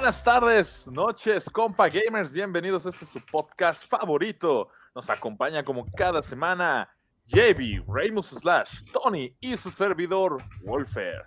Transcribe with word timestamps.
Buenas 0.00 0.24
tardes, 0.24 0.88
noches, 0.90 1.44
compa 1.50 1.86
gamers. 1.90 2.32
Bienvenidos 2.32 2.86
a 2.86 2.88
este 2.88 3.04
su 3.04 3.20
podcast 3.20 3.86
favorito. 3.86 4.70
Nos 4.94 5.10
acompaña 5.10 5.62
como 5.62 5.84
cada 5.92 6.22
semana 6.22 6.88
JB, 7.26 7.84
Ramos 7.86 8.28
Slash, 8.28 8.82
Tony 8.94 9.36
y 9.40 9.58
su 9.58 9.70
servidor 9.70 10.38
Wolfer. 10.62 11.26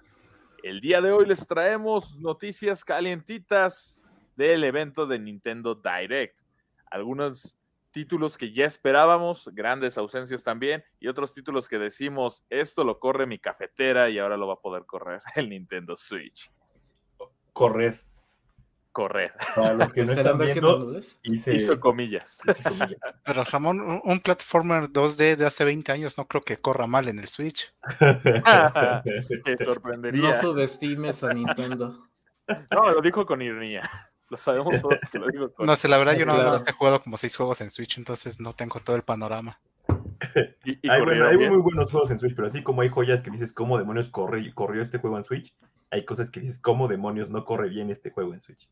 El 0.63 0.81
día 0.81 1.01
de 1.01 1.11
hoy 1.11 1.27
les 1.27 1.45
traemos 1.45 2.17
noticias 2.19 2.83
calientitas 2.83 4.01
del 4.35 4.63
evento 4.63 5.05
de 5.05 5.19
Nintendo 5.19 5.75
Direct. 5.75 6.39
Algunos 6.89 7.59
títulos 7.91 8.39
que 8.39 8.51
ya 8.51 8.65
esperábamos, 8.65 9.49
grandes 9.53 9.99
ausencias 9.99 10.43
también, 10.43 10.83
y 10.99 11.09
otros 11.09 11.31
títulos 11.35 11.67
que 11.67 11.77
decimos, 11.77 12.43
esto 12.49 12.83
lo 12.83 12.97
corre 12.97 13.27
mi 13.27 13.37
cafetera 13.37 14.09
y 14.09 14.17
ahora 14.17 14.35
lo 14.35 14.47
va 14.47 14.55
a 14.55 14.61
poder 14.61 14.87
correr 14.87 15.21
el 15.35 15.47
Nintendo 15.47 15.95
Switch. 15.95 16.51
Correr. 17.53 18.12
Correr. 18.93 19.33
Para 19.55 19.73
los 19.73 19.91
que 19.91 20.03
no 20.05 20.11
están 20.13 20.37
viendo, 20.37 20.99
hice, 21.23 21.53
Hizo 21.53 21.79
comillas. 21.79 22.39
hice 22.47 22.63
comillas. 22.63 22.95
Pero 23.25 23.43
Ramón, 23.43 23.81
un, 23.81 23.99
un 24.03 24.19
platformer 24.21 24.83
2D 24.83 25.35
de 25.35 25.45
hace 25.47 25.65
20 25.65 25.91
años 25.91 26.17
no 26.17 26.27
creo 26.27 26.43
que 26.43 26.57
corra 26.57 26.85
mal 26.87 27.07
en 27.07 27.17
el 27.19 27.27
Switch. 27.27 27.73
Te 29.43 29.63
sorprendería. 29.63 30.21
No 30.21 30.33
subestimes 30.33 31.23
a 31.23 31.33
Nintendo. 31.33 32.07
No, 32.71 32.91
lo 32.91 33.01
dijo 33.01 33.25
con 33.25 33.41
ironía. 33.41 33.89
Lo 34.29 34.37
sabemos 34.37 34.81
todos 34.81 34.97
que 35.11 35.19
lo 35.19 35.27
dijo 35.27 35.51
con 35.53 35.65
No 35.65 35.75
sé, 35.75 35.87
la 35.87 35.97
verdad 35.97 36.13
yo 36.15 36.25
nada 36.25 36.43
Claro. 36.43 36.63
he 36.67 36.71
jugado 36.71 37.01
como 37.01 37.17
6 37.17 37.35
juegos 37.35 37.61
en 37.61 37.69
Switch, 37.71 37.97
entonces 37.97 38.39
no 38.39 38.53
tengo 38.53 38.79
todo 38.79 38.95
el 38.95 39.03
panorama. 39.03 39.59
y, 40.65 40.71
y 40.85 40.89
Hay, 40.89 41.01
bueno, 41.01 41.29
muy 41.49 41.61
buenos 41.61 41.89
juegos 41.91 42.09
en 42.11 42.19
Switch, 42.19 42.35
pero 42.35 42.47
así 42.47 42.63
como 42.63 42.81
hay 42.81 42.89
joyas 42.89 43.21
que 43.21 43.31
dices 43.31 43.53
cómo 43.53 43.77
demonios 43.77 44.09
corre, 44.09 44.53
corrió 44.53 44.81
este 44.83 44.97
juego 44.99 45.17
en 45.17 45.23
Switch, 45.25 45.53
hay 45.93 46.05
cosas 46.05 46.31
que 46.31 46.39
dices 46.39 46.57
cómo 46.59 46.87
demonios 46.87 47.29
no 47.29 47.45
corre 47.45 47.69
bien 47.69 47.91
este 47.91 48.09
juego 48.09 48.33
en 48.33 48.39
Switch. 48.39 48.67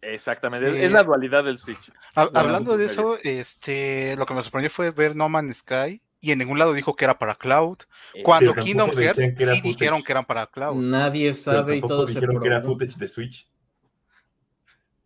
Exactamente, 0.00 0.70
Sí. 0.70 0.82
es 0.82 0.92
la 0.92 1.02
dualidad 1.02 1.44
del 1.44 1.58
Switch. 1.58 1.92
Ha- 2.14 2.30
hablando 2.34 2.76
de 2.78 2.86
eso, 2.86 3.18
este, 3.22 4.16
lo 4.16 4.24
que 4.26 4.32
me 4.34 4.42
sorprendió 4.42 4.70
fue 4.70 4.90
ver 4.90 5.14
No 5.14 5.28
Man's 5.28 5.58
Sky 5.58 6.00
y 6.20 6.32
en 6.32 6.38
ningún 6.38 6.58
lado 6.58 6.72
dijo 6.72 6.96
que 6.96 7.04
era 7.04 7.18
para 7.18 7.34
Cloud. 7.34 7.78
Cuando 8.22 8.52
tampoco 8.52 8.66
Kingdom 8.66 8.90
Hearts 8.92 9.20
sí 9.20 9.30
footage. 9.32 9.62
dijeron 9.62 10.02
que 10.02 10.12
eran 10.12 10.24
para 10.24 10.46
Cloud. 10.46 10.76
Nadie 10.82 11.34
sabe 11.34 11.76
y 11.76 11.80
todo 11.82 12.06
se 12.06 12.14
dijeron 12.14 12.40
que 12.40 12.48
era 12.48 12.62
footage 12.62 12.96
de 12.98 13.08
Switch. 13.08 13.46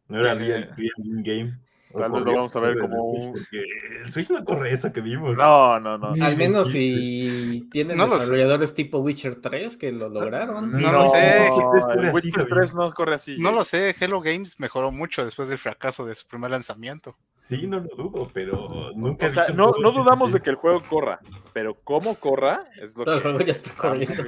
No 0.08 0.20
era 0.20 0.32
Eh, 0.32 0.36
real, 0.36 0.74
real 0.76 0.92
in-game. 1.04 1.58
Tal 1.96 2.10
vez 2.12 2.22
lo 2.24 2.32
vamos 2.34 2.54
a 2.54 2.60
ver 2.60 2.78
como 2.78 3.02
un- 3.04 3.34
el 4.04 4.12
Switch 4.12 4.28
no 4.30 4.44
corre 4.44 4.72
eso 4.72 4.92
que 4.92 5.00
vimos. 5.00 5.36
No, 5.36 5.80
no, 5.80 5.96
no. 5.98 6.12
Al 6.22 6.36
menos 6.36 6.70
si 6.70 7.66
tienen 7.70 7.96
No 7.96 8.04
lo 8.06 8.10
sé. 8.14 8.18
desarrolladores 8.20 8.74
tipo 8.74 8.98
Witcher 8.98 9.36
3 9.40 9.76
que 9.76 9.90
lo 9.92 10.08
lograron. 10.08 10.70
No 10.72 10.92
lo 10.92 11.04
sé. 11.06 11.46
El 11.46 12.10
Witcher 12.12 12.32
Javier. 12.32 12.48
3 12.50 12.74
no 12.74 12.92
corre 12.92 13.14
así. 13.14 13.36
No 13.38 13.52
lo 13.52 13.64
sé, 13.64 13.94
Hello 13.98 14.20
Games 14.20 14.60
mejoró 14.60 14.90
mucho 14.92 15.24
después 15.24 15.48
del 15.48 15.58
fracaso 15.58 16.04
de 16.04 16.14
su 16.14 16.26
primer 16.26 16.50
lanzamiento. 16.50 17.16
Sí, 17.44 17.66
no 17.66 17.80
lo 17.80 17.88
dudo, 17.96 18.30
pero 18.34 18.90
nunca 18.94 19.26
O 19.28 19.30
sea, 19.30 19.46
no, 19.54 19.72
no 19.80 19.90
dudamos 19.90 20.32
de 20.34 20.40
que 20.40 20.50
el 20.50 20.56
juego 20.56 20.80
corra, 20.86 21.18
pero 21.54 21.76
cómo 21.82 22.14
corra 22.16 22.64
es 22.78 22.94
lo 22.94 23.06
que... 23.06 23.20
juego 23.20 23.40
ya 23.40 23.52
está 23.52 23.70
corriendo. 23.72 24.22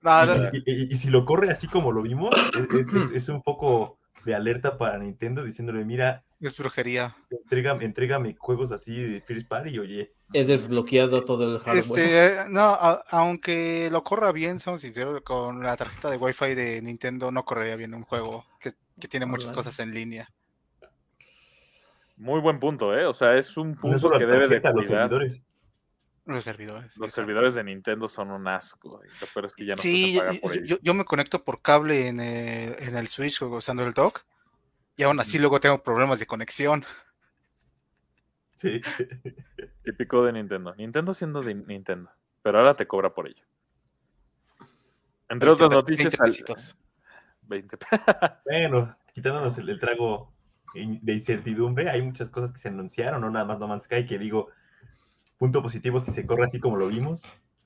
No, 0.00 0.26
no, 0.26 0.34
Y, 0.52 0.62
y- 0.66 0.92
y 0.92 0.96
si 0.96 1.08
lo 1.08 1.24
corre 1.24 1.52
así 1.52 1.68
como 1.68 1.92
lo 1.92 2.02
vimos, 2.02 2.34
es, 2.58 2.88
es- 2.88 2.92
es- 2.92 3.10
es 3.14 3.28
un 3.28 3.44
foco 3.44 3.98
de 4.24 4.34
alerta 4.34 4.76
para 4.76 4.98
Nintendo 4.98 5.44
diciéndole, 5.44 5.84
mira, 5.84 6.24
es 6.46 6.56
brujería. 6.56 7.16
entrégame, 7.30 7.84
entrégame 7.84 8.34
juegos 8.38 8.72
así 8.72 8.94
de 8.94 9.20
First 9.20 9.48
Party 9.48 9.70
y 9.70 9.78
oye, 9.78 10.12
He 10.34 10.44
desbloqueado 10.44 11.24
todo 11.24 11.44
el 11.54 11.58
hardware. 11.60 11.78
Este, 11.78 12.44
no, 12.50 12.62
a- 12.70 13.04
aunque 13.10 13.88
lo 13.92 14.02
corra 14.02 14.32
bien, 14.32 14.58
somos 14.58 14.80
sinceros, 14.80 15.20
con 15.22 15.62
la 15.62 15.76
tarjeta 15.76 16.10
de 16.10 16.16
Wi-Fi 16.16 16.54
de 16.54 16.80
Nintendo 16.82 17.30
no 17.30 17.44
correría 17.44 17.76
bien 17.76 17.94
un 17.94 18.02
juego 18.04 18.44
que, 18.60 18.72
que 19.00 19.08
tiene 19.08 19.26
muchas 19.26 19.52
cosas 19.52 19.78
en 19.80 19.92
línea. 19.92 20.28
Muy 22.16 22.40
buen 22.40 22.60
punto, 22.60 22.96
¿eh? 22.96 23.06
O 23.06 23.14
sea, 23.14 23.36
es 23.36 23.56
un 23.56 23.74
punto 23.76 24.10
que 24.10 24.26
debe 24.26 24.48
de 24.48 24.60
los 24.60 24.72
cuidar. 24.72 25.08
servidores. 25.10 25.44
Los 26.24 26.44
servidores. 26.44 26.96
Los 26.98 27.12
servidores 27.12 27.54
de 27.54 27.64
Nintendo 27.64 28.06
son 28.08 28.30
un 28.30 28.46
asco. 28.46 29.00
peor 29.34 29.46
es 29.46 29.52
que 29.54 29.64
ya 29.66 29.74
no 29.74 29.82
Sí, 29.82 30.12
se 30.14 30.18
paga 30.20 30.32
yo, 30.32 30.40
por 30.40 30.52
yo- 30.54 30.58
ello. 30.60 30.66
yo- 30.76 30.78
yo 30.82 30.94
me 30.94 31.04
conecto 31.04 31.42
por 31.42 31.60
cable 31.62 32.06
en 32.06 32.20
el, 32.20 32.76
en 32.80 32.96
el 32.96 33.08
Switch 33.08 33.42
usando 33.42 33.84
el 33.84 33.92
dock 33.92 34.22
y 34.96 35.02
aún 35.02 35.18
así 35.20 35.38
luego 35.38 35.60
tengo 35.60 35.82
problemas 35.82 36.18
de 36.20 36.26
conexión. 36.26 36.84
Sí. 38.56 38.80
Típico 39.84 40.24
de 40.24 40.32
Nintendo. 40.32 40.74
Nintendo 40.76 41.14
siendo 41.14 41.42
de 41.42 41.54
Nintendo. 41.54 42.10
Pero 42.42 42.58
ahora 42.58 42.74
te 42.74 42.86
cobra 42.86 43.12
por 43.14 43.26
ello. 43.28 43.44
Entre 45.28 45.48
otras 45.48 45.70
20 45.70 45.76
noticias... 45.76 46.20
al- 46.20 46.26
pesitos. 46.26 46.76
20 47.42 47.76
Bueno, 48.44 48.96
quitándonos 49.12 49.58
el, 49.58 49.68
el 49.68 49.80
trago 49.80 50.32
de 50.74 51.12
incertidumbre, 51.12 51.90
hay 51.90 52.00
muchas 52.02 52.30
cosas 52.30 52.52
que 52.52 52.58
se 52.58 52.68
anunciaron, 52.68 53.20
no 53.20 53.30
nada 53.30 53.44
más 53.44 53.58
No 53.58 53.68
Man's 53.68 53.84
Sky, 53.84 54.06
que 54.06 54.18
digo, 54.18 54.48
punto 55.36 55.62
positivo 55.62 56.00
si 56.00 56.12
se 56.12 56.24
corre 56.26 56.44
así 56.46 56.60
como 56.60 56.76
lo 56.78 56.88
vimos, 56.88 57.22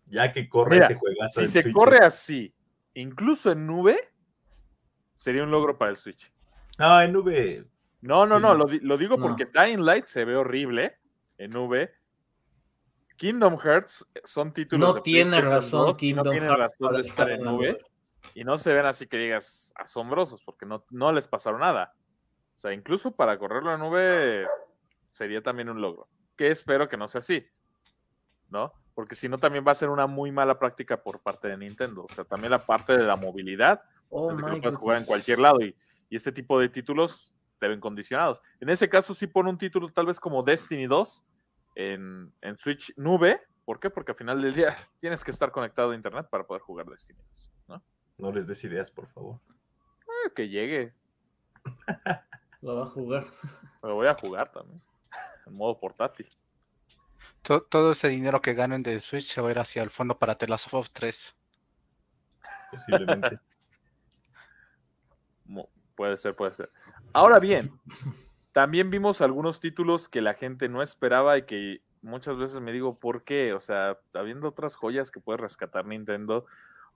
ya 0.06 0.32
que 0.32 0.48
corre 0.48 0.76
Mira, 0.76 0.86
ese 0.86 0.94
juegazo. 0.96 1.40
Si 1.40 1.46
se 1.46 1.62
Switch. 1.62 1.74
corre 1.74 1.98
así, 1.98 2.52
incluso 2.94 3.52
en 3.52 3.64
nube, 3.66 3.96
sería 5.14 5.44
un 5.44 5.52
logro 5.52 5.78
para 5.78 5.92
el 5.92 5.96
Switch. 5.96 6.32
No, 6.78 7.00
en 7.02 7.12
nube, 7.12 7.64
No, 8.02 8.26
no, 8.26 8.38
no, 8.38 8.54
lo, 8.54 8.66
di- 8.66 8.80
lo 8.80 8.96
digo 8.98 9.16
No. 9.16 9.22
porque 9.26 9.46
Dying 9.46 9.84
Light 9.84 10.06
se 10.06 10.24
ve 10.24 10.36
horrible 10.36 10.98
en 11.38 11.50
nube. 11.50 11.92
Kingdom 13.16 13.56
Hearts 13.58 14.06
son 14.24 14.52
títulos 14.52 14.88
No 14.88 14.94
de 14.94 15.00
tiene 15.00 15.40
razón 15.40 15.86
2 15.86 15.96
y 15.96 16.00
Kingdom 16.00 16.24
no 16.26 16.30
tienen 16.30 16.50
Hearts 16.50 16.74
razón 16.78 16.94
de 16.96 17.00
estar 17.00 17.30
en 17.30 17.42
nube. 17.44 17.78
y 18.34 18.44
no 18.44 18.58
se 18.58 18.74
ven 18.74 18.84
así 18.84 19.06
que 19.06 19.16
digas 19.16 19.72
asombrosos 19.76 20.42
porque 20.44 20.66
no, 20.66 20.84
no 20.90 21.12
les 21.12 21.26
pasaron 21.26 21.60
nada. 21.60 21.94
O 22.54 22.58
sea, 22.58 22.72
incluso 22.72 23.14
para 23.16 23.38
correrlo 23.38 23.72
en 23.72 23.80
nube 23.80 24.46
sería 25.08 25.42
también 25.42 25.70
un 25.70 25.80
logro. 25.80 26.08
Que 26.36 26.50
espero 26.50 26.88
que 26.88 26.98
no 26.98 27.08
sea 27.08 27.20
así, 27.20 27.46
¿no? 28.50 28.72
Porque 28.94 29.14
si 29.14 29.28
no 29.28 29.38
también 29.38 29.64
va 29.66 29.72
a 29.72 29.76
ser 29.76 29.88
una 29.88 30.06
muy 30.06 30.30
mala 30.32 30.58
práctica 30.58 31.02
por 31.02 31.20
parte 31.20 31.48
de 31.48 31.56
Nintendo. 31.56 32.04
O 32.08 32.14
sea, 32.14 32.24
también 32.24 32.50
la 32.50 32.64
parte 32.64 32.94
de 32.96 33.04
la 33.04 33.16
movilidad 33.16 33.82
Oh 34.10 34.28
desde 34.28 34.42
que 34.42 34.46
my 34.50 34.54
lo 34.56 34.60
puedes 34.60 34.74
jugar 34.78 34.98
en 34.98 35.04
cualquier 35.06 35.38
lado 35.38 35.60
y, 35.62 35.74
y 36.08 36.16
este 36.16 36.32
tipo 36.32 36.58
de 36.60 36.68
títulos 36.68 37.34
te 37.58 37.68
ven 37.68 37.80
condicionados. 37.80 38.40
En 38.60 38.68
ese 38.68 38.88
caso 38.88 39.14
sí 39.14 39.26
pone 39.26 39.48
un 39.50 39.58
título 39.58 39.88
tal 39.92 40.06
vez 40.06 40.20
como 40.20 40.42
Destiny 40.42 40.86
2 40.86 41.24
en, 41.76 42.32
en 42.42 42.58
Switch 42.58 42.92
nube. 42.96 43.40
¿Por 43.64 43.80
qué? 43.80 43.90
Porque 43.90 44.12
al 44.12 44.18
final 44.18 44.40
del 44.40 44.54
día 44.54 44.76
tienes 44.98 45.24
que 45.24 45.30
estar 45.30 45.50
conectado 45.50 45.90
a 45.90 45.94
internet 45.94 46.28
para 46.30 46.46
poder 46.46 46.62
jugar 46.62 46.86
Destiny 46.86 47.18
2. 47.18 47.50
¿no? 47.68 47.82
no 48.18 48.32
les 48.32 48.46
des 48.46 48.62
ideas, 48.64 48.90
por 48.90 49.08
favor. 49.08 49.40
Eh, 50.26 50.32
que 50.34 50.48
llegue. 50.48 50.94
Lo 52.62 52.76
va 52.76 52.84
a 52.86 52.90
jugar. 52.90 53.26
Lo 53.82 53.94
voy 53.94 54.06
a 54.06 54.14
jugar 54.14 54.50
también. 54.52 54.80
En 55.46 55.52
modo 55.54 55.78
portátil. 55.78 56.28
To- 57.42 57.62
todo 57.62 57.92
ese 57.92 58.08
dinero 58.08 58.40
que 58.40 58.54
ganen 58.54 58.82
de 58.82 59.00
Switch 59.00 59.26
se 59.26 59.40
va 59.40 59.48
a 59.48 59.50
ir 59.52 59.58
hacia 59.58 59.82
el 59.82 59.90
fondo 59.90 60.18
para 60.18 60.34
The 60.34 60.46
Last 60.48 60.66
of 60.66 60.74
Us 60.80 60.92
3. 60.92 61.36
Posiblemente. 62.70 63.38
Puede 65.96 66.16
ser, 66.16 66.36
puede 66.36 66.52
ser. 66.52 66.70
Ahora 67.12 67.40
bien, 67.40 67.72
también 68.52 68.90
vimos 68.90 69.20
algunos 69.20 69.60
títulos 69.60 70.08
que 70.08 70.20
la 70.20 70.34
gente 70.34 70.68
no 70.68 70.82
esperaba 70.82 71.38
y 71.38 71.42
que 71.42 71.80
muchas 72.02 72.36
veces 72.36 72.60
me 72.60 72.72
digo, 72.72 72.98
¿por 72.98 73.24
qué? 73.24 73.52
O 73.52 73.60
sea, 73.60 73.98
habiendo 74.14 74.48
otras 74.48 74.76
joyas 74.76 75.10
que 75.10 75.20
puedes 75.20 75.40
rescatar 75.40 75.86
Nintendo, 75.86 76.44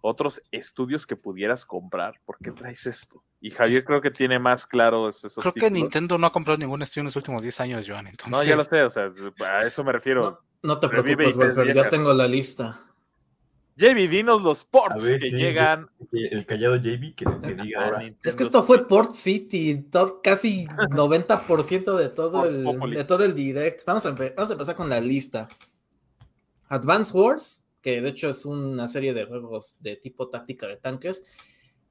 otros 0.03 0.41
estudios 0.51 1.07
que 1.07 1.17
pudieras 1.17 1.65
comprar, 1.67 2.21
¿por 2.25 2.39
qué 2.39 2.51
traes 2.53 2.87
esto? 2.87 3.23
Y 3.41 3.51
Javier 3.51 3.85
creo 3.85 4.01
que 4.01 4.11
tiene 4.11 4.39
más 4.39 4.67
claro 4.67 5.09
esos 5.09 5.35
Creo 5.35 5.53
que. 5.53 5.71
Nintendo 5.71 6.19
no 6.19 6.27
ha 6.27 6.33
comprado 6.33 6.59
ningún 6.59 6.83
estudio 6.83 7.03
en 7.03 7.07
los 7.07 7.17
últimos 7.17 7.43
10 7.43 7.61
años, 7.61 7.87
Joan. 7.89 8.07
Entonces, 8.07 8.31
No, 8.31 8.45
ya 8.45 8.57
lo 8.57 8.65
sé, 8.65 8.83
o 8.83 8.91
sea, 8.91 9.09
a 9.47 9.67
eso 9.67 9.83
me 9.83 9.93
refiero. 9.93 10.23
No, 10.63 10.75
no 10.75 10.79
te 10.79 10.89
Revive 10.89 11.17
preocupes, 11.17 11.37
Wolfer, 11.37 11.75
ya 11.75 11.89
tengo 11.89 12.13
la 12.13 12.29
lista. 12.29 12.81
JB, 13.81 14.11
dinos 14.11 14.43
los 14.43 14.63
A 14.63 14.71
ports 14.71 15.03
ver, 15.03 15.19
que 15.19 15.31
sí, 15.31 15.37
llegan 15.37 15.89
El 16.13 16.45
callado 16.45 16.77
JB 16.77 17.15
que, 17.15 17.25
que 17.25 17.55
diga 17.55 17.81
a 17.81 17.85
ahora. 17.87 18.15
Es 18.23 18.37
que 18.37 18.43
esto 18.43 18.63
fue. 18.63 18.87
Port 18.87 19.15
City, 19.15 19.87
casi 20.23 20.67
90% 20.67 21.97
de 21.97 22.09
todo, 22.11 22.45
el, 22.45 22.91
de 22.91 23.05
todo 23.05 23.25
el 23.25 23.35
direct. 23.35 23.85
Vamos 23.87 24.05
a, 24.05 24.11
vamos 24.11 24.51
a 24.51 24.53
empezar 24.53 24.75
con 24.75 24.91
la 24.91 25.01
lista. 25.01 25.49
Advance 26.69 27.17
Wars, 27.17 27.65
que 27.81 28.03
de 28.03 28.11
hecho 28.11 28.29
es 28.29 28.45
una 28.45 28.87
serie 28.87 29.15
de 29.15 29.25
juegos 29.25 29.77
de 29.81 29.97
tipo 29.97 30.29
táctica 30.29 30.67
de 30.67 30.77
tanques, 30.77 31.25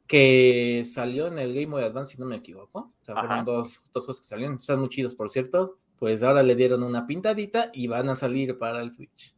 que 0.06 0.84
salió 0.86 1.28
en 1.28 1.40
el 1.40 1.54
Game 1.54 1.68
Boy 1.68 1.84
Advance, 1.84 2.16
si 2.16 2.22
no 2.22 2.28
me 2.28 2.36
equivoco. 2.36 2.94
O 3.02 3.06
sea, 3.06 3.16
fueron 3.16 3.46
dos, 3.46 3.90
dos 3.92 4.06
juegos 4.06 4.22
que 4.22 4.28
salieron, 4.28 4.56
están 4.58 4.80
muy 4.80 4.90
chidos, 4.90 5.16
por 5.16 5.30
cierto. 5.30 5.80
Pues 5.98 6.22
ahora 6.22 6.44
le 6.44 6.56
dieron 6.56 6.84
una 6.84 7.08
pintadita 7.08 7.72
y 7.74 7.88
van 7.88 8.10
a 8.10 8.16
salir 8.16 8.58
para 8.58 8.82
el 8.82 8.92
Switch. 8.92 9.34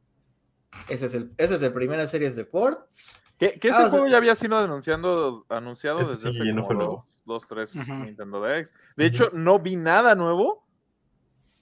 Ese 0.89 1.05
es 1.07 1.13
el, 1.13 1.33
ese 1.37 1.55
es 1.55 1.61
el 1.61 1.73
primera 1.73 2.05
serie 2.07 2.29
de 2.29 2.45
ports. 2.45 3.21
Que, 3.37 3.59
que 3.59 3.69
Ah, 3.69 3.71
ese 3.71 3.79
o 3.79 3.81
sea- 3.83 3.89
juego 3.89 4.07
ya 4.07 4.17
había 4.17 4.35
sido 4.35 4.57
anunciando, 4.57 5.45
anunciado 5.49 5.99
desde 5.99 6.15
sí, 6.15 6.29
hace 6.29 6.53
no 6.53 6.61
como 6.65 6.79
dos, 6.79 6.87
nuevo. 6.87 7.07
dos, 7.25 7.47
tres. 7.47 7.75
Nintendo 7.75 8.39
DX. 8.41 8.71
De 8.95 9.05
hecho, 9.05 9.29
no 9.33 9.59
vi 9.59 9.75
nada 9.75 10.15
nuevo 10.15 10.65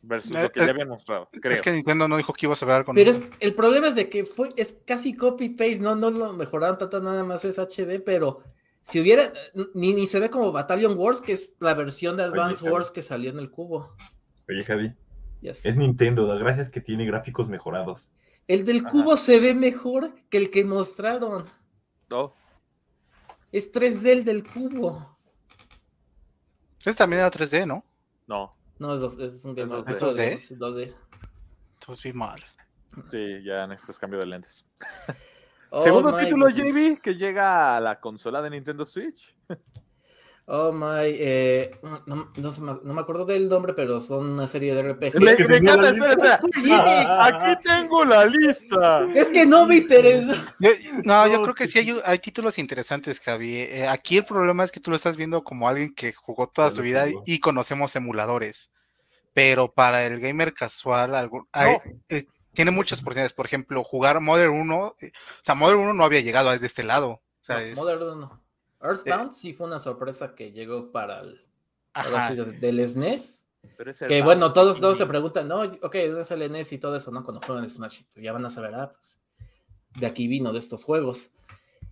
versus 0.01 0.35
Eh, 0.35 0.43
lo 0.43 0.49
que 0.51 0.61
eh, 0.61 0.65
ya 0.65 0.71
habían 0.71 0.89
mostrado, 0.89 1.29
creo. 1.41 1.53
Es 1.53 1.61
que 1.61 1.71
Nintendo 1.71 2.07
no 2.07 2.17
dijo 2.17 2.33
que 2.33 2.45
iba 2.45 2.53
a 2.53 2.55
saber 2.55 2.75
algo 2.75 2.93
Pero 2.93 3.11
es, 3.11 3.21
el 3.39 3.53
problema 3.53 3.87
es 3.87 3.95
de 3.95 4.09
que 4.09 4.25
fue, 4.25 4.49
es 4.55 4.77
casi 4.85 5.13
copy-paste, 5.15 5.79
no, 5.79 5.95
no 5.95 6.09
lo 6.11 6.33
mejoraron 6.33 6.77
tanto, 6.77 7.01
nada 7.01 7.23
más 7.23 7.43
es 7.45 7.57
HD, 7.59 7.99
pero 8.03 8.43
Si 8.81 8.99
hubiera, 9.01 9.23
ni, 9.73 9.93
ni 9.93 10.07
se 10.07 10.19
ve 10.21 10.29
como 10.29 10.51
Battalion 10.53 10.97
Wars, 10.97 11.19
que 11.21 11.33
es 11.33 11.57
la 11.59 11.73
versión 11.73 12.15
de 12.15 12.23
Advance. 12.23 12.63
Wars 12.69 12.91
que 12.91 13.03
salió 13.03 13.29
en 13.29 13.39
el 13.39 13.51
cubo. 13.51 13.93
Oye, 14.47 14.63
Javi, 14.63 14.93
Yes. 15.41 15.65
es 15.65 15.75
Nintendo, 15.77 16.25
la 16.27 16.35
gracia 16.35 16.61
es 16.61 16.69
que 16.69 16.79
tiene 16.81 17.05
gráficos 17.05 17.47
mejorados. 17.49 18.07
El 18.49 18.65
del 18.65 18.79
Ajá. 18.79 18.89
cubo 18.89 19.15
se 19.15 19.39
ve 19.39 19.53
mejor 19.53 20.13
que 20.29 20.37
el 20.37 20.49
que 20.49 20.65
mostraron. 20.65 21.45
No, 22.09 22.33
Es 23.51 23.71
3D 23.71 24.07
el 24.11 24.25
del 24.25 24.43
cubo. 24.43 25.17
Ese 26.79 26.93
también 26.95 27.19
era 27.21 27.31
3D, 27.31 27.65
¿no? 27.65 27.83
no. 28.27 28.55
No, 28.79 28.93
es, 28.95 29.01
dos- 29.01 29.19
es 29.19 29.43
un 29.45 29.53
Game 29.55 29.63
¿Es 29.65 29.69
Boy, 29.69 29.81
2D? 29.81 29.85
pero 29.99 30.13
de- 30.13 30.33
¿Es 30.33 30.51
es 30.51 30.57
2D. 30.59 30.95
Entonces 31.73 32.03
vi 32.03 32.13
mal. 32.13 32.39
Sí, 33.11 33.43
ya 33.43 33.67
necesitas 33.67 33.99
cambio 33.99 34.19
de 34.19 34.25
lentes. 34.25 34.65
Oh 35.69 35.81
Segundo 35.83 36.17
título, 36.17 36.45
goodness. 36.47 36.73
JB, 36.73 37.01
que 37.01 37.13
llega 37.15 37.77
a 37.77 37.79
la 37.79 37.99
consola 37.99 38.41
de 38.41 38.49
Nintendo 38.49 38.85
Switch. 38.87 39.35
Oh 40.51 40.71
my, 40.71 41.05
eh, 41.05 41.69
no, 42.07 42.31
no 42.35 42.51
se 42.51 42.61
me, 42.61 42.73
no 42.83 42.93
me 42.95 43.01
acuerdo 43.01 43.23
del 43.25 43.47
nombre, 43.47 43.73
pero 43.75 44.01
son 44.01 44.25
una 44.31 44.47
serie 44.47 44.73
de 44.73 44.81
RPG. 44.93 45.19
Me, 45.19 45.35
me 45.47 45.57
encanta, 45.57 45.89
espera, 45.91 46.13
espera. 46.13 46.39
Enix. 46.55 47.05
Aquí 47.19 47.61
tengo 47.63 48.03
la 48.03 48.25
lista. 48.25 49.07
Es 49.13 49.29
que 49.29 49.45
no 49.45 49.67
me 49.67 49.75
interesa. 49.77 50.33
Yo- 50.59 50.71
no, 51.03 51.27
yo 51.27 51.43
creo 51.43 51.53
que 51.53 51.67
sí, 51.67 51.77
hay, 51.77 52.01
hay 52.03 52.17
títulos 52.17 52.57
interesantes, 52.57 53.19
Javi. 53.19 53.57
Eh, 53.57 53.87
aquí 53.87 54.17
el 54.17 54.25
problema 54.25 54.63
es 54.63 54.71
que 54.71 54.79
tú 54.79 54.89
lo 54.89 54.95
estás 54.97 55.17
viendo 55.17 55.43
como 55.43 55.67
alguien 55.69 55.93
que 55.93 56.13
jugó 56.13 56.47
toda 56.47 56.71
su 56.71 56.81
vida 56.81 57.05
y 57.27 57.39
conocemos 57.39 57.95
emuladores. 57.95 58.71
Pero 59.33 59.71
para 59.71 60.05
el 60.07 60.19
gamer 60.19 60.55
casual, 60.55 61.13
algún- 61.13 61.47
hay- 61.51 61.75
eh, 62.09 62.25
tiene 62.55 62.71
muchas 62.71 63.01
oportunidades. 63.01 63.33
Por 63.33 63.45
ejemplo, 63.45 63.83
jugar 63.83 64.19
Modern 64.19 64.51
1. 64.53 64.95
eh, 64.99 65.11
o 65.13 65.39
sea, 65.43 65.53
Modern 65.53 65.79
1 65.81 65.93
no 65.93 66.03
había 66.03 66.21
llegado 66.21 66.49
desde 66.49 66.65
este 66.65 66.83
lado. 66.83 67.09
O 67.11 67.21
sea, 67.41 67.57
No, 67.57 67.61
es- 67.61 67.75
Modern 67.77 68.19
no. 68.19 68.41
Earthbound 68.81 69.31
sí 69.31 69.53
fue 69.53 69.67
una 69.67 69.79
sorpresa 69.79 70.35
que 70.35 70.51
llegó 70.51 70.91
para 70.91 71.21
el 71.21 71.41
de- 72.45 72.51
del 72.59 72.79
SNES. 72.87 73.45
Pero 73.77 73.91
es 73.91 74.01
el 74.01 74.07
Que 74.07 74.15
Bound. 74.21 74.25
bueno, 74.25 74.53
todos, 74.53 74.79
todos 74.79 74.97
se 74.97 75.05
preguntan, 75.05 75.47
no, 75.49 75.61
ok, 75.63 75.95
¿dónde 76.07 76.23
sale 76.25 76.45
el 76.45 76.51
NES 76.53 76.71
y 76.73 76.77
todo 76.77 76.95
eso? 76.95 77.11
No, 77.11 77.23
cuando 77.23 77.41
juegan 77.45 77.69
Smash, 77.69 78.03
pues 78.13 78.23
ya 78.23 78.31
van 78.31 78.45
a 78.45 78.49
saber, 78.49 78.73
ah, 78.75 78.93
pues 78.93 79.21
de 79.99 80.05
aquí 80.05 80.27
vino, 80.27 80.53
de 80.53 80.59
estos 80.59 80.83
juegos. 80.85 81.31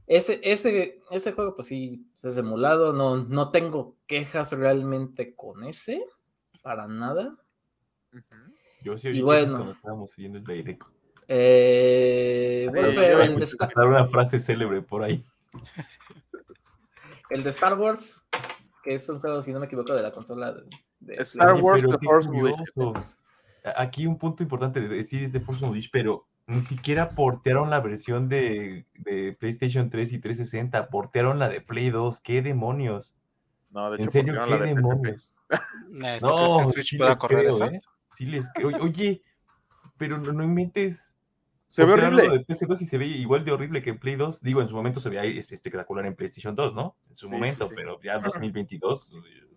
Ese, 0.06 0.39
ese, 0.44 1.01
ese 1.12 1.34
juego, 1.34 1.56
pues 1.56 1.68
sí, 1.68 2.07
pues, 2.13 2.24
es 2.34 2.38
emulado, 2.38 2.94
no, 2.94 3.18
no 3.18 3.51
tengo 3.51 3.98
quejas 4.07 4.54
realmente 4.54 5.36
con 5.36 5.66
ese, 5.66 6.06
para 6.62 6.88
nada. 6.88 7.36
Yo 8.84 8.98
sí 8.98 9.10
Y 9.10 9.12
oí 9.12 9.22
bueno. 9.22 9.56
cuando 9.57 9.74
estábamos 9.74 10.12
siguiendo 10.12 10.38
el 10.38 10.45
direct. 10.45 10.84
Eh, 11.28 12.69
Escuché 12.74 13.44
Star, 13.44 13.74
una 13.86 14.07
frase 14.07 14.39
célebre 14.39 14.81
por 14.81 15.04
ahí. 15.04 15.22
el 17.29 17.44
de 17.44 17.50
Star 17.50 17.77
Wars, 17.79 18.21
que 18.83 18.95
es 18.95 19.07
un 19.09 19.19
juego, 19.19 19.41
si 19.41 19.51
no 19.51 19.59
me 19.59 19.65
equivoco, 19.65 19.94
de 19.94 20.01
la 20.03 20.12
consola 20.12 20.53
de, 20.53 20.63
de- 21.00 21.15
Star 21.21 21.56
Wars 21.62 21.85
The 21.88 21.97
Force. 22.03 22.29
Awakens. 22.29 23.19
Aquí 23.75 24.06
un 24.07 24.18
punto 24.18 24.44
importante 24.44 24.79
de 24.79 24.88
decir 24.88 25.24
es 25.24 25.33
de 25.33 25.41
Force 25.41 25.65
Unleashed, 25.65 25.89
pero 25.91 26.25
ni 26.45 26.62
siquiera 26.62 27.09
portearon 27.09 27.69
la 27.69 27.81
versión 27.81 28.29
de, 28.29 28.85
de 28.94 29.35
PlayStation 29.38 29.89
3 29.89 30.13
y 30.13 30.19
360, 30.19 30.88
portearon 30.89 31.39
la 31.39 31.50
de 31.50 31.59
Play 31.59 31.89
2. 31.89 32.21
¿Qué 32.21 32.41
demonios? 32.41 33.13
No, 33.71 33.89
de 33.91 33.97
hecho, 33.97 34.03
En 34.06 34.12
serio, 34.12 34.33
¿qué 34.45 34.51
la 34.51 34.57
de 34.59 34.68
PSP. 34.68 34.75
demonios? 34.75 35.33
Eh, 36.03 36.18
¿sí 36.19 36.25
No, 36.25 36.35
crees 36.35 36.51
que 36.68 36.74
Switch 36.74 36.89
sí 36.89 36.97
pueda 36.97 37.18
correr 37.18 37.39
creo, 37.45 37.53
eso? 37.56 37.65
¿eh? 37.65 37.79
Sí 38.13 38.25
les 38.25 38.50
creo. 38.53 38.69
Oye, 38.83 39.24
pero 39.97 40.18
no, 40.18 40.31
no 40.33 40.44
inventes. 40.44 41.13
Se 41.67 41.83
ve 41.85 41.93
horrible. 41.93 42.29
de 42.29 42.45
PS2 42.45 42.81
y 42.81 42.85
se 42.85 42.97
ve 42.97 43.05
igual 43.05 43.43
de 43.43 43.51
horrible 43.51 43.81
que 43.81 43.89
en 43.89 43.99
Play 43.99 44.15
2. 44.15 44.41
Digo, 44.41 44.61
en 44.61 44.69
su 44.69 44.75
momento 44.75 44.99
se 44.99 45.09
veía 45.09 45.23
es- 45.23 45.51
espectacular 45.51 46.05
en 46.05 46.15
PlayStation 46.15 46.55
2, 46.55 46.73
¿no? 46.73 46.95
En 47.09 47.15
su 47.15 47.27
Sí, 47.27 47.33
momento, 47.33 47.67
sí, 47.67 47.75
pero 47.75 47.99
ya 48.01 48.19
2022 48.19 49.11
eh, 49.13 49.47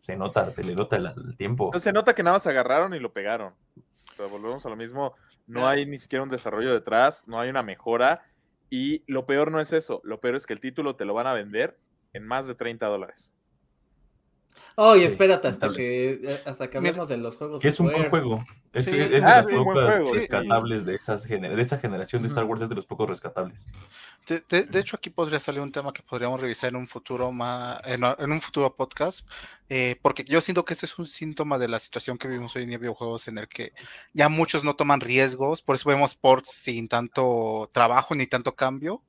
se 0.00 0.16
nota, 0.16 0.50
se 0.50 0.62
le 0.64 0.74
nota 0.74 0.96
el, 0.96 1.06
el 1.06 1.36
tiempo. 1.36 1.66
Entonces 1.66 1.84
se 1.84 1.92
nota 1.92 2.14
que 2.14 2.22
nada 2.22 2.36
más 2.36 2.46
agarraron 2.46 2.94
y 2.94 2.98
lo 2.98 3.12
pegaron. 3.12 3.54
Pero 4.16 4.30
volvemos 4.30 4.64
a 4.64 4.68
lo 4.70 4.76
mismo. 4.76 5.14
No 5.46 5.66
hay 5.68 5.86
ni 5.86 5.98
siquiera 5.98 6.22
un 6.22 6.28
desarrollo 6.28 6.72
detrás, 6.72 7.26
no 7.28 7.38
hay 7.40 7.50
una 7.50 7.62
mejora. 7.62 8.22
Y 8.70 9.02
lo 9.10 9.26
peor 9.26 9.50
no 9.52 9.60
es 9.60 9.72
eso. 9.72 10.00
Lo 10.04 10.20
peor 10.20 10.34
es 10.36 10.46
que 10.46 10.52
el 10.54 10.60
título 10.60 10.96
te 10.96 11.04
lo 11.04 11.14
van 11.14 11.26
a 11.26 11.32
vender 11.34 11.78
en 12.12 12.26
más 12.26 12.46
de 12.46 12.54
30 12.54 12.86
dólares. 12.86 13.32
Oh, 14.80 14.94
y 14.94 15.02
espérate 15.02 15.48
hasta 15.48 15.68
que 15.70 16.20
eh, 16.22 16.40
hasta 16.46 16.70
que 16.70 16.78
hablemos 16.78 17.08
de 17.08 17.16
los 17.16 17.36
juegos. 17.36 17.60
Que 17.60 17.66
de 17.66 17.70
es 17.74 17.80
un 17.80 17.90
buen 17.90 18.08
juego. 18.10 18.44
Es, 18.72 18.84
Sí. 18.84 18.90
es 18.92 19.10
de 19.10 19.16
Ah, 19.24 19.42
las 19.42 19.46
pocas 19.46 19.64
juego, 19.64 20.04
sí. 20.06 20.12
rescatables 20.20 20.84
de, 20.84 20.94
esas 20.94 21.26
gener- 21.26 21.56
de 21.56 21.62
esa 21.62 21.78
generación 21.78 22.22
de 22.22 22.28
Star. 22.28 22.44
Wars, 22.44 22.62
es 22.62 22.68
de 22.68 22.76
los 22.76 22.86
pocos 22.86 23.08
rescatables. 23.10 23.66
De, 24.28 24.40
de- 24.48 24.62
de 24.66 24.78
hecho, 24.78 24.94
aquí 24.96 25.10
podría 25.10 25.40
salir 25.40 25.60
un 25.62 25.72
tema 25.72 25.92
que 25.92 26.02
podríamos 26.02 26.40
revisar 26.40 26.70
en 26.70 26.76
un 26.76 26.86
futuro 26.86 27.32
más, 27.32 27.80
en, 27.86 28.04
en 28.04 28.30
un 28.30 28.40
futuro 28.40 28.76
podcast, 28.76 29.28
eh, 29.68 29.96
porque 30.00 30.22
yo 30.24 30.40
siento 30.40 30.64
que 30.64 30.74
ese 30.74 30.86
es 30.86 30.96
un 30.98 31.06
síntoma 31.06 31.58
de 31.58 31.66
la 31.66 31.80
situación 31.80 32.16
que 32.16 32.28
vivimos 32.28 32.54
hoy 32.54 32.62
en 32.62 32.68
día 32.68 32.76
en 32.76 32.82
videojuegos, 32.82 33.26
en 33.26 33.38
el 33.38 33.48
que 33.48 33.72
ya 34.12 34.28
muchos 34.28 34.62
no 34.62 34.76
toman 34.76 35.00
riesgos, 35.00 35.60
por 35.60 35.74
eso 35.74 35.88
vemos 35.88 36.14
ports 36.14 36.50
sin 36.50 36.86
tanto 36.88 37.68
trabajo 37.72 38.14
ni 38.14 38.26
tanto 38.28 38.54
cambio, 38.54 39.02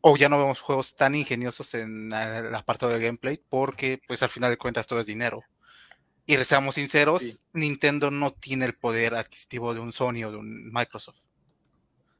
o 0.00 0.16
ya 0.16 0.28
no 0.28 0.38
vemos 0.38 0.60
juegos 0.60 0.94
tan 0.96 1.14
ingeniosos 1.14 1.74
en 1.74 2.12
eh, 2.12 2.38
el 2.38 2.54
apartado 2.54 2.92
de 2.92 3.00
gameplay, 3.00 3.42
porque 3.48 4.00
pues 4.06 4.22
al 4.22 4.28
final 4.28 4.50
de 4.50 4.58
cuentas 4.58 4.86
todo 4.86 5.00
es 5.00 5.06
dinero. 5.06 5.42
Y 6.26 6.36
seamos 6.44 6.74
sinceros, 6.74 7.22
Sí. 7.22 7.38
Nintendo 7.54 8.10
no 8.10 8.30
tiene 8.30 8.66
el 8.66 8.74
poder 8.74 9.14
adquisitivo 9.14 9.72
de 9.72 9.80
un 9.80 9.92
Sony 9.92 10.24
o 10.26 10.30
de 10.30 10.36
un 10.36 10.70
Microsoft. 10.72 11.20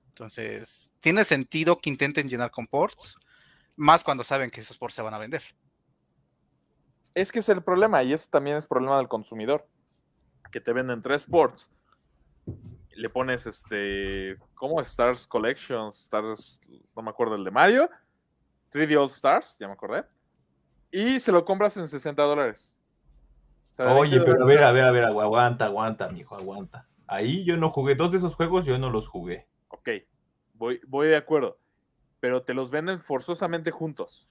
Entonces, 0.09 0.93
tiene 1.01 1.25
sentido 1.25 1.79
que 1.79 1.91
intenten 1.91 2.29
llenar 2.29 2.51
con 2.51 2.67
ports, 2.67 3.17
más 3.77 4.03
cuando 4.03 4.25
saben 4.25 4.51
que 4.51 4.63
esos 4.63 4.79
ports 4.79 4.97
se 4.97 5.03
van 5.03 5.15
a 5.15 5.19
vender. 5.19 5.43
Es 7.15 7.31
que 7.31 7.39
es 7.41 7.49
el 7.49 7.63
problema, 7.63 8.03
y 8.03 8.13
eso 8.13 8.29
también 8.31 8.57
es 8.57 8.67
problema 8.67 8.97
del 8.97 9.09
consumidor. 9.09 9.69
Que 10.51 10.61
te 10.61 10.73
venden 10.73 11.03
tres 11.03 11.27
ports. 11.27 11.69
Le 12.99 13.09
pones 13.09 13.47
este. 13.47 14.37
¿Cómo? 14.55 14.81
Stars 14.81 15.27
Collection, 15.27 15.89
Stars. 15.91 16.61
No 16.97 17.03
me 17.03 17.11
acuerdo 17.11 17.37
el 17.37 17.45
de 17.45 17.51
Mario. 17.51 17.89
3D 18.73 18.97
All 19.01 19.07
Stars, 19.07 19.57
ya 19.59 19.69
me 19.69 19.75
acordé. 19.75 20.05
Y 20.91 21.21
se 21.21 21.31
lo 21.31 21.45
compras 21.45 21.77
en 21.77 21.87
60 21.87 22.23
dólares. 22.23 22.75
O 23.71 23.75
sea, 23.75 23.87
de 23.87 23.93
Oye, 23.93 24.11
20 24.19 24.25
pero 24.33 24.43
a 24.43 24.47
ver, 24.47 24.63
a 24.65 24.73
ver, 24.73 24.85
a 24.85 24.91
ver, 24.91 25.05
agu- 25.05 25.23
aguanta, 25.23 25.67
aguanta, 25.67 26.09
mijo, 26.09 26.35
aguanta. 26.35 26.87
Ahí 27.07 27.45
yo 27.45 27.57
no 27.57 27.71
jugué, 27.71 27.95
dos 27.95 28.11
de 28.11 28.19
esos 28.19 28.35
juegos 28.35 28.65
yo 28.67 28.77
no 28.79 28.91
los 28.91 29.07
jugué. 29.09 29.47
Ok, 29.69 29.89
voy, 30.55 30.81
voy 30.87 31.09
de 31.09 31.17
acuerdo. 31.17 31.59
Pero 32.21 32.43
te 32.43 32.53
los 32.53 32.69
venden 32.71 33.01
forzosamente 33.01 33.71
juntos. 33.71 34.29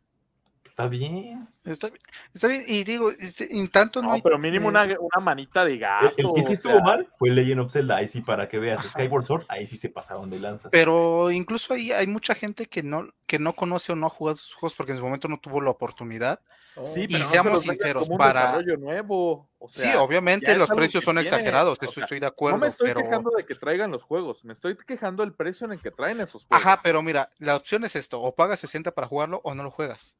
Está 0.77 0.89
bien. 0.89 1.47
Está, 1.65 1.87
bien- 1.87 1.99
está 2.35 2.47
bien, 2.47 2.63
y 2.67 2.83
digo, 2.83 3.09
este, 3.09 3.47
en 3.57 3.67
tanto 3.67 3.99
no, 3.99 4.09
No, 4.09 4.13
hay, 4.13 4.21
pero 4.21 4.37
mínimo 4.37 4.67
eh, 4.67 4.69
una, 4.69 4.83
una 4.83 5.19
manita 5.19 5.65
de 5.65 5.75
gato. 5.79 6.11
el 6.15 6.33
que 6.35 6.43
sí 6.43 6.53
estuvo 6.53 6.73
sea, 6.73 6.81
mal 6.83 7.07
fue 7.17 7.31
Legend 7.31 7.61
of 7.61 7.73
Zelda, 7.73 7.97
ahí 7.97 8.07
sí 8.07 8.21
para 8.21 8.47
que 8.47 8.59
veas. 8.59 8.77
Ajá. 8.77 8.89
Skyward 8.89 9.25
Sword, 9.25 9.45
ahí 9.49 9.65
sí 9.65 9.75
se 9.75 9.89
pasaron 9.89 10.29
de 10.29 10.39
lanza. 10.39 10.69
Pero 10.69 11.31
incluso 11.31 11.73
ahí 11.73 11.91
hay 11.91 12.05
mucha 12.05 12.35
gente 12.35 12.67
que 12.67 12.83
no, 12.83 13.09
que 13.25 13.39
no 13.39 13.53
conoce 13.53 13.91
o 13.91 13.95
no 13.95 14.05
ha 14.05 14.09
jugado 14.11 14.35
esos 14.35 14.53
juegos 14.53 14.75
porque 14.75 14.91
en 14.91 14.99
su 14.99 15.03
momento 15.03 15.27
no 15.27 15.39
tuvo 15.39 15.59
la 15.61 15.71
oportunidad. 15.71 16.39
Oh, 16.75 16.85
Sí, 16.85 17.01
Y 17.01 17.07
pero 17.07 17.19
no 17.19 17.25
se 17.25 17.31
seamos 17.31 17.63
sinceros, 17.63 18.03
como 18.03 18.13
un 18.13 18.19
para- 18.19 18.39
desarrollo 18.41 18.77
nuevo. 18.77 19.49
O 19.57 19.67
sí, 19.67 19.81
sea, 19.81 20.01
obviamente 20.03 20.45
ya 20.45 20.53
es 20.53 20.59
los 20.59 20.69
precios 20.69 21.03
son 21.03 21.15
tiene, 21.15 21.27
exagerados, 21.27 21.79
o 21.81 21.83
eso 21.83 21.91
sea, 21.91 22.03
estoy 22.03 22.19
de 22.19 22.27
acuerdo. 22.27 22.57
no 22.59 22.61
me 22.61 22.67
estoy 22.67 22.89
pero... 22.89 23.01
quejando 23.01 23.31
de 23.35 23.47
que 23.47 23.55
traigan 23.55 23.89
los 23.89 24.03
juegos, 24.03 24.45
me 24.45 24.53
estoy 24.53 24.77
quejando 24.77 25.23
del 25.23 25.33
precio 25.33 25.65
en 25.65 25.71
el 25.73 25.81
que 25.81 25.89
traen 25.89 26.21
esos 26.21 26.45
juegos. 26.45 26.63
Ajá, 26.65 26.79
pero 26.83 27.01
mira, 27.01 27.31
la 27.39 27.55
opción 27.55 27.83
es 27.83 27.95
esto, 27.95 28.21
o 28.21 28.35
pagas 28.35 28.59
60 28.59 28.91
para 28.93 29.07
jugarlo 29.07 29.41
o 29.43 29.55
no 29.55 29.63
lo 29.63 29.71
juegas. 29.71 30.15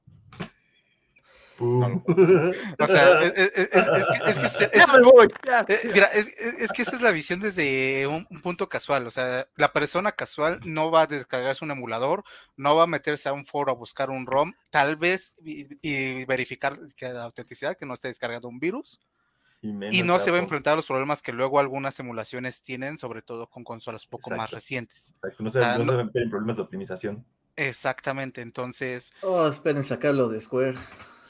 Pum. 1.58 2.04
O 2.80 2.88
sea, 2.88 3.24
es, 3.24 3.34
es- 3.36 3.58
es- 3.58 3.88
es 3.88 4.06
que, 4.08 4.30
es 4.30 4.40
que 4.40 4.46
se- 4.48 4.72
Ya 4.74 4.84
eso- 4.84 4.94
me 4.94 5.02
voy, 5.02 5.28
ya. 5.46 5.66
Mira, 5.94 6.06
es, 6.08 6.28
es- 6.38 6.60
es 6.60 6.72
que 6.72 6.84
esa 6.84 6.96
es 6.96 7.02
la 7.02 7.12
visión 7.12 7.40
desde 7.40 8.06
un, 8.08 8.28
un 8.30 8.42
punto 8.42 8.70
casual. 8.70 9.08
O 9.08 9.12
sea, 9.12 9.48
la 9.56 9.74
persona 9.74 10.12
casual 10.12 10.60
no 10.66 10.92
va 10.92 11.02
a 11.02 11.08
descargarse 11.08 11.66
un 11.66 11.72
emulador, 11.72 12.24
no 12.56 12.76
va 12.76 12.84
a 12.84 12.88
meterse 12.88 13.28
a 13.30 13.34
un 13.34 13.46
foro 13.46 13.72
a 13.72 13.76
buscar 13.76 14.10
un 14.12 14.26
ROM, 14.28 14.54
tal 14.70 14.96
vez 14.98 15.36
y, 15.44 15.66
y 15.82 16.26
verificar 16.26 16.78
que 16.96 17.10
la 17.10 17.24
autenticidad, 17.24 17.76
que 17.76 17.86
no 17.86 17.96
esté 17.96 18.08
descargando 18.10 18.48
un 18.48 18.60
virus, 18.60 19.00
Y, 19.64 20.04
no 20.04 20.20
se 20.20 20.30
va 20.30 20.38
a 20.38 20.42
enfrentar 20.42 20.74
a 20.74 20.76
los 20.76 20.86
problemas 20.86 21.24
que 21.24 21.34
luego 21.34 21.60
algunas 21.60 22.00
emulaciones 22.00 22.62
tienen, 22.62 23.00
sobre 23.00 23.24
todo 23.24 23.48
con 23.48 23.64
consolas 23.64 24.04
un 24.06 24.12
poco 24.12 24.30
más 24.30 24.52
recientes. 24.52 25.14
Exacto, 25.16 25.44
No 25.44 25.52
se, 25.52 25.58
o 25.58 25.62
sea, 25.62 25.78
no 25.80 25.86
no- 25.86 25.92
se 25.92 25.98
van 25.98 26.00
a 26.02 26.04
meter 26.06 26.22
en 26.22 26.30
problemas 26.30 26.56
de 26.58 26.62
optimización. 26.62 27.26
Exactamente. 27.56 28.42
Entonces, 28.42 29.12
Oh, 29.24 29.48
esperen 29.48 29.84
sacarlo 29.84 30.30
de 30.30 30.40
Square. 30.40 30.76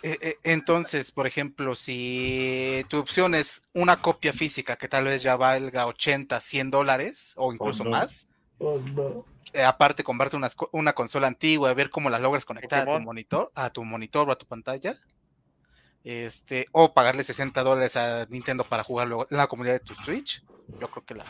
Eh, 0.04 0.18
eh, 0.22 0.36
entonces, 0.44 1.12
por 1.12 1.28
ejemplo, 1.28 1.76
si 1.76 2.86
tu 2.90 2.98
opción 2.98 3.36
es 3.36 3.64
una 3.74 4.02
copia 4.02 4.34
física 4.34 4.76
que 4.76 4.88
tal 4.88 5.06
vez 5.06 5.24
ya 5.24 5.36
valga 5.36 5.88
80, 5.88 6.40
100 6.40 6.70
dólares 6.72 7.34
o 7.36 7.54
incluso 7.54 7.84
no. 7.84 7.92
más, 7.92 8.30
Oh, 8.60 8.80
no. 8.80 9.26
eh, 9.54 9.64
aparte 9.64 10.04
comprarte 10.04 10.36
una, 10.72 10.94
consola 10.94 11.28
antigua, 11.28 11.74
ver 11.74 11.90
cómo 11.90 12.10
la 12.10 12.20
logras 12.20 12.46
conectar 12.46 12.82
a 12.82 12.86
tu 12.86 13.00
monitor, 13.06 13.52
a 13.56 13.70
tu 13.70 13.84
monitor 13.84 14.28
o 14.28 14.32
a 14.32 14.38
tu 14.38 14.46
pantalla, 14.46 14.98
este, 16.04 16.66
o 16.72 16.94
pagarle 16.94 17.24
60 17.24 17.64
dólares 17.64 17.96
a 17.98 18.26
Nintendo 18.30 18.64
para 18.64 18.84
jugarlo 18.84 19.28
en 19.30 19.38
la 19.38 19.48
comunidad 19.48 19.74
de 19.76 19.80
tu 19.82 19.94
Switch. 19.96 20.44
Yo 20.80 20.90
creo 20.90 21.06
que 21.06 21.16
la- 21.16 21.28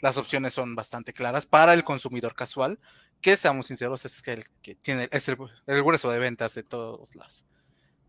las 0.00 0.16
opciones 0.16 0.54
son 0.54 0.74
bastante 0.74 1.12
claras 1.12 1.46
para 1.46 1.74
el 1.74 1.84
consumidor 1.84 2.34
casual 2.34 2.78
que 3.20 3.36
seamos 3.36 3.66
sinceros, 3.68 4.04
es 4.04 4.20
que 4.20 4.32
el 4.34 4.44
que 4.60 4.74
tiene, 4.74 5.08
es 5.10 5.28
el, 5.28 5.38
el 5.66 5.82
grueso 5.82 6.10
de 6.10 6.18
ventas 6.18 6.54
de 6.54 6.62
todos 6.62 7.14
las, 7.14 7.46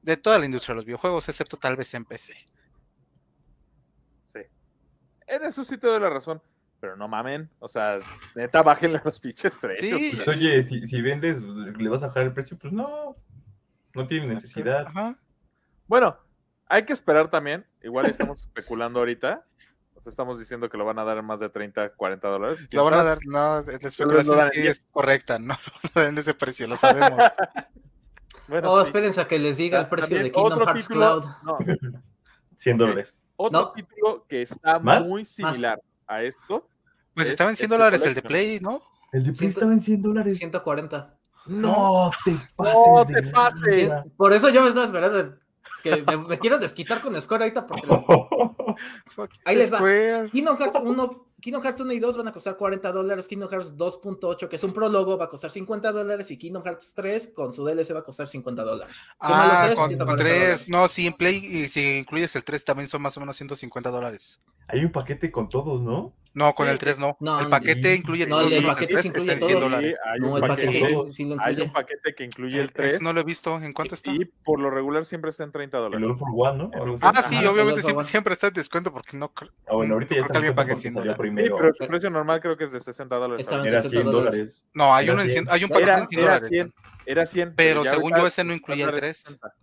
de 0.06 0.18
toda 0.18 0.38
la 0.38 0.46
industria 0.46 0.74
de 0.74 0.78
los 0.78 0.86
videojuegos, 0.86 1.28
excepto 1.28 1.58
tal 1.58 1.76
vez 1.76 1.92
en 1.96 2.06
PC. 2.06 2.36
Sí. 4.32 4.40
En 5.26 5.44
eso 5.44 5.64
sí 5.64 5.78
te 5.78 5.88
doy 5.88 6.00
la 6.00 6.10
razón. 6.10 6.42
Pero 6.80 6.96
no 6.96 7.08
mamen. 7.08 7.50
O 7.58 7.68
sea, 7.68 7.98
neta, 8.36 8.62
bájenle 8.62 9.02
los 9.04 9.20
pinches 9.20 9.58
precios. 9.58 10.00
Sí. 10.00 10.12
Pues, 10.16 10.28
oye, 10.28 10.62
si, 10.62 10.86
si 10.86 11.02
vendes, 11.02 11.42
¿le 11.42 11.90
vas 11.90 12.04
a 12.04 12.08
bajar 12.08 12.24
el 12.24 12.34
precio? 12.34 12.56
Pues 12.58 12.72
no. 12.72 13.16
No 13.96 14.08
tiene 14.08 14.28
necesidad. 14.28 14.86
Ajá. 14.86 15.16
Bueno, 15.88 16.18
hay 16.68 16.86
que 16.86 16.94
esperar 16.94 17.30
también. 17.30 17.66
Igual 17.82 18.06
estamos 18.06 18.42
especulando 18.44 19.00
ahorita. 19.00 19.44
O 19.96 20.02
sea, 20.02 20.12
estamos 20.12 20.38
diciendo 20.38 20.70
que 20.70 20.78
lo 20.78 20.86
van 20.86 21.00
a 21.00 21.04
dar 21.04 21.18
en 21.18 21.26
más 21.26 21.40
de 21.40 21.50
30, 21.50 21.94
40 21.96 22.28
dólares. 22.28 22.68
¿Quién 22.70 22.78
Lo 22.78 22.84
van 22.84 23.00
a 23.00 23.04
dar, 23.04 23.18
no, 23.26 23.64
la 23.64 23.72
especulación 23.72 24.40
sí 24.52 24.62
10. 24.62 24.72
es 24.72 24.86
correcta, 24.92 25.40
no 25.40 25.56
lo 25.96 26.02
den 26.02 26.14
de 26.14 26.22
ese 26.22 26.36
precio, 26.36 26.68
lo 26.68 26.78
sabemos. 26.78 27.20
Bueno, 28.48 28.72
Oh, 28.72 28.82
sí. 28.82 28.88
espérense 28.88 29.22
a 29.22 29.28
que 29.28 29.40
les 29.40 29.58
diga 29.58 29.80
el 29.80 29.88
precio 29.90 30.08
También 30.18 30.24
de 30.24 30.32
Kingdom 30.32 30.60
Hearts 30.64 30.88
título- 30.88 31.22
Cloud. 31.22 31.26
no, 31.44 31.58
100 32.58 32.78
dólares. 32.78 33.18
otro 33.36 33.60
No. 33.62 33.72
título 33.72 34.26
que 34.28 34.42
está 34.44 34.80
¿Más? 34.80 35.08
muy 35.08 35.26
similar 35.26 35.82
a 36.08 36.22
esto. 36.24 36.68
Pues 37.14 37.28
Es- 37.28 37.32
estaban 37.34 37.54
es 37.54 37.60
100 37.60 37.72
el 37.72 37.78
dólares 37.78 38.06
el 38.06 38.14
de. 38.14 38.22
Play, 38.22 38.60
¿no? 38.60 38.80
El 39.12 39.24
de 39.24 39.32
Play 39.34 39.50
estaba 39.50 39.72
en 39.74 39.82
100 39.82 40.02
dólares. 40.02 40.38
140. 40.38 41.16
No 41.48 42.12
te 42.24 42.38
pases. 42.56 42.74
No 42.76 43.06
te 43.06 43.24
pases. 43.32 43.94
Por 44.18 44.34
eso 44.34 44.50
yo 44.50 44.62
me 44.62 44.70
estaba 44.70 44.86
esperando 44.86 45.36
que 45.84 46.04
me, 46.08 46.18
me 46.18 46.40
quiero 46.40 46.58
desquitar 46.60 47.02
con 47.02 47.20
Score 47.22 47.42
ahorita 47.44 47.66
porque 47.68 47.88
Ahí 49.46 49.56
les 49.56 49.72
va. 49.72 49.78
Square. 49.78 50.30
Kingdom 50.32 50.58
Hearts 50.58 50.78
1, 50.84 51.25
Kingdom 51.42 51.62
Hearts 51.62 51.82
1 51.82 51.92
y 51.92 52.00
2 52.00 52.18
van 52.18 52.28
a 52.30 52.32
costar 52.32 52.58
40 52.58 52.92
dólares, 52.92 53.28
Kingdom 53.28 53.50
Hearts 53.50 53.76
2.8, 53.76 54.48
que 54.48 54.56
es 54.56 54.64
un 54.64 54.74
prólogo, 54.74 55.18
va 55.18 55.26
a 55.26 55.30
costar 55.30 55.52
50 55.52 55.92
dólares, 55.92 56.32
y 56.32 56.38
Kingdom 56.38 56.64
Hearts 56.64 56.94
3 56.96 57.34
con 57.36 57.54
su 57.54 57.66
DLC 57.66 57.94
va 57.94 58.00
a 58.00 58.04
costar 58.04 58.28
50 58.28 58.64
dólares. 58.64 58.98
Ah, 59.20 59.64
tres, 59.66 59.78
con 59.78 59.90
140 59.90 60.24
3. 60.24 60.40
dólares. 60.40 60.70
No, 60.70 60.88
sí, 60.88 61.08
en 61.08 61.14
Play, 61.14 61.38
y 61.38 61.70
si 61.70 61.98
incluyes 62.00 62.36
el 62.36 62.44
3 62.44 62.66
también 62.66 62.88
son 62.88 63.02
más 63.02 63.16
o 63.18 63.20
menos 63.20 63.36
150 63.36 63.92
dólares. 63.92 64.40
Hay 64.68 64.84
un 64.84 64.92
paquete 64.92 65.32
con 65.32 65.50
todos, 65.50 65.82
¿no? 65.82 66.14
No, 66.36 66.54
con 66.54 66.66
Sí. 66.68 66.74
el 66.74 66.80
3 66.80 67.00
no. 67.00 67.16
No, 67.22 67.40
el 67.40 67.48
paquete 67.50 67.94
sí. 67.94 68.00
incluye 68.00 68.28
No, 68.28 68.42
el 68.42 68.48
todos 68.50 68.52
menos 68.62 68.76
paquete 68.76 68.92
tres, 68.94 69.02
sí 69.04 69.08
incluye 69.08 69.32
está 69.32 69.34
en 69.34 69.40
100 69.50 69.60
todos. 69.60 69.72
dólares. 69.72 69.90
Sí, 69.96 70.10
hay 70.14 70.20
No, 70.20 70.28
un 70.30 70.36
el 70.36 70.42
paquete, 70.42 70.66
paquete 70.68 70.94
todo. 70.94 71.12
sí 71.14 71.24
lo 71.24 71.30
hay 71.32 71.36
incluye. 71.54 71.62
un 71.64 71.74
paquete 71.74 72.16
que 72.16 72.24
incluye 72.26 72.60
el 72.62 72.72
3 72.74 72.94
Ese 72.94 73.04
no 73.04 73.14
lo 73.14 73.22
he 73.22 73.24
visto. 73.24 73.62
¿En 73.62 73.72
cuánto 73.74 73.96
está? 73.96 74.12
y 74.12 74.26
por 74.26 74.60
lo 74.60 74.70
regular 74.70 75.06
siempre 75.06 75.30
está 75.32 75.44
en 75.46 75.52
30 75.54 75.78
El 75.78 75.84
dólares. 75.84 76.10
All 76.10 76.18
for 76.20 76.30
One, 76.36 76.58
¿no? 76.58 76.72
Ah, 77.02 77.24
sí, 77.28 77.36
Ajá, 77.38 77.52
obviamente 77.52 77.80
el 77.80 77.84
siempre, 77.86 78.04
siempre 78.06 78.34
está 78.34 78.48
en 78.48 78.54
descuento 78.54 78.92
porque 78.92 79.16
no 79.18 79.34
creo. 79.34 79.52
Ah, 79.66 79.76
bueno, 79.76 79.94
ahorita 79.94 80.10
ya 80.14 80.16
creo 80.16 80.24
está 80.26 80.32
que 80.34 80.38
alguien 80.38 80.52
en 80.52 80.56
pague 80.58 80.68
porque 80.74 80.82
100 80.82 80.94
salió 80.94 81.12
dólares. 81.14 81.16
Sí, 81.16 81.36
primero. 81.36 81.58
pero 81.58 81.74
su 81.74 81.88
precio 81.88 82.10
normal 82.10 82.42
creo 82.42 82.58
que 82.58 82.64
es 82.66 82.72
de 82.74 82.80
60 82.82 83.16
dólares. 83.16 83.40
Estaba 83.42 83.58
en 83.58 83.64
también. 83.64 83.74
Era 83.74 83.82
60 83.90 84.02
100 84.02 84.12
dólares. 84.12 84.66
No, 84.74 84.94
hay 84.94 85.10
uno 85.10 85.22
en 85.22 85.30
100, 85.30 85.44
100. 85.46 85.56
hay 85.56 85.64
un 85.64 85.70
paquete 85.70 85.92
Era, 85.92 86.00
en 86.02 86.08
100 86.10 86.20
era 86.22 86.28
dólares. 86.34 86.50
100, 86.50 86.74
era 87.06 87.26
100. 87.26 87.54
Pero 87.56 87.86
según 87.86 88.12
yo, 88.14 88.28
ese 88.28 88.44
no 88.44 88.54
incluía 88.54 88.84
el 88.84 88.90
estándar 88.90 89.10
es 89.10 89.24
3. 89.24 89.38
60. 89.40 89.54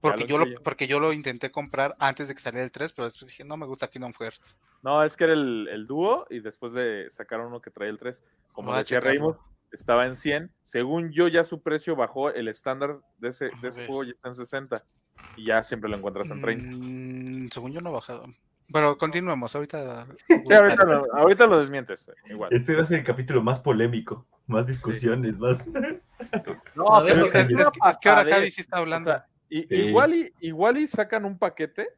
Porque 0.00 0.24
yo, 0.24 0.38
lo 0.38 0.44
incluye. 0.46 0.64
porque 0.64 0.86
yo 0.88 0.98
lo 0.98 1.12
intenté 1.12 1.50
comprar 1.52 1.94
antes 2.00 2.26
de 2.28 2.34
que 2.34 2.40
saliera 2.40 2.64
el 2.64 2.72
3, 2.72 2.92
pero 2.94 3.04
después 3.04 3.28
dije, 3.28 3.44
no 3.44 3.56
me 3.56 3.66
gusta 3.66 3.86
Kingdom 3.88 4.12
Hearts. 4.18 4.56
No, 4.82 5.02
es 5.04 5.16
que 5.16 5.24
era 5.24 5.32
el, 5.32 5.68
el 5.70 5.86
dúo 5.86 6.26
y 6.28 6.40
después 6.40 6.72
le 6.72 7.10
sacaron 7.10 7.46
uno 7.46 7.60
que 7.60 7.70
traía 7.70 7.90
el 7.90 7.98
3. 7.98 8.22
Como 8.52 8.68
Voy 8.68 8.76
a 8.76 8.78
decía. 8.80 9.00
Raymond, 9.00 9.36
estaba 9.70 10.06
en 10.06 10.16
100. 10.16 10.50
Según 10.62 11.12
yo, 11.12 11.28
ya 11.28 11.44
su 11.44 11.62
precio 11.62 11.94
bajó. 11.96 12.30
El 12.30 12.48
estándar 12.48 12.98
de 13.18 13.28
ese, 13.28 13.48
de 13.60 13.68
ese 13.68 13.86
juego 13.86 14.04
ya 14.04 14.10
está 14.10 14.28
en 14.28 14.34
60. 14.36 14.82
Y 15.36 15.46
ya 15.46 15.62
siempre 15.62 15.88
lo 15.88 15.96
encuentras 15.96 16.30
en 16.30 16.40
30. 16.42 16.76
Mm, 16.76 17.48
según 17.52 17.72
yo 17.72 17.80
no 17.80 17.90
ha 17.90 17.92
bajado. 17.92 18.24
Pero 18.72 18.96
continuemos, 18.98 19.54
ahorita. 19.54 20.06
Sí, 20.46 20.52
ahorita 20.52 20.84
lo, 20.84 21.14
ahorita 21.14 21.46
lo 21.46 21.58
desmientes. 21.60 22.08
eh, 22.08 22.12
Igual. 22.30 22.52
Este 22.52 22.74
va 22.74 22.82
a 22.82 22.86
ser 22.86 23.00
el 23.00 23.04
capítulo 23.04 23.42
más 23.42 23.60
polémico, 23.60 24.26
más 24.46 24.66
discusiones, 24.66 25.38
más. 25.38 25.68
No, 26.74 26.86
pero 27.06 27.24
Es, 27.26 27.34
es- 27.34 27.48
que- 27.48 27.54
es 27.54 27.98
que 28.00 28.08
ahora. 28.08 28.24
Javi 28.34 28.50
sí 28.50 28.60
está 28.62 28.78
O 28.78 28.80
hablando. 28.80 29.10
sea, 29.10 29.26
y- 29.48 29.62
Sí. 29.62 29.74
igual, 29.74 30.14
y, 30.14 30.32
igual 30.40 30.78
y 30.78 30.86
sacan 30.86 31.24
un 31.24 31.38
paquete 31.38 31.88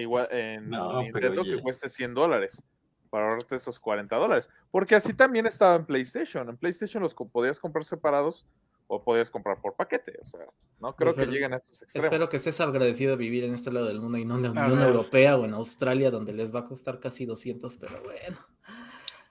igual 0.00 0.28
en 0.30 0.70
No, 0.70 1.02
Nintendo 1.02 1.42
que 1.44 1.60
cueste 1.62 1.88
100 1.88 2.14
dólares 2.14 2.62
para 3.10 3.24
ahorrarte 3.26 3.54
esos 3.56 3.78
40 3.78 4.16
dólares. 4.16 4.50
Porque 4.70 4.94
así 4.94 5.14
también 5.14 5.46
estaba 5.46 5.76
en 5.76 5.86
PlayStation. 5.86 6.48
En 6.48 6.56
PlayStation 6.56 7.02
los 7.02 7.14
co- 7.14 7.28
podías 7.28 7.60
comprar 7.60 7.84
separados 7.84 8.46
o 8.86 9.02
podías 9.02 9.30
comprar 9.30 9.60
por 9.60 9.74
paquete. 9.76 10.18
O 10.20 10.24
sea, 10.26 10.40
no 10.80 10.94
creo 10.96 11.14
que 11.14 11.24
lleguen 11.26 11.54
a 11.54 11.56
esos 11.58 11.82
extremos. 11.82 12.04
Espero 12.06 12.28
que 12.28 12.36
estés 12.36 12.60
agradecido 12.60 13.12
de 13.12 13.16
vivir 13.16 13.44
en 13.44 13.54
este 13.54 13.70
lado 13.72 13.86
del 13.86 14.00
mundo 14.00 14.18
y 14.18 14.24
no 14.24 14.36
en 14.36 14.42
la 14.54 14.64
A 14.64 14.66
Unión. 14.66 14.82
Europea 14.82 15.36
o 15.36 15.44
en 15.44 15.54
Australia, 15.54 16.10
donde 16.10 16.32
les 16.32 16.54
va 16.54 16.60
a 16.60 16.64
costar 16.64 16.98
casi 17.00 17.24
200, 17.24 17.76
pero 17.78 18.02
bueno. 18.02 18.36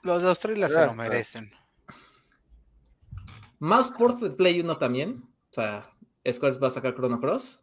Los 0.01 0.23
de 0.23 0.29
Australia 0.29 0.69
se 0.69 0.85
lo 0.85 0.93
merecen. 0.93 1.51
Más 3.59 3.91
ports 3.91 4.21
de 4.21 4.31
Play 4.31 4.59
1 4.61 4.77
también. 4.77 5.23
O 5.49 5.53
sea, 5.53 5.89
Squares 6.31 6.61
va 6.61 6.67
a 6.67 6.71
sacar 6.71 6.93
Chrono 6.95 7.19
Cross. 7.19 7.62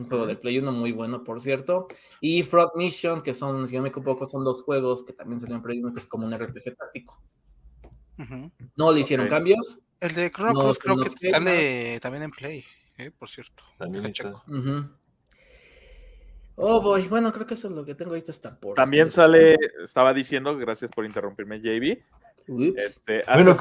Un 0.00 0.08
juego 0.08 0.26
de 0.26 0.36
Play 0.36 0.58
1 0.58 0.72
muy 0.72 0.92
bueno, 0.92 1.22
por 1.22 1.40
cierto. 1.40 1.88
Y 2.20 2.42
Frog 2.42 2.76
Mission, 2.76 3.20
que 3.20 3.34
son, 3.34 3.68
si 3.68 3.76
no 3.76 3.82
me 3.82 3.90
equivoco, 3.90 4.24
son 4.24 4.44
dos 4.44 4.62
juegos 4.62 5.04
que 5.04 5.12
también 5.12 5.40
salieron 5.40 5.58
en 5.58 5.62
Play 5.62 5.82
1, 5.82 5.92
que 5.92 6.00
es 6.00 6.06
como 6.06 6.26
un 6.26 6.32
RPG 6.32 6.76
táctico. 6.76 7.22
No 8.76 8.92
le 8.92 9.00
hicieron 9.00 9.28
cambios. 9.28 9.80
El 10.00 10.14
de 10.14 10.30
No, 10.38 10.72
que 10.72 10.78
creo 10.78 10.96
no 10.96 11.04
que 11.04 11.30
sale 11.30 12.00
también 12.00 12.24
en 12.24 12.30
Play, 12.30 12.64
eh, 12.96 13.10
por 13.10 13.28
cierto. 13.28 13.62
También 13.78 14.06
está. 14.06 14.30
Ujú. 14.30 14.88
Oh, 16.56 16.80
boy. 16.80 17.08
Bueno, 17.08 17.32
creo 17.32 17.46
que 17.46 17.54
eso 17.54 17.68
es 17.68 17.74
lo 17.74 17.84
que 17.84 17.94
tengo 17.94 18.12
ahorita 18.12 18.30
hasta 18.30 18.58
por. 18.58 18.74
También 18.74 19.10
sale, 19.10 19.56
estaba 19.84 20.14
diciendo, 20.14 20.56
gracias 20.56 20.90
por 20.90 21.04
interrumpirme, 21.04 21.60
JB. 21.60 22.02
Este, 22.76 23.22
Bueno, 23.26 23.54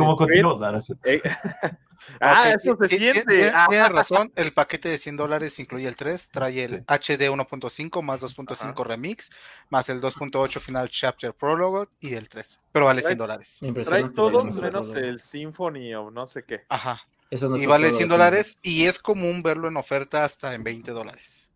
cierto. 0.81 1.03
eh, 1.03 1.21
ah, 2.21 2.45
Ok, 2.49 2.55
eso 2.55 2.77
se 2.81 2.87
siente. 2.87 3.23
tiene- 3.23 3.51
Ah, 3.53 3.67
Tienes 3.69 3.89
razón, 3.89 4.31
el 4.35 4.51
paquete 4.53 4.89
de 4.89 4.97
100 4.97 5.15
dólares 5.17 5.59
incluye 5.59 5.87
el 5.87 5.95
3, 5.95 6.29
trae 6.31 6.63
el 6.63 6.71
Sí. 6.79 6.83
HD 6.87 7.29
1.5 7.29 8.01
más 8.01 8.21
2.5 8.21 8.83
remix, 8.83 9.29
más 9.69 9.89
el 9.89 10.01
2.8 10.01 10.59
final 10.59 10.89
chapter 10.89 11.33
prólogo 11.33 11.87
y 11.99 12.13
el 12.15 12.27
3, 12.29 12.61
pero 12.71 12.85
vale 12.85 13.01
100 13.01 13.17
dólares. 13.17 13.59
Trae 13.83 14.03
que 14.03 14.09
todo 14.09 14.31
vayamos 14.31 14.57
a 14.57 14.61
menos 14.61 14.95
el 14.95 15.19
Symphony 15.19 15.93
o 15.95 16.09
no 16.09 16.25
sé 16.25 16.43
qué. 16.43 16.61
Ajá, 16.69 17.01
Eso 17.29 17.47
no 17.49 17.57
y 17.57 17.65
vale 17.67 17.85
juego 17.85 17.97
100 17.97 18.09
de- 18.09 18.13
dólares 18.13 18.57
y 18.63 18.85
es 18.85 18.97
común 18.99 19.43
verlo 19.43 19.67
en 19.67 19.77
oferta 19.77 20.23
hasta 20.23 20.53
en 20.55 20.63
20 20.63 20.91
dólares. 20.91 21.51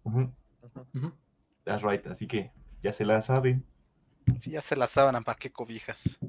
That's 1.64 1.82
right, 1.82 2.06
así 2.08 2.28
que 2.28 2.52
ya 2.82 2.92
se 2.94 3.06
la 3.06 3.22
saben. 3.22 3.66
Si 4.38 4.52
ya 4.52 4.62
se 4.62 4.76
la 4.76 4.88
sábanan, 4.88 5.24
¿para 5.24 5.38
qué 5.38 5.52
cobijas? 5.52 6.20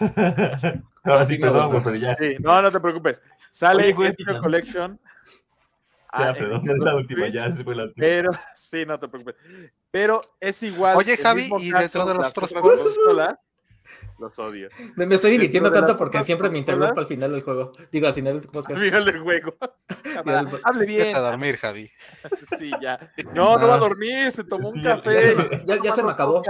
Ahora 1.04 1.26
sí, 1.26 1.38
perdón, 1.38 1.70
güey, 1.70 1.82
pero 1.84 1.96
ya. 1.96 2.16
Sí, 2.18 2.36
no, 2.40 2.62
no 2.62 2.70
te 2.70 2.80
preocupes. 2.80 3.22
Sale 3.50 3.82
Oye, 3.84 3.92
güey. 3.92 4.14
Collection. 4.40 5.00
Ah, 6.14 6.24
Ya, 6.24 6.28
en 6.30 6.34
perdón, 6.36 6.70
es 6.70 6.78
la 6.84 6.94
última, 6.96 7.20
Switch, 7.22 7.34
ya 7.34 7.52
se 7.52 7.64
fue 7.64 7.74
la 7.74 7.84
última. 7.84 8.04
Pero, 8.06 8.30
sí, 8.54 8.84
no 8.86 8.98
te 8.98 9.08
preocupes. 9.08 9.34
Pero 9.90 10.20
es 10.40 10.62
igual. 10.62 10.96
Oye, 10.96 11.16
Javi, 11.16 11.48
y 11.58 11.70
caso, 11.70 11.82
dentro 11.82 12.06
de 12.06 12.14
los 12.14 12.26
otros 12.28 12.52
consolas, 12.52 13.34
Los 14.18 14.38
odio. 14.38 14.68
Me, 14.94 15.06
me 15.06 15.14
estoy 15.16 15.32
divirtiendo 15.32 15.72
tanto 15.72 15.96
porque 15.96 16.22
siempre 16.22 16.50
me 16.50 16.58
interrumpo 16.58 17.00
al 17.00 17.06
final 17.06 17.32
del 17.32 17.42
juego. 17.42 17.72
Digo, 17.90 18.06
al 18.06 18.14
final 18.14 18.34
del 18.34 18.42
Al 18.44 18.50
podcast. 18.52 18.80
final 18.80 19.04
del 19.06 19.20
juego. 19.20 19.50
Cámara, 20.14 20.44
Hable 20.64 20.86
bien. 20.86 20.98
Vete 21.06 21.14
a 21.16 21.20
dormir, 21.20 21.56
Javi. 21.56 21.90
Sí, 22.58 22.70
ya. 22.80 22.98
No, 23.34 23.56
no 23.56 23.66
va 23.66 23.74
a 23.74 23.76
Ah. 23.76 23.80
dormir, 23.80 24.30
se 24.30 24.44
tomó 24.44 24.68
un 24.68 24.82
café. 24.82 25.14
ya 25.14 25.20
se 25.22 25.34
me- 25.34 25.64
ya- 25.66 25.82
ya 25.82 25.92
se 25.92 26.02
me 26.04 26.12
acabó. 26.12 26.42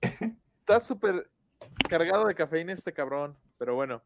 Está 0.00 0.80
súper 0.80 1.28
cargado 1.88 2.26
de 2.26 2.34
cafeína 2.34 2.72
este 2.72 2.92
cabrón, 2.92 3.36
pero 3.58 3.74
bueno. 3.74 4.02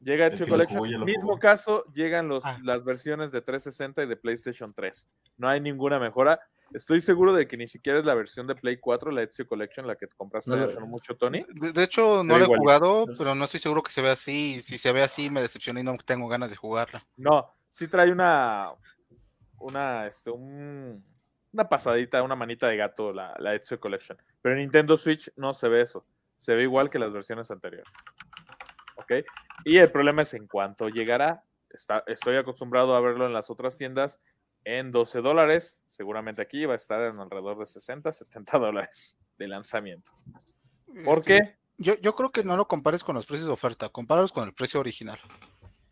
Llega 0.00 0.26
Ezio 0.26 0.46
Collection. 0.46 1.04
Mismo 1.04 1.38
caso, 1.38 1.84
llegan 1.94 2.28
los, 2.28 2.44
Ah. 2.44 2.58
las 2.62 2.84
versiones 2.84 3.32
de 3.32 3.40
360 3.40 4.02
y 4.02 4.06
de 4.06 4.16
PlayStation 4.16 4.74
3. 4.74 5.08
No 5.38 5.48
hay 5.48 5.60
ninguna 5.60 5.98
mejora. 5.98 6.38
Estoy 6.74 7.00
seguro 7.00 7.32
de 7.32 7.46
que 7.46 7.56
ni 7.56 7.66
siquiera 7.66 8.00
es 8.00 8.04
la 8.04 8.14
versión 8.14 8.46
de 8.46 8.54
Play 8.54 8.76
4, 8.78 9.10
la 9.10 9.22
Ezio 9.22 9.46
Collection, 9.46 9.86
la 9.86 9.96
que 9.96 10.06
compraste 10.08 10.54
No, 10.56 10.64
hace 10.64 10.78
no 10.80 10.86
mucho, 10.86 11.16
Tony. 11.16 11.40
De, 11.48 11.72
de 11.72 11.82
hecho, 11.84 12.22
no 12.22 12.38
lo 12.38 12.44
he 12.44 12.48
jugado, 12.58 13.06
pero 13.16 13.34
no 13.34 13.44
estoy 13.46 13.60
seguro 13.60 13.82
que 13.82 13.92
se 13.92 14.02
vea 14.02 14.12
así. 14.12 14.60
Si 14.60 14.76
se 14.76 14.92
ve 14.92 15.02
así, 15.02 15.30
me 15.30 15.40
decepcioné 15.40 15.80
y 15.80 15.84
no 15.84 15.96
tengo 16.04 16.28
ganas 16.28 16.50
de 16.50 16.56
jugarla. 16.56 17.06
No, 17.16 17.54
sí 17.70 17.88
trae 17.88 18.10
una, 18.12 18.72
una, 19.58 20.06
este, 20.06 20.30
un- 20.30 21.02
una 21.52 21.68
pasadita, 21.68 22.22
una 22.22 22.34
manita 22.34 22.66
de 22.66 22.76
gato 22.76 23.12
la, 23.12 23.34
la 23.38 23.54
Ezio 23.54 23.78
Collection. 23.80 24.18
Pero 24.42 24.54
en 24.56 24.62
Nintendo 24.62 24.96
Switch 24.96 25.30
no 25.36 25.54
se 25.54 25.68
ve 25.68 25.80
eso. 25.82 26.04
Se 26.44 26.54
ve 26.54 26.64
igual 26.64 26.90
que 26.90 26.98
las 26.98 27.10
versiones 27.10 27.50
anteriores. 27.50 27.88
¿Ok? 28.96 29.12
Y 29.64 29.78
el 29.78 29.90
problema 29.90 30.20
es 30.20 30.34
en 30.34 30.46
cuánto 30.46 30.90
llegará. 30.90 31.42
Está, 31.70 32.04
estoy 32.06 32.36
acostumbrado 32.36 32.94
a 32.94 33.00
verlo 33.00 33.24
en 33.26 33.32
las 33.32 33.48
otras 33.48 33.78
tiendas 33.78 34.20
en 34.64 34.92
12 34.92 35.22
dólares. 35.22 35.82
Seguramente 35.86 36.42
aquí 36.42 36.66
va 36.66 36.74
a 36.74 36.76
estar 36.76 37.00
en 37.00 37.18
alrededor 37.18 37.58
de 37.58 37.64
60, 37.64 38.12
70 38.12 38.58
dólares 38.58 39.16
de 39.38 39.48
lanzamiento. 39.48 40.10
¿Por 41.02 41.20
Este, 41.20 41.40
qué? 41.42 41.56
Yo, 41.78 41.94
yo 42.02 42.14
creo 42.14 42.30
que 42.30 42.44
no 42.44 42.58
lo 42.58 42.68
compares 42.68 43.02
con 43.02 43.14
los 43.14 43.24
precios 43.24 43.46
de 43.46 43.52
oferta, 43.54 43.88
compáralos 43.88 44.30
con 44.30 44.44
el 44.46 44.52
precio 44.52 44.80
original. 44.80 45.18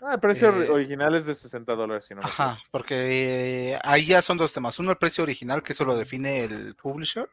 Ah, 0.03 0.15
el 0.15 0.21
precio 0.21 0.51
Eh, 0.63 0.69
original 0.69 1.15
es 1.15 1.25
de 1.25 1.35
60 1.35 1.75
dólares, 1.75 2.05
si 2.05 2.15
no 2.15 2.21
me. 2.21 2.27
Ajá, 2.27 2.59
porque 2.71 3.73
eh, 3.73 3.79
ahí 3.85 4.05
ya 4.05 4.21
son 4.21 4.37
dos 4.37 4.53
temas. 4.53 4.79
Uno, 4.79 4.91
el 4.91 4.99
precio 4.99 5.25
original, 5.25 5.63
que 5.63 5.73
eso 5.73 5.87
lo 5.87 5.97
define 5.97 6.45
el 6.45 6.75
publisher, 6.75 7.27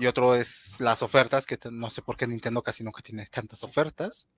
y 0.00 0.06
otro 0.06 0.34
es 0.34 0.80
las 0.80 1.02
ofertas, 1.02 1.46
que 1.46 1.58
no 1.70 1.90
sé 1.90 2.02
por 2.02 2.16
qué 2.16 2.26
Nintendo 2.26 2.62
casi 2.62 2.82
nunca 2.82 3.02
tiene 3.02 3.26
tantas 3.26 3.62
ofertas. 3.62 4.28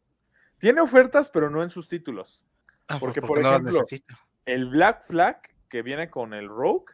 Tiene 0.58 0.80
ofertas, 0.80 1.28
pero 1.28 1.48
no 1.50 1.62
en 1.62 1.70
sus 1.70 1.88
títulos. 1.88 2.44
Ah, 2.88 2.98
Porque, 2.98 3.20
porque 3.20 3.42
por 3.42 3.42
no 3.42 3.50
las 3.72 3.90
ejemplo. 3.92 4.16
El 4.44 4.68
Black 4.68 5.06
Flag, 5.06 5.40
que 5.68 5.82
viene 5.82 6.10
con 6.10 6.34
el 6.34 6.48
Rogue, 6.48 6.92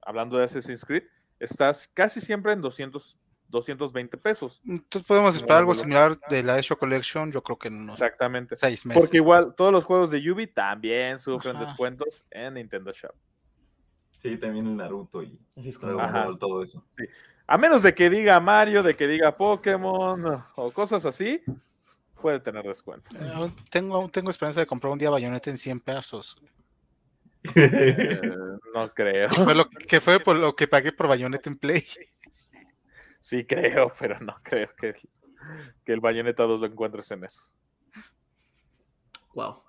hablando 0.00 0.38
de 0.38 0.44
Assassin's 0.44 0.84
Creed, 0.84 1.04
estás 1.38 1.86
casi 1.88 2.20
siempre 2.20 2.52
en 2.52 2.62
200, 2.62 3.18
220 3.48 4.16
pesos. 4.16 4.62
Entonces 4.66 5.06
podemos 5.06 5.36
esperar 5.36 5.58
algo 5.58 5.74
similar 5.74 6.18
de 6.30 6.42
la 6.42 6.58
Echo 6.58 6.78
Collection, 6.78 7.30
yo 7.30 7.42
creo 7.42 7.58
que 7.58 7.68
unos 7.68 8.00
Exactamente. 8.00 8.56
seis 8.56 8.86
meses. 8.86 9.02
Porque 9.04 9.18
igual 9.18 9.54
todos 9.54 9.70
los 9.72 9.84
juegos 9.84 10.10
de 10.10 10.22
Yubi 10.22 10.46
también 10.46 11.18
sufren 11.18 11.56
Ajá. 11.56 11.64
descuentos 11.66 12.24
en 12.30 12.54
Nintendo 12.54 12.92
Shop. 12.92 13.14
Sí, 14.22 14.38
también 14.38 14.68
el 14.68 14.76
Naruto 14.76 15.20
y 15.20 15.36
Así 15.56 15.70
es 15.70 15.78
como. 15.78 15.94
Dragon 15.94 16.14
Ajá. 16.14 16.26
Ball, 16.26 16.38
todo 16.38 16.62
eso. 16.62 16.84
A 17.48 17.58
menos 17.58 17.82
de 17.82 17.92
que 17.92 18.08
diga 18.08 18.38
Mario, 18.38 18.84
de 18.84 18.94
que 18.94 19.08
diga 19.08 19.36
Pokémon 19.36 20.44
o 20.54 20.70
cosas 20.70 21.04
así, 21.04 21.42
puede 22.20 22.38
tener 22.38 22.64
descuento. 22.64 23.10
Eh, 23.18 23.52
tengo, 23.68 24.08
tengo 24.10 24.30
esperanza 24.30 24.60
de 24.60 24.66
comprar 24.66 24.92
un 24.92 24.98
día 25.00 25.10
Bayonetta 25.10 25.50
en 25.50 25.58
100 25.58 25.80
pesos. 25.80 26.40
Eh, 27.56 28.20
no 28.72 28.94
creo. 28.94 29.28
Fue 29.30 29.56
lo 29.56 29.68
que 29.68 30.00
fue 30.00 30.20
por 30.20 30.36
lo 30.36 30.54
que 30.54 30.68
pagué 30.68 30.92
por 30.92 31.08
Bayonetta 31.08 31.50
en 31.50 31.58
Play. 31.58 31.82
Sí 33.20 33.44
creo, 33.44 33.90
pero 33.98 34.20
no 34.20 34.36
creo 34.44 34.68
que, 34.76 34.94
que 35.84 35.92
el 35.92 35.98
Bayonetta 35.98 36.44
2 36.44 36.60
lo 36.60 36.66
encuentres 36.66 37.10
en 37.10 37.24
eso. 37.24 37.42
Wow. 39.34 39.64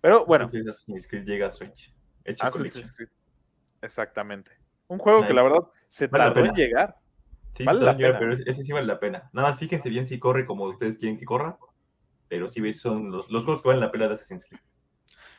Pero 0.00 0.24
bueno, 0.24 0.46
Entonces 0.46 0.68
Assassin's 0.68 1.06
Creed 1.06 1.24
llega 1.24 1.48
a 1.48 1.50
Switch. 1.50 1.92
Hecho 2.24 2.46
Assassin's. 2.46 2.92
Creed. 2.92 3.10
Exactamente. 3.82 4.52
Un 4.88 4.98
juego 4.98 5.26
que 5.26 5.34
la 5.34 5.42
verdad 5.42 5.62
se 5.88 6.08
Vale 6.08 6.24
la 6.24 6.34
tardó 6.34 6.48
en 6.48 6.54
llegar. 6.54 6.96
Sí, 7.54 7.64
Vale 7.64 7.80
la 7.80 7.96
pena. 7.96 8.18
pero 8.18 8.32
ese- 8.34 8.62
sí 8.62 8.72
vale 8.72 8.86
la 8.86 8.98
pena. 9.00 9.30
Nada 9.32 9.48
más 9.48 9.58
fíjense 9.58 9.88
bien 9.88 10.06
si 10.06 10.18
corre 10.18 10.46
como 10.46 10.64
ustedes 10.64 10.98
quieren 10.98 11.18
que 11.18 11.24
corra. 11.24 11.58
Pero 12.28 12.48
sí 12.48 12.60
ves, 12.60 12.80
son 12.80 13.10
los, 13.10 13.28
los 13.30 13.44
juegos 13.44 13.62
que 13.62 13.68
valen 13.68 13.80
la 13.80 13.90
pena 13.90 14.06
de 14.08 14.14
Assassin's 14.14 14.46
Creed. 14.46 14.60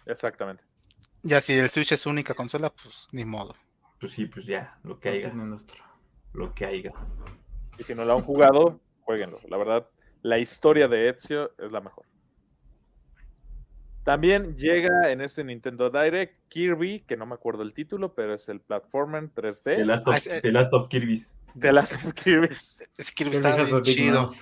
Exactamente. 0.05 0.63
Ya 1.24 1.39
si 1.39 1.53
el 1.57 1.69
Switch 1.69 1.91
es 1.93 2.01
su 2.01 2.10
única 2.10 2.33
consola, 2.33 2.69
pues 2.69 3.07
ni 3.12 3.24
modo. 3.24 3.55
Pues 4.00 4.13
sí, 4.13 4.25
pues 4.25 4.45
ya, 4.45 4.77
lo 4.83 5.00
que 5.00 5.10
haya, 5.10 5.33
lo 6.33 6.53
que 6.53 6.65
haya. 6.65 6.91
Y 7.77 7.83
si 7.83 7.93
no 7.95 8.03
lo 8.03 8.15
han 8.15 8.24
jugado, 8.24 8.81
jueguenlo. 9.01 9.39
La 9.48 9.57
verdad, 9.57 9.88
la 10.24 10.39
historia 10.39 10.88
de 10.88 11.10
Ezio 11.10 11.51
es 11.60 11.71
la 11.71 11.79
mejor. 11.81 12.05
También 14.03 14.55
llega 14.55 15.12
en 15.12 15.22
este 15.22 15.43
Nintendo 15.43 15.89
Direct 15.89 16.36
Kirby, 16.50 17.01
que 17.01 17.15
no 17.17 17.25
me 17.25 17.36
acuerdo 17.36 17.62
el 17.63 17.74
título, 17.74 18.13
pero 18.15 18.34
es 18.34 18.50
el 18.50 18.60
platformer 18.60 19.29
3D. 19.34 19.75
The 19.75 19.86
Last 19.86 20.08
of, 20.08 20.13
Ah, 20.13 20.17
ese- 20.17 20.41
The 20.41 20.51
Last 20.51 20.74
of 20.74 20.88
Kirby's. 20.88 21.31
de 21.53 21.72
las 21.74 22.13
Kirby. 22.13 22.48
Es 22.98 23.12
que 23.12 23.24
Kirby 23.25 23.36
está 23.38 23.55
bien 23.55 23.81
chido. 23.84 24.29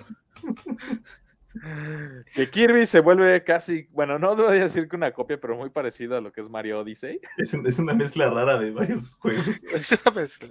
Que 2.36 2.50
Kirby 2.50 2.86
se 2.86 3.00
vuelve 3.00 3.44
casi, 3.44 3.88
bueno, 3.92 4.20
no 4.20 4.36
voy 4.36 4.58
a 4.60 4.62
decir 4.62 4.88
que 4.88 4.96
una 4.96 5.12
copia, 5.12 5.40
pero 5.42 5.58
muy 5.58 5.70
parecido 5.72 6.16
a 6.16 6.22
lo 6.22 6.32
que 6.32 6.42
es 6.42 6.50
Mario 6.50 6.80
Odyssey. 6.80 7.20
Es, 7.38 7.54
un- 7.54 7.66
es 7.68 7.80
una 7.80 7.94
mezcla 7.94 8.30
rara 8.30 8.58
de 8.60 8.70
varios 8.72 9.16
juegos. 9.20 9.46
Es 9.74 9.92
una 10.06 10.16
mezcla. 10.16 10.48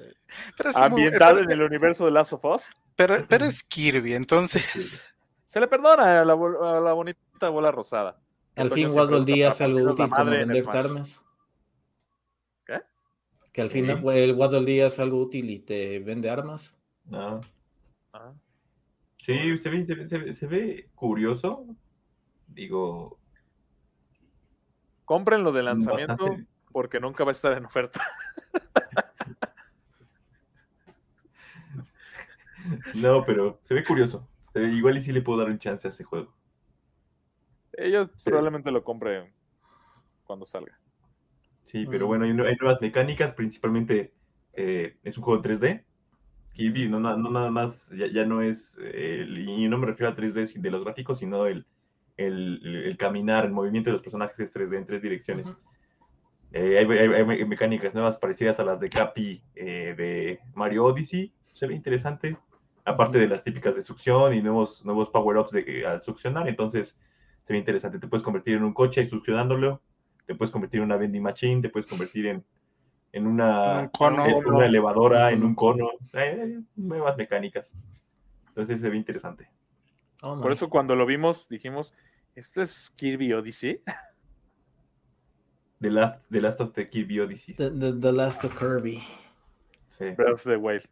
Pero 0.57 0.71
es, 0.71 0.77
muy- 0.77 0.85
Ambientado 0.87 1.37
pero- 1.37 1.45
en 1.47 1.53
el 1.53 1.63
universo 1.63 2.05
de 2.05 2.11
Last 2.11 2.33
of 2.33 2.45
Us. 2.45 2.69
pero- 2.97 3.25
pero 3.29 3.45
es 3.45 3.63
Kirby, 3.63 4.15
entonces. 4.15 5.01
Se 5.47 5.61
le 5.61 5.69
perdona 5.69 6.21
a 6.21 6.25
la, 6.25 6.35
bol- 6.35 6.59
a 6.63 6.81
la 6.81 6.93
bonita 6.93 7.49
bola 7.49 7.71
rosada. 7.71 8.21
Al 8.63 8.71
fin 8.71 8.89
Dee 9.25 9.35
para 9.41 9.49
hace 9.49 9.65
algo 9.65 9.91
útil 9.93 10.09
como 10.11 10.25
vender 10.31 10.65
armas. 10.69 11.25
¿Qué? 12.67 12.81
Que 13.53 13.63
al 13.63 13.71
fin 13.71 13.87
Sí. 13.87 13.91
el 13.93 14.35
Waddle 14.35 14.65
Dee 14.65 14.83
hace 14.85 15.03
algo 15.03 15.19
útil 15.21 15.51
y 15.51 15.59
te 15.61 15.99
vende 16.01 16.31
armas. 16.31 16.77
No. 17.05 17.41
Ah. 18.13 18.33
Sí, 19.25 19.57
se 19.59 19.69
ve, 19.71 19.85
se, 19.85 19.95
ve, 19.95 20.07
se 20.09 20.19
ve- 20.19 20.33
se 20.33 20.47
ve 20.47 20.91
curioso. 20.95 21.67
Digo, 22.47 23.19
Cómprenlo 25.05 25.53
de 25.53 25.63
lanzamiento 25.63 26.17
bastante- 26.17 26.47
porque 26.71 27.01
nunca 27.01 27.25
va 27.25 27.31
a 27.31 27.33
estar 27.33 27.53
en 27.57 27.65
oferta. 27.65 28.01
No, 32.95 33.25
pero 33.25 33.59
se 33.63 33.75
ve 33.75 33.85
curioso. 33.85 34.29
Igual 34.55 34.99
y 34.99 35.03
sí 35.03 35.13
le 35.13 35.23
puedo 35.23 35.39
dar 35.41 35.49
un 35.49 35.59
chance 35.59 35.87
a 35.87 35.91
ese 35.91 36.05
juego. 36.05 36.35
Ellos 37.79 38.11
Sí. 38.17 38.31
probablemente 38.31 38.71
lo 38.71 38.83
compren 38.85 39.33
cuando 40.25 40.47
salga. 40.47 40.79
Sí, 41.65 41.87
pero 41.87 42.07
bueno, 42.07 42.25
hay, 42.25 42.31
hay 42.31 42.57
nuevas 42.57 42.81
mecánicas, 42.81 43.33
principalmente 43.33 44.13
eh, 44.55 44.97
es 45.05 45.17
un 45.19 45.25
juego 45.25 45.43
3D. 45.43 45.85
Kirby 46.55 46.89
no, 46.89 46.99
no 46.99 47.31
nada 47.31 47.51
más, 47.51 47.91
ya, 47.91 48.07
ya 48.09 48.25
no 48.25 48.43
es, 48.43 48.79
eh, 48.83 49.27
y 49.29 49.69
no 49.69 49.79
me 49.79 49.87
refiero 49.87 50.11
a 50.11 50.17
3D 50.17 50.47
sin- 50.47 50.63
de 50.63 50.71
los 50.71 50.83
gráficos, 50.83 51.19
sino 51.19 51.47
el, 51.47 51.67
el, 52.17 52.61
el 52.87 52.97
caminar, 52.97 53.45
el 53.45 53.53
movimiento 53.53 53.91
de 53.91 53.95
los 53.95 54.03
personajes 54.03 54.41
es 54.41 54.51
3D 54.53 54.77
en 54.79 54.87
tres 54.87 55.03
direcciones. 55.03 55.49
Ujú. 55.51 55.59
Eh, 56.53 56.79
hay, 56.79 56.99
hay- 56.99 57.13
hay 57.15 57.25
me- 57.25 57.45
mecánicas 57.45 57.95
nuevas 57.95 58.17
parecidas 58.17 58.59
a 58.59 58.65
las 58.65 58.81
de 58.81 58.89
Capi 58.89 59.43
eh, 59.55 59.95
de 59.97 60.41
Mario 60.55 60.87
Odyssey. 60.87 61.33
Se 61.53 61.67
ve 61.67 61.75
interesante. 61.75 62.37
Aparte 62.85 63.19
de 63.19 63.29
las 63.29 63.45
típicas 63.45 63.75
de 63.77 63.83
succión 63.83 64.33
y 64.35 64.41
nuevos, 64.43 64.83
nuevos 64.85 65.11
power-ups 65.11 65.53
de, 65.53 65.87
al 65.87 66.03
succionar. 66.03 66.49
Entonces, 66.49 66.99
se 67.49 67.55
ve 67.55 67.59
interesante. 67.61 67.99
Te 67.99 68.07
puedes 68.07 68.23
convertir 68.23 68.57
en 68.59 68.63
un 68.65 68.75
coche 68.75 69.07
succionándolo. 69.07 69.81
Te 70.27 70.35
puedes 70.35 70.53
convertir 70.53 70.81
en 70.81 70.85
una 70.85 70.97
vending 70.99 71.23
machine. 71.23 71.63
Te 71.63 71.71
puedes 71.71 71.87
convertir 71.87 72.27
en, 72.27 72.45
en 73.13 73.27
una, 73.27 73.81
Un 73.81 73.89
cono. 73.89 74.27
en 74.27 74.47
una 74.47 74.67
elevadora, 74.67 75.29
Un 75.29 75.33
en 75.33 75.55
cono. 75.55 75.85
un 75.87 75.91
cono. 75.99 76.23
Eh, 76.23 76.61
nuevas 76.77 77.17
mecánicas. 77.17 77.73
Entonces, 78.49 78.83
se 78.83 78.91
ve 78.91 78.99
interesante. 78.99 79.49
Oh, 80.23 80.39
Por 80.43 80.53
eso 80.53 80.69
cuando 80.69 80.95
lo 80.95 81.07
vimos 81.07 81.49
dijimos, 81.49 81.95
¿esto 82.35 82.61
es 82.61 82.91
Kirby 82.97 83.33
Odyssey? 83.33 83.81
The 85.81 85.91
Last, 85.91 86.21
the 86.31 86.41
last 86.43 86.61
of 86.61 86.73
the 86.75 86.89
Kirby 86.91 87.21
Odyssey. 87.21 87.55
The, 87.55 87.71
the- 87.71 87.93
the 87.99 88.13
Last 88.13 88.45
of 88.45 88.59
Kirby. 88.59 89.03
Sí. 89.89 90.11
Breath 90.11 90.35
of 90.35 90.43
the 90.45 90.57
Wild. 90.57 90.83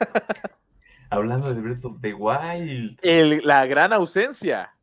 Hablando 1.10 1.54
de 1.54 1.60
Breath 1.60 1.84
of 1.84 2.00
the 2.02 2.12
Wild. 2.12 2.98
El- 3.02 3.40
la 3.46 3.64
gran 3.66 3.92
ausencia. 3.92 4.74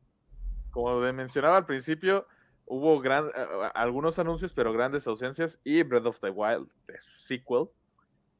Como 0.71 0.99
mencionaba 1.13 1.57
al 1.57 1.65
principio, 1.65 2.27
hubo 2.65 2.99
gran, 2.99 3.27
eh, 3.27 3.31
algunos 3.73 4.19
anuncios, 4.19 4.53
pero 4.53 4.71
grandes 4.73 5.07
ausencias. 5.07 5.59
Y 5.63 5.83
Breath 5.83 6.05
of 6.05 6.19
the 6.19 6.29
Wild, 6.29 6.67
de 6.87 6.99
su 7.01 7.19
sequel, 7.21 7.65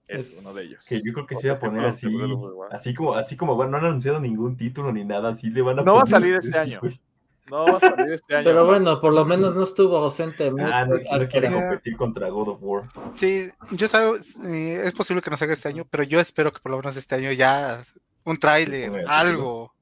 es, 0.08 0.38
Es- 0.38 0.42
uno 0.46 0.54
de 0.54 0.64
ellos. 0.64 0.86
Que 0.88 1.02
yo 1.04 1.14
creo 1.14 1.26
que 1.28 1.36
se 1.36 1.50
va 1.50 1.56
a 1.56 1.60
poner 1.60 1.86
así, 1.86 2.08
Breath 2.08 2.32
of 2.32 2.42
the 2.52 2.56
Wild. 2.56 2.74
así 2.74 2.94
como, 2.94 3.14
así 3.16 3.36
como 3.38 3.56
bueno, 3.56 3.72
no 3.72 3.78
han 3.78 3.86
anunciado 3.86 4.20
ningún 4.20 4.58
título 4.58 4.92
ni 4.92 5.04
nada, 5.06 5.30
así 5.30 5.50
le 5.50 5.62
van 5.62 5.80
a 5.80 5.84
No 5.84 5.96
va 5.96 6.04
a 6.04 6.06
salir 6.06 6.36
este 6.36 6.58
año. 6.58 6.80
No 7.50 7.66
va 7.66 7.78
a 7.78 7.80
salir 7.80 8.12
este 8.14 8.36
año. 8.36 8.44
Pero 8.46 8.66
bueno, 8.68 9.02
por 9.02 9.12
lo 9.12 9.26
menos 9.26 9.56
no 9.56 9.64
estuvo 9.64 9.98
ausente. 9.98 10.52
Ah, 10.62 10.86
no, 10.86 10.96
no 10.98 11.28
quiere 11.28 11.52
competir 11.52 11.98
contra 11.98 12.30
God 12.30 12.50
of 12.50 12.60
War. 12.62 12.84
Sí, 13.16 13.50
yo 13.72 13.88
sé, 13.88 13.98
eh, 14.46 14.82
es 14.86 14.94
posible 14.94 15.24
que 15.24 15.32
no 15.32 15.38
salga 15.38 15.56
este 15.56 15.68
año, 15.68 15.84
pero 15.90 16.04
yo 16.04 16.20
espero 16.20 16.52
que 16.54 16.60
por 16.60 16.70
lo 16.72 16.78
menos 16.78 16.96
este 16.96 17.16
año 17.16 17.32
ya 17.32 17.82
un 18.24 18.38
tráiler, 18.38 19.04
algo. 19.08 19.74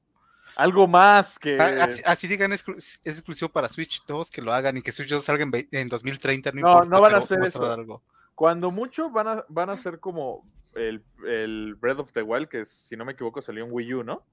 Algo 0.58 0.86
más 0.88 1.38
que. 1.38 1.56
Ah, 1.60 1.84
Así, 1.84 2.02
así 2.04 2.26
digan, 2.28 2.52
es, 2.52 2.64
es 2.68 3.06
exclusivo 3.06 3.48
para 3.48 3.68
Switch 3.68 4.04
2, 4.06 4.30
que 4.30 4.42
lo 4.42 4.52
hagan 4.52 4.76
y 4.76 4.82
que 4.82 4.90
Switch 4.92 5.08
2 5.08 5.22
salga 5.24 5.44
en, 5.44 5.52
en 5.70 5.88
2030, 5.88 6.50
no, 6.52 6.60
No, 6.60 6.68
importa, 6.68 6.88
no 6.90 7.00
van 7.00 7.14
a 7.14 7.18
hacer 7.18 7.38
eso. 7.44 7.72
algo. 7.72 8.02
Cuando 8.34 8.70
mucho 8.72 9.08
van 9.10 9.28
a, 9.28 9.44
van 9.48 9.70
a 9.70 9.76
ser 9.76 10.00
como 10.00 10.44
el, 10.74 11.02
el 11.26 11.76
Breath 11.76 12.00
of 12.00 12.12
the 12.12 12.22
Wild, 12.22 12.48
que 12.48 12.64
si 12.64 12.96
no 12.96 13.04
me 13.04 13.12
equivoco 13.12 13.40
salió 13.40 13.64
en 13.64 13.70
Wii 13.72 13.94
U, 13.94 14.02
¿no? 14.04 14.24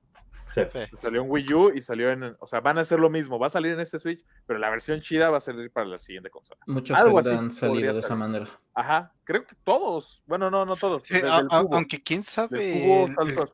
Sí. 0.55 0.79
Salió 0.99 1.21
en 1.21 1.29
Wii 1.29 1.53
U 1.53 1.71
y 1.75 1.81
salió 1.81 2.09
en. 2.11 2.35
O 2.39 2.47
sea, 2.47 2.61
van 2.61 2.77
a 2.77 2.81
hacer 2.81 2.97
lo 2.99 3.09
mismo. 3.09 3.37
Va 3.37 3.47
a 3.47 3.49
salir 3.49 3.73
en 3.73 3.79
este 3.81 3.99
Switch, 3.99 4.23
pero 4.47 4.57
la 4.57 4.69
versión 4.69 5.01
chida 5.01 5.29
va 5.29 5.37
a 5.37 5.41
salir 5.41 5.69
para 5.69 5.85
la 5.85 5.97
siguiente 5.97 6.29
consola. 6.29 6.61
Muchos 6.67 6.97
Algo 6.97 7.19
así 7.19 7.29
han 7.29 7.51
salido 7.51 7.93
de 7.93 7.99
esa 7.99 8.15
manera. 8.15 8.47
Ajá, 8.73 9.11
creo 9.25 9.45
que 9.45 9.53
todos. 9.65 10.23
Bueno, 10.25 10.49
no, 10.49 10.65
no 10.65 10.75
todos. 10.77 11.03
Sí, 11.03 11.15
desde 11.15 11.29
a- 11.29 11.39
el 11.39 11.47
a- 11.51 11.61
cubo, 11.61 11.75
aunque 11.75 12.01
quién 12.01 12.23
sabe 12.23 12.57
Del 12.57 12.81
cubo 12.81 13.05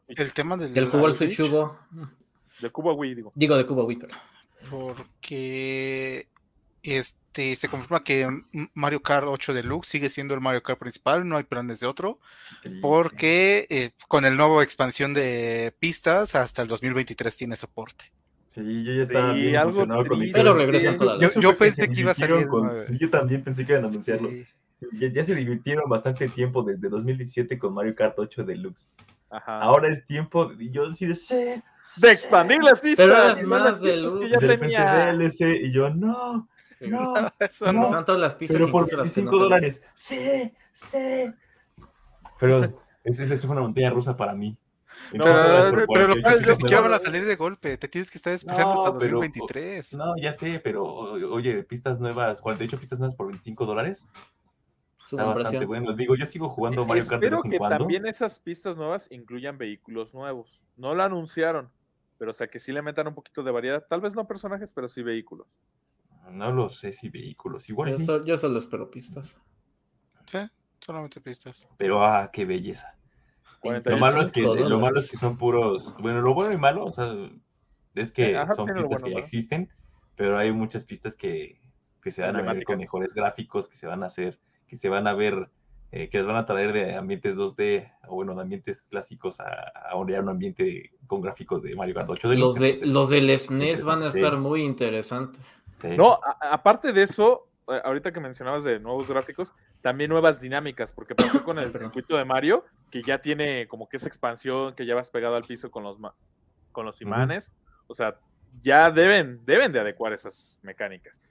el, 0.10 0.34
tema 0.34 0.58
del, 0.58 0.74
Del 0.74 0.90
cubo 0.90 1.08
al 1.08 1.16
Switch, 1.16 1.36
Switch 1.38 1.50
hubo. 1.52 1.76
De 2.62 2.70
cubo 2.70 2.92
a 2.92 2.94
Wii, 2.94 3.16
digo. 3.16 3.32
Digo 3.36 3.58
de 3.58 3.66
cubo 3.66 3.84
Wii, 3.86 3.98
pero. 3.98 4.16
porque 4.70 6.28
este 6.84 7.56
se 7.56 7.68
confirma 7.70 8.04
que 8.04 8.28
Mario 8.74 9.02
Kart 9.02 9.26
8 9.28 9.54
Deluxe 9.54 9.88
sigue 9.90 10.10
siendo 10.10 10.34
el 10.34 10.42
Mario 10.42 10.64
Kart 10.64 10.80
principal, 10.80 11.28
no 11.28 11.38
hay 11.38 11.44
planes 11.44 11.80
de 11.80 11.88
otro, 11.88 12.20
porque 12.82 13.68
eh, 13.70 13.92
con 14.08 14.26
el 14.26 14.36
nuevo 14.38 14.62
expansión 14.62 15.14
de 15.14 15.74
pistas 15.80 16.36
hasta 16.36 16.62
el 16.62 16.68
2023 16.68 17.36
tiene 17.38 17.56
soporte. 17.56 18.12
Sí, 18.54 18.84
yo 18.84 18.94
ya 18.94 19.04
estaba 19.04 19.34
Sí, 19.34 19.42
bien 19.42 19.56
algo 19.56 19.70
emocionado 19.84 20.06
con 20.06 20.20
triste. 20.20 20.38
Pero 20.40 20.54
regresan 20.56 20.98
todas 20.98 21.22
Yo, 21.22 21.52
que 21.52 21.58
pensé 21.58 21.84
se 21.86 21.90
que 21.92 22.02
iba 22.02 22.12
a 22.12 22.16
salir 22.16 22.48
con- 22.48 22.86
sí, 22.86 22.98
yo 23.00 23.10
también 23.10 23.44
pensé 23.44 23.66
que 23.66 23.72
iban 23.72 23.86
a 23.86 23.88
anunciarlo. 23.88 24.30
Sí. 24.30 24.46
Ya, 25.00 25.08
ya 25.14 25.24
se 25.24 25.36
divirtieron 25.36 25.88
bastante 25.90 26.28
tiempo 26.28 26.64
desde 26.64 26.90
2017 26.90 27.58
con 27.58 27.74
Mario 27.74 27.96
Kart 27.96 28.18
8 28.20 28.44
Deluxe. 28.44 28.90
Ajá. 29.30 29.62
Ahora 29.62 29.88
es 29.88 30.04
tiempo, 30.04 30.52
y 30.60 30.70
yo 30.72 30.92
sí 30.92 31.06
de 31.06 31.16
sí, 31.16 31.36
de 31.98 32.12
expandir 32.12 32.64
las 32.64 32.82
pistas. 32.82 33.06
Pero 33.08 33.18
eras 33.24 33.40
y 33.40 33.44
no 33.44 33.50
más 33.50 33.64
las 33.64 33.82
de 33.82 33.92
pistas 33.94 34.14
que 34.14 34.20
luz. 34.20 34.30
ya 34.32 34.40
de 34.40 34.58
tenía. 34.58 35.06
DLC, 35.14 35.42
y 35.64 35.72
yo, 35.72 35.90
no, 35.90 36.48
no, 36.82 37.14
Eso 37.40 37.72
No, 37.72 37.82
no. 37.82 37.90
Son 37.90 38.06
todas 38.06 38.22
las 38.22 38.36
pistas, 38.36 38.58
pero 38.60 38.72
por 38.72 38.84
incluso 38.84 39.04
las 39.04 39.12
que 39.14 39.22
no 39.22 39.32
25 39.32 39.32
te 39.32 39.50
las- 39.50 39.62
dólares. 39.62 39.82
Sí, 39.94 40.54
sí. 40.74 41.32
Pero 42.40 42.82
esa 43.04 43.24
es 43.24 43.44
una 43.44 43.62
montaña 43.62 43.90
rusa 43.90 44.16
para 44.18 44.34
mí. 44.34 44.58
No, 45.14 45.24
pero, 45.24 45.36
pero, 45.72 45.86
48 45.88 46.08
lo 46.16 46.22
cual 46.22 46.34
ni 46.34 46.38
pistas 46.40 46.56
siquiera 46.58 46.82
van 46.82 46.94
a 46.94 47.00
salir 47.00 47.26
de 47.26 47.36
golpe. 47.36 47.78
Te 47.78 47.88
tienes 47.88 48.12
que 48.12 48.18
estar 48.18 48.34
esperando 48.34 48.74
No, 48.76 48.80
hasta 48.86 48.98
pero- 49.00 49.18
2023. 49.20 49.94
No, 49.96 50.14
ya 50.18 50.34
sé, 50.34 50.60
pero 50.64 50.84
oye, 50.84 51.64
pistas 51.64 52.00
nuevas, 52.00 52.42
48 52.42 52.78
pistas 52.78 53.00
nuevas 53.00 53.16
por 53.16 53.28
25 53.28 53.66
dólares. 53.66 54.06
Está 55.06 55.24
bastante 55.26 55.66
bueno. 55.66 55.94
Digo, 55.94 56.16
yo 56.16 56.26
sigo 56.26 56.50
jugando 56.50 56.86
Mario 56.86 57.06
Kart 57.08 57.22
de 57.22 57.28
Espero 57.28 57.38
vez 57.38 57.46
en 57.46 57.52
que 57.52 57.58
cuando. 57.58 57.78
también 57.80 58.06
esas 58.06 58.40
pistas 58.40 58.76
nuevas 58.78 59.08
incluyan 59.12 59.58
vehículos 59.58 60.14
nuevos. 60.14 60.62
No 60.78 60.94
lo 60.96 61.04
anunciaron, 61.04 61.70
pero 62.22 62.30
o 62.30 62.34
sea 62.36 62.48
que 62.48 62.60
sí 62.60 62.72
le 62.72 62.84
metan 62.84 63.08
un 63.08 63.16
poquito 63.16 63.42
de 63.42 63.50
variedad. 63.50 63.84
Tal 63.90 64.00
vez 64.00 64.14
no 64.14 64.28
personajes, 64.28 64.72
pero 64.74 64.88
sí 64.88 65.02
vehículos. 65.02 65.48
No 66.30 66.52
lo 66.52 66.70
sé 66.70 66.94
si 66.94 67.10
vehículos, 67.10 67.68
igual 67.68 67.94
Yo, 67.94 67.98
sí. 67.98 68.06
so- 68.06 68.24
yo 68.24 68.38
solo 68.38 68.60
espero 68.60 68.92
pistas. 68.92 69.42
Sí, 70.28 70.38
solamente 70.80 71.20
pistas. 71.20 71.68
Pero 71.78 72.06
ah, 72.06 72.30
qué 72.32 72.46
belleza. 72.46 72.96
45 73.60 73.90
Lo 73.96 74.00
malo 74.00 74.22
es 74.22 74.32
que 74.32 74.42
lo 74.70 74.80
malo 74.80 75.00
es 75.00 75.10
que 75.10 75.18
son 75.18 75.36
puros, 75.36 75.98
bueno, 75.98 76.22
lo 76.22 76.36
bueno 76.36 76.54
y 76.54 76.58
malo, 76.58 76.86
o 76.86 76.94
sea, 76.94 77.12
es 77.96 78.12
que 78.12 78.34
Eh, 78.34 78.38
ajá, 78.38 78.54
son 78.54 78.68
pistas 78.68 78.86
bueno, 78.86 79.06
que 79.06 79.10
ya 79.10 79.18
¿no? 79.18 79.24
existen, 79.24 79.70
pero 80.16 80.38
hay 80.38 80.52
muchas 80.52 80.86
pistas 80.86 81.16
que, 81.16 81.60
que 82.04 82.12
se 82.12 82.22
van 82.22 82.36
a 82.36 82.44
ver 82.54 82.64
con 82.64 82.78
mejores 82.78 83.16
gráficos, 83.16 83.68
que 83.68 83.78
se 83.78 83.88
van 83.88 84.04
a 84.04 84.06
hacer, 84.06 84.40
que 84.68 84.78
se 84.78 84.90
van 84.90 85.08
a 85.08 85.16
ver, 85.16 85.50
eh, 85.92 86.08
que 86.10 86.20
las 86.20 86.28
van 86.28 86.38
a 86.38 86.46
traer 86.46 86.72
de 86.72 86.94
ambientes 86.94 87.36
2D, 87.36 87.92
o 88.08 88.14
bueno, 88.14 88.36
de 88.36 88.44
ambientes 88.44 88.86
clásicos 88.86 89.40
a, 89.40 89.46
a 89.90 89.96
un 89.96 90.14
ambiente 90.30 90.92
con 91.12 91.20
gráficos 91.22 91.62
de 91.62 91.76
Mario 91.76 91.94
Kart 91.94 92.10
8 92.10 92.30
Los, 92.30 92.56
Deluxe, 92.56 92.80
de, 92.80 92.88
los 92.88 93.10
del 93.10 93.38
SNES 93.38 93.84
van 93.84 94.02
a 94.04 94.08
estar 94.08 94.38
muy 94.38 94.64
interesantes. 94.64 95.42
sí. 95.82 95.90
No, 95.98 96.14
a- 96.14 96.38
aparte 96.54 96.94
de 96.94 97.04
eso, 97.04 97.50
eh, 97.68 97.82
ahorita 97.84 98.14
que 98.14 98.22
mencionabas 98.22 98.64
de 98.64 98.80
nuevos 98.80 99.10
gráficos, 99.10 99.54
también 99.82 100.10
nuevas 100.10 100.40
dinámicas, 100.40 100.94
porque 100.94 101.14
pasó 101.14 101.44
con 101.44 101.60
el 101.60 101.70
circuito 101.70 102.16
de 102.16 102.24
Mario, 102.24 102.64
que 102.90 103.04
ya 103.04 103.18
tiene 103.20 103.68
como 103.68 103.90
que 103.90 103.98
esa 103.98 104.08
expansión 104.08 104.74
que 104.74 104.86
ya 104.86 104.96
vas 104.96 105.10
pegado 105.10 105.36
al 105.36 105.44
piso 105.44 105.70
con 105.70 105.84
los, 105.84 106.00
ma- 106.00 106.16
con 106.72 106.86
los 106.86 107.02
imanes. 107.02 107.52
O 107.88 107.94
sea, 107.94 108.18
ya 108.62 108.90
deben, 108.90 109.42
deben 109.46 109.74
de 109.74 109.82
adecuar 109.82 110.14
esas 110.14 110.60
mecánicas. 110.64 111.22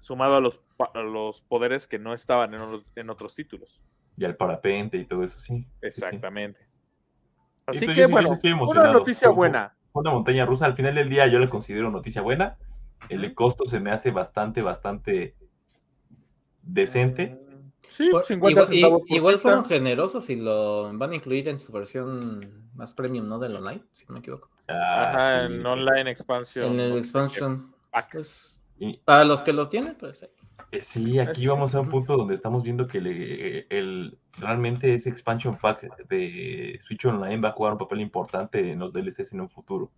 Sumado 0.00 0.36
a 0.36 0.40
los, 0.40 0.58
pa- 0.78 0.90
a 0.94 1.00
los 1.02 1.42
poderes 1.42 1.86
que 1.86 1.98
no 1.98 2.14
estaban 2.14 2.54
en, 2.54 2.60
en 2.96 3.10
otros 3.10 3.34
títulos. 3.34 3.82
Y 4.16 4.24
al 4.24 4.36
parapente 4.36 4.96
y 4.96 5.04
todo 5.04 5.22
eso, 5.22 5.38
sí. 5.38 5.66
Exactamente. 5.82 6.62
Sí, 6.62 6.66
Así 7.66 7.86
que 7.86 8.06
bueno, 8.06 8.38
una 8.68 8.92
noticia 8.92 9.28
buena. 9.30 9.74
Fue 9.92 10.00
una 10.00 10.10
montaña 10.12 10.44
rusa, 10.44 10.66
al 10.66 10.74
final 10.74 10.94
del 10.94 11.08
día 11.08 11.26
yo 11.26 11.38
la 11.38 11.48
considero 11.48 11.90
noticia 11.90 12.20
buena. 12.22 12.56
El 13.08 13.34
costo 13.34 13.64
se 13.66 13.80
me 13.80 13.90
hace 13.90 14.10
bastante, 14.10 14.62
bastante 14.62 15.34
decente. 16.62 17.40
Sí, 17.82 18.08
Por- 18.10 18.22
50 18.24 18.50
igual, 18.50 18.66
centavos 18.66 19.02
igual 19.08 19.34
fueron 19.36 19.64
generosos 19.66 20.30
y 20.30 20.36
lo 20.36 20.90
van 20.96 21.12
a 21.12 21.14
incluir 21.14 21.48
en 21.48 21.58
su 21.60 21.70
versión 21.70 22.68
más 22.74 22.94
premium, 22.94 23.28
¿no? 23.28 23.38
Del 23.38 23.54
online, 23.56 23.82
si 23.92 24.06
no 24.06 24.14
me 24.14 24.20
equivoco. 24.20 24.50
Ah, 24.68 25.10
Ajá, 25.10 25.46
sí. 25.48 25.54
en 25.54 25.66
online 25.66 26.10
expansion. 26.10 26.72
En 26.72 26.80
el 26.80 26.98
expansion. 26.98 27.74
Pues, 28.10 28.60
Y- 28.78 28.96
para 29.04 29.24
los 29.24 29.42
que 29.42 29.52
los 29.52 29.68
tienen, 29.68 29.94
pues 29.96 30.20
sí. 30.20 30.26
eh, 30.72 30.80
sí, 30.80 31.18
aquí 31.18 31.46
vamos 31.46 31.74
a 31.74 31.80
un 31.80 31.90
punto 31.90 32.16
donde 32.16 32.34
estamos 32.34 32.62
viendo 32.62 32.86
que 32.86 33.00
le- 33.00 33.66
el, 33.68 34.18
realmente 34.38 34.94
ese 34.94 35.08
expansion 35.10 35.56
pack 35.56 36.06
de 36.08 36.80
Switch 36.86 37.04
Online 37.04 37.38
va 37.40 37.50
a 37.50 37.52
jugar 37.52 37.72
un 37.74 37.78
papel 37.78 38.00
importante 38.00 38.70
en 38.70 38.78
los 38.78 38.92
DLCs 38.92 39.32
en 39.32 39.40
un 39.42 39.48
futuro. 39.48 39.90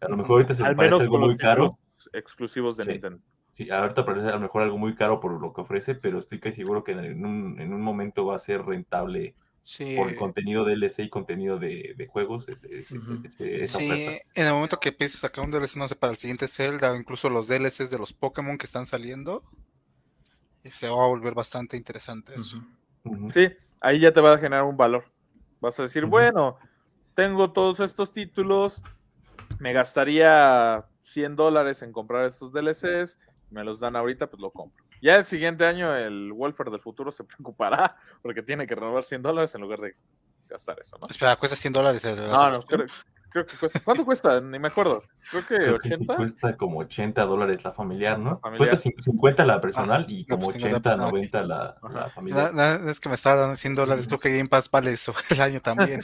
A 0.00 0.08
lo 0.08 0.16
mejor 0.16 0.32
ahorita 0.36 0.54
se 0.54 0.62
me 0.62 0.74
parece 0.74 0.84
menos 0.84 1.02
algo 1.02 1.18
muy 1.18 1.36
caro. 1.36 1.78
exclusivos 2.12 2.76
de 2.76 2.84
Sí. 2.84 2.90
Nintendo. 2.90 3.20
Sí, 3.52 3.70
ahorita 3.70 4.04
parece 4.04 4.28
a 4.28 4.32
lo 4.32 4.40
mejor 4.40 4.62
algo 4.62 4.76
muy 4.76 4.94
caro 4.94 5.18
por 5.18 5.40
lo 5.40 5.52
que 5.54 5.62
ofrece, 5.62 5.94
pero 5.94 6.18
estoy 6.18 6.38
casi 6.40 6.56
seguro 6.56 6.84
que 6.84 6.92
en 6.92 7.24
un, 7.24 7.58
en 7.58 7.72
un 7.72 7.80
momento 7.80 8.26
va 8.26 8.36
a 8.36 8.38
ser 8.38 8.62
rentable 8.64 9.34
Sí, 9.62 9.96
por 9.96 10.14
contenido 10.14 10.64
DLC 10.64 11.04
y 11.04 11.08
contenido 11.08 11.58
de, 11.58 11.94
de 11.96 12.06
juegos. 12.06 12.48
ese- 12.48 12.68
ese- 12.76 12.98
Ujú. 12.98 13.18
ese- 13.24 13.62
esa 13.62 13.78
sí, 13.78 13.90
oferta. 13.90 14.12
en 14.34 14.46
el 14.46 14.52
momento 14.52 14.78
que 14.78 14.90
empieces 14.90 15.16
a 15.24 15.26
sacar 15.28 15.44
un 15.44 15.50
DLC, 15.50 15.76
no 15.78 15.88
sé, 15.88 15.96
para 15.96 16.12
el 16.12 16.18
siguiente 16.18 16.46
Zelda 16.46 16.92
o 16.92 16.96
incluso 16.96 17.30
los 17.30 17.48
DLCs 17.48 17.90
de 17.90 17.98
los 17.98 18.12
Pokémon 18.12 18.58
que 18.58 18.66
están 18.66 18.86
saliendo, 18.86 19.42
se 20.64 20.88
va 20.88 21.04
a 21.04 21.08
volver 21.08 21.34
bastante 21.34 21.76
interesante 21.76 22.34
eso. 22.36 22.62
Sí, 23.32 23.48
ahí 23.80 24.00
ya 24.00 24.12
te 24.12 24.20
va 24.20 24.34
a 24.34 24.38
generar 24.38 24.64
un 24.64 24.76
valor. 24.76 25.04
Vas 25.60 25.78
a 25.78 25.82
decir, 25.84 26.04
bueno, 26.06 26.58
tengo 27.14 27.52
todos 27.52 27.80
estos 27.80 28.12
títulos, 28.12 28.82
me 29.58 29.72
gastaría 29.72 30.84
100 31.00 31.36
dólares 31.36 31.82
en 31.82 31.92
comprar 31.92 32.26
estos 32.26 32.52
DLCs, 32.52 33.18
me 33.50 33.64
los 33.64 33.80
dan 33.80 33.96
ahorita, 33.96 34.28
pues 34.28 34.40
lo 34.40 34.50
compro. 34.50 34.84
Ya 35.02 35.16
el 35.16 35.24
siguiente 35.24 35.64
año 35.66 35.94
el 35.94 36.32
Welfare 36.32 36.70
del 36.70 36.80
futuro 36.80 37.10
se 37.12 37.24
preocupará 37.24 37.96
porque 38.22 38.42
tiene 38.42 38.66
que 38.66 38.74
renovar 38.74 39.02
100 39.02 39.22
dólares 39.22 39.54
en 39.54 39.60
lugar 39.62 39.80
de 39.80 39.94
gastar 40.48 40.78
eso, 40.80 40.96
¿no? 41.00 41.06
Espera, 41.08 41.36
cuesta 41.36 41.56
100 41.56 41.72
dólares. 41.72 42.04
el- 42.04 42.16
No, 42.16 42.50
no, 42.50 42.60
creo, 42.60 42.86
creo 43.44 43.46
que 43.46 43.56
cuesta. 43.56 43.80
¿Cuánto 43.80 44.04
cuesta? 44.04 44.40
Ni 44.40 44.58
me 44.58 44.68
acuerdo. 44.68 45.02
Creo 45.30 45.42
que 45.46 45.56
Creo 45.56 45.78
que 45.78 45.88
sí 45.88 45.94
80. 45.94 46.16
cuesta 46.16 46.56
como 46.56 46.78
80 46.80 47.24
dólares 47.26 47.62
la 47.64 47.72
familiar, 47.72 48.18
¿no? 48.18 48.38
Familiar. 48.40 48.70
Cuesta 48.70 48.88
cin- 48.90 49.02
50 49.02 49.44
la 49.44 49.60
personal 49.60 50.06
y 50.08 50.22
no, 50.24 50.36
como 50.36 50.44
pues 50.46 50.54
50 50.56 50.76
80, 50.78 50.90
pues 50.90 50.96
no. 50.96 51.10
90 51.10 51.42
la, 51.42 51.76
la 51.92 52.10
familiar. 52.10 52.54
Na- 52.54 52.78
na- 52.78 52.90
es 52.90 53.00
que 53.00 53.08
me 53.08 53.14
estaba 53.14 53.36
dando 53.42 53.56
100 53.56 53.74
dólares, 53.74 54.06
creo 54.06 54.18
que 54.20 54.36
Game 54.36 54.48
Pass 54.48 54.70
vale 54.70 54.90
eso 54.92 55.14
el 55.30 55.40
año 55.40 55.60
también. 55.60 56.02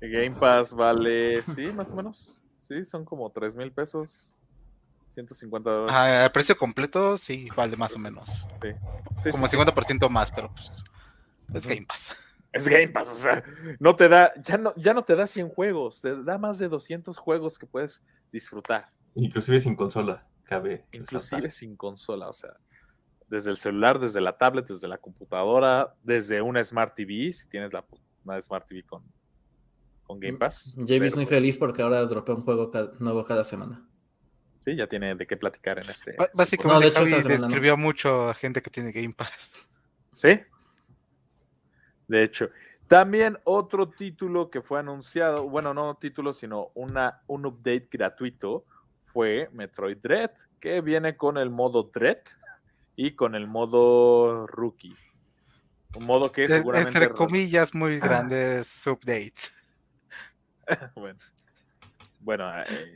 Game 0.00 0.32
Pass 0.38 0.74
vale, 0.74 1.42
sí, 1.44 1.62
más 1.74 1.90
o 1.90 1.96
menos. 1.96 2.38
Sí, 2.68 2.84
son 2.84 3.04
como 3.04 3.30
3 3.30 3.56
mil 3.56 3.72
pesos. 3.72 4.38
150 5.08 5.70
dólares. 5.70 5.94
Ah, 5.94 6.24
el 6.24 6.32
precio 6.32 6.56
completo 6.56 7.18
sí 7.18 7.48
vale 7.56 7.76
más 7.76 7.94
o 7.94 7.98
menos. 7.98 8.46
Sí. 8.62 8.68
Sí, 9.24 9.30
Como 9.30 9.46
sí, 9.46 9.56
el 9.56 9.62
50% 9.66 10.08
más, 10.08 10.32
pero 10.32 10.50
pues 10.54 10.84
es 11.52 11.66
Game 11.66 11.84
Pass. 11.86 12.16
Es 12.52 12.68
Game 12.68 12.88
Pass, 12.88 13.10
o 13.10 13.14
sea, 13.14 13.42
no 13.80 13.96
te 13.96 14.08
da, 14.08 14.32
ya 14.42 14.58
no, 14.58 14.74
ya 14.76 14.92
no 14.92 15.02
te 15.04 15.16
da 15.16 15.26
100 15.26 15.48
juegos, 15.48 16.00
te 16.00 16.22
da 16.22 16.36
más 16.36 16.58
de 16.58 16.68
200 16.68 17.16
juegos 17.16 17.58
que 17.58 17.66
puedes 17.66 18.04
disfrutar, 18.30 18.88
Inclusive 19.14 19.60
sin 19.60 19.74
consola, 19.74 20.26
cabe. 20.44 20.84
inclusive 20.92 21.40
resaltar. 21.42 21.50
sin 21.50 21.76
consola, 21.76 22.28
o 22.28 22.32
sea, 22.32 22.50
desde 23.28 23.50
el 23.50 23.56
celular, 23.56 23.98
desde 23.98 24.20
la 24.20 24.36
tablet, 24.36 24.66
desde 24.68 24.86
la 24.86 24.98
computadora, 24.98 25.94
desde 26.02 26.42
una 26.42 26.62
Smart 26.62 26.94
TV, 26.94 27.32
si 27.32 27.48
tienes 27.48 27.72
la, 27.72 27.84
una 28.24 28.40
Smart 28.42 28.66
TV 28.66 28.82
con, 28.82 29.02
con 30.02 30.20
Game 30.20 30.36
Pass. 30.36 30.74
JB 30.76 31.02
es 31.04 31.16
muy 31.16 31.26
feliz 31.26 31.56
porque 31.56 31.80
ahora 31.80 32.04
dropea 32.04 32.34
un 32.34 32.42
juego 32.42 32.70
nuevo 32.98 33.24
cada 33.24 33.44
semana. 33.44 33.86
Sí, 34.60 34.76
ya 34.76 34.86
tiene 34.86 35.14
de 35.14 35.26
qué 35.26 35.36
platicar 35.36 35.78
en 35.78 35.88
este. 35.90 36.14
No, 36.18 36.26
Básicamente 36.34 36.84
de 36.84 36.90
hecho, 36.90 36.98
Javi 37.00 37.22
no. 37.22 37.28
describió 37.28 37.76
mucho 37.76 38.28
a 38.28 38.34
gente 38.34 38.62
que 38.62 38.70
tiene 38.70 38.92
Game 38.92 39.14
Pass. 39.14 39.50
Sí. 40.12 40.38
De 42.12 42.24
hecho, 42.24 42.50
también 42.88 43.38
otro 43.44 43.88
título 43.88 44.50
que 44.50 44.60
fue 44.60 44.78
anunciado, 44.78 45.48
bueno, 45.48 45.72
no 45.72 45.94
título, 45.94 46.34
sino 46.34 46.68
una, 46.74 47.22
un 47.26 47.46
update 47.46 47.88
gratuito 47.90 48.66
fue 49.06 49.48
Metroid 49.54 49.96
Dread, 49.96 50.30
que 50.60 50.82
viene 50.82 51.16
con 51.16 51.38
el 51.38 51.48
modo 51.48 51.84
Dread 51.84 52.18
y 52.96 53.12
con 53.12 53.34
el 53.34 53.46
modo 53.46 54.46
Rookie. 54.46 54.94
Un 55.94 56.04
modo 56.04 56.30
que 56.30 56.46
seguramente... 56.46 56.98
entre 56.98 57.14
comillas, 57.14 57.74
muy 57.74 57.98
grandes 57.98 58.86
updates. 58.86 59.56
bueno, 60.94 61.18
bueno, 62.20 62.52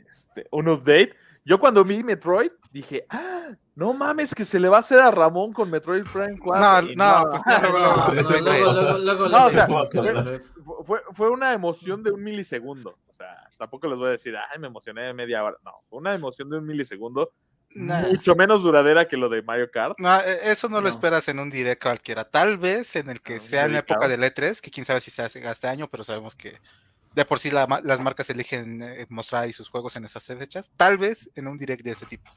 este, 0.07 0.45
un 0.51 0.69
update. 0.69 1.15
Yo 1.43 1.59
cuando 1.59 1.83
vi 1.83 2.03
Metroid 2.03 2.51
dije, 2.71 3.07
ah, 3.09 3.49
no 3.77 3.93
mames, 3.93 4.33
que 4.33 4.43
se 4.43 4.59
le 4.59 4.69
va 4.69 4.77
a 4.77 4.79
hacer 4.79 4.99
a 4.99 5.11
Ramón 5.11 5.53
con 5.53 5.69
Metroid 5.69 6.03
Prime 6.11 6.37
4. 6.37 6.95
No, 6.95 7.21
no, 7.23 7.29
pues 7.29 7.41
no, 7.45 7.69
luego, 8.41 8.97
luego, 8.97 9.29
No, 9.29 9.39
No, 9.39 9.45
o 9.45 9.51
sea, 9.51 9.67
fue- 10.85 11.01
fue, 11.13 11.29
una 11.29 11.53
emoción 11.53 12.01
de 12.01 12.11
un 12.11 12.23
milisegundo. 12.23 12.97
O 13.07 13.13
sea, 13.13 13.49
tampoco 13.57 13.87
les 13.87 13.97
voy 13.99 14.07
a 14.07 14.11
decir, 14.11 14.35
ay, 14.35 14.59
me 14.59 14.67
emocioné 14.67 15.03
de 15.03 15.13
media 15.13 15.43
hora. 15.43 15.57
No, 15.63 15.71
fue 15.89 15.99
una 15.99 16.13
emoción 16.15 16.49
de 16.49 16.57
un 16.57 16.65
milisegundo, 16.65 17.31
Nah. 17.75 18.01
mucho 18.07 18.33
menos 18.35 18.63
duradera 18.63 19.07
que 19.07 19.15
lo 19.17 19.29
de 19.29 19.43
Mario 19.43 19.69
Kart. 19.69 19.99
No, 19.99 20.19
e- 20.21 20.51
eso 20.51 20.67
no, 20.69 20.77
lo 20.77 20.83
No. 20.83 20.89
esperas 20.89 21.27
en 21.27 21.37
un 21.37 21.49
direct 21.51 21.83
cualquiera. 21.83 22.23
Tal 22.23 22.57
vez 22.57 22.95
en 22.95 23.09
el 23.11 23.21
que 23.21 23.35
Ah, 23.35 23.39
sea 23.39 23.65
en 23.65 23.73
la 23.73 23.79
época 23.79 24.07
del 24.07 24.23
E3, 24.23 24.59
que 24.61 24.71
quién 24.71 24.85
sabe 24.85 25.01
si 25.01 25.11
se 25.11 25.21
hace 25.21 25.47
este 25.47 25.67
año, 25.67 25.87
pero 25.87 26.03
sabemos 26.03 26.35
que 26.35 26.57
de 27.13 27.25
por 27.25 27.37
sí 27.39 27.51
la 27.51 27.67
las 27.83 27.99
marcas 28.01 28.29
eligen 28.31 28.81
eh, 28.81 29.05
mostrar 29.09 29.43
ahí 29.43 29.51
sus 29.53 29.69
juegos 29.69 29.95
en 29.95 30.05
esas 30.05 30.25
fechas. 30.25 30.71
Tal 30.77 30.97
vez 30.97 31.29
en 31.35 31.47
un 31.47 31.57
direct 31.57 31.83
de 31.83 31.91
ese 31.91 32.05
tipo. 32.07 32.31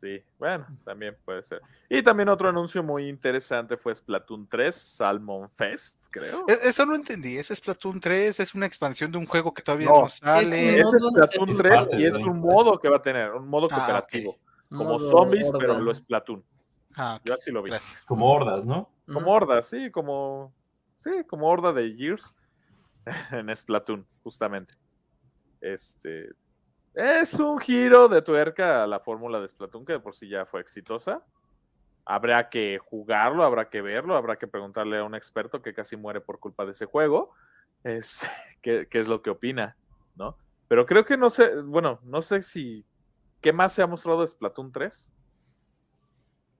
Sí, 0.00 0.22
bueno, 0.38 0.64
también 0.84 1.16
puede 1.24 1.42
ser. 1.42 1.60
Y 1.90 2.02
también 2.04 2.28
otro 2.28 2.48
anuncio 2.48 2.84
muy 2.84 3.08
interesante 3.08 3.76
fue 3.76 3.92
Splatoon 3.92 4.46
3, 4.48 4.72
Salmon 4.74 5.50
Fest, 5.50 6.06
creo. 6.10 6.44
E- 6.46 6.68
Eso 6.68 6.86
no 6.86 6.94
entendí. 6.94 7.36
¿Es 7.36 7.48
Splatoon 7.48 7.98
3? 7.98 8.38
¿Es 8.38 8.54
una 8.54 8.66
expansión 8.66 9.10
de 9.10 9.18
un 9.18 9.26
juego 9.26 9.52
que 9.52 9.60
todavía 9.60 9.88
No, 9.88 10.02
no, 10.02 10.08
sale? 10.08 10.78
Es 10.80 10.86
Splatoon 10.88 11.50
es 11.50 11.58
3 11.58 11.76
parte 11.76 11.96
y 12.00 12.04
es 12.06 12.14
un 12.14 12.38
modo 12.38 12.78
que 12.78 12.88
va 12.88 12.98
a 12.98 13.02
tener, 13.02 13.32
un 13.32 13.48
modo 13.48 13.66
Ah, 13.72 13.76
cooperativo. 13.76 14.38
Como 14.68 14.84
Modo 14.84 14.98
zombies, 15.10 15.48
horda. 15.48 15.58
pero 15.58 15.80
lo 15.80 15.92
Splatoon. 15.94 16.44
Ah, 16.96 17.20
Yo 17.24 17.34
así 17.34 17.50
lo 17.50 17.62
vi. 17.62 17.70
gracias. 17.70 18.04
Como 18.04 18.30
hordas, 18.32 18.64
¿no? 18.66 18.92
Como 19.12 19.32
horda, 19.32 19.62
sí, 19.62 19.90
como. 19.90 20.54
Sí, 20.98 21.10
como 21.26 21.48
horda 21.48 21.72
de 21.72 21.92
Gears 21.96 22.36
en 23.32 23.56
Splatoon, 23.56 24.06
justamente. 24.22 24.74
Este. 25.60 26.30
Es 26.94 27.34
un 27.34 27.58
giro 27.58 28.08
de 28.08 28.22
tuerca 28.22 28.82
a 28.82 28.86
la 28.86 29.00
fórmula 29.00 29.40
de 29.40 29.48
Splatoon, 29.48 29.84
que 29.84 29.92
de 29.94 30.00
por 30.00 30.14
sí 30.14 30.28
ya 30.28 30.46
fue 30.46 30.60
exitosa. 30.60 31.24
Habrá 32.04 32.48
que 32.48 32.78
jugarlo, 32.78 33.44
habrá 33.44 33.68
que 33.68 33.82
verlo, 33.82 34.16
habrá 34.16 34.36
que 34.36 34.46
preguntarle 34.48 34.98
a 34.98 35.04
un 35.04 35.14
experto 35.14 35.60
que 35.62 35.74
casi 35.74 35.96
muere 35.96 36.20
por 36.20 36.40
culpa 36.40 36.64
de 36.64 36.72
ese 36.72 36.86
juego. 36.86 37.34
es, 37.84 38.26
qué, 38.62 38.88
qué 38.88 38.98
es 38.98 39.08
lo 39.08 39.22
que 39.22 39.30
opina, 39.30 39.76
¿no? 40.16 40.36
Pero 40.68 40.84
creo 40.86 41.04
que 41.04 41.16
no 41.16 41.30
sé, 41.30 41.60
bueno, 41.62 42.00
no 42.02 42.20
sé 42.20 42.42
si, 42.42 42.84
¿qué 43.40 43.52
más 43.52 43.72
se 43.72 43.82
ha 43.82 43.86
mostrado 43.86 44.20
de 44.20 44.26
Splatoon 44.26 44.72
3? 44.72 45.12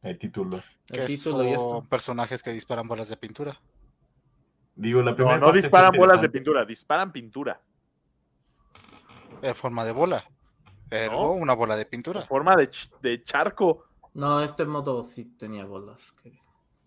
El 0.03 0.19
título. 0.19 0.63
El 0.89 1.07
título 1.07 1.45
y 1.45 1.53
esto. 1.53 1.71
son 1.71 1.89
personajes 1.89 2.43
que 2.43 2.53
disparan 2.53 2.87
bolas 2.87 3.09
de 3.09 3.17
pintura. 3.17 3.61
Digo, 4.75 5.03
la 5.03 5.11
No, 5.11 5.17
primera 5.17 5.39
no 5.39 5.47
está 5.49 5.57
disparan 5.57 5.93
bolas 5.97 6.23
de 6.23 6.29
pintura, 6.29 6.65
disparan 6.65 7.11
pintura. 7.13 7.61
En 9.43 9.55
forma 9.55 9.85
de 9.85 9.93
bola. 9.93 10.25
Pero 10.89 11.13
No. 11.13 11.31
una 11.33 11.55
bola 11.55 11.77
de 11.77 11.83
En 11.83 11.89
pintura. 11.89 12.23
forma 12.23 12.57
de, 12.57 12.69
ch- 12.71 12.91
de 13.01 13.23
charco. 13.23 13.85
No, 14.15 14.43
este 14.43 14.65
modo 14.65 15.03
sí 15.03 15.25
tenía 15.39 15.65
bolas. 15.65 16.13
que- 16.23 16.39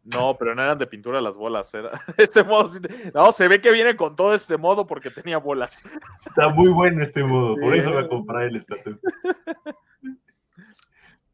No, 0.03 0.35
pero 0.37 0.55
no 0.55 0.63
eran 0.63 0.77
de 0.79 0.87
pintura 0.87 1.21
las 1.21 1.37
bolas. 1.37 1.71
Era... 1.75 1.91
Este 2.17 2.43
modo 2.43 2.67
sí 2.67 2.79
No, 3.13 3.31
se 3.31 3.47
ve 3.47 3.61
que 3.61 3.71
viene 3.71 3.95
con 3.95 4.15
todo 4.15 4.33
este 4.33 4.57
modo 4.57 4.87
porque 4.87 5.11
tenía 5.11 5.37
bolas. 5.37 5.83
Está 6.25 6.49
muy 6.49 6.69
bueno 6.69 7.03
este 7.03 7.23
modo, 7.23 7.55
por 7.57 7.75
eso 7.75 7.95
a 7.97 8.07
comprar 8.09 8.43
el 8.47 8.59
Splatoon. 8.61 8.99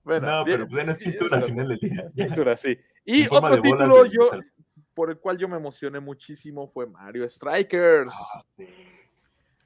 Bueno, 0.04 0.28
no, 0.28 0.46
bien- 0.46 0.58
pero 0.60 0.70
pues, 0.70 0.88
es 0.88 0.98
bien, 0.98 1.12
pintura 1.12 1.38
al 1.38 1.44
final 1.44 1.68
del 1.70 1.80
día. 1.80 2.10
Pintura, 2.16 2.56
sí. 2.56 2.78
Y 3.06 3.22
En 3.24 3.30
otro 3.32 3.62
título 3.62 4.06
yo, 4.06 4.30
por 4.94 5.10
el 5.10 5.18
cual 5.18 5.38
yo 5.38 5.48
me 5.48 5.56
emocioné 5.56 6.02
muchísimo 6.02 6.68
fue 6.68 6.86
Mario 6.88 7.28
Strikers. 7.30 8.14
Ah, 8.14 8.42
sí. 8.58 8.68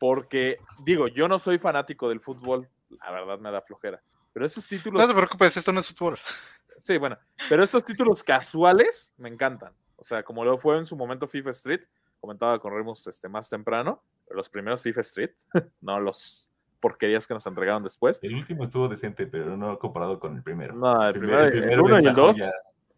Porque, 0.01 0.57
digo, 0.79 1.07
yo 1.09 1.27
no 1.27 1.37
soy 1.37 1.59
fanático 1.59 2.09
del 2.09 2.21
fútbol, 2.21 2.67
la 2.89 3.11
verdad 3.11 3.37
me 3.37 3.51
da 3.51 3.61
flojera. 3.61 4.01
Pero 4.33 4.47
esos 4.47 4.67
títulos, 4.67 4.99
No 4.99 5.07
te 5.07 5.13
preocupes, 5.13 5.55
esto 5.55 5.71
no 5.71 5.79
es 5.79 5.95
fútbol. 5.95 6.17
sí, 6.79 6.97
bueno, 6.97 7.19
pero 7.47 7.63
estos 7.63 7.85
títulos 7.85 8.23
casuales 8.23 9.13
me 9.17 9.29
encantan. 9.29 9.73
O 9.97 10.03
sea, 10.03 10.23
como 10.23 10.43
lo 10.43 10.57
fue 10.57 10.79
en 10.79 10.87
su 10.87 10.95
momento 10.95 11.27
FIFA 11.27 11.51
Street, 11.51 11.81
comentaba 12.19 12.57
con 12.57 12.73
Remus 12.73 13.05
este, 13.05 13.29
más 13.29 13.47
temprano, 13.47 14.01
los 14.31 14.49
primeros 14.49 14.81
FIFA 14.81 15.01
Street, 15.01 15.31
no 15.81 15.99
los 15.99 16.49
porquerías 16.79 17.27
que 17.27 17.35
nos 17.35 17.45
entregaron 17.45 17.83
después. 17.83 18.17
El 18.23 18.33
último 18.33 18.63
estuvo 18.63 18.87
decente, 18.87 19.27
pero 19.27 19.55
no 19.55 19.77
comparado 19.77 20.19
con 20.19 20.35
el 20.35 20.41
primero. 20.41 20.73
No, 20.73 20.99
el, 21.07 21.13
El 21.13 21.21
primero, 21.21 21.45
el, 21.45 21.51
primero 21.51 21.83
uno 21.83 21.97
es 21.97 22.03
y 22.03 22.07
el 22.07 22.15
dos. 22.15 22.37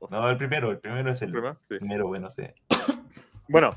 No, 0.09 0.29
el 0.29 0.37
primero, 0.37 0.71
el 0.71 0.79
primero 0.79 1.11
es 1.11 1.21
el 1.21 1.31
primero, 1.31 1.57
sí. 1.67 1.79
primero, 1.79 2.07
bueno, 2.07 2.31
sí. 2.31 2.43
Bueno, 3.49 3.71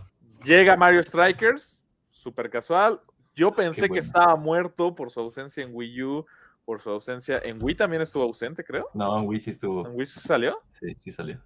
llega 0.45 0.77
Mario 0.77 1.03
Strikers, 1.03 1.83
súper 2.13 2.49
casual. 2.49 3.01
Yo 3.37 3.53
pensé 3.53 3.83
Qué 3.83 3.95
que 3.95 3.99
estaba 3.99 4.35
muerto 4.35 4.95
por 4.95 5.11
su 5.11 5.21
ausencia 5.21 5.63
en 5.63 5.71
Wii 5.73 6.03
U, 6.03 6.27
por 6.65 6.81
su 6.81 6.91
ausencia 6.91 7.39
en 7.45 7.63
Wii 7.63 7.77
también 7.77 8.03
estuvo 8.03 8.25
ausente, 8.25 8.65
creo. 8.65 8.89
No, 8.95 9.19
en 9.19 9.29
Wii 9.29 9.41
sí 9.41 9.51
estuvo, 9.51 9.87
En 9.87 9.95
Wii 9.95 10.07
sí 10.07 10.21
salió. 10.21 10.59
sí, 10.81 10.95
sí 10.97 11.13
salió. 11.13 11.41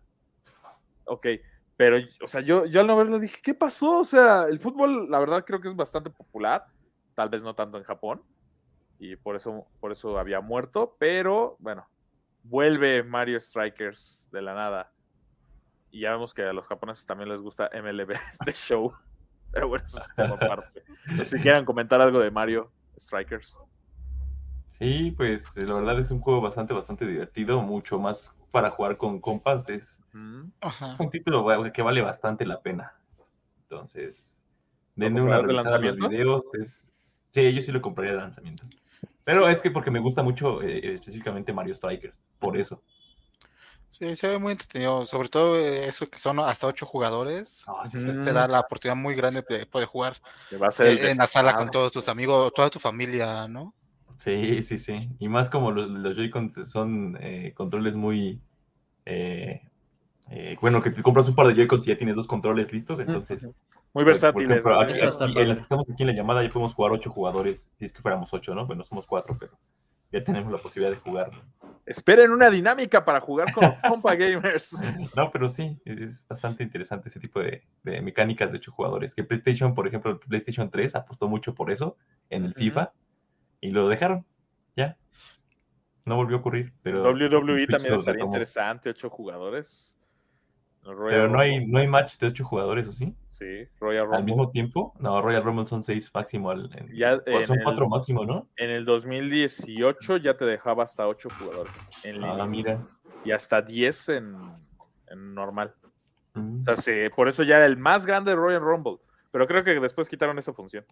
Ok, 1.05 1.26
pero, 1.76 1.96
o 2.22 2.26
sea, 2.29 2.40
yo, 2.40 2.66
yo 2.66 2.81
al 2.81 2.87
no 2.87 2.96
verlo 2.96 3.18
dije, 3.18 3.40
¿qué 3.42 3.53
pasó? 3.53 3.98
O 3.98 4.05
sea, 4.05 4.44
el 4.44 4.61
fútbol, 4.61 5.11
la 5.11 5.18
verdad, 5.18 5.44
creo 5.44 5.61
que 5.61 5.68
es 5.68 5.74
bastante 5.74 6.11
popular, 6.11 6.64
tal 7.14 7.29
vez 7.29 7.42
no 7.42 7.55
tanto 7.55 7.76
en 7.76 7.85
Japón, 7.85 8.22
y 9.00 9.16
por 9.16 9.35
eso, 9.35 9.66
por 9.81 9.90
eso 9.90 10.18
había 10.18 10.40
muerto, 10.40 10.94
pero 10.98 11.57
bueno, 11.59 11.88
vuelve 12.44 13.03
Mario 13.03 13.40
Strikers 13.40 14.29
de 14.31 14.42
la 14.42 14.55
nada. 14.55 14.92
Y 15.90 16.03
ya 16.03 16.12
vemos 16.12 16.33
que 16.33 16.42
a 16.42 16.53
los 16.53 16.66
japoneses 16.66 17.05
también 17.05 17.29
les 17.29 17.40
gusta 17.40 17.68
MLB 17.72 18.12
The 18.44 18.53
Show, 18.53 18.92
pero 19.52 19.68
bueno, 19.68 19.84
eso 19.86 19.98
es 19.98 20.14
tema 20.14 20.34
aparte. 20.40 20.82
No 21.06 21.24
sé 21.24 21.36
si 21.36 21.42
quieran 21.42 21.64
comentar 21.64 22.00
algo 22.00 22.20
de 22.20 22.30
Mario 22.30 22.72
Strikers. 22.98 23.56
Sí, 24.68 25.12
pues 25.16 25.56
la 25.56 25.74
verdad 25.74 25.98
es 25.98 26.10
un 26.10 26.20
juego 26.20 26.40
bastante, 26.40 26.72
bastante 26.72 27.06
divertido, 27.06 27.60
mucho 27.60 27.98
más 27.98 28.30
para 28.50 28.70
jugar 28.70 28.96
con 28.96 29.20
compas. 29.20 29.68
Es, 29.68 30.02
Mm, 30.12 30.50
Ajá. 30.60 30.92
es 30.94 31.00
un 31.00 31.10
título 31.10 31.46
que 31.72 31.82
vale 31.82 32.02
bastante 32.02 32.44
la 32.44 32.60
pena. 32.60 32.92
Entonces, 33.62 34.42
denle 34.96 35.20
¿Lo 35.20 35.26
una 35.26 35.36
de 35.36 35.42
revisada 35.42 35.76
a 35.76 35.78
los 35.78 35.96
lanzamiento? 35.96 36.08
videos. 36.08 36.42
Es, 36.60 36.88
sí, 37.32 37.52
yo 37.54 37.62
sí 37.62 37.72
lo 37.72 37.80
compraría 37.80 38.14
de 38.14 38.20
lanzamiento. 38.20 38.64
Pero 39.24 39.48
es 39.48 39.60
que 39.60 39.70
porque 39.70 39.90
me 39.90 40.00
gusta 40.00 40.22
mucho 40.22 40.62
eh, 40.62 40.94
específicamente 40.94 41.52
Mario 41.52 41.74
Strikers, 41.74 42.26
por 42.38 42.56
eso. 42.56 42.82
Sí, 43.90 44.16
se 44.16 44.29
ve 44.29 44.38
muy 44.38 44.53
entretenido. 44.53 45.05
Sobre 45.05 45.29
todo 45.29 45.59
eh, 45.59 45.87
eso 45.87 46.09
que 46.09 46.18
son 46.18 46.40
hasta 46.40 46.66
ocho 46.66 46.87
jugadores. 46.87 47.64
Ah, 47.66 47.83
sí, 47.87 47.98
Se, 47.98 48.33
da 48.33 48.48
la 48.48 48.61
oportunidad 48.61 48.96
muy 48.96 49.14
grande 49.14 49.44
de 49.48 49.66
poder 49.66 49.87
jugar 49.87 50.16
que 50.48 50.57
va 50.57 50.68
a 50.68 50.70
ser 50.70 50.87
el 50.87 50.98
eh, 50.98 51.11
en 51.11 51.18
la 51.18 51.26
sala 51.26 51.55
con 51.55 51.70
todos 51.70 51.92
tus 51.92 52.09
amigos, 52.09 52.53
toda 52.55 52.70
tu 52.70 52.79
familia, 52.79 53.46
¿no? 53.48 53.74
Sí, 54.20 54.62
sí, 54.62 54.79
sí. 54.79 54.98
Y 55.18 55.29
más 55.29 55.48
como 55.48 55.70
los, 55.70 55.88
los 55.88 56.14
Joy-Cons 56.14 56.68
son 56.70 57.16
eh, 57.20 57.53
controles 57.55 57.94
muy... 57.94 58.40
eh, 59.07 59.62
eh, 60.31 60.57
bueno, 60.61 60.83
que 60.83 60.90
te 60.90 61.03
compras 61.03 61.26
un 61.26 61.35
par 61.35 61.46
de 61.46 61.55
Joy-Cons 61.55 61.87
y 61.87 61.90
ya 61.90 61.96
tienes 61.96 62.16
dos 62.16 62.26
controles 62.26 62.72
listos, 62.72 63.00
entonces... 63.00 63.42
Muy 63.92 64.05
pues, 64.05 64.20
versátiles. 64.20 64.64
en 64.64 65.48
las 65.48 65.57
que 65.57 65.62
estamos 65.62 65.90
aquí 65.90 66.03
en 66.05 66.09
la 66.09 66.14
llamada 66.14 66.42
ya 66.42 66.48
podemos 66.48 66.74
jugar 66.74 66.92
ocho 66.92 67.11
jugadores, 67.11 67.72
si 67.74 67.87
es 67.87 67.92
que 67.92 68.03
fuéramos 68.03 68.33
ocho, 68.33 68.55
¿no? 68.55 68.66
Bueno, 68.66 68.85
somos 68.85 69.07
cuatro, 69.07 69.37
pero 69.40 69.59
ya 70.12 70.24
tenemos 70.24 70.52
la 70.52 70.58
posibilidad 70.58 70.96
de 70.96 71.00
jugar. 71.00 71.30
Esperen 71.86 72.30
una 72.30 72.50
dinámica 72.50 73.04
para 73.04 73.20
jugar 73.20 73.52
con 73.52 73.64
compa 73.88 74.14
gamers. 74.14 74.76
No, 75.16 75.30
pero 75.30 75.50
sí, 75.50 75.80
es, 75.84 76.00
es 76.00 76.28
bastante 76.28 76.62
interesante 76.62 77.08
ese 77.08 77.20
tipo 77.20 77.40
de, 77.40 77.62
de 77.82 78.00
mecánicas 78.00 78.50
de 78.50 78.58
ocho 78.58 78.72
jugadores. 78.72 79.14
Que 79.14 79.24
PlayStation, 79.24 79.74
por 79.74 79.86
ejemplo, 79.86 80.12
el 80.12 80.18
PlayStation 80.18 80.70
3 80.70 80.96
apostó 80.96 81.28
mucho 81.28 81.54
por 81.54 81.70
eso 81.70 81.96
en 82.28 82.44
el. 82.44 82.54
FIFA 82.54 82.92
y 83.60 83.70
lo 83.70 83.88
dejaron, 83.88 84.26
ya. 84.76 84.96
No 86.04 86.16
volvió 86.16 86.38
a 86.38 86.40
ocurrir, 86.40 86.72
pero... 86.82 87.02
WWE 87.02 87.66
también 87.66 87.94
estaría 87.94 88.24
interesante, 88.24 88.90
ocho 88.90 89.10
jugadores. 89.10 89.99
Royal 90.82 91.08
Pero 91.20 91.28
no 91.28 91.38
hay, 91.40 91.66
no 91.66 91.78
hay 91.78 91.86
match 91.88 92.18
de 92.18 92.28
ocho 92.28 92.44
jugadores, 92.44 92.88
¿o 92.88 92.92
sí? 92.92 93.14
Sí, 93.28 93.64
Royal 93.78 94.04
Rumble. 94.04 94.18
Al 94.18 94.24
mismo 94.24 94.50
tiempo. 94.50 94.94
No, 94.98 95.20
Royal 95.20 95.42
Rumble 95.44 95.66
son 95.66 95.82
seis 95.84 96.10
máximo. 96.14 96.50
al- 96.50 96.70
en- 96.74 96.88
Ya 96.96 97.14
o 97.16 97.40
en 97.40 97.46
son 97.46 97.58
el- 97.58 97.64
cuatro 97.64 97.88
máximo, 97.88 98.24
¿no? 98.24 98.48
En 98.56 98.70
el 98.70 98.84
2018 98.84 100.16
ya 100.16 100.36
te 100.36 100.44
dejaba 100.44 100.84
hasta 100.84 101.06
ocho 101.06 101.28
jugadores 101.38 101.72
en 102.04 102.22
Ah, 102.24 102.28
línea 102.30 102.46
mira. 102.46 102.86
y 103.24 103.30
hasta 103.32 103.60
10 103.62 104.08
en, 104.08 104.34
en 105.08 105.34
normal. 105.34 105.74
Mm. 106.34 106.60
O 106.60 106.64
sea, 106.64 106.76
sí, 106.76 106.92
por 107.14 107.28
eso 107.28 107.42
ya 107.42 107.56
era 107.56 107.66
el 107.66 107.76
más 107.76 108.06
grande 108.06 108.34
Royal 108.34 108.60
Rumble. 108.62 108.96
Pero 109.32 109.46
creo 109.46 109.62
que 109.62 109.78
después 109.78 110.08
quitaron 110.08 110.38
esa 110.38 110.52
función. 110.52 110.84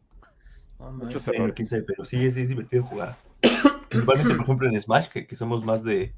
Oh, 0.79 0.93
Muchos 0.93 1.27
errores. 1.29 1.85
pero 1.87 2.05
sí, 2.05 2.25
es, 2.25 2.37
es 2.37 2.49
divertido 2.49 2.85
jugar. 2.85 3.17
Principalmente, 3.89 4.35
por 4.35 4.43
ejemplo, 4.45 4.69
en 4.69 4.81
Smash, 4.81 5.09
que, 5.09 5.27
que 5.27 5.35
somos 5.35 5.65
más 5.65 5.83
de. 5.83 6.13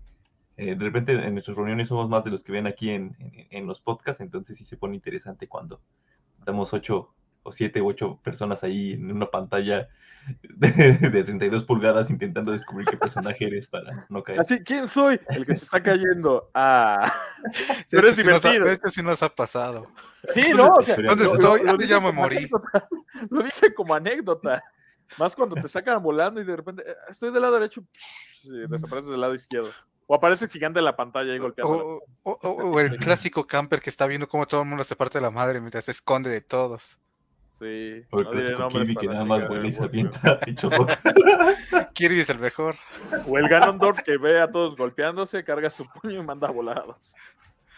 Eh, 0.60 0.74
de 0.76 0.84
repente 0.84 1.12
en 1.12 1.32
nuestras 1.34 1.56
reuniones 1.56 1.88
somos 1.88 2.08
más 2.08 2.22
de 2.24 2.30
los 2.30 2.44
que 2.44 2.52
ven 2.52 2.66
aquí 2.66 2.90
en, 2.90 3.16
en- 3.18 3.46
en 3.50 3.66
los 3.66 3.80
podcasts, 3.80 4.20
entonces 4.20 4.56
sí 4.58 4.64
se 4.64 4.76
pone 4.76 4.94
interesante 4.94 5.48
cuando 5.48 5.80
estamos 6.38 6.72
ocho 6.72 7.14
o 7.42 7.52
siete 7.52 7.80
u 7.80 7.88
ocho 7.88 8.18
personas 8.22 8.62
ahí 8.62 8.92
en 8.92 9.10
una 9.10 9.26
pantalla 9.30 9.88
de, 10.42 10.70
de 10.98 11.24
32 11.24 11.64
pulgadas 11.64 12.10
intentando 12.10 12.52
descubrir 12.52 12.86
qué 12.86 12.98
personaje 12.98 13.46
eres 13.46 13.66
para 13.66 14.04
no 14.10 14.22
caer. 14.22 14.40
Así, 14.40 14.62
¿quién 14.62 14.86
soy? 14.86 15.18
El 15.30 15.46
que 15.46 15.56
se 15.56 15.64
está 15.64 15.82
cayendo. 15.82 16.50
Ah, 16.52 17.10
Pero 17.90 18.06
es 18.06 18.18
ha- 18.18 18.22
divertido. 18.22 18.64
de 18.66 18.74
hecho, 18.74 18.88
sí 18.88 19.02
nos 19.02 19.22
ha 19.22 19.30
pasado. 19.30 19.86
sí, 20.34 20.42
no. 20.54 20.74
o 20.74 20.82
sea, 20.82 20.96
¿Dónde 20.96 21.24
lo- 21.24 21.34
estoy? 21.34 21.60
lo 21.64 21.72
dije 21.78 21.90
ya 21.90 22.00
me 22.00 22.12
morí. 22.12 22.36
anécdota. 22.36 22.88
Lo 23.30 23.42
dije 23.42 23.74
como 23.74 23.94
anécdota. 23.94 24.62
Más 25.18 25.34
cuando 25.34 25.56
te 25.56 25.66
sacan 25.68 26.02
volando 26.02 26.40
y 26.40 26.44
de 26.44 26.54
repente 26.56 26.84
"Eh, 26.88 26.94
estoy 27.08 27.32
del 27.32 27.42
lado 27.42 27.54
derecho, 27.54 27.82
sí, 28.40 28.48
desapareces 28.68 29.10
del 29.10 29.20
lado 29.20 29.34
izquierdo. 29.34 29.70
O 30.12 30.14
aparece 30.16 30.48
gigante 30.48 30.80
en 30.80 30.84
la 30.86 30.96
pantalla 30.96 31.32
ahí 31.32 31.38
golpeando. 31.38 31.72
O, 31.72 32.02
o- 32.24 32.38
o- 32.42 32.70
o 32.72 32.80
el 32.80 32.98
clásico 32.98 33.46
camper 33.46 33.80
que 33.80 33.90
está 33.90 34.08
viendo 34.08 34.28
cómo 34.28 34.44
todo 34.44 34.62
el 34.62 34.66
mundo 34.68 34.82
se 34.82 34.96
parte 34.96 35.18
de 35.18 35.22
la 35.22 35.30
madre 35.30 35.60
mientras 35.60 35.84
se 35.84 35.92
esconde 35.92 36.28
de 36.30 36.40
todos. 36.40 36.98
Sí. 37.48 38.04
O 38.10 38.18
el 38.18 38.24
no 38.24 38.30
clásico 38.32 38.68
Kirby 38.70 38.96
que 38.96 39.06
nada 39.06 39.24
más 39.24 39.46
vuela 39.46 39.66
y 39.66 39.68
el 39.68 39.74
se 39.76 39.84
avienta. 39.84 40.40
Kirby 41.94 42.18
es 42.20 42.28
el 42.30 42.40
mejor. 42.40 42.74
O 43.28 43.38
el 43.38 43.48
Ganondorf 43.48 44.00
que 44.02 44.16
ve 44.18 44.40
a 44.40 44.50
todos 44.50 44.74
golpeándose, 44.76 45.44
carga 45.44 45.70
su 45.70 45.86
puño 45.88 46.20
y 46.20 46.24
manda 46.24 46.48
volados. 46.50 47.14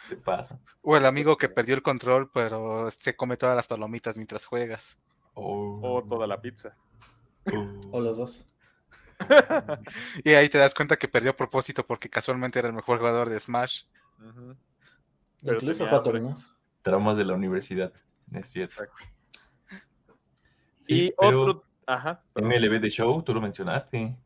Se 0.04 0.16
pasa. 0.16 0.58
O 0.80 0.96
el 0.96 1.04
amigo 1.04 1.36
que 1.36 1.50
perdió 1.50 1.74
el 1.74 1.82
control, 1.82 2.30
pero 2.32 2.90
se 2.90 3.14
come 3.14 3.36
todas 3.36 3.54
las 3.56 3.66
palomitas 3.68 4.16
mientras 4.16 4.46
juegas. 4.46 4.98
Oh, 5.34 5.80
O 5.82 6.02
toda 6.02 6.26
la 6.26 6.40
pizza. 6.40 6.74
oh. 7.54 7.80
O 7.90 8.00
los 8.00 8.16
dos. 8.16 8.46
Y 10.24 10.30
ahí 10.30 10.48
te 10.48 10.58
das 10.58 10.74
cuenta 10.74 10.96
que 10.96 11.08
perdió 11.08 11.32
a 11.32 11.36
propósito 11.36 11.86
porque 11.86 12.08
casualmente 12.08 12.58
era 12.58 12.68
el 12.68 12.74
mejor 12.74 12.98
jugador 12.98 13.28
de 13.28 13.38
Smash. 13.38 13.84
Pero 15.44 15.56
Incluso. 15.56 15.86
¿no? 15.86 16.34
Traumas 16.82 17.16
de 17.16 17.24
la 17.24 17.34
universidad. 17.34 17.92
Es 18.32 18.50
cierto. 18.50 18.82
Sí, 20.80 21.06
y 21.06 21.14
pero 21.18 21.42
otro. 21.42 21.64
Ajá. 21.86 22.22
MLB 22.34 22.80
de 22.80 22.90
Show, 22.90 23.22
tú 23.22 23.34
lo 23.34 23.40
mencionaste. 23.40 24.16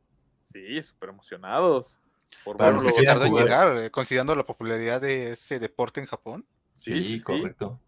Sí, 0.45 0.83
súper 0.83 1.11
emocionados. 1.11 1.99
Por 2.45 2.61
los 2.61 2.85
Que 2.85 2.93
se 2.93 3.05
tardó 3.05 3.27
en 3.27 3.35
llegar, 3.35 3.77
eh, 3.85 3.91
considerando 3.91 4.35
la 4.35 4.45
popularidad 4.45 5.01
de 5.01 5.33
ese 5.33 5.59
deporte 5.59 6.01
en 6.01 6.07
Japón. 6.07 6.47
Sí, 6.75 7.03
sí, 7.03 7.19
sí. 7.19 7.25
correcto. 7.25 7.81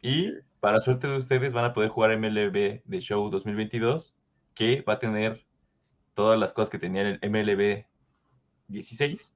Y 0.00 0.32
para 0.60 0.80
suerte 0.80 1.06
de 1.06 1.18
ustedes 1.18 1.52
van 1.52 1.64
a 1.64 1.74
poder 1.74 1.90
jugar 1.90 2.16
MLB 2.16 2.82
de 2.84 3.00
Show 3.00 3.30
2022, 3.30 4.14
que 4.54 4.82
va 4.82 4.94
a 4.94 4.98
tener 4.98 5.45
todas 6.16 6.40
las 6.40 6.54
cosas 6.54 6.70
que 6.70 6.78
tenía 6.78 7.02
el 7.02 7.20
MLB 7.22 7.84
16, 8.68 9.34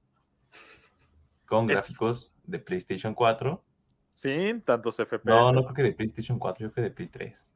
con 1.45 1.67
gráficos 1.67 2.33
de 2.43 2.57
PlayStation 2.57 3.13
4. 3.13 3.63
Sin 4.09 4.61
tantos 4.63 4.97
FPS. 4.97 5.23
No, 5.23 5.53
no 5.53 5.63
creo 5.63 5.75
que 5.75 5.83
de 5.83 5.91
PlayStation 5.93 6.39
4, 6.39 6.65
yo 6.65 6.73
creo 6.73 6.83
que 6.83 6.89
de 6.89 6.95
Play 6.95 7.07
3. 7.07 7.47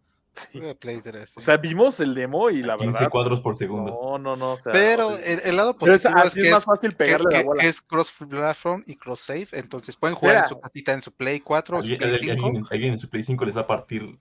Sí. 0.52 0.60
De 0.60 0.76
Play 0.76 1.00
3. 1.02 1.30
sí. 1.30 1.36
O 1.38 1.42
sea, 1.42 1.58
vimos 1.58 2.00
el 2.02 2.14
demo 2.14 2.50
y 2.50 2.62
la 2.62 2.76
15 2.78 2.92
verdad. 2.94 3.10
cuadros 3.10 3.40
por 3.42 3.56
segundo. 3.58 3.92
No, 3.92 4.18
no, 4.18 4.36
no. 4.36 4.52
o 4.54 4.58
sea, 4.58 4.74
Pero 4.74 5.18
el, 5.18 5.40
el 5.46 5.56
lado 5.56 5.72
es- 5.72 5.78
positivo 5.78 6.18
es, 6.20 6.26
así 6.26 6.42
que 6.42 6.48
es 6.48 6.52
más 6.52 6.60
es, 6.62 6.66
fácil 6.66 6.92
pegarle 6.94 7.30
que- 7.30 7.38
la 7.38 7.44
bola. 7.44 7.62
que 7.62 7.68
es 7.70 7.82
cross-platform 7.82 8.84
y 8.86 8.96
cross-save, 8.98 9.48
entonces 9.54 9.96
pueden 9.96 10.16
jugar 10.16 10.38
en 10.38 10.46
su 10.50 10.60
casita 10.60 10.94
en 10.94 11.02
su 11.02 11.12
Play 11.14 11.40
4 11.40 11.78
o 11.78 11.82
su 11.82 11.84
Alguien, 11.84 12.00
Play 12.00 12.12
alguien- 12.14 12.36
5. 12.36 12.48
alguien- 12.48 12.66
alguien 12.72 12.94
en 12.94 13.00
su 13.00 13.10
Play 13.10 13.24
5 13.24 13.46
les 13.46 13.56
va 13.56 13.62
a 13.62 13.68
partir. 13.68 14.20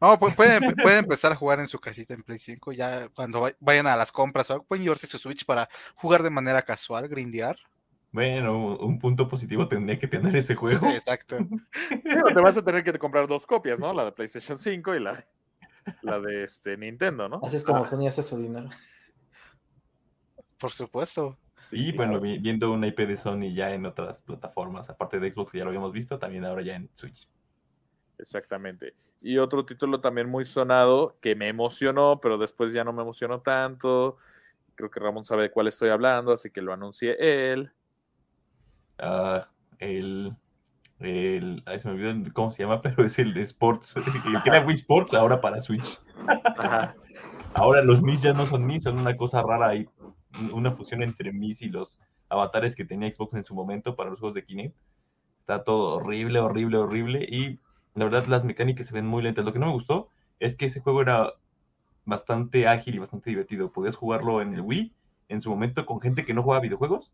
No, 0.00 0.18
pu- 0.18 0.34
pueden, 0.34 0.74
pueden 0.74 0.98
empezar 1.00 1.32
a 1.32 1.36
jugar 1.36 1.60
en 1.60 1.66
su 1.68 1.78
casita 1.80 2.14
en 2.14 2.22
Play 2.22 2.38
5, 2.38 2.72
ya 2.72 3.08
cuando 3.08 3.40
vay- 3.40 3.54
vayan 3.60 3.86
a 3.86 3.96
las 3.96 4.12
compras 4.12 4.48
o 4.50 4.54
algo, 4.54 4.64
pueden 4.64 4.84
llevarse 4.84 5.06
su 5.06 5.18
Switch 5.18 5.44
para 5.44 5.68
jugar 5.96 6.22
de 6.22 6.30
manera 6.30 6.62
casual, 6.62 7.08
grindear. 7.08 7.56
Bueno, 8.12 8.76
un 8.78 8.98
punto 8.98 9.28
positivo 9.28 9.68
tendría 9.68 9.98
que 9.98 10.08
tener 10.08 10.34
ese 10.36 10.54
juego. 10.56 10.88
Exacto. 10.88 11.38
Digo, 11.38 12.28
te 12.34 12.40
vas 12.40 12.56
a 12.56 12.64
tener 12.64 12.82
que 12.82 12.98
comprar 12.98 13.28
dos 13.28 13.46
copias, 13.46 13.78
¿no? 13.78 13.92
La 13.92 14.04
de 14.04 14.12
PlayStation 14.12 14.58
5 14.58 14.94
y 14.94 15.00
la, 15.00 15.24
la 16.02 16.18
de 16.18 16.42
este 16.42 16.76
Nintendo, 16.76 17.28
¿no? 17.28 17.40
Así 17.42 17.56
es 17.56 17.64
como 17.64 17.84
Sony 17.84 18.06
hace 18.08 18.22
su 18.22 18.36
dinero. 18.38 18.68
Por 20.58 20.70
supuesto. 20.70 21.38
Y 21.72 21.92
bueno, 21.92 22.20
vi- 22.20 22.38
viendo 22.38 22.72
una 22.72 22.86
IP 22.88 23.06
de 23.06 23.16
Sony 23.16 23.54
ya 23.54 23.72
en 23.72 23.86
otras 23.86 24.20
plataformas, 24.20 24.88
aparte 24.90 25.20
de 25.20 25.32
Xbox, 25.32 25.52
ya 25.52 25.62
lo 25.64 25.68
habíamos 25.68 25.92
visto, 25.92 26.18
también 26.18 26.44
ahora 26.44 26.62
ya 26.62 26.74
en 26.74 26.88
Switch. 26.94 27.28
Exactamente. 28.18 28.94
Y 29.20 29.38
otro 29.38 29.64
título 29.64 30.00
también 30.00 30.28
muy 30.28 30.44
sonado 30.44 31.16
que 31.20 31.34
me 31.34 31.48
emocionó, 31.48 32.20
pero 32.20 32.38
después 32.38 32.72
ya 32.72 32.84
no 32.84 32.92
me 32.92 33.02
emocionó 33.02 33.40
tanto. 33.40 34.16
Creo 34.74 34.90
que 34.90 35.00
Ramón 35.00 35.24
sabe 35.24 35.44
de 35.44 35.50
cuál 35.50 35.66
estoy 35.68 35.90
hablando, 35.90 36.32
así 36.32 36.50
que 36.50 36.62
lo 36.62 36.72
anuncié 36.72 37.52
él. 37.52 37.70
Ah, 39.02 39.48
el, 39.78 40.34
el, 40.98 41.62
ay, 41.66 41.78
se 41.78 41.88
me 41.88 41.94
olvidó 41.94 42.32
cómo 42.32 42.50
se 42.52 42.62
llama, 42.62 42.80
pero 42.82 43.04
es 43.04 43.18
el 43.18 43.32
de 43.34 43.42
Sports, 43.42 43.96
el 43.96 44.04
que 44.42 44.48
era 44.48 44.64
Wii 44.66 44.74
Sports, 44.74 45.14
ahora 45.14 45.40
para 45.40 45.60
Switch. 45.60 45.98
Ajá. 46.56 46.94
Ahora 47.54 47.82
los 47.82 48.02
Mis 48.02 48.22
ya 48.22 48.32
no 48.32 48.46
son 48.46 48.64
Mis, 48.66 48.82
son 48.84 48.98
una 48.98 49.16
cosa 49.16 49.42
rara 49.42 49.68
ahí, 49.68 49.88
un- 50.38 50.52
una 50.52 50.70
fusión 50.72 51.02
entre 51.02 51.32
Mis 51.32 51.62
y 51.62 51.68
los 51.68 51.98
avatares 52.28 52.76
que 52.76 52.84
tenía 52.84 53.12
Xbox 53.12 53.34
en 53.34 53.44
su 53.44 53.54
momento 53.54 53.96
para 53.96 54.10
los 54.10 54.20
juegos 54.20 54.34
de 54.34 54.44
Kinect. 54.44 54.76
Está 55.40 55.64
todo 55.64 55.96
horrible, 55.96 56.38
horrible, 56.38 56.76
horrible. 56.76 57.24
Y 57.28 57.58
la 57.94 58.04
verdad, 58.04 58.26
las 58.26 58.44
mecánicas 58.44 58.86
se 58.86 58.94
ven 58.94 59.06
muy 59.06 59.22
lentas. 59.22 59.44
Lo 59.44 59.52
que 59.52 59.58
no 59.58 59.66
me 59.66 59.72
gustó 59.72 60.10
es 60.38 60.56
que 60.56 60.66
ese 60.66 60.80
juego 60.80 61.02
era 61.02 61.32
bastante 62.04 62.68
ágil 62.68 62.94
y 62.94 62.98
bastante 62.98 63.30
divertido. 63.30 63.72
Podías 63.72 63.96
jugarlo 63.96 64.40
en 64.42 64.54
el 64.54 64.60
Wii 64.60 64.92
en 65.28 65.40
su 65.42 65.50
momento 65.50 65.86
con 65.86 66.00
gente 66.00 66.24
que 66.24 66.34
no 66.34 66.42
jugaba 66.44 66.60
videojuegos 66.62 67.10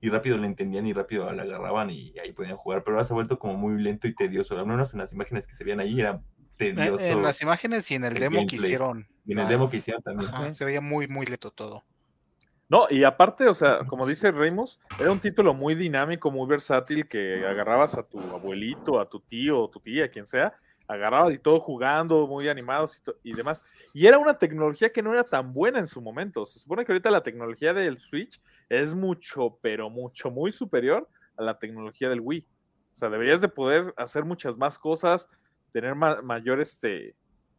y 0.00 0.10
rápido 0.10 0.36
le 0.36 0.46
entendían 0.46 0.86
y 0.86 0.92
rápido 0.92 1.30
la 1.32 1.42
agarraban 1.42 1.90
y 1.90 2.18
ahí 2.18 2.32
podían 2.32 2.56
jugar. 2.56 2.84
Pero 2.84 2.96
ahora 2.96 3.06
se 3.06 3.12
ha 3.12 3.14
vuelto 3.14 3.38
como 3.38 3.54
muy 3.54 3.82
lento 3.82 4.06
y 4.06 4.14
tedioso. 4.14 4.58
Al 4.58 4.66
menos 4.66 4.92
en 4.92 5.00
las 5.00 5.12
imágenes 5.12 5.46
que 5.46 5.54
se 5.54 5.64
veían 5.64 5.80
ahí 5.80 6.00
era 6.00 6.20
tedioso. 6.56 7.04
en 7.04 7.22
las 7.22 7.40
imágenes 7.42 7.90
y 7.90 7.94
en 7.94 8.04
el 8.04 8.12
el 8.14 8.20
demo 8.20 8.46
que 8.46 8.56
hicieron. 8.56 9.06
Y 9.26 9.32
en 9.32 9.38
el 9.38 9.46
ah, 9.46 9.48
demo 9.48 9.70
que 9.70 9.78
hicieron 9.78 10.02
también. 10.02 10.28
ajá, 10.32 10.50
se 10.50 10.64
veía 10.64 10.80
muy, 10.80 11.08
muy 11.08 11.26
lento 11.26 11.50
todo. 11.50 11.82
No, 12.68 12.86
y 12.90 13.04
aparte, 13.04 13.46
o 13.46 13.54
sea, 13.54 13.80
como 13.86 14.06
dice 14.06 14.30
Remus, 14.30 14.80
era 14.98 15.12
un 15.12 15.20
título 15.20 15.52
muy 15.52 15.74
dinámico, 15.74 16.30
muy 16.30 16.48
versátil, 16.48 17.06
que 17.06 17.44
agarrabas 17.46 17.96
a 17.96 18.02
tu 18.02 18.18
abuelito, 18.18 19.00
a 19.00 19.08
tu 19.08 19.20
tío, 19.20 19.60
o 19.60 19.68
tu 19.68 19.80
tía, 19.80 20.10
quien 20.10 20.26
sea, 20.26 20.54
agarrabas 20.86 21.32
y 21.34 21.38
todo 21.38 21.58
jugando, 21.60 22.26
muy 22.26 22.48
animados 22.48 23.02
y, 23.22 23.32
demás. 23.32 23.62
Y 23.94 24.06
era 24.06 24.18
una 24.18 24.38
tecnología 24.38 24.92
que 24.92 25.02
no 25.02 25.12
era 25.12 25.24
tan 25.24 25.52
buena 25.52 25.78
en 25.78 25.86
su 25.86 26.00
momento. 26.02 26.44
Se 26.46 26.58
supone 26.58 26.84
que 26.84 26.92
ahorita 26.92 27.10
la 27.10 27.22
tecnología 27.22 27.72
del 27.72 27.98
Switch 27.98 28.40
es 28.68 28.94
mucho, 28.94 29.58
pero 29.62 29.88
mucho, 29.90 30.30
muy 30.30 30.52
superior 30.52 31.08
a 31.36 31.42
la 31.42 31.58
tecnología 31.58 32.08
del 32.08 32.20
Wii. 32.20 32.46
O 32.92 32.96
sea, 32.96 33.08
deberías 33.08 33.40
de 33.40 33.48
poder 33.48 33.92
hacer 33.96 34.24
muchas 34.24 34.56
más 34.56 34.78
cosas, 34.78 35.28
tener 35.72 35.94
ma- 35.94 36.22
mayor 36.22 36.60
este, 36.60 37.14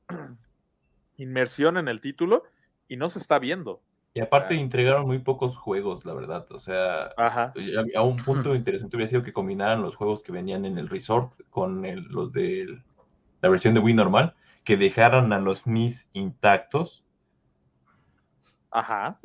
inmersión 1.18 1.78
en 1.78 1.88
el 1.88 2.02
título, 2.02 2.44
y 2.88 2.98
no 2.98 3.10
se 3.10 3.20
está 3.20 3.40
viendo. 3.40 3.82
Y 4.14 4.22
aparte 4.22 4.54
Ah. 4.56 4.60
entregaron 4.60 5.08
muy 5.08 5.20
pocos 5.20 5.58
juegos, 5.58 6.06
la 6.06 6.14
verdad. 6.14 6.46
O 6.52 6.60
sea, 6.60 7.12
Ajá. 7.18 7.54
a, 7.96 8.00
a 8.00 8.02
un 8.04 8.18
punto 8.18 8.56
interesante 8.56 8.96
hubiera 8.96 9.10
sido 9.10 9.24
que 9.24 9.34
combinaran 9.34 9.82
los 9.82 9.96
juegos 9.96 10.24
que 10.24 10.32
venían 10.32 10.66
en 10.66 10.78
el 10.78 10.88
resort 10.90 11.34
con 11.50 11.84
el- 11.86 12.04
los 12.04 12.32
de 12.32 12.80
la 13.46 13.52
versión 13.52 13.76
de 13.76 13.80
Wii 13.80 13.94
normal, 13.94 14.34
que 14.64 14.76
dejaran 14.76 15.32
a 15.32 15.40
los 15.40 15.68
Mis 15.68 16.10
intactos. 16.14 17.04
Ajá. 18.72 19.20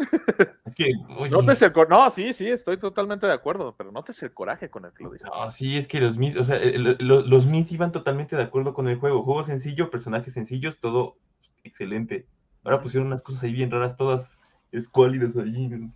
Es 0.67 0.75
que, 0.75 0.93
oye, 1.17 1.31
No 1.31 1.43
te 1.43 1.65
el 1.65 1.73
No, 1.89 2.11
sí, 2.11 2.35
sí, 2.35 2.51
estoy 2.51 2.77
totalmente 2.79 3.27
de 3.27 3.33
acuerdo, 3.33 3.75
pero 3.79 3.91
no 3.91 4.05
te 4.05 4.13
el 4.25 4.35
coraje 4.35 4.69
con 4.69 4.85
el 4.85 4.93
que 4.93 5.05
lo 5.05 5.11
dices. 5.11 5.27
no, 5.35 5.51
sí, 5.51 5.79
es 5.79 5.89
que 5.89 6.01
los 6.01 6.19
Mis, 6.19 6.37
o 6.37 6.45
sea, 6.45 6.57
el- 6.57 6.99
los 7.01 7.47
Mis 7.47 7.73
iban 7.73 7.93
totalmente 7.93 8.37
de 8.37 8.43
acuerdo 8.43 8.75
con 8.75 8.89
el 8.89 8.99
juego. 8.99 9.23
Juego 9.23 9.45
sencillo, 9.45 9.91
personajes 9.91 10.35
sencillos, 10.35 10.79
todo 10.81 11.17
excelente. 11.65 12.27
Ahora 12.63 12.83
pusieron 12.83 13.07
unas 13.07 13.23
cosas 13.23 13.43
ahí 13.43 13.55
bien 13.55 13.71
raras, 13.71 13.97
todas 13.97 14.39
escuálidas 14.71 15.35
ahí. 15.37 15.91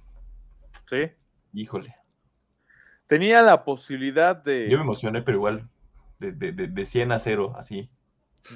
Sí. 0.87 1.10
Híjole. 1.52 1.94
Tenía 3.06 3.42
la 3.42 3.64
posibilidad 3.64 4.34
de. 4.34 4.70
Yo 4.70 4.78
me 4.78 4.84
emocioné, 4.84 5.20
pero 5.20 5.37
igual, 5.37 5.68
de, 6.18 6.32
de, 6.32 6.52
de, 6.52 6.68
de 6.68 6.87
100 6.87 7.12
a 7.12 7.18
0, 7.18 7.52
así, 7.58 7.90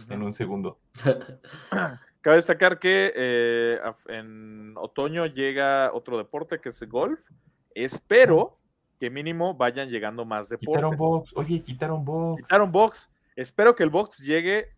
en 0.09 0.23
un 0.23 0.35
segundo. 0.35 0.79
Cabe 2.21 2.37
destacar 2.37 2.79
que 2.79 3.13
eh, 3.15 3.79
a- 3.83 3.97
en 4.13 4.75
otoño 4.77 5.27
llega 5.27 5.93
otro 5.93 6.19
deporte 6.19 6.61
que 6.61 6.71
es 6.71 6.83
el 6.83 6.89
golf. 6.89 7.21
Espero 7.75 8.59
que 8.99 9.09
mínimo 9.11 9.55
vayan 9.55 9.89
llegando 9.89 10.25
más 10.25 10.49
deportes. 10.49 10.69
Quitaron 10.75 10.97
box, 10.97 11.33
oye, 11.37 11.63
quitaron 11.63 12.05
box. 12.05 12.43
Quitaron 12.43 12.73
box. 12.73 13.11
Espero 13.37 13.75
que 13.77 13.85
el 13.85 13.91
box 13.91 14.19
llegue 14.19 14.73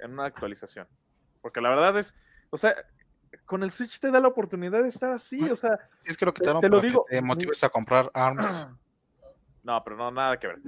en 0.00 0.12
una 0.14 0.24
actualización. 0.24 0.88
Porque 1.40 1.60
la 1.60 1.70
verdad 1.70 1.96
es, 1.98 2.14
o 2.50 2.58
sea, 2.58 2.74
con 3.44 3.62
el 3.62 3.70
Switch 3.70 4.00
te 4.00 4.10
da 4.10 4.18
la 4.18 4.28
oportunidad 4.28 4.82
de 4.82 4.88
estar 4.88 5.10
así, 5.12 5.48
o 5.48 5.54
sea, 5.54 5.78
Es 6.04 6.16
que 6.16 6.26
lo 6.26 6.34
quitaron 6.34 6.60
te 6.60 6.68
lo 6.68 6.78
para 6.78 6.88
digo. 6.88 7.04
que 7.08 7.16
te 7.16 7.22
motives 7.22 7.62
a 7.62 7.68
comprar 7.68 8.10
ARMS. 8.14 8.66
No, 9.62 9.84
pero 9.84 9.94
no, 9.98 10.10
nada 10.10 10.40
que 10.40 10.46
ver. 10.46 10.58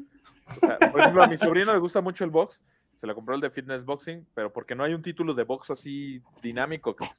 O 0.55 0.61
sea, 0.61 0.79
por 0.91 1.01
ejemplo, 1.01 1.23
a 1.23 1.27
mi 1.27 1.39
sobrino 1.39 1.73
le 1.73 1.79
gusta 1.79 2.03
mucho 2.03 2.25
el 2.25 2.31
box. 2.31 2.61
Se 3.03 3.09
le 3.09 3.17
compró 3.17 3.35
el 3.35 3.41
de 3.41 3.51
fitness 3.51 3.85
boxing, 3.85 4.29
pero 4.33 4.53
porque 4.53 4.77
no 4.77 4.85
hay 4.85 4.95
un 4.95 5.03
título 5.03 5.35
de 5.35 5.43
box 5.43 5.73
así 5.73 6.23
dinámico. 6.41 6.95
que- 6.95 7.11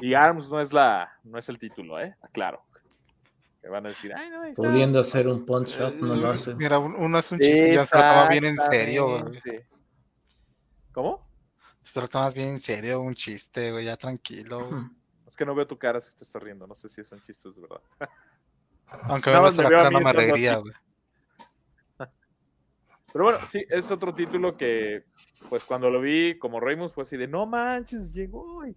Y 0.00 0.12
ARMS 0.14 0.50
no 0.50 0.60
es 0.60 0.72
la, 0.72 1.08
no 1.22 1.38
es 1.38 1.48
el 1.48 1.56
título, 1.56 2.00
¿eh? 2.00 2.16
Aclaro. 2.20 2.64
Que 3.62 3.68
van 3.68 3.86
a 3.86 3.90
decir, 3.90 4.12
ay, 4.12 4.28
no, 4.28 4.42
está". 4.42 4.60
Pudiendo 4.60 4.98
hacer 4.98 5.28
un 5.28 5.46
punch 5.46 5.78
up, 5.80 5.94
no 6.00 6.16
lo 6.16 6.30
hace. 6.30 6.52
Mira, 6.56 6.80
un- 6.80 6.96
uno 6.96 7.16
es 7.20 7.30
un 7.30 7.38
chiste, 7.38 7.74
ya 7.74 7.84
se 7.86 7.94
lo 7.96 8.02
toma 8.02 8.28
bien 8.28 8.44
en 8.44 8.56
serio, 8.58 9.20
güey. 9.20 9.40
¿Cómo? 10.90 11.24
Se 11.80 12.00
lo 12.00 12.08
tomas 12.08 12.34
bien 12.34 12.48
en 12.48 12.58
serio, 12.60 13.00
un 13.00 13.14
chiste, 13.14 13.70
güey, 13.70 13.84
ya 13.84 13.96
tranquilo. 13.96 14.66
güey. 14.68 14.82
Es 15.28 15.36
que 15.36 15.46
no 15.46 15.54
veo 15.54 15.64
tu 15.64 15.78
cara 15.78 16.00
si 16.00 16.12
te 16.16 16.24
estás 16.24 16.42
riendo. 16.42 16.66
No 16.66 16.74
sé 16.74 16.88
si 16.88 17.04
son 17.04 17.22
chistes 17.22 17.54
de 17.54 17.62
verdad. 17.62 17.80
Aunque 19.04 19.30
me 19.30 19.40
ves 19.40 19.56
me 19.56 19.62
la 19.62 19.68
a 19.68 19.70
cara, 19.70 19.90
no 19.90 20.00
me 20.00 20.12
reiría, 20.12 20.56
güey. 20.56 20.74
Pero 23.12 23.24
bueno, 23.24 23.38
sí, 23.50 23.64
es 23.68 23.90
otro 23.90 24.14
título 24.14 24.56
que, 24.56 25.04
pues 25.48 25.64
cuando 25.64 25.90
lo 25.90 26.00
vi 26.00 26.38
como 26.38 26.60
Reymus 26.60 26.92
fue 26.92 27.02
así 27.02 27.16
de, 27.16 27.26
no 27.26 27.46
manches, 27.46 28.14
llegó. 28.14 28.64
Y 28.66 28.74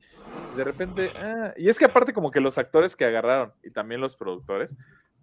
de 0.56 0.64
repente, 0.64 1.12
ah, 1.16 1.54
y 1.56 1.70
es 1.70 1.78
que 1.78 1.86
aparte 1.86 2.14
como 2.14 2.32
que 2.32 2.40
los 2.40 2.58
actores 2.58 2.96
que 2.96 3.06
agarraron 3.06 3.54
y 3.64 3.70
también 3.70 4.02
los 4.02 4.16
productores, 4.16 4.76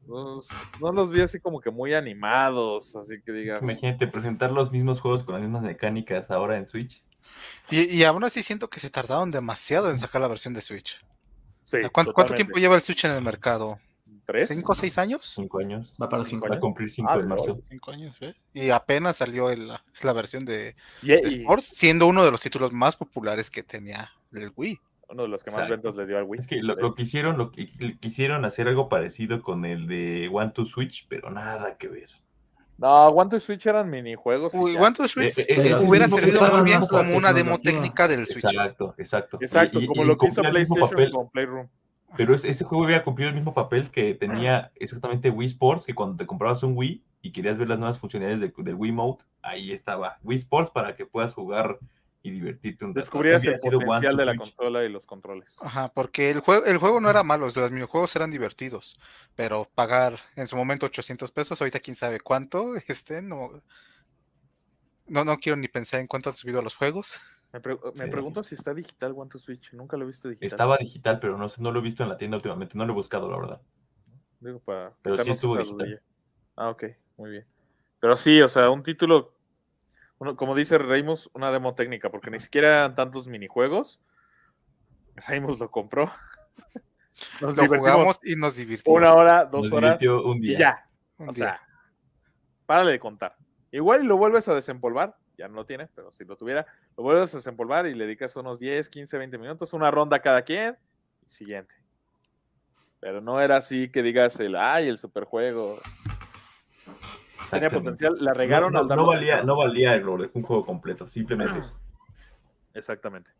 pues, 0.07 0.49
no 0.81 0.93
los 0.93 1.11
vi 1.11 1.21
así 1.21 1.41
como 1.41 1.61
que 1.61 1.71
muy 1.71 1.95
animados, 1.95 2.97
así 2.97 3.21
que 3.25 3.33
digas, 3.33 3.63
Imagínate 3.63 4.07
presentar 4.07 4.53
los 4.53 4.71
mismos 4.71 5.01
juegos 5.01 5.25
con 5.25 5.35
las 5.35 5.43
mismas 5.43 5.63
mecánicas 5.63 6.31
ahora 6.31 6.57
en 6.57 6.67
Switch. 6.67 7.05
Y, 7.71 7.97
y 7.97 8.05
aún 8.05 8.25
así 8.25 8.43
siento 8.43 8.69
que 8.69 8.81
se 8.81 8.91
tardaron 8.91 9.31
demasiado 9.31 9.91
en 9.91 9.99
sacar 9.99 10.21
la 10.21 10.29
versión 10.29 10.55
de 10.55 10.61
Switch. 10.61 11.01
sí, 11.65 11.79
¿Cuánto, 11.93 12.13
tiempo 12.35 12.59
lleva 12.59 12.75
el 12.75 12.81
Switch 12.81 13.05
en 13.05 13.13
el 13.13 13.23
mercado? 13.23 13.79
¿Tres? 14.33 14.49
¿Cinco 14.49 14.73
o 14.73 14.75
seis 14.75 14.97
años? 14.99 15.23
Cinco 15.35 15.59
años. 15.61 15.97
Va 16.01 16.09
para 16.09 16.25
cinco 16.25 16.43
Va 16.47 16.49
a 16.49 16.53
años. 16.53 16.61
cumplir 16.63 16.91
cinco 16.91 17.11
Ah, 17.13 17.17
en 17.19 17.29
marzo. 17.29 17.59
Cinco 17.69 17.91
años, 17.91 18.17
¿eh? 18.21 18.35
Y 18.55 18.71
apenas 18.71 19.17
salió 19.17 19.51
el- 19.51 19.69
la, 19.69 19.83
la 20.03 20.13
versión 20.13 20.45
de, 20.45 20.75
Y, 21.03 21.09
de 21.09 21.23
y 21.25 21.41
Sports, 21.41 21.65
siendo 21.65 22.07
uno 22.07 22.25
de 22.25 22.31
los 22.31 22.41
títulos 22.41 22.73
más 22.73 22.97
populares 22.97 23.51
que 23.51 23.63
tenía 23.63 24.11
el 24.33 24.53
Wii. 24.57 24.79
uno 25.09 25.23
de 25.25 25.29
los 25.29 25.43
que 25.43 25.51
más 25.51 25.63
Exacto. 25.65 25.83
ventas 25.83 25.97
le 25.97 26.07
dio 26.07 26.19
al 26.19 26.25
Wii. 26.25 26.41
Es 26.41 26.47
que 26.47 26.63
lo, 26.63 26.77
lo 26.77 26.95
que 26.95 27.03
hicieron, 27.03 27.37
lo 27.37 27.51
que 27.51 27.69
quisieron 27.99 28.45
hacer 28.45 28.69
algo 28.69 28.89
parecido 28.89 29.43
con 29.43 29.65
el 29.65 29.89
de 29.89 30.31
One 30.33 30.53
to 30.53 30.65
Switch, 30.67 31.07
pero 31.09 31.31
nada 31.31 31.77
que 31.77 31.89
ver. 31.89 32.09
No, 32.79 33.09
One 33.09 33.29
to 33.29 33.41
Switch 33.41 33.67
eran 33.67 33.91
minijuegos. 33.91 34.55
y 34.55 34.59
Uy. 34.59 34.77
One 34.77 34.95
to 34.95 35.07
Switch 35.09 35.37
Eh, 35.39 35.45
eh, 35.49 35.75
hubiera 35.85 36.07
servido 36.09 36.41
muy 36.53 36.63
bien 36.63 36.81
como 36.87 37.17
una 37.17 37.33
demo 37.33 37.59
técnica 37.61 38.07
del 38.09 38.25
Switch. 38.27 38.45
Exacto, 38.45 38.95
exacto. 38.97 39.39
Exacto, 39.41 39.81
Y- 39.81 39.87
como 39.87 40.05
y 40.05 40.07
lo 40.07 40.17
que 40.17 40.29
hizo 40.29 40.41
PlayStation 40.43 40.89
papel, 40.89 41.11
con 41.11 41.29
Playroom. 41.29 41.69
Pero 42.17 42.35
es- 42.35 42.45
ese 42.45 42.65
juego 42.65 42.85
hubiera 42.85 43.05
cumplido 43.05 43.29
el 43.31 43.35
mismo 43.37 43.55
papel 43.55 43.91
que 43.91 44.15
tenía 44.15 44.73
exactamente 44.75 45.31
Wii 45.31 45.49
Sports, 45.49 45.85
que 45.87 45.95
cuando 45.95 46.17
te 46.17 46.27
comprabas 46.27 46.63
un 46.63 46.77
Wii 46.77 47.05
y 47.23 47.33
querías 47.33 47.59
ver 47.59 47.69
las 47.69 47.79
nuevas 47.79 47.99
funcionalidades 47.99 48.41
de- 48.57 48.63
del 48.65 48.75
Wii 48.75 48.93
Mode, 48.93 49.25
ahí 49.43 49.73
estaba 49.73 50.19
Wii 50.23 50.39
Sports 50.39 50.71
para 50.73 50.97
que 50.97 51.07
puedas 51.07 51.33
jugar 51.35 51.79
y 52.23 52.31
divertirte 52.33 52.85
un 52.85 52.91
rato. 52.91 53.01
Descubrías 53.01 53.43
el 53.45 53.59
potencial 53.59 54.17
de 54.17 54.27
la 54.27 54.33
Switch. 54.35 54.55
consola 54.57 54.85
y 54.85 54.89
los 54.91 55.07
controles. 55.07 55.57
Ajá, 55.61 55.89
porque 55.95 56.31
el 56.31 56.41
juego, 56.41 56.67
el 56.67 56.77
juego 56.77 57.01
no 57.01 57.09
era 57.09 57.23
malo, 57.23 57.47
los 57.47 57.71
minijuegos 57.71 58.15
eran 58.17 58.31
divertidos, 58.31 59.01
pero 59.35 59.67
pagar 59.75 60.19
en 60.37 60.47
su 60.47 60.55
momento 60.57 60.85
800 60.87 61.33
pesos, 61.33 61.61
ahorita 61.63 61.81
quién 61.81 61.95
sabe 61.97 62.21
cuánto, 62.21 62.75
este, 62.89 63.23
no, 63.23 63.63
no, 65.07 65.25
no 65.25 65.39
quiero 65.39 65.57
ni 65.57 65.69
pensar 65.69 66.01
en 66.01 66.07
cuánto 66.07 66.31
han 66.31 66.37
subido 66.37 66.61
los 66.63 66.75
juegos. 66.75 67.15
Me, 67.53 67.61
pre- 67.61 67.79
me 67.97 68.05
Sí. 68.05 68.11
pregunto 68.11 68.43
si 68.43 68.55
está 68.55 68.73
digital 68.73 69.13
One 69.17 69.29
to 69.31 69.39
Switch. 69.39 69.73
Nunca 69.73 69.97
lo 69.97 70.05
he 70.05 70.07
visto 70.07 70.29
digital. 70.29 70.47
Estaba 70.47 70.77
digital, 70.77 71.19
pero 71.21 71.37
no, 71.37 71.49
sé, 71.49 71.61
no 71.63 71.73
lo 71.73 71.81
he 71.81 71.83
visto 71.83 72.03
en 72.03 72.09
la 72.09 72.17
tienda 72.17 72.37
últimamente. 72.37 72.77
No 72.79 72.85
lo 72.87 72.93
he 72.93 72.95
buscado, 72.95 73.31
la 73.31 73.37
verdad. 73.39 73.61
Digo, 74.41 74.61
para 74.61 74.93
Pero 75.03 75.23
sí 75.25 75.31
estuvo 75.31 75.57
digital. 75.57 76.01
Ah, 76.57 76.69
ok, 76.71 76.85
muy 77.17 77.31
bien. 77.31 77.47
Pero 77.99 78.17
sí, 78.17 78.41
o 78.41 78.49
sea, 78.49 78.71
un 78.71 78.83
título, 78.83 79.35
uno- 80.19 80.37
como 80.37 80.55
dice 80.55 80.79
Reimus, 80.79 81.29
una 81.35 81.51
demo 81.51 81.75
técnica, 81.75 82.09
porque 82.11 82.31
ni 82.31 82.39
siquiera 82.41 82.69
eran 82.69 82.95
tantos 82.95 83.27
minijuegos. 83.27 84.01
Reimus 85.27 85.59
lo 85.59 85.71
compró. 85.71 86.11
Nos 87.41 87.55
Lo 87.57 87.63
divertimos 87.63 87.79
jugamos 87.79 88.21
y 88.25 88.35
nos 88.37 88.57
divirtimos. 88.57 88.97
una 88.99 89.13
hora, 89.13 89.45
dos 89.45 89.65
Nos 89.65 89.73
horas 89.75 89.99
divirtió 89.99 90.25
un 90.25 90.39
y 90.39 90.41
día. 90.41 90.59
ya. 90.59 90.89
Un 91.19 91.29
O 91.29 91.33
día. 91.33 91.45
sea, 91.45 91.61
párale 92.65 92.93
de 92.93 93.01
contar. 93.01 93.37
Igual 93.73 94.05
y 94.05 94.07
lo 94.07 94.17
vuelves 94.17 94.49
a 94.49 94.55
desempolvar, 94.55 95.17
ya 95.41 95.49
no 95.49 95.55
lo 95.55 95.67
tiene, 95.67 95.89
pero 95.95 96.11
si 96.11 96.25
lo 96.25 96.37
tuviera, 96.37 96.67
lo 96.97 97.03
vuelves 97.03 97.33
a 97.35 97.39
desempolvar 97.39 97.87
y 97.87 97.95
le 97.95 98.05
dedicas 98.05 98.37
unos 98.37 98.59
10, 98.59 98.89
15, 98.91 99.19
20 99.19 99.39
minutos, 99.39 99.73
una 99.73 99.91
ronda 99.91 100.21
cada 100.21 100.43
quien, 100.43 100.77
y 101.27 101.31
siguiente. 101.31 101.75
Pero 103.01 103.23
no 103.23 103.41
era 103.41 103.57
así 103.57 103.91
que 103.91 104.03
digas 104.03 104.39
el, 104.41 104.55
ay, 104.55 104.89
el 104.89 104.99
superjuego. 104.99 105.81
Tenía 107.51 107.67
Exactamente. 107.67 107.81
potencial, 107.81 108.17
la 108.21 108.35
regaron 108.35 108.73
no, 108.75 108.81
al 108.81 108.87
no, 108.87 108.97
no 108.97 109.07
valía, 109.07 109.43
no 109.43 109.57
valía 109.57 109.95
el 109.95 110.05
rol, 110.05 110.31
un 110.35 110.43
juego 110.43 110.67
completo, 110.67 111.09
simplemente 111.09 111.59
eso. 111.59 111.81
Exactamente. 112.75 113.31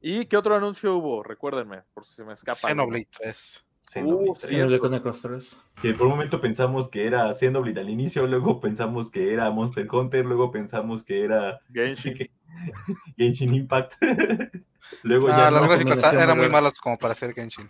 ¿Y 0.00 0.26
qué 0.26 0.36
otro 0.36 0.54
anuncio 0.54 0.94
hubo? 0.94 1.24
Recuérdenme, 1.24 1.82
por 1.92 2.06
si 2.06 2.14
se 2.14 2.24
me 2.24 2.34
escapa. 2.34 2.68
Xenoblade 2.68 3.08
3. 3.10 3.65
Xenoblade 3.90 4.30
Uh, 4.30 4.34
tres. 4.34 4.40
cierto. 4.40 4.56
Xenoblade 4.56 4.80
Chronicles 4.80 5.22
3. 5.22 5.62
Que 5.82 5.92
por 5.94 6.06
un 6.06 6.12
momento 6.14 6.40
pensamos 6.40 6.88
que 6.88 7.06
era 7.06 7.32
Xenoblade 7.34 7.80
al 7.80 7.90
inicio, 7.90 8.26
luego 8.26 8.60
pensamos 8.60 9.10
que 9.10 9.32
era 9.32 9.50
Monster 9.50 9.86
Hunter, 9.90 10.24
luego 10.24 10.50
pensamos 10.50 11.04
que 11.04 11.24
era 11.24 11.60
Genshin. 11.72 12.28
Genshin 13.16 13.54
Impact. 13.54 13.94
luego 15.02 15.28
Ah, 15.30 15.36
ya 15.36 15.50
las 15.50 15.62
no. 15.62 15.68
gráficas 15.68 16.12
eran 16.14 16.36
muy 16.36 16.48
malas 16.48 16.78
como 16.78 16.96
para 16.98 17.12
hacer 17.12 17.32
Genshin. 17.34 17.68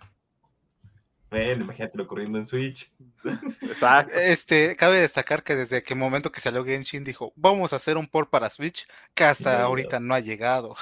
Bueno, 1.29 1.65
imagínatelo 1.65 2.07
corriendo 2.07 2.39
en 2.39 2.47
Switch. 2.47 2.91
Exacto. 3.63 4.15
Este, 4.15 4.77
cabe 4.77 5.01
destacar 5.01 5.43
que 5.43 5.57
desde 5.57 5.83
que 5.83 5.95
el 5.95 5.99
momento 6.01 6.31
que 6.31 6.41
salió 6.41 6.65
Genshin 6.65 7.03
dijo, 7.03 7.33
vamos 7.35 7.73
a 7.73 7.77
hacer 7.77 7.97
un 7.99 8.07
port 8.07 8.31
para 8.31 8.49
Switch, 8.49 8.87
que 9.13 9.25
hasta 9.25 9.61
ahorita 9.63 9.99
no 9.99 10.15
ha 10.15 10.21
llegado. 10.21 10.77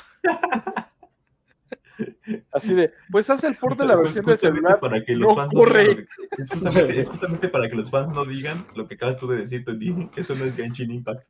Así 2.53 2.75
de, 2.75 2.93
pues 3.11 3.29
haz 3.31 3.45
el 3.45 3.57
port 3.57 3.79
de 3.79 3.87
la 3.87 3.95
Pues, 3.95 4.15
versión 4.15 4.27
de 4.27 4.39
celular. 4.39 4.81
para 4.81 5.05
que 5.05 5.15
los 5.15 5.29
no 5.29 5.37
fans 5.37 5.53
corre. 5.55 5.83
digan 5.89 5.97
lo 5.99 6.29
que- 6.37 6.43
es, 6.43 6.51
justamente, 6.51 7.01
es 7.01 7.09
justamente 7.09 7.49
para 7.49 7.69
que 7.69 7.75
los 7.77 7.91
fans 7.91 8.13
no 8.13 8.25
digan 8.25 8.65
lo 8.75 8.89
que 8.89 8.95
acabas 8.95 9.17
tú 9.19 9.29
de 9.29 9.39
decir, 9.39 9.65
Tony. 9.65 10.11
Eso 10.17 10.35
no 10.35 10.45
es 10.45 10.57
Genshin 10.57 10.91
Impact. 10.91 11.25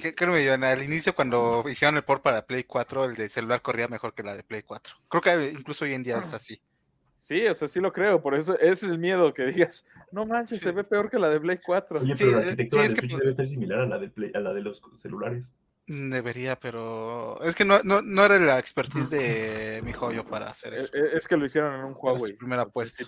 Que- 0.00 0.14
créeme, 0.14 0.44
yo, 0.44 0.54
al 0.54 0.82
inicio 0.82 1.14
cuando 1.14 1.64
hicieron 1.68 1.96
el 1.96 2.02
port 2.02 2.22
para 2.22 2.46
Play 2.46 2.64
4, 2.64 3.04
el 3.04 3.14
de 3.14 3.28
celular 3.28 3.60
corría 3.62 3.86
mejor 3.88 4.14
que 4.14 4.22
la 4.22 4.34
de 4.34 4.42
Play 4.42 4.62
4. 4.62 4.96
Creo 5.08 5.20
que 5.22 5.50
incluso 5.52 5.84
hoy 5.84 5.94
en 5.94 6.02
día 6.02 6.18
es 6.18 6.32
así. 6.32 6.60
Sí, 7.18 7.46
o 7.46 7.54
sea, 7.54 7.68
sí 7.68 7.78
lo 7.80 7.92
creo, 7.92 8.20
por 8.22 8.34
eso 8.34 8.58
ese 8.58 8.86
es 8.86 8.90
el 8.92 8.98
miedo 8.98 9.32
que 9.34 9.44
digas, 9.46 9.84
no 10.10 10.26
manches, 10.26 10.58
Sí. 10.58 10.64
se 10.64 10.72
ve 10.72 10.82
peor 10.84 11.08
que 11.10 11.18
la 11.18 11.28
de 11.28 11.38
Play 11.38 11.58
4. 11.64 12.00
Oye, 12.00 12.16
Sí, 12.16 12.24
pero 12.24 12.38
la 12.38 12.44
eh, 12.44 12.48
arquitectura 12.50 12.82
sí, 12.82 12.88
de 12.88 12.94
que- 12.94 13.00
Switch 13.02 13.18
debe 13.20 13.34
ser 13.34 13.46
similar 13.46 13.80
a 13.80 13.86
la 13.86 13.98
de, 13.98 14.08
Play- 14.08 14.32
a 14.34 14.40
la 14.40 14.52
de 14.54 14.62
los 14.62 14.82
celulares. 14.98 15.52
Debería, 15.92 16.54
pero 16.54 17.42
es 17.42 17.56
que 17.56 17.64
no, 17.64 17.82
no, 17.82 18.00
no 18.00 18.24
era 18.24 18.38
la 18.38 18.60
expertise 18.60 19.10
de 19.10 19.80
mi 19.82 19.92
joyo 19.92 20.22
para 20.22 20.48
hacer 20.48 20.72
Es, 20.74 20.84
eso. 20.84 20.96
Eh, 20.96 21.16
es 21.16 21.26
que 21.26 21.36
lo 21.36 21.44
hicieron 21.44 21.74
en 21.80 21.84
un 21.84 21.94
Huawei. 21.98 22.36
primera 22.36 22.62
apuesta. 22.62 23.04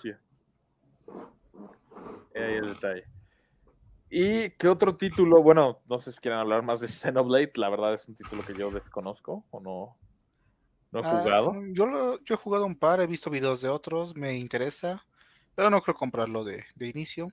Era 2.35 2.47
ahí 2.49 2.57
el 2.57 2.75
detalle. 2.75 3.05
¿Y 4.11 4.51
qué 4.57 4.67
otro 4.67 4.97
título? 4.97 5.45
Bueno, 5.45 5.81
no 5.89 5.97
sé 5.99 6.11
si 6.11 6.19
quieren 6.19 6.41
hablar 6.41 6.65
más 6.65 6.81
de 6.81 6.89
Xenoblade. 6.89 7.53
La 7.55 7.69
verdad 7.69 7.95
es 7.95 8.09
un 8.09 8.17
título 8.17 8.43
que 8.43 8.59
yo 8.59 8.69
desconozco 8.73 9.47
o 9.53 9.61
no, 9.61 9.97
no 10.91 11.01
he 11.01 11.03
Ah, 11.05 11.09
jugado. 11.09 11.53
yo, 11.71 11.87
lo- 11.87 12.19
yo 12.25 12.35
he 12.35 12.39
jugado 12.39 12.67
un 12.67 12.77
par, 12.77 13.01
he 13.01 13.07
visto 13.07 13.31
videos 13.31 13.63
de 13.63 13.69
otros, 13.69 14.17
me 14.17 14.35
interesa, 14.37 15.07
pero 15.55 15.71
no 15.71 15.81
creo 15.83 15.95
comprarlo 15.95 16.43
de, 16.43 16.65
de 16.75 16.89
inicio. 16.89 17.29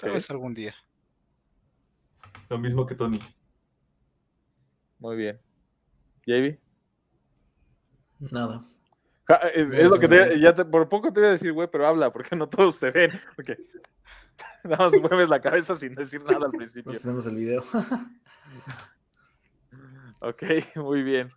Tal 0.00 0.12
vez 0.12 0.30
algún 0.30 0.54
día. 0.54 0.74
Lo 2.48 2.58
mismo 2.58 2.86
que 2.86 2.94
Tony. 2.94 3.20
Muy 5.02 5.16
bien. 5.16 5.38
JB. 6.24 6.58
Nada. 8.32 8.62
Ja, 9.28 9.34
Es, 9.54 9.70
es 9.70 9.90
lo 9.90 9.98
que 9.98 10.06
te, 10.08 10.38
ya 10.40 10.54
te- 10.54 10.64
por 10.64 10.88
poco 10.88 11.12
te 11.12 11.18
voy 11.20 11.28
a 11.28 11.32
decir, 11.32 11.52
güey, 11.52 11.68
pero 11.70 11.86
habla, 11.88 12.12
porque 12.12 12.36
no 12.36 12.48
todos 12.48 12.78
te 12.78 12.90
ven. 12.92 13.10
Porque 13.34 13.58
nada 14.64 14.76
más 14.88 14.92
mueves 15.00 15.28
la 15.28 15.40
cabeza 15.40 15.74
sin 15.74 15.94
decir 15.96 16.22
nada 16.22 16.46
al 16.46 16.52
principio. 16.52 16.84
Pues 16.92 17.02
tenemos 17.02 17.26
el 17.26 17.34
video. 17.36 17.64
Ok, 20.24 20.42
muy 20.76 21.02
bien. 21.02 21.32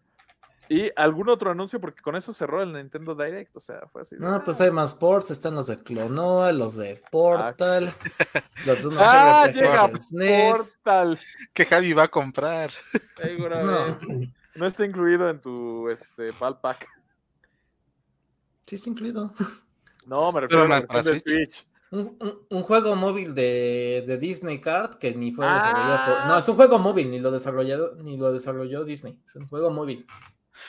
¿Y 0.70 0.90
algún 0.96 1.30
otro 1.30 1.52
anuncio? 1.52 1.80
Porque 1.80 2.02
con 2.02 2.16
eso 2.16 2.34
cerró 2.34 2.62
el 2.62 2.74
Nintendo 2.74 3.14
Direct, 3.16 3.56
o 3.56 3.60
sea, 3.60 3.82
fue 3.92 4.02
así. 4.02 4.16
de, 4.16 4.22
No, 4.22 4.44
pues 4.44 4.60
ah. 4.62 4.66
hay 4.66 4.72
más 4.72 4.94
ports. 4.94 5.32
Están 5.32 5.56
los 5.56 5.68
de 5.68 5.78
Clonoa, 5.84 6.52
los 6.52 6.76
de 6.76 7.02
Portal, 7.12 7.92
los 8.66 8.82
de 8.82 8.88
unos 8.88 9.00
¡Ah, 9.04 9.46
RPGs 9.48 10.12
llega. 10.12 10.52
Portal! 10.58 11.20
Que 11.54 11.66
Javi 11.66 11.94
va 11.94 12.04
a 12.04 12.08
comprar. 12.08 12.72
Seguramente. 13.22 14.32
No. 14.56 14.66
está 14.66 14.86
incluido 14.86 15.30
en 15.30 15.40
tu 15.42 15.90
este, 15.90 16.32
Pal 16.34 16.60
Pack. 16.60 16.88
Sí, 18.66 18.76
está 18.76 18.90
incluido. 18.90 19.32
No, 20.08 20.32
me 20.32 20.42
refiero 20.42 20.64
a 20.66 20.68
la 20.68 20.80
no 20.82 21.04
de 21.04 21.20
Switch. 21.20 21.68
Un, 21.92 22.18
un- 22.20 22.40
un 22.50 22.64
juego 22.64 22.96
móvil 22.96 23.34
de, 23.36 24.04
de 24.08 24.18
Disney 24.18 24.60
Card 24.60 24.96
que 24.96 25.14
ni 25.14 25.32
fue 25.32 25.46
Ah. 25.48 25.54
desarrollado 25.56 26.06
por- 26.22 26.28
No, 26.28 26.38
es 26.40 26.50
un 26.50 26.56
juego 26.56 26.80
móvil, 26.80 27.12
ni 27.12 27.20
lo 27.20 27.32
desarrolló, 27.32 27.96
ni 27.96 28.18
lo 28.18 28.32
desarrolló 28.34 28.84
Disney. 28.84 29.20
Es 29.26 29.36
un 29.36 29.48
juego 29.48 29.70
móvil. 29.70 30.06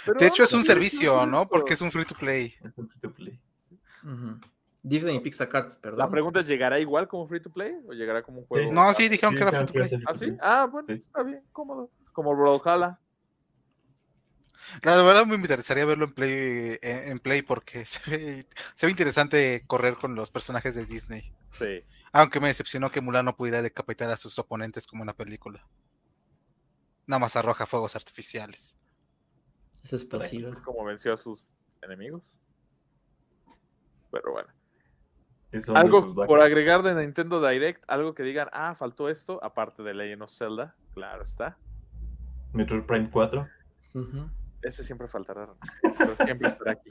Pero 0.05 0.19
De 0.21 0.27
hecho, 0.27 0.45
es 0.45 0.53
un 0.53 0.61
sí, 0.61 0.67
servicio, 0.67 1.21
sí, 1.21 1.27
¿no? 1.31 1.47
Porque 1.49 1.75
es 1.75 1.81
un 1.81 1.91
free 1.93 2.05
to 2.05 2.15
play. 2.15 2.55
Es 2.65 2.77
un 2.77 2.89
free 2.89 3.01
to 3.01 3.13
play. 3.13 3.41
Ujú. 4.05 4.41
Disney 4.83 5.17
y 5.17 5.21
Pixar 5.21 5.49
Cards, 5.49 5.77
perdón. 5.79 5.99
La 5.99 6.11
pregunta 6.11 6.41
es: 6.41 6.47
¿llegará 6.47 6.79
igual 6.79 7.09
como 7.09 7.27
free 7.27 7.41
to 7.41 7.51
play 7.51 7.75
o 7.89 7.93
llegará 7.93 8.23
como 8.23 8.41
un 8.41 8.47
juego? 8.47 8.73
No, 8.73 8.93
sí, 8.95 9.09
dijeron 9.09 9.35
que 9.35 9.43
era 9.43 9.53
free 9.53 9.67
to 9.67 9.73
play. 9.73 9.89
que 9.91 9.99
¿Ah, 10.07 10.15
sí? 10.15 10.37
Ah, 10.41 10.69
bueno, 10.71 10.87
Sí. 10.89 10.95
está 10.95 11.23
bien, 11.23 11.43
cómodo. 11.53 11.91
Como 12.13 12.35
Brawlhalla. 12.37 12.99
La 14.83 15.01
verdad 15.03 15.27
me 15.27 15.37
interesaría 15.37 15.85
verlo 15.85 16.07
en 16.07 16.13
Play, 16.13 16.79
en, 16.83 17.13
en 17.13 17.19
Play 17.21 17.43
porque 17.43 17.85
se 17.87 18.11
ve, 18.11 18.47
se 18.75 18.87
ve 18.87 18.91
interesante 18.91 19.63
correr 19.67 19.95
con 19.97 20.15
los 20.15 20.31
personajes 20.31 20.75
de 20.75 20.87
Disney. 20.87 21.33
Sí. 21.53 21.85
Aunque 22.13 22.41
me 22.41 22.49
decepcionó 22.49 22.91
que 22.91 23.01
Mulan 23.01 23.25
no 23.27 23.37
pudiera 23.37 23.63
decapitar 23.63 24.11
a 24.11 24.17
sus 24.17 24.39
oponentes 24.39 24.87
como 24.87 25.03
en 25.03 25.09
la 25.09 25.13
película. 25.17 25.65
Nada 27.07 27.21
más 27.21 27.37
arroja 27.37 27.67
fuegos 27.67 27.95
artificiales. 27.95 28.77
Es 29.87 29.93
explosivo. 29.93 30.51
Como 30.65 30.85
venció 30.85 31.13
a 31.13 31.17
sus 31.17 31.47
enemigos. 31.81 32.25
Pero 34.11 34.33
bueno. 34.33 34.49
Algo 35.75 36.13
por 36.27 36.43
agregar 36.43 36.83
de 36.83 36.93
Nintendo 36.95 37.41
Direct, 37.47 37.85
algo 37.87 38.13
que 38.13 38.25
digan, 38.25 38.49
ah, 38.53 38.75
faltó 38.75 39.09
esto, 39.09 39.39
aparte 39.45 39.85
de 39.85 39.95
Legend 39.95 40.23
of 40.23 40.33
Zelda, 40.33 40.75
claro 40.93 41.23
está. 41.23 41.57
Metroid 42.53 42.83
Prime 42.83 43.09
4. 43.11 43.49
Ujú. 43.95 44.29
Ese 44.61 44.83
siempre 44.83 45.07
faltará, 45.07 45.55
pero 45.97 46.17
siempre 46.17 46.49
estará 46.49 46.73
aquí. 46.73 46.91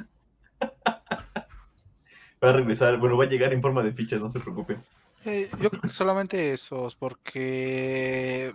Va 2.43 2.49
a 2.49 2.53
regresar, 2.53 2.97
bueno, 2.97 3.17
va 3.17 3.25
a 3.25 3.27
llegar 3.27 3.53
en 3.53 3.61
forma 3.61 3.83
de 3.83 3.91
fichas, 3.91 4.21
no 4.21 4.29
se 4.29 4.39
preocupen. 4.39 4.83
Eh, 5.25 5.49
yo 5.59 5.69
creo 5.69 5.81
que 5.81 5.87
solamente 5.87 6.53
esos, 6.53 6.95
porque, 6.95 8.53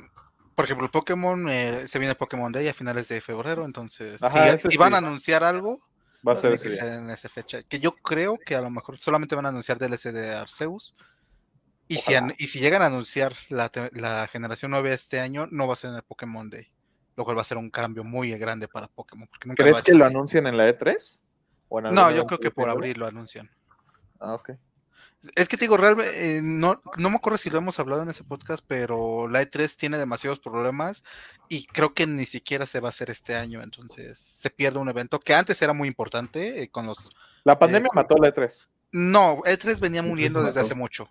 por 0.60 0.66
ejemplo, 0.66 0.84
el 0.84 0.90
Pokémon, 0.90 1.48
eh, 1.48 1.88
se 1.88 1.98
viene 1.98 2.14
Pokémon 2.14 2.52
Day 2.52 2.68
a 2.68 2.74
finales 2.74 3.08
de 3.08 3.22
febrero, 3.22 3.64
entonces, 3.64 4.22
Ajá, 4.22 4.58
si, 4.58 4.76
van 4.76 4.92
a 4.92 4.98
anunciar 4.98 5.42
algo, 5.42 5.80
Va 6.26 6.34
a 6.34 6.36
ser 6.36 6.60
que 6.60 6.70
ser 6.70 6.92
en 6.98 7.08
esa 7.08 7.30
fecha. 7.30 7.62
Que 7.62 7.80
yo 7.80 7.92
creo 7.92 8.36
que 8.36 8.54
a 8.54 8.60
lo 8.60 8.68
mejor 8.68 8.98
solamente 8.98 9.34
van 9.34 9.46
a 9.46 9.48
anunciar 9.48 9.78
DLC 9.78 10.12
de 10.12 10.34
Arceus. 10.34 10.94
Y 11.88 11.94
si, 11.94 12.12
y 12.36 12.46
si 12.48 12.60
llegan 12.60 12.82
a 12.82 12.86
anunciar 12.86 13.32
la, 13.48 13.70
la 13.92 14.28
generación 14.28 14.70
9 14.72 14.92
este 14.92 15.18
año, 15.18 15.48
no 15.50 15.66
va 15.66 15.72
a 15.72 15.76
ser 15.76 15.90
en 15.90 15.96
el 15.96 16.02
Pokémon 16.02 16.50
Day. 16.50 16.66
Lo 17.16 17.24
cual 17.24 17.38
va 17.38 17.40
a 17.40 17.44
ser 17.46 17.56
un 17.56 17.70
cambio 17.70 18.04
muy 18.04 18.32
grande 18.32 18.68
para 18.68 18.88
Pokémon. 18.88 19.28
porque 19.28 19.48
nunca 19.48 19.62
¿Crees 19.62 19.82
que 19.82 19.94
lo 19.94 20.04
anuncian 20.04 20.46
en 20.46 20.58
la 20.58 20.68
E3? 20.68 21.20
¿O 21.70 21.78
en 21.78 21.94
No, 21.94 22.10
yo 22.10 22.26
creo 22.26 22.38
que 22.38 22.50
por 22.50 22.68
abril 22.68 22.98
lo 22.98 23.06
anuncian. 23.06 23.50
Ah, 24.18 24.34
ok. 24.34 24.50
Es 25.36 25.48
que 25.48 25.56
te 25.58 25.64
digo, 25.64 25.76
realmente, 25.76 26.38
eh, 26.38 26.40
no, 26.42 26.80
no 26.96 27.10
me 27.10 27.16
acuerdo 27.16 27.36
si 27.36 27.50
lo 27.50 27.58
hemos 27.58 27.78
hablado 27.78 28.02
en 28.02 28.08
ese 28.08 28.24
podcast, 28.24 28.64
pero 28.66 29.28
la 29.28 29.42
E3 29.42 29.76
tiene 29.76 29.98
demasiados 29.98 30.40
problemas 30.40 31.04
y 31.48 31.66
creo 31.66 31.92
que 31.92 32.06
ni 32.06 32.24
siquiera 32.24 32.64
se 32.64 32.80
va 32.80 32.88
a 32.88 32.90
hacer 32.90 33.10
este 33.10 33.34
año, 33.34 33.62
entonces 33.62 34.18
se 34.18 34.48
pierde 34.48 34.78
un 34.78 34.88
evento 34.88 35.20
que 35.20 35.34
antes 35.34 35.60
era 35.60 35.74
muy 35.74 35.88
importante 35.88 36.62
eh, 36.62 36.70
con 36.70 36.86
los... 36.86 37.10
La 37.44 37.58
pandemia 37.58 37.90
mató 37.94 38.16
la 38.16 38.32
E3. 38.32 38.66
No, 38.92 39.38
E3 39.42 39.78
venía 39.80 40.02
E3 40.02 40.06
muriendo 40.06 40.42
desde 40.42 40.60
hace 40.60 40.74
mucho. 40.74 41.04
O 41.04 41.08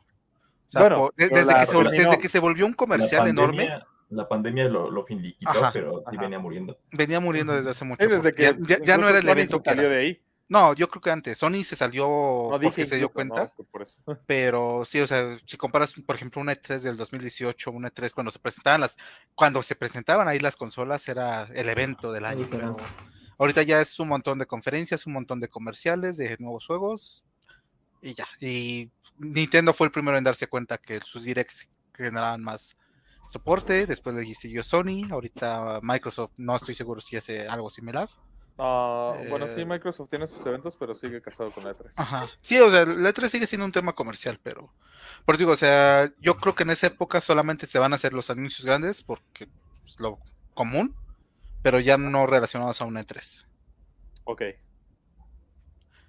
sea, 0.72 0.82
Bueno, 0.82 0.98
por- 0.98 1.14
desde, 1.16 1.46
la 1.46 1.60
que 1.60 1.66
se, 1.68 1.74
vol- 1.76 1.84
terminó. 1.84 2.04
desde 2.10 2.18
que 2.20 2.30
se 2.30 2.40
volvió 2.40 2.66
un 2.66 2.74
comercial 2.74 3.24
la 3.26 3.30
enorme, 3.30 3.70
La 4.10 4.28
pandemia 4.28 4.64
lo, 4.66 4.90
lo 4.90 5.06
finiquitó, 5.06 5.52
Ajá, 5.52 5.70
pero 5.72 6.00
sí 6.00 6.16
ajá. 6.16 6.22
venía 6.24 6.40
muriendo. 6.40 6.78
venía 6.92 7.20
muriendo 7.20 7.54
desde 7.54 7.70
hace 7.70 7.86
mucho. 7.86 8.08
Desde 8.08 8.34
que 8.34 8.42
ya, 8.42 8.56
ya- 8.60 8.80
ya 8.84 8.98
no 8.98 9.08
era 9.08 9.20
el 9.20 9.30
evento 9.30 9.62
que 9.62 9.70
salió 9.70 9.88
de 9.88 9.98
ahí. 10.00 10.22
No, 10.50 10.74
yo 10.74 10.90
creo 10.90 11.02
que 11.02 11.12
antes. 11.12 11.38
Sony 11.38 11.64
se 11.64 11.76
salió 11.76 12.08
No 12.08 12.50
porque 12.50 12.68
dije 12.68 12.86
se 12.88 12.98
dio 12.98 13.10
cuenta. 13.10 13.54
no, 13.56 13.66
por 13.66 13.84
eso. 13.84 14.00
Pero 14.26 14.84
sí, 14.84 15.00
o 15.00 15.06
sea, 15.06 15.38
si 15.46 15.58
comparas, 15.58 15.94
por 15.94 16.16
ejemplo, 16.16 16.42
una 16.42 16.54
E3 16.54 16.80
del 16.80 16.98
2018, 16.98 17.70
una 17.72 17.92
E3 17.92 18.12
cuando 18.14 18.32
se 18.32 18.40
presentaban 18.40 18.82
las, 18.82 18.98
cuando 19.36 19.62
se 19.62 19.76
presentaban 19.76 20.28
ahí 20.28 20.40
las 20.40 20.58
consolas, 20.58 21.08
era 21.08 21.44
el 21.54 21.70
evento 21.70 22.12
del 22.12 22.26
año. 22.26 22.48
Pero 22.50 22.76
ahorita 23.38 23.62
ya 23.62 23.80
es 23.80 24.00
un 24.00 24.08
montón 24.08 24.40
de 24.40 24.48
conferencias, 24.48 25.06
un 25.06 25.14
montón 25.14 25.40
de 25.40 25.50
comerciales, 25.50 26.18
de 26.18 26.36
nuevos 26.40 26.66
juegos, 26.66 27.24
y 28.02 28.16
ya. 28.16 28.28
Y 28.40 28.90
Nintendo 29.20 29.72
fue 29.72 29.86
el 29.86 29.92
primero 29.92 30.18
en 30.18 30.24
darse 30.24 30.48
cuenta 30.48 30.80
que 30.80 31.00
sus 31.02 31.26
directs 31.26 31.70
generaban 31.96 32.42
más 32.42 32.76
soporte, 33.28 33.86
después 33.86 34.16
le 34.16 34.34
siguió 34.34 34.64
Sony, 34.64 35.12
ahorita 35.12 35.80
Microsoft 35.84 36.32
no 36.38 36.56
estoy 36.56 36.74
seguro 36.74 37.02
si 37.02 37.18
hace 37.18 37.48
algo 37.48 37.70
similar. 37.70 38.10
Ah, 38.60 39.16
bueno, 39.30 39.48
sí, 39.48 39.62
Eh, 39.62 39.66
Microsoft 39.66 40.10
tiene 40.10 40.28
sus 40.28 40.46
eventos, 40.46 40.76
pero 40.78 40.94
sigue 40.94 41.22
casado 41.22 41.52
con 41.52 41.64
la 41.64 41.72
E3. 41.72 41.92
Ajá. 41.96 42.30
Sí, 42.42 42.60
o 42.60 42.70
sea, 42.70 42.86
la 42.86 43.10
E3 43.10 43.28
sigue 43.30 43.48
siendo 43.48 43.66
un 43.66 43.72
tema 43.72 43.94
comercial, 43.94 44.40
pero 44.44 44.74
por 45.26 45.36
eso 45.36 45.40
digo, 45.44 45.52
o 45.54 45.58
sea, 45.58 46.12
yo 46.20 46.36
creo 46.38 46.56
que 46.56 46.64
en 46.64 46.72
esa 46.72 46.88
época 46.88 47.22
solamente 47.22 47.66
se 47.66 47.80
van 47.80 47.94
a 47.94 47.96
hacer 47.96 48.14
los 48.14 48.30
anuncios 48.30 48.66
grandes 48.66 49.02
porque 49.02 49.48
es 49.86 50.00
lo 50.00 50.20
común, 50.54 50.94
pero 51.62 51.80
ya 51.80 51.98
no 51.98 52.28
relacionados 52.28 52.82
a 52.82 52.86
una 52.86 53.02
E3. 53.02 53.46
Ok. 54.26 54.42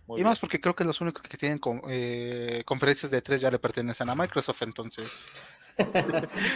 Muy 0.06 0.16
y 0.18 0.22
bien. 0.22 0.28
más 0.28 0.40
porque 0.40 0.60
creo 0.60 0.74
que 0.74 0.82
los 0.84 1.00
únicos 1.00 1.22
que 1.22 1.36
tienen 1.36 1.58
con- 1.58 1.82
eh, 1.88 2.64
conferencias 2.66 3.12
de 3.12 3.22
E3 3.22 3.38
ya 3.38 3.50
le 3.50 3.60
pertenecen 3.60 4.08
a 4.10 4.16
Microsoft, 4.16 4.62
entonces 4.62 5.26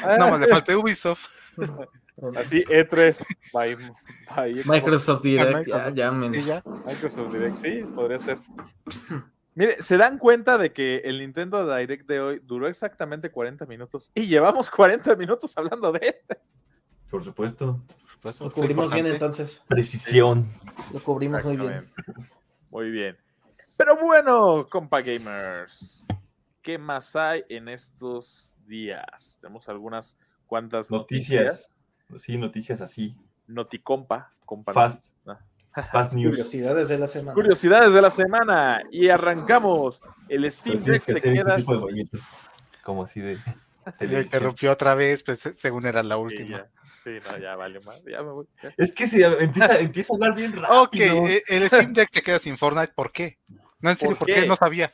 Ah, 0.03 0.17
nada 0.19 0.31
más 0.31 0.41
le 0.41 0.47
falta 0.49 0.77
Ubisoft. 0.77 1.29
Así, 2.37 2.63
E3 2.65 3.27
by, 3.53 3.77
by 4.37 4.53
Xbox. 4.53 4.67
Microsoft 4.67 5.23
Direct, 5.23 5.69
ya, 5.95 6.11
Microsoft. 6.13 6.47
ya. 6.47 6.63
Microsoft 6.87 7.33
Direct, 7.33 7.57
sí, 7.57 7.83
podría 7.95 8.19
ser. 8.19 8.39
Mire, 9.55 9.81
¿se 9.83 9.97
dan 9.97 10.19
cuenta 10.19 10.59
de 10.59 10.73
que 10.73 10.99
el 11.05 11.19
Nintendo 11.19 11.65
Direct 11.77 12.09
de 12.09 12.21
hoy 12.21 12.41
duró 12.45 12.67
exactamente 12.69 13.31
40 13.31 13.67
minutos 13.67 14.11
y 14.15 14.27
llevamos 14.27 14.71
40 14.71 15.15
minutos 15.17 15.57
hablando 15.57 15.93
de 15.93 16.07
él? 16.09 16.39
Por 17.11 17.23
supuesto. 17.23 17.81
Pues, 18.21 18.41
Lo 18.41 18.51
cubrimos 18.51 18.93
bien 18.93 19.07
entonces. 19.07 19.63
Precisión. 19.69 20.49
Lo 20.93 21.03
cubrimos 21.03 21.45
muy 21.45 21.57
bien. 21.57 21.89
Muy 22.71 22.91
bien. 22.91 23.17
Pero 23.77 23.97
bueno, 23.97 24.67
compa 24.71 25.03
gamers, 25.03 26.07
¿qué 26.63 26.79
más 26.79 27.15
hay 27.15 27.45
en 27.49 27.69
estos 27.69 28.54
días? 28.67 29.39
Tenemos 29.41 29.69
algunas 29.69 30.19
cuantas 30.47 30.91
noticias. 30.91 31.71
Noticias. 32.09 32.25
Sí, 32.25 32.37
noticias 32.37 32.81
así. 32.81 33.17
Noticompa, 33.47 34.33
compa. 34.45 34.73
Fast. 34.73 35.07
Ah. 35.27 35.39
Fast 35.91 36.15
news. 36.15 36.31
Curiosidades 36.31 36.89
de 36.89 36.99
la 36.99 37.07
semana. 37.07 37.35
Curiosidades 37.35 37.93
de 37.93 38.01
la 38.03 38.11
semana 38.11 38.83
y 38.91 39.09
arrancamos. 39.09 40.03
El 40.29 40.51
Steam 40.51 40.83
Deck 40.85 41.03
se 41.03 41.17
este 41.17 41.33
queda. 41.33 41.57
Como 42.85 43.05
así 43.05 43.21
de. 43.21 43.39
Se 43.99 44.21
interrumpió 44.23 44.73
otra 44.73 44.95
vez, 44.95 45.23
pues 45.23 45.41
según 45.41 45.85
era 45.87 46.03
la 46.03 46.15
Sí, 46.15 46.21
última. 46.21 46.59
ya. 46.59 46.71
Sí, 47.03 47.11
no, 47.31 47.37
ya 47.39 47.55
vale 47.57 47.81
más. 47.81 48.03
Ya 48.05 48.23
me 48.23 48.31
voy. 48.31 48.47
ya. 48.63 48.73
Es 48.79 48.93
que 48.93 49.07
si 49.07 49.23
empieza, 49.23 49.79
empieza 49.81 50.13
a 50.13 50.17
hablar 50.17 50.35
bien 50.35 50.53
rápido. 50.53 50.83
Ok, 50.83 50.97
eh, 51.29 51.43
el 51.49 51.67
Steam 51.67 51.93
Deck 51.93 52.09
se 52.11 52.23
queda 52.23 52.39
sin 52.39 52.57
Fortnite, 52.57 52.93
¿por 52.95 53.13
qué? 53.13 53.39
No, 53.81 53.91
en 53.91 53.97
serio, 53.97 54.13
¿Por 54.17 54.21
¿por, 54.21 54.29
qué? 54.29 54.43
qué? 54.43 54.47
No 54.47 54.57
sabía. 54.57 54.93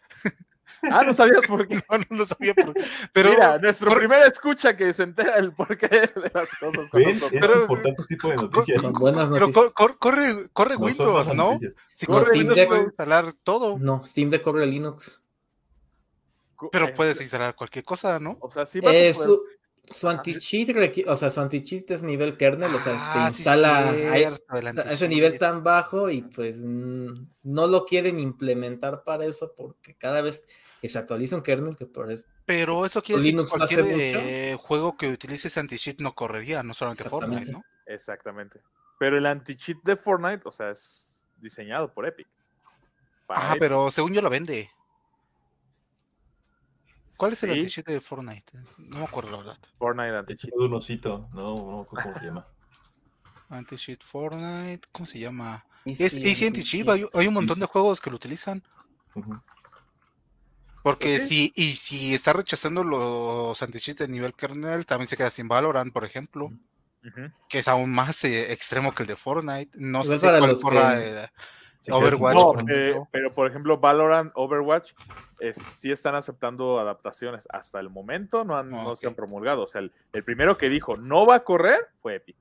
Ah, 0.83 1.03
no 1.05 1.12
sabías 1.14 1.47
por 1.47 1.66
qué. 1.68 1.74
No, 1.91 1.99
no 1.99 2.16
lo 2.18 2.26
sabía. 2.26 2.55
por- 2.55 2.74
Pero, 3.12 3.31
Mira, 3.31 3.59
nuestro 3.59 3.89
por- 3.91 3.99
primera 3.99 4.26
escucha 4.26 4.76
que 4.76 4.93
se 4.93 5.03
entera 5.03 5.37
el 5.37 5.53
porqué 5.53 5.89
de 5.89 6.31
las 6.35 6.55
cosas. 6.57 6.89
con. 6.91 7.03
Es 7.03 7.22
Pero- 7.31 7.61
importante 7.62 8.03
este 8.03 8.14
tipo 8.14 8.28
de 8.28 8.37
noticias. 8.37 8.83
Con 8.83 8.93
buenas 8.95 9.28
pero 9.31 9.47
noticias. 9.49 9.72
cor- 9.72 9.74
cor- 9.74 9.99
corre, 9.99 10.49
corre 10.53 10.74
No 10.76 10.85
Windows, 10.87 11.35
¿no? 11.35 11.53
noticias. 11.53 11.74
Si 11.95 12.07
Con 12.07 12.14
corre 12.14 12.26
Steam 12.26 12.39
Windows 12.39 12.59
Deck- 12.59 12.68
puedes 12.68 12.85
instalar 12.87 13.33
todo, 13.45 13.78
No, 13.78 14.05
Steam 14.07 14.31
Deck 14.31 14.43
corre 14.43 14.66
Linux. 14.66 15.20
pero 16.72 16.89
Eh, 16.89 16.93
puedes 16.95 17.20
instalar 17.20 17.55
cualquier 17.55 17.85
cosa, 17.85 18.18
¿no? 18.20 18.37
O 18.41 18.51
sea, 18.51 18.66
sí 18.66 18.81
vas 18.81 18.93
Eh, 18.95 19.11
a 19.11 19.14
poder- 19.14 19.26
su, 19.28 19.43
su 19.91 20.09
anti-cheat, 20.09 21.07
o 21.09 21.16
sea, 21.16 21.31
su 21.31 21.41
anti-cheat 21.41 21.91
es 21.91 22.03
nivel 22.03 22.37
kernel, 22.37 22.74
o 22.74 22.78
sea, 22.81 22.95
Ah, 22.97 23.31
se 23.31 23.37
sí, 23.37 23.43
instala 23.43 23.89
a- 23.89 23.93
cierto, 23.93 24.57
el 24.57 24.66
a 24.78 24.93
ese 24.93 25.09
nivel 25.09 25.39
tan 25.39 25.64
bajo 25.64 26.11
y 26.11 26.22
pues 26.22 26.59
no 26.59 27.66
lo 27.66 27.85
quieren 27.87 28.20
implementar 28.20 29.03
para 29.05 29.24
eso 29.24 29.53
porque 29.57 29.95
cada 29.97 30.20
vez 30.22 30.45
que 30.81 30.89
se 30.89 30.99
actualiza 30.99 31.37
un 31.37 31.43
kernel, 31.43 31.76
que 31.76 31.87
por 31.87 32.11
eso 32.11 32.26
Pero 32.47 32.87
eso 32.87 33.03
quiere 33.03 33.20
decir 33.20 33.33
que 33.33 33.37
Linux 33.37 33.51
cualquier 33.51 33.85
eh, 33.89 34.57
juego 34.59 34.97
que 34.97 35.09
utilice 35.09 35.49
ese 35.49 35.61
anti-cheat 35.61 36.01
no 36.01 36.14
correría, 36.14 36.62
no 36.62 36.72
solamente 36.74 37.05
Fortnite, 37.05 37.43
Exactamente. 37.43 37.53
¿no? 37.87 37.93
Exactamente. 37.93 38.62
Pero 38.99 39.18
el 39.18 39.26
anti-cheat 39.26 39.78
de 39.83 39.97
Fortnite, 39.97 40.43
o 40.47 40.51
sea, 40.51 40.70
es 40.70 41.18
diseñado 41.37 41.93
por 41.93 42.07
Epic. 42.07 42.28
Para 43.26 43.41
Ah, 43.41 43.49
Epic. 43.51 43.61
pero 43.61 43.91
según 43.91 44.12
yo 44.14 44.22
lo 44.22 44.31
vende. 44.31 44.70
¿Cuál 47.16 47.35
es 47.35 47.43
el 47.43 47.51
Sí, 47.51 47.59
anti-cheat 47.59 47.87
de 47.87 48.01
Fortnite? 48.01 48.53
No 48.78 48.99
me 48.99 49.05
acuerdo 49.05 49.33
la 49.33 49.37
verdad. 49.39 49.59
Fortnite 49.78 50.16
anti-cheat. 50.16 50.55
De 50.55 50.64
un 50.64 50.74
osito. 50.74 51.28
No, 51.35 51.45
no, 51.45 51.76
me 51.76 51.83
acuerdo 51.83 52.05
¿cómo 52.05 52.18
se 52.18 52.24
llama? 52.24 52.49
Anti-cheat 53.51 54.03
Fortnite, 54.03 54.89
¿cómo 54.93 55.07
se 55.07 55.18
llama? 55.18 55.64
Easy 55.85 56.05
Es 56.05 56.16
Easy 56.18 56.47
Anti-Cheat, 56.47 56.89
hay, 56.89 57.07
hay 57.12 57.26
un 57.26 57.35
montón 57.35 57.59
de 57.59 57.66
juegos 57.66 58.01
que 58.01 58.11
lo 58.11 58.16
utilizan. 58.16 58.62
Ujú. 59.14 59.41
Porque 60.83 61.16
Pues 61.16 61.28
si, 61.28 61.53
y 61.55 61.76
si 61.76 62.14
está 62.14 62.33
rechazando 62.33 62.83
los 62.83 63.62
anti-cheats 63.62 63.99
de 64.01 64.09
nivel 64.09 64.35
kernel, 64.35 64.87
también 64.87 65.09
se 65.09 65.16
queda 65.16 65.31
sin 65.31 65.47
Valorant, 65.49 65.93
por 65.93 66.05
ejemplo, 66.05 66.51
que 67.49 67.59
es 67.59 67.68
aún 67.68 67.91
más 67.93 68.24
eh, 68.24 68.53
extremo 68.53 68.93
que 68.93 69.03
el 69.03 69.07
de 69.09 69.16
Fortnite. 69.16 69.70
No 69.78 70.05
sé 70.05 70.18
cuál 70.20 70.59
corra, 70.61 70.97
que- 70.99 71.05
queda 71.05 71.33
Overwatch, 71.97 72.37
No, 72.37 72.53
por 72.53 72.72
eh, 72.72 73.01
pero 73.11 73.33
por 73.33 73.47
ejemplo, 73.49 73.78
Valorant, 73.78 74.33
Overwatch, 74.35 74.93
es, 75.39 75.57
sí 75.57 75.91
están 75.91 76.14
aceptando 76.14 76.78
adaptaciones. 76.78 77.49
Hasta 77.51 77.81
el 77.81 77.89
momento 77.89 78.45
no, 78.45 78.57
han, 78.57 78.68
no 78.70 78.95
se 78.97 79.07
han 79.07 79.14
promulgado. 79.14 79.62
O 79.62 79.66
sea, 79.66 79.81
el, 79.81 79.93
el 80.12 80.22
primero 80.24 80.59
que 80.59 80.68
dijo 80.68 80.97
no 80.99 81.26
va 81.26 81.37
a 81.37 81.45
correr 81.45 81.89
fue 82.03 82.16
Epic. 82.16 82.37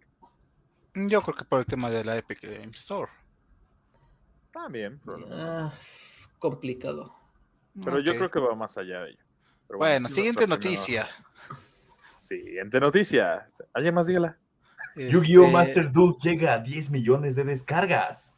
Yo 0.94 1.22
creo 1.22 1.36
que 1.36 1.46
por 1.46 1.60
el 1.60 1.66
tema 1.66 1.90
de 1.90 2.04
la 2.04 2.18
Epic 2.18 2.42
Game 2.42 2.72
Store. 2.74 3.10
También, 4.52 5.00
pero, 5.06 5.26
Ah, 5.32 5.72
es 5.76 6.30
complicado. 6.40 7.16
Pero 7.84 8.00
yo 8.00 8.16
creo 8.16 8.30
que 8.32 8.40
va 8.40 8.56
más 8.56 8.78
allá 8.78 9.02
de 9.02 9.12
ello. 9.12 9.24
Pero 9.68 9.80
Bueno, 9.80 10.08
sí, 10.08 10.16
siguiente 10.16 10.48
noticia. 10.48 11.08
Siguiente 12.24 12.80
noticia. 12.80 13.50
¿Alguien 13.74 13.96
más 13.96 14.08
dígala? 14.08 14.38
Yu-Gi-Oh! 14.96 15.44
Este, 15.46 15.54
Master 15.54 15.92
Duel 15.92 16.14
llega 16.22 16.54
a 16.54 16.60
10 16.60 16.92
millones 16.92 17.36
de 17.36 17.44
descargas. 17.44 18.36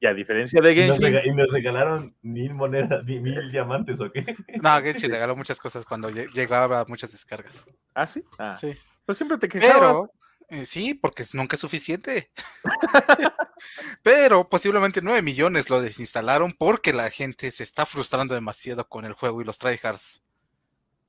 Y 0.00 0.06
a 0.06 0.14
diferencia 0.14 0.60
de 0.60 0.86
nos, 0.86 0.98
Genshin, 0.98 1.32
y 1.32 1.34
nos 1.36 1.50
regalaron 1.50 2.14
mil 2.22 2.54
monedas, 2.54 3.04
mil, 3.04 3.20
mil 3.20 3.50
diamantes, 3.50 4.00
¿o 4.00 4.12
qué? 4.12 4.24
No, 4.62 4.80
Genshin 4.82 5.10
regaló 5.10 5.34
muchas 5.36 5.58
cosas 5.58 5.84
cuando 5.84 6.08
lle- 6.10 6.30
llegaba 6.32 6.80
a 6.80 6.84
muchas 6.84 7.10
descargas. 7.12 7.66
¿ah, 7.94 8.06
sí? 8.06 8.22
Ah, 8.38 8.54
Sí. 8.54 8.76
Pero 9.04 9.14
siempre 9.16 9.38
te 9.38 9.48
quejabas. 9.48 9.74
Pero, 9.78 10.12
eh, 10.48 10.64
sí, 10.64 10.94
porque 10.94 11.24
nunca 11.34 11.56
es 11.56 11.60
suficiente. 11.60 12.30
Pero 14.02 14.48
posiblemente 14.48 15.02
9 15.02 15.20
millones 15.22 15.68
lo 15.68 15.80
desinstalaron 15.80 16.52
porque 16.52 16.92
la 16.92 17.10
gente 17.10 17.50
se 17.50 17.64
está 17.64 17.84
frustrando 17.84 18.34
demasiado 18.34 18.88
con 18.88 19.04
el 19.04 19.12
juego 19.12 19.42
y 19.42 19.44
los 19.44 19.58
tryhards. 19.58 20.22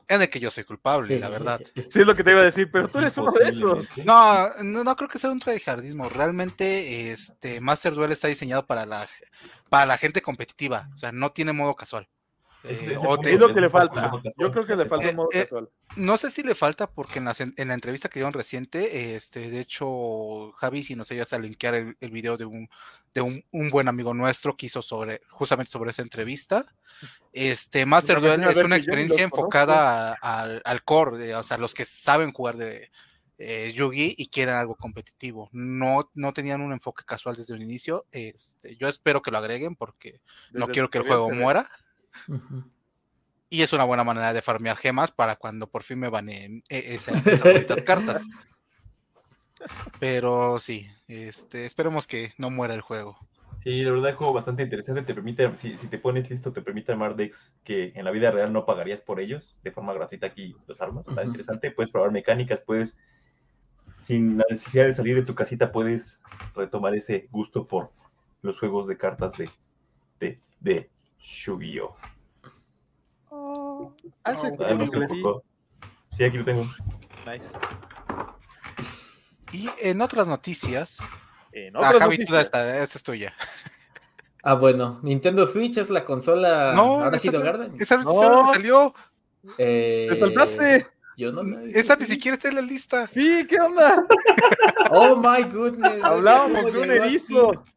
En 0.10 0.24
el 0.24 0.30
que 0.30 0.40
yo 0.40 0.50
soy 0.50 0.64
culpable, 0.64 1.20
la 1.20 1.30
verdad. 1.30 1.62
Sí, 1.76 2.02
es 2.02 2.08
lo 2.08 2.16
que 2.16 2.24
te 2.24 2.32
iba 2.32 2.42
a 2.42 2.46
decir, 2.46 2.70
pero 2.72 2.90
tú 2.90 2.98
eres 2.98 3.16
uno 3.18 3.32
de 3.32 3.48
esos. 3.48 3.88
No, 4.04 4.50
no, 4.64 4.84
no 4.84 4.96
creo 4.96 5.08
que 5.08 5.20
sea 5.20 5.30
un 5.30 5.40
tryhardismo. 5.40 6.10
Realmente, 6.10 7.12
este 7.12 7.62
Master 7.62 7.94
Duel 7.94 8.12
está 8.12 8.28
diseñado 8.28 8.66
para 8.66 8.88
la, 8.88 9.08
para 9.70 9.86
la 9.86 10.00
gente 10.00 10.24
competitiva. 10.24 10.90
O 10.96 10.98
sea, 10.98 11.12
no 11.12 11.32
tiene 11.32 11.54
modo 11.54 11.76
casual. 11.76 12.10
Ese- 12.64 12.94
Eh, 12.94 12.98
Es 13.34 13.40
lo 13.40 13.54
que 13.54 13.62
le 13.62 13.68
es 13.68 13.72
falta. 13.72 14.12
Yo 14.38 14.52
creo 14.52 14.66
que 14.66 14.76
le 14.76 14.86
falta 14.86 15.08
Eh, 15.08 15.10
un 15.12 15.16
modo 15.16 15.30
eh, 15.32 15.44
casual. 15.44 15.70
No 15.96 16.18
sé 16.18 16.30
si 16.30 16.44
le 16.44 16.56
falta 16.56 16.92
porque 16.92 17.20
en 17.20 17.26
la, 17.26 17.36
en 17.40 17.68
la 17.68 17.74
entrevista 17.74 18.10
que 18.10 18.20
dieron 18.20 18.34
reciente, 18.34 19.16
este, 19.16 19.50
de 19.50 19.60
hecho, 19.62 20.52
Javi, 20.54 20.84
si 20.84 20.96
nos 20.96 21.10
ayudas 21.12 21.32
a 21.34 21.40
linkear 21.40 21.76
el, 21.76 21.98
el 22.02 22.12
video 22.12 22.36
de 22.38 22.46
un, 22.46 22.70
de 23.14 23.22
un, 23.22 23.46
un 23.52 23.70
buen 23.70 23.88
amigo 23.88 24.14
nuestro 24.14 24.58
que 24.58 24.66
hizo 24.66 24.82
sobre, 24.82 25.22
justamente 25.30 25.72
sobre 25.72 25.92
esa 25.92 26.02
entrevista. 26.02 26.66
Este, 27.32 27.86
Master 27.86 28.20
Déjame 28.20 28.44
Duel 28.44 28.58
es 28.58 28.64
una 28.66 28.76
experiencia 28.76 29.24
enfocada 29.24 30.14
a- 30.22 30.42
al, 30.42 30.62
al 30.66 30.84
core, 30.84 31.18
de- 31.18 31.36
o 31.36 31.44
sea, 31.44 31.58
los 31.58 31.74
que 31.74 31.86
saben 31.86 32.34
jugar 32.34 32.58
de 32.58 32.92
eh, 33.42 33.72
Yugi 33.74 34.16
y 34.18 34.28
quieren 34.28 34.56
algo 34.56 34.76
competitivo. 34.76 35.48
No, 35.54 36.12
no 36.14 36.34
tenían 36.34 36.60
un 36.60 36.74
enfoque 36.74 37.06
casual 37.06 37.38
desde 37.38 37.56
el 37.56 37.62
inicio. 37.62 38.06
Este, 38.12 38.76
yo 38.76 38.90
espero 38.90 39.22
que 39.22 39.32
lo 39.32 39.38
agreguen 39.38 39.78
porque 39.78 40.20
no 40.52 40.66
quiero 40.74 40.90
que 40.90 40.98
el 40.98 41.04
juego 41.08 41.28
se 41.28 41.40
Y 43.50 43.62
es 43.64 43.74
una 43.74 43.84
buena 43.84 44.04
manera 44.04 44.32
de 44.34 44.42
farmear 44.42 44.78
gemas 44.78 45.12
para 45.12 45.36
cuando 45.36 45.68
por 45.68 45.84
fin 45.84 46.00
me 46.00 46.10
baneen 46.10 46.64
eh, 46.70 46.84
esa- 46.96 47.14
esas 47.26 47.44
bonitas 47.44 47.84
cartas. 47.84 48.28
Pero 50.00 50.60
sí, 50.60 50.88
este, 51.08 51.66
esperemos 51.66 52.08
que 52.08 52.34
no 52.38 52.50
muera 52.50 52.74
el 52.74 52.82
juego. 52.82 53.18
Sí, 53.64 53.82
la 53.84 53.92
verdad, 53.92 54.12
el 54.12 54.16
juego 54.16 54.34
bastante 54.34 54.64
interesante. 54.64 55.02
Te 55.02 55.14
permite, 55.14 55.54
si, 55.58 55.76
si 55.78 55.88
te 55.88 55.98
pones 55.98 56.30
listo, 56.30 56.54
te 56.54 56.62
permite 56.62 56.94
armar 56.94 57.16
decks 57.16 57.54
que 57.66 57.92
en 57.96 58.06
la 58.06 58.12
vida 58.12 58.32
real 58.32 58.54
no 58.54 58.66
pagarías 58.66 59.02
por 59.02 59.20
ellos. 59.20 59.58
De 59.64 59.72
forma 59.72 59.94
gratuita 59.94 60.28
aquí 60.28 60.56
los 60.68 60.80
armas. 60.80 61.08
Está 61.08 61.22
Ujú. 61.22 61.32
interesante. 61.32 61.72
Puedes 61.72 61.92
probar 61.92 62.12
mecánicas, 62.12 62.62
puedes, 62.62 62.98
sin 64.02 64.38
la 64.38 64.46
necesidad 64.50 64.86
de 64.86 64.96
salir 64.96 65.16
de 65.16 65.24
tu 65.24 65.36
casita, 65.36 65.72
puedes 65.72 66.22
retomar 66.56 66.96
ese 66.96 67.28
gusto 67.32 67.68
por 67.68 67.92
los 68.42 68.58
juegos 68.58 68.88
de 68.88 68.98
cartas 68.98 69.38
de, 69.38 69.50
de, 70.22 70.40
de 70.62 70.90
Yu-Gi-Oh! 71.20 71.96
Ah, 74.24 74.32
ese 74.32 74.48
Oh, 74.48 74.58
Ah, 74.64 74.74
no. 74.74 75.44
Sí, 76.16 76.24
aquí 76.24 76.38
lo 76.38 76.46
tengo. 76.46 76.68
Nice. 77.26 77.52
Y 79.52 79.70
en 79.82 80.02
otras 80.02 80.28
noticias, 80.28 81.00
En 81.52 81.76
ah, 81.78 81.82
Javi, 81.84 82.18
tú 82.18 82.22
noticias, 82.22 82.42
esta, 82.46 82.84
esta 82.84 82.98
es 82.98 83.04
tuya. 83.04 83.34
Ah, 84.44 84.54
bueno, 84.54 85.00
Nintendo 85.04 85.46
Switch 85.46 85.78
es 85.78 85.90
la 85.90 86.06
consola. 86.06 86.74
no, 86.76 87.04
ahora 87.04 87.18
esa, 87.18 87.32
Garden. 87.32 87.74
esa 87.80 87.98
No. 87.98 88.54
salió. 88.54 88.94
Eh, 89.58 90.08
¡Te 90.10 90.16
saltaste! 90.16 90.88
Yo 91.18 91.32
no 91.34 91.44
la 91.44 91.62
Esa 91.64 91.96
ni 91.98 92.06
siquiera 92.06 92.36
está 92.36 92.48
en 92.50 92.56
la 92.56 92.62
lista. 92.62 93.08
Sí, 93.08 93.46
¿qué 93.50 93.58
onda? 93.60 94.06
Oh 94.92 95.16
my 95.18 95.44
goodness. 95.44 96.04
Hablábamos 96.04 96.60
¿cómo 96.62 96.72
de 96.72 96.80
un 96.80 96.92
erizo. 96.92 97.52
aquí? 97.52 97.72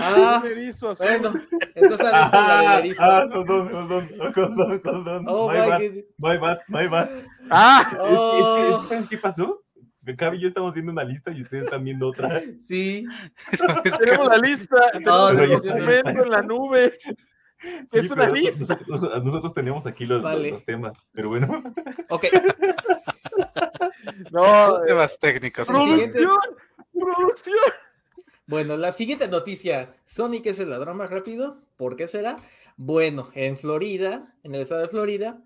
Ah, 0.00 0.40
Un 0.44 0.50
erizo 0.50 0.90
azul. 0.90 1.06
bueno, 1.06 1.34
entonces 1.74 2.06
avienta 2.06 2.48
la 2.48 2.58
del 2.60 2.66
Ah, 2.68 2.78
erizo. 2.80 3.02
ah, 3.02 3.28
hold 3.32 3.50
on, 3.50 3.74
hold 3.74 5.08
on. 5.08 5.24
Oh 5.28 5.48
my 5.48 5.58
my 5.58 5.68
bad, 5.68 5.80
my 6.18 6.36
bad, 6.38 6.58
my 6.68 6.88
bad. 6.88 7.08
¡Ah! 7.50 7.96
Oh. 8.00 8.58
es 8.82 8.88
que, 8.88 8.94
¿Sabes 8.94 9.08
qué 9.08 9.18
pasó? 9.18 9.60
Gaby 10.02 10.36
y 10.36 10.40
yo 10.40 10.48
estamos 10.48 10.74
viendo 10.74 10.92
una 10.92 11.04
lista 11.04 11.30
y 11.30 11.42
ustedes 11.42 11.64
están 11.64 11.82
viendo 11.84 12.08
otra. 12.08 12.42
Sí. 12.60 13.06
Tenemos 13.98 14.28
la 14.28 14.36
lista. 14.38 14.76
No, 15.00 15.28
tenemos 15.28 15.32
no, 15.34 15.40
el 15.42 15.50
documento 15.62 16.22
en 16.24 16.30
la 16.30 16.42
nube. 16.42 16.98
Sí, 17.90 17.98
Es 17.98 18.10
una 18.10 18.28
lista. 18.28 18.76
Nosotros, 18.86 19.24
nosotros 19.24 19.54
tenemos 19.54 19.86
aquí 19.86 20.04
los, 20.04 20.16
los- 20.20 20.24
Vale. 20.32 20.50
los 20.50 20.64
temas, 20.66 20.98
pero 21.12 21.28
bueno. 21.30 21.62
Ok. 22.10 22.24
No, 24.30 24.80
Temas 24.86 25.18
técnicos. 25.18 25.66
Pro- 25.66 25.84
producción. 25.84 26.38
Producción. 26.92 27.56
Bueno, 28.46 28.76
la 28.76 28.92
siguiente 28.92 29.28
noticia. 29.28 29.96
Sonic 30.06 30.46
es 30.46 30.58
el 30.58 30.70
ladrón 30.70 30.96
más 30.98 31.10
rápido. 31.10 31.62
¿Por 31.76 31.96
qué 31.96 32.08
será? 32.08 32.40
Bueno, 32.76 33.28
en 33.34 33.56
Florida, 33.56 34.34
en 34.42 34.54
el 34.54 34.62
estado 34.62 34.82
de 34.82 34.88
Florida, 34.88 35.42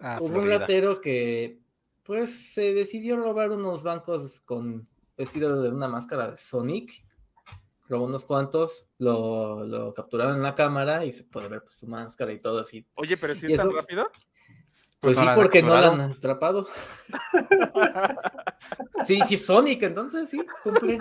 Ah, 0.00 0.18
hubo 0.20 0.38
un 0.38 0.48
ratero 0.48 1.00
que 1.00 1.60
pues 2.04 2.54
se 2.54 2.72
decidió 2.72 3.16
robar 3.16 3.50
unos 3.50 3.82
bancos 3.82 4.40
con 4.40 4.86
vestido 5.16 5.60
de 5.60 5.70
una 5.70 5.88
máscara 5.88 6.30
de 6.30 6.36
Sonic. 6.36 7.04
Robó 7.88 8.04
unos 8.04 8.24
cuantos, 8.24 8.86
lo, 8.98 9.64
lo 9.64 9.94
capturaron 9.94 10.36
en 10.36 10.42
la 10.42 10.54
cámara 10.54 11.04
y 11.04 11.12
se 11.12 11.24
puede 11.24 11.48
ver 11.48 11.62
pues, 11.62 11.76
su 11.76 11.86
máscara 11.86 12.32
y 12.32 12.40
todo 12.40 12.60
así. 12.60 12.86
Oye, 12.94 13.16
pero 13.16 13.34
si 13.34 13.46
¿Y 13.46 13.52
es 13.52 13.56
tan 13.56 13.68
eso? 13.68 13.76
rápido. 13.76 14.10
Pues, 15.00 15.16
no 15.16 15.22
sí, 15.22 15.28
porque 15.36 15.62
no 15.62 15.74
la 15.74 15.88
han 15.88 16.00
atrapado. 16.00 16.66
Sí, 19.04 19.20
sí, 19.28 19.38
Sonic, 19.38 19.82
entonces 19.84 20.28
sí, 20.28 20.40
cumple. 20.62 20.98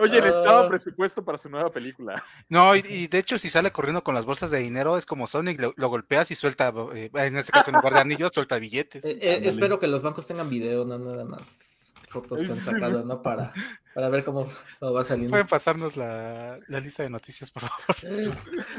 Oye, 0.00 0.20
necesitaba 0.20 0.64
Ah. 0.66 0.68
presupuesto 0.68 1.24
para 1.24 1.36
su 1.36 1.50
nueva 1.50 1.70
película. 1.70 2.22
No, 2.48 2.76
y, 2.76 2.84
y 2.88 3.06
de 3.08 3.18
hecho, 3.18 3.38
si 3.38 3.48
sale 3.48 3.72
corriendo 3.72 4.04
con 4.04 4.14
las 4.14 4.24
bolsas 4.24 4.50
de 4.50 4.58
dinero, 4.58 4.96
es 4.96 5.04
como 5.04 5.26
Sonic, 5.26 5.60
lo, 5.60 5.74
lo 5.76 5.88
golpeas 5.88 6.30
y 6.30 6.34
suelta, 6.36 6.72
eh, 6.94 7.10
en 7.12 7.36
este 7.36 7.52
caso 7.52 7.70
en 7.70 7.76
lugar 7.76 7.94
de 7.94 8.00
anillos, 8.00 8.30
suelta 8.32 8.58
billetes. 8.58 9.04
Eh, 9.04 9.18
eh, 9.20 9.40
espero 9.42 9.78
que 9.80 9.88
los 9.88 10.02
bancos 10.02 10.26
tengan 10.26 10.48
video, 10.48 10.84
no 10.84 10.98
nada 10.98 11.24
más 11.24 11.77
fotos 12.08 12.42
que 12.42 12.52
han 12.52 12.58
sacado, 12.60 13.04
¿no? 13.04 13.22
Para, 13.22 13.52
para 13.94 14.08
ver 14.08 14.24
cómo, 14.24 14.48
cómo 14.80 14.92
va 14.92 15.04
saliendo. 15.04 15.30
Pueden 15.30 15.46
pasarnos 15.46 15.96
la, 15.96 16.56
la 16.68 16.80
lista 16.80 17.02
de 17.02 17.10
noticias, 17.10 17.50
por 17.50 17.62
favor. 17.64 17.96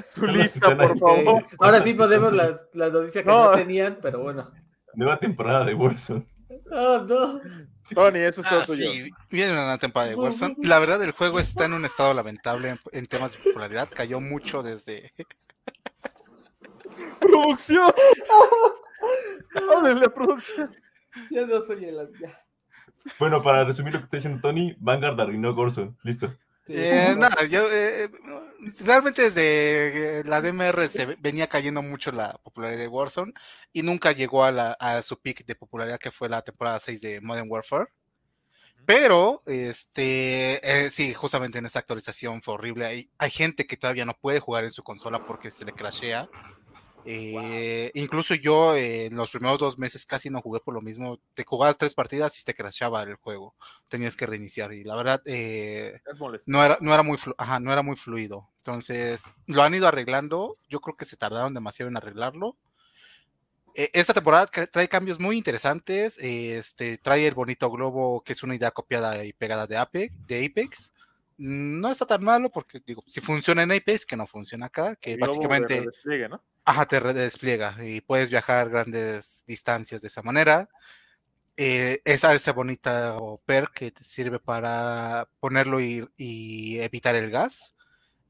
Su 0.06 0.26
lista, 0.26 0.76
por 0.78 0.98
favor. 0.98 1.46
Ahora 1.60 1.82
sí 1.82 1.94
podemos 1.94 2.34
las, 2.34 2.68
las 2.74 2.92
noticias 2.92 3.24
que 3.24 3.30
no. 3.30 3.52
No. 3.52 3.58
tenían, 3.58 4.00
pero 4.02 4.20
bueno. 4.20 4.52
Nueva 4.96 5.20
temporada 5.20 5.66
de 5.66 5.74
Warzone. 5.74 6.28
Oh, 6.72 7.00
no. 7.08 7.42
Tony, 7.94 8.20
eso 8.20 8.42
es 8.42 8.50
todo 8.50 8.60
Ah, 8.62 8.66
tuyo. 8.66 8.92
sí, 8.92 9.10
viene 9.32 9.52
una 9.54 9.78
temporada 9.78 10.10
de 10.10 10.16
Warzone. 10.16 10.56
La 10.64 10.80
verdad, 10.80 11.02
el 11.04 11.12
juego 11.12 11.40
está 11.40 11.66
en 11.66 11.74
un 11.74 11.86
estado 11.86 12.14
lamentable 12.14 12.70
en, 12.70 12.80
en 12.92 13.08
temas 13.08 13.32
de 13.34 13.40
popularidad. 13.40 13.90
Cayó 13.94 14.20
mucho 14.20 14.62
desde. 14.62 15.14
¡Producción! 17.20 17.92
¡Háblenle, 19.76 20.10
producción! 20.10 20.76
Ya 21.32 21.46
no 21.46 21.62
soy 21.62 21.86
el. 21.86 22.10
Ya. 22.22 22.44
Bueno, 23.20 23.42
para 23.44 23.64
resumir 23.66 23.94
lo 23.94 24.00
que 24.00 24.06
está 24.06 24.18
diciendo 24.18 24.40
Tony, 24.42 24.76
Vanguard 24.80 25.20
arruinó 25.20 25.52
Warzone. 25.54 25.96
Listo. 26.04 26.34
Eh, 26.68 27.16
nada, 27.18 27.46
yo, 27.46 27.68
eh, 27.72 28.12
realmente 28.86 29.24
desde 29.24 30.20
eh, 30.20 30.24
la 30.24 30.40
DMR 30.42 30.88
se 30.88 31.06
ve- 31.08 31.18
venía 31.20 31.48
cayendo 31.48 31.82
mucho 31.82 32.12
la 32.12 32.34
popularidad 32.44 32.82
de 32.82 32.88
Warzone 32.88 33.34
y 33.74 33.82
nunca 33.82 34.12
llegó 34.12 34.44
a, 34.44 34.52
la, 34.52 34.72
a 34.74 35.02
su 35.02 35.20
peak 35.20 35.46
de 35.46 35.56
popularidad 35.56 35.98
que 36.00 36.12
fue 36.12 36.30
la 36.30 36.44
temporada 36.44 36.80
6 36.80 37.02
de 37.02 37.22
Modern 37.22 37.48
Warfare. 37.50 37.88
Pero, 38.86 39.44
este, 39.46 40.60
eh, 40.86 40.90
sí, 40.90 41.14
justamente 41.14 41.60
en 41.60 41.66
esta 41.66 41.80
actualización 41.80 42.42
fue 42.42 42.56
horrible. 42.56 42.86
Hay, 42.86 43.12
hay 43.20 43.30
gente 43.30 43.68
que 43.68 43.78
todavía 43.78 44.06
no 44.06 44.14
puede 44.16 44.40
jugar 44.40 44.64
en 44.64 44.72
su 44.72 44.84
consola 44.84 45.24
porque 45.26 45.52
se 45.52 45.66
le 45.66 45.74
crashea. 45.74 46.28
Eh, 47.12 47.90
Incluso 47.96 48.36
yo 48.36 48.76
eh, 48.76 49.08
en 49.08 49.16
los 49.16 49.32
primeros 49.32 49.58
dos 49.58 49.80
meses 49.80 50.06
casi 50.06 50.30
no 50.30 50.42
jugué 50.42 50.60
por 50.60 50.76
lo 50.76 50.82
mismo. 50.82 51.20
Te 51.34 51.44
jugabas 51.44 51.78
tres 51.78 51.96
partidas 51.96 52.40
y 52.40 52.44
te 52.44 52.54
crashaba 52.54 53.02
el 53.02 53.16
juego. 53.16 53.56
Tenías 53.88 54.16
que 54.16 54.28
reiniciar. 54.28 54.74
Y 54.74 54.84
la 54.84 54.96
verdad, 54.96 55.22
eh, 55.26 56.02
no 56.46 56.64
era, 56.64 56.78
no 56.82 56.94
era 56.94 57.02
muy 57.02 57.18
ajá, 57.38 57.60
no 57.60 57.74
era 57.74 57.82
muy 57.82 57.96
fluido. 57.96 58.48
Entonces, 58.58 59.24
lo 59.48 59.64
han 59.64 59.74
ido 59.74 59.88
arreglando. 59.88 60.58
Yo 60.70 60.82
creo 60.82 60.96
que 60.96 61.06
se 61.06 61.18
tardaron 61.18 61.56
demasiado 61.56 61.90
en 61.90 61.98
arreglarlo. 61.98 62.56
Eh, 63.74 63.90
esta 63.94 64.14
temporada 64.14 64.46
trae 64.46 64.88
cambios 64.88 65.20
muy 65.20 65.36
interesantes. 65.36 66.20
Este, 66.20 67.00
trae 67.00 67.26
el 67.26 67.34
bonito 67.34 67.72
globo, 67.72 68.22
que 68.22 68.34
es 68.34 68.44
una 68.44 68.54
idea 68.54 68.70
copiada 68.70 69.26
y 69.26 69.34
pegada 69.34 69.66
de 69.66 69.78
Apex. 69.78 70.14
De 70.28 70.46
Apex. 70.46 70.94
No 71.38 71.90
está 71.90 72.06
tan 72.06 72.24
malo 72.24 72.52
porque, 72.52 72.84
digo, 72.86 73.04
si 73.08 73.20
funciona 73.20 73.64
en 73.64 73.72
Apex, 73.72 74.06
que 74.06 74.18
no 74.18 74.28
funciona 74.28 74.68
acá, 74.68 74.96
que 74.96 75.14
El 75.14 75.22
básicamente. 75.22 75.88
Ajá, 76.70 76.86
te 76.86 77.00
redespliega 77.00 77.76
y 77.84 78.00
puedes 78.00 78.30
viajar 78.30 78.70
grandes 78.70 79.44
distancias 79.48 80.04
de 80.04 80.08
esa 80.08 80.22
manera. 80.22 80.70
Eh, 81.58 82.02
esa 82.06 82.54
bonita 82.54 83.18
perk 83.46 83.74
que 83.74 83.92
te 83.92 84.04
sirve 84.04 84.40
para 84.40 85.28
ponerlo 85.40 85.82
y, 85.82 86.08
evitar 86.80 87.16
el 87.16 87.32
gas. 87.32 87.76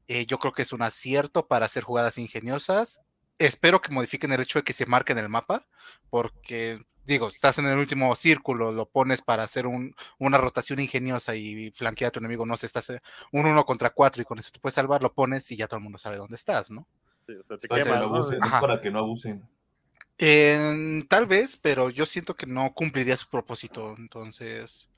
Eh, 0.08 0.26
yo 0.26 0.38
creo 0.38 0.54
que 0.54 0.62
es 0.62 0.72
un 0.72 0.82
acierto 0.82 1.48
para 1.48 1.66
hacer 1.66 1.84
jugadas 1.84 2.18
ingeniosas. 2.18 3.02
Espero 3.38 3.82
que 3.82 3.92
modifiquen 3.92 4.32
el 4.32 4.40
hecho 4.40 4.60
de 4.60 4.64
que 4.64 4.72
se 4.72 4.86
marque 4.86 5.12
en 5.12 5.18
el 5.18 5.28
mapa, 5.28 5.66
porque 6.10 6.80
digo, 7.04 7.28
estás 7.28 7.58
en 7.58 7.66
el 7.66 7.78
último 7.78 8.14
círculo, 8.16 8.72
lo 8.72 8.88
pones 8.88 9.22
para 9.22 9.44
hacer 9.44 9.66
un- 9.66 9.94
una 10.18 10.38
rotación 10.38 10.80
ingeniosa 10.80 11.36
y 11.36 11.72
flanquear 11.72 12.08
a 12.10 12.12
tu 12.12 12.20
enemigo, 12.20 12.46
no 12.46 12.56
sé, 12.56 12.66
estás 12.66 12.90
eh, 12.90 13.02
un 13.32 13.46
uno 13.46 13.66
contra 13.66 13.90
cuatro 13.90 14.22
y 14.22 14.24
con 14.26 14.38
eso 14.38 14.50
te 14.52 14.60
puedes 14.60 14.74
salvar, 14.76 15.02
lo 15.02 15.12
pones 15.14 15.50
y 15.52 15.56
ya 15.56 15.68
todo 15.68 15.78
el 15.78 15.84
mundo 15.84 15.98
sabe 15.98 16.16
dónde 16.16 16.36
estás, 16.36 16.70
¿no? 16.70 16.86
Sí, 17.30 17.36
o 17.36 17.44
sea, 17.44 17.58
te 17.58 17.68
Para 17.68 17.82
que 17.82 17.88
quemas, 17.88 18.02
no 18.02 18.60
para 18.60 18.80
que 18.80 18.90
no 18.90 18.98
abusen. 18.98 19.48
En- 20.18 21.06
tal 21.06 21.26
vez, 21.26 21.56
pero 21.56 21.90
yo 21.90 22.04
siento 22.04 22.34
que 22.34 22.46
no 22.46 22.72
cumpliría 22.74 23.16
su 23.16 23.28
propósito. 23.28 23.94
Entonces, 23.96 24.88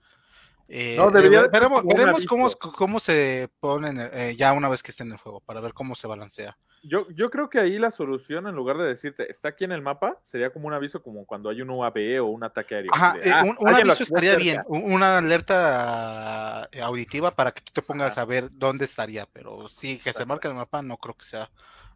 eh, 0.68 0.96
No, 0.96 1.10
debería 1.10 1.42
eh, 1.42 1.48
veremos, 1.52 2.24
cómo, 2.24 2.98
se 3.00 3.50
ponen 3.60 3.98
eh, 4.14 4.34
ya 4.36 4.52
una 4.54 4.68
vez 4.70 4.82
que 4.82 4.90
esté 4.92 5.02
en 5.02 5.12
el 5.12 5.18
juego, 5.18 5.40
para 5.40 5.60
ver 5.60 5.74
cómo 5.74 5.94
se 5.94 6.06
balancea. 6.06 6.56
Yo, 6.84 7.08
yo 7.10 7.30
creo 7.30 7.48
que 7.48 7.60
ahí 7.60 7.78
la 7.78 7.92
solución, 7.92 8.48
en 8.48 8.56
lugar 8.56 8.76
de 8.76 8.84
decirte, 8.86 9.30
está 9.30 9.50
aquí 9.50 9.64
en 9.64 9.70
el 9.70 9.82
mapa, 9.82 10.18
sería 10.22 10.50
como 10.50 10.66
un 10.66 10.74
aviso 10.74 11.00
como 11.00 11.24
cuando 11.26 11.48
hay 11.50 11.60
un 11.62 11.70
UAV 11.70 12.20
o 12.22 12.26
un 12.26 12.42
ataque 12.42 12.74
aéreo. 12.74 12.90
Ajá, 12.92 13.12
de, 13.12 13.30
eh, 13.30 13.32
"Ah, 13.32 13.44
un, 13.44 13.68
aviso 13.68 14.02
estaría 14.02 14.32
cerca". 14.32 14.42
bien, 14.42 14.62
un- 14.66 14.92
una 14.92 15.18
alerta 15.18 16.64
auditiva 16.82 17.30
para 17.30 17.52
que 17.52 17.60
tú 17.60 17.72
te 17.72 17.82
pongas 17.82 18.14
Ajá. 18.14 18.22
a 18.22 18.24
ver 18.24 18.48
dónde 18.50 18.86
estaría, 18.86 19.26
pero 19.26 19.68
sí, 19.68 19.98
que 19.98 20.12
se 20.12 20.26
marque 20.26 20.48
en 20.48 20.52
el 20.54 20.56
mapa 20.58 20.82
no 20.82 20.96
creo 20.96 21.14
que 21.14 21.24
sea 21.24 21.48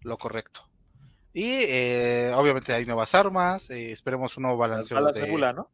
lo 0.07 0.17
correcto. 0.19 0.69
Y 1.33 1.65
eh, 1.69 2.33
obviamente 2.35 2.73
hay 2.73 2.87
nuevas 2.87 3.15
armas, 3.15 3.69
eh, 3.69 3.93
esperemos 3.93 4.37
un 4.39 4.45
nuevo 4.45 4.57
balanceo 4.57 5.05
de, 5.13 5.21
nebula, 5.21 5.53
¿no? 5.53 5.71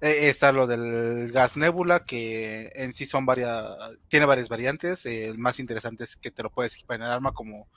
Eh, 0.00 0.28
está 0.28 0.50
lo 0.50 0.66
del 0.66 1.30
gas 1.30 1.56
nebula, 1.58 2.06
que 2.06 2.72
en 2.74 2.94
sí 2.94 3.04
son 3.04 3.26
varias, 3.26 3.66
tiene 4.08 4.24
varias 4.24 4.48
variantes. 4.48 5.04
el 5.04 5.36
más 5.36 5.60
interesante 5.60 6.04
es 6.04 6.16
que 6.16 6.30
te 6.30 6.42
lo 6.42 6.50
puedes 6.50 6.74
equipar 6.74 6.96
en 6.96 7.02
el 7.02 7.12
arma, 7.12 7.34
como 7.34 7.68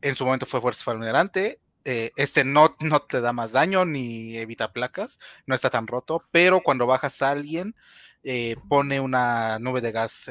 en 0.00 0.14
su 0.14 0.24
momento 0.24 0.46
fue 0.46 0.60
fuerza 0.60 0.92
vulnerante. 0.92 1.60
Eh, 1.84 2.12
este 2.16 2.44
no, 2.44 2.76
no 2.80 3.00
te 3.00 3.20
da 3.20 3.32
más 3.32 3.52
daño 3.52 3.84
ni 3.84 4.36
evita 4.36 4.72
placas, 4.72 5.18
no 5.46 5.54
está 5.54 5.70
tan 5.70 5.86
roto, 5.86 6.22
pero 6.30 6.60
cuando 6.60 6.86
bajas 6.86 7.20
a 7.22 7.30
alguien, 7.30 7.74
pone 8.68 8.98
una 8.98 9.60
nube 9.60 9.80
de 9.80 9.92
gas 9.92 10.28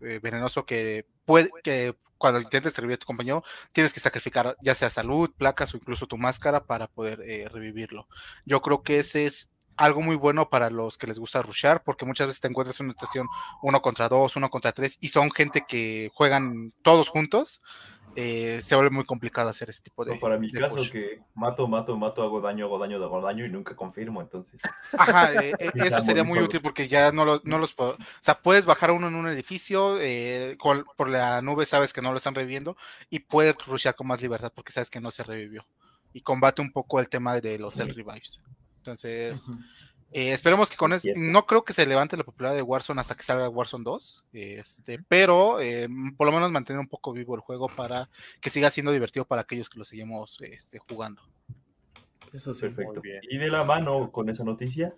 venenoso 0.00 0.66
que 0.66 1.06
puede 1.24 1.48
que 1.62 1.94
cuando 2.18 2.40
intentes 2.40 2.76
revivir 2.76 2.96
a 2.96 2.98
tu 2.98 3.06
compañero, 3.06 3.44
tienes 3.72 3.92
que 3.92 4.00
sacrificar 4.00 4.56
ya 4.62 4.74
sea 4.74 4.90
salud, 4.90 5.30
placas 5.36 5.74
o 5.74 5.76
incluso 5.76 6.06
tu 6.06 6.16
máscara 6.16 6.64
para 6.64 6.86
poder 6.86 7.20
eh, 7.22 7.48
revivirlo. 7.48 8.08
Yo 8.44 8.60
creo 8.62 8.82
que 8.82 8.98
ese 8.98 9.26
es 9.26 9.50
algo 9.76 10.00
muy 10.00 10.16
bueno 10.16 10.48
para 10.48 10.70
los 10.70 10.96
que 10.98 11.06
les 11.06 11.18
gusta 11.18 11.42
rushar, 11.42 11.82
porque 11.84 12.06
muchas 12.06 12.28
veces 12.28 12.40
te 12.40 12.48
encuentras 12.48 12.80
en 12.80 12.86
una 12.86 12.94
situación 12.94 13.28
uno 13.62 13.82
contra 13.82 14.08
dos, 14.08 14.36
uno 14.36 14.48
contra 14.48 14.72
tres, 14.72 14.98
y 15.00 15.08
son 15.08 15.30
gente 15.30 15.64
que 15.68 16.10
juegan 16.14 16.72
todos 16.82 17.08
juntos, 17.08 17.62
eh, 18.16 18.60
se 18.62 18.74
vuelve 18.74 18.90
muy 18.90 19.04
complicado 19.04 19.48
hacer 19.48 19.70
ese 19.70 19.82
tipo 19.82 20.04
de. 20.04 20.14
No, 20.14 20.20
para 20.20 20.38
mi 20.38 20.50
de 20.50 20.58
caso, 20.60 20.76
push. 20.76 20.90
que 20.90 21.20
mato, 21.34 21.68
mato, 21.68 21.96
mato, 21.96 22.22
hago 22.22 22.40
daño, 22.40 22.64
hago 22.66 22.78
daño, 22.78 22.96
hago 23.02 23.20
daño 23.20 23.44
y 23.44 23.48
nunca 23.50 23.76
confirmo, 23.76 24.20
entonces. 24.22 24.60
Ajá, 24.96 25.32
eh, 25.34 25.52
eh, 25.58 25.70
eso 25.74 26.02
sería 26.02 26.24
muy 26.24 26.38
útil 26.40 26.60
porque 26.60 26.88
ya 26.88 27.12
no, 27.12 27.24
lo- 27.24 27.40
no 27.44 27.58
los 27.58 27.72
puedo. 27.72 27.92
O 27.92 27.96
sea, 28.20 28.40
puedes 28.40 28.66
bajar 28.66 28.90
uno 28.90 29.08
en 29.08 29.14
un 29.14 29.28
edificio, 29.28 29.98
eh, 30.00 30.56
con- 30.58 30.84
por 30.96 31.08
la 31.08 31.40
nube 31.42 31.66
sabes 31.66 31.92
que 31.92 32.02
no 32.02 32.10
lo 32.12 32.18
están 32.18 32.34
reviviendo 32.34 32.76
y 33.10 33.20
puedes 33.20 33.54
rushear 33.66 33.94
con 33.94 34.06
más 34.06 34.20
libertad 34.22 34.52
porque 34.54 34.72
sabes 34.72 34.90
que 34.90 35.00
no 35.00 35.10
se 35.10 35.22
revivió. 35.22 35.66
Y 36.12 36.22
combate 36.22 36.62
un 36.62 36.72
poco 36.72 36.98
el 37.00 37.08
tema 37.08 37.38
de 37.40 37.58
los 37.58 37.74
self 37.74 37.94
revives. 37.94 38.42
Entonces. 38.78 39.50
Eh, 40.12 40.32
esperemos 40.32 40.70
que 40.70 40.76
con 40.76 40.92
eso. 40.92 41.08
No 41.16 41.46
creo 41.46 41.64
que 41.64 41.72
se 41.72 41.86
levante 41.86 42.16
la 42.16 42.24
popularidad 42.24 42.56
de 42.56 42.62
Warzone 42.62 43.00
hasta 43.00 43.14
que 43.14 43.22
salga 43.22 43.48
Warzone 43.48 43.84
2. 43.84 44.24
Este, 44.32 44.98
pero 45.08 45.60
eh, 45.60 45.88
por 46.16 46.26
lo 46.26 46.32
menos 46.32 46.50
mantener 46.50 46.80
un 46.80 46.88
poco 46.88 47.12
vivo 47.12 47.34
el 47.34 47.40
juego 47.40 47.68
para 47.68 48.08
que 48.40 48.50
siga 48.50 48.70
siendo 48.70 48.92
divertido 48.92 49.24
para 49.24 49.42
aquellos 49.42 49.68
que 49.68 49.78
lo 49.78 49.84
seguimos 49.84 50.38
este, 50.40 50.78
jugando. 50.78 51.22
Eso 52.32 52.54
sí. 52.54 52.62
Perfecto. 52.62 53.00
bien. 53.00 53.20
Y 53.28 53.38
de 53.38 53.48
la 53.48 53.64
mano 53.64 54.10
con 54.12 54.28
esa 54.28 54.44
noticia, 54.44 54.94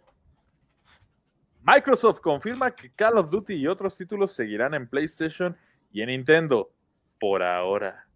Microsoft 1.63 2.21
confirma 2.21 2.75
que 2.75 2.91
Call 2.91 3.19
of 3.19 3.31
Duty 3.31 3.55
y 3.55 3.67
otros 3.67 3.97
títulos 3.97 4.33
seguirán 4.33 4.75
en 4.75 4.89
PlayStation 4.89 5.57
y 5.93 6.03
en 6.03 6.09
Nintendo 6.09 6.71
por 7.19 7.43
ahora. 7.43 8.08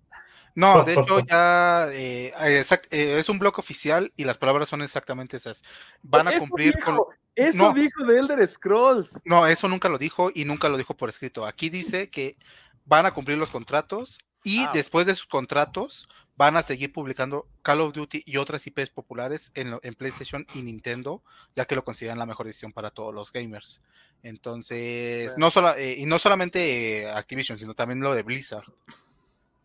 No, 0.55 0.85
de 0.85 0.93
hecho 0.93 1.21
ya 1.21 1.87
eh, 1.93 2.33
exact- 2.61 2.89
eh, 2.91 3.19
es 3.19 3.29
un 3.29 3.39
blog 3.39 3.59
oficial 3.59 4.13
y 4.17 4.25
las 4.25 4.39
palabras 4.39 4.69
son 4.69 4.83
exactamente 4.83 5.37
esas. 5.37 5.63
Van 6.03 6.29
a 6.29 6.31
Eso 6.33 6.41
cumplir 6.41 6.79
con... 6.85 6.99
Eso 7.35 7.63
No. 7.69 7.73
dijo 7.73 8.05
de 8.05 8.19
Elder 8.19 8.47
Scrolls. 8.47 9.19
No, 9.25 9.47
eso 9.47 9.67
nunca 9.69 9.89
lo 9.89 9.97
dijo 9.97 10.31
y 10.35 10.45
nunca 10.45 10.69
lo 10.69 10.77
dijo 10.77 10.95
por 10.95 11.09
escrito. 11.09 11.47
Aquí 11.47 11.71
dice 11.71 12.11
que 12.11 12.37
van 12.85 13.07
a 13.07 13.15
cumplir 13.15 13.39
los 13.39 13.51
contratos 13.51 14.19
y 14.45 14.65
Ah. 14.65 14.71
después 14.75 15.07
de 15.07 15.15
sus 15.15 15.27
contratos 15.27 16.09
van 16.37 16.57
a 16.57 16.63
seguir 16.63 16.93
publicando 16.93 17.47
Call 17.63 17.81
of 17.81 17.93
Duty 17.95 18.23
y 18.27 18.37
otras 18.39 18.67
IPs 18.67 18.91
populares 18.91 19.53
en, 19.55 19.71
lo- 19.71 19.81
en 19.83 19.95
PlayStation 19.95 20.47
y 20.55 20.63
Nintendo, 20.63 21.23
ya 21.57 21.65
que 21.67 21.75
lo 21.75 21.85
consideran 21.85 22.19
la 22.19 22.27
mejor 22.27 22.47
decisión 22.47 22.73
para 22.73 22.91
todos 22.91 23.15
los 23.15 23.33
gamers. 23.33 23.81
Entonces, 24.23 25.37
no 25.39 25.51
solo, 25.51 25.75
eh, 25.77 25.97
y 25.99 26.07
no 26.07 26.19
solamente 26.19 27.03
eh, 27.05 27.11
Activision, 27.11 27.59
sino 27.59 27.75
también 27.75 28.01
lo 28.01 28.15
de 28.15 28.23
Blizzard. 28.23 28.65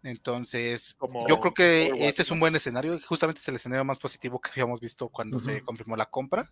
Entonces, 0.04 0.96
Como 1.00 1.28
yo 1.28 1.40
creo 1.40 1.54
que 1.54 2.08
este 2.08 2.22
es 2.22 2.32
un 2.32 2.40
buen 2.40 2.56
escenario, 2.56 2.96
y 2.96 3.02
justamente 3.02 3.42
es 3.42 3.48
el 3.48 3.56
escenario 3.56 3.84
más 3.84 4.00
positivo 4.00 4.40
que 4.40 4.50
habíamos 4.52 4.80
visto 4.80 5.10
cuando 5.10 5.40
se 5.40 5.58
Ujú. 5.58 5.66
confirmó 5.66 5.96
la 5.96 6.06
compra. 6.06 6.52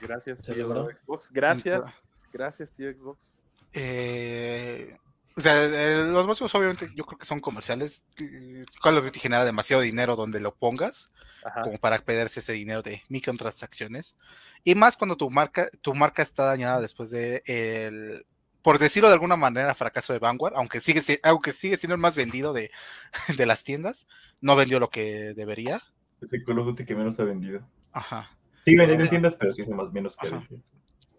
Gracias, 0.00 0.40
Se 0.44 0.54
tío 0.54 0.68
logró. 0.68 0.88
Xbox. 0.96 1.30
Gracias, 1.32 1.84
gracias, 2.32 2.70
tío 2.72 2.92
Xbox. 2.96 3.30
Eh, 3.72 4.96
o 5.36 5.40
sea, 5.40 5.64
eh, 5.64 6.04
los 6.04 6.26
motivos 6.26 6.54
obviamente 6.54 6.88
yo 6.94 7.04
creo 7.04 7.18
que 7.18 7.26
son 7.26 7.40
comerciales. 7.40 8.04
Eh, 8.20 8.64
Call 8.82 8.98
of 8.98 9.04
Duty 9.04 9.18
genera 9.18 9.44
demasiado 9.44 9.82
dinero 9.82 10.14
donde 10.14 10.38
lo 10.40 10.54
pongas, 10.54 11.10
Ajá. 11.44 11.62
como 11.62 11.78
para 11.78 11.98
perderse 11.98 12.40
ese 12.40 12.52
dinero 12.52 12.82
de 12.82 13.02
microtransacciones. 13.08 14.16
Y 14.62 14.74
más 14.76 14.96
cuando 14.96 15.16
tu 15.16 15.28
marca, 15.30 15.68
tu 15.82 15.94
marca 15.94 16.22
está 16.22 16.44
dañada 16.44 16.80
después 16.80 17.10
de 17.10 17.42
el, 17.46 18.24
por 18.64 18.78
decirlo 18.78 19.08
de 19.08 19.14
alguna 19.14 19.36
manera, 19.36 19.74
fracaso 19.74 20.14
de 20.14 20.18
Vanguard, 20.18 20.54
aunque 20.56 20.80
sigue, 20.80 21.02
si- 21.02 21.20
aunque 21.22 21.52
sigue 21.52 21.76
siendo 21.76 21.94
el 21.94 22.00
más 22.00 22.16
vendido 22.16 22.52
de, 22.54 22.70
de 23.38 23.46
las 23.46 23.62
tiendas, 23.62 24.08
no 24.40 24.56
vendió 24.56 24.80
lo 24.80 24.88
que 24.88 25.34
debería. 25.34 25.82
es 26.22 26.32
el 26.32 26.44
Call 26.44 26.58
of 26.60 26.66
Duty 26.66 26.86
que 26.86 26.96
menos 26.96 27.20
ha 27.20 27.24
vendido. 27.24 27.60
Ajá. 27.92 28.30
Sí, 28.64 28.74
vendiendo 28.74 29.04
en 29.04 29.10
tiendas, 29.10 29.36
pero 29.36 29.52
sí 29.52 29.62
es 29.62 29.68
más 29.68 29.92
menos 29.92 30.16
que. 30.16 30.60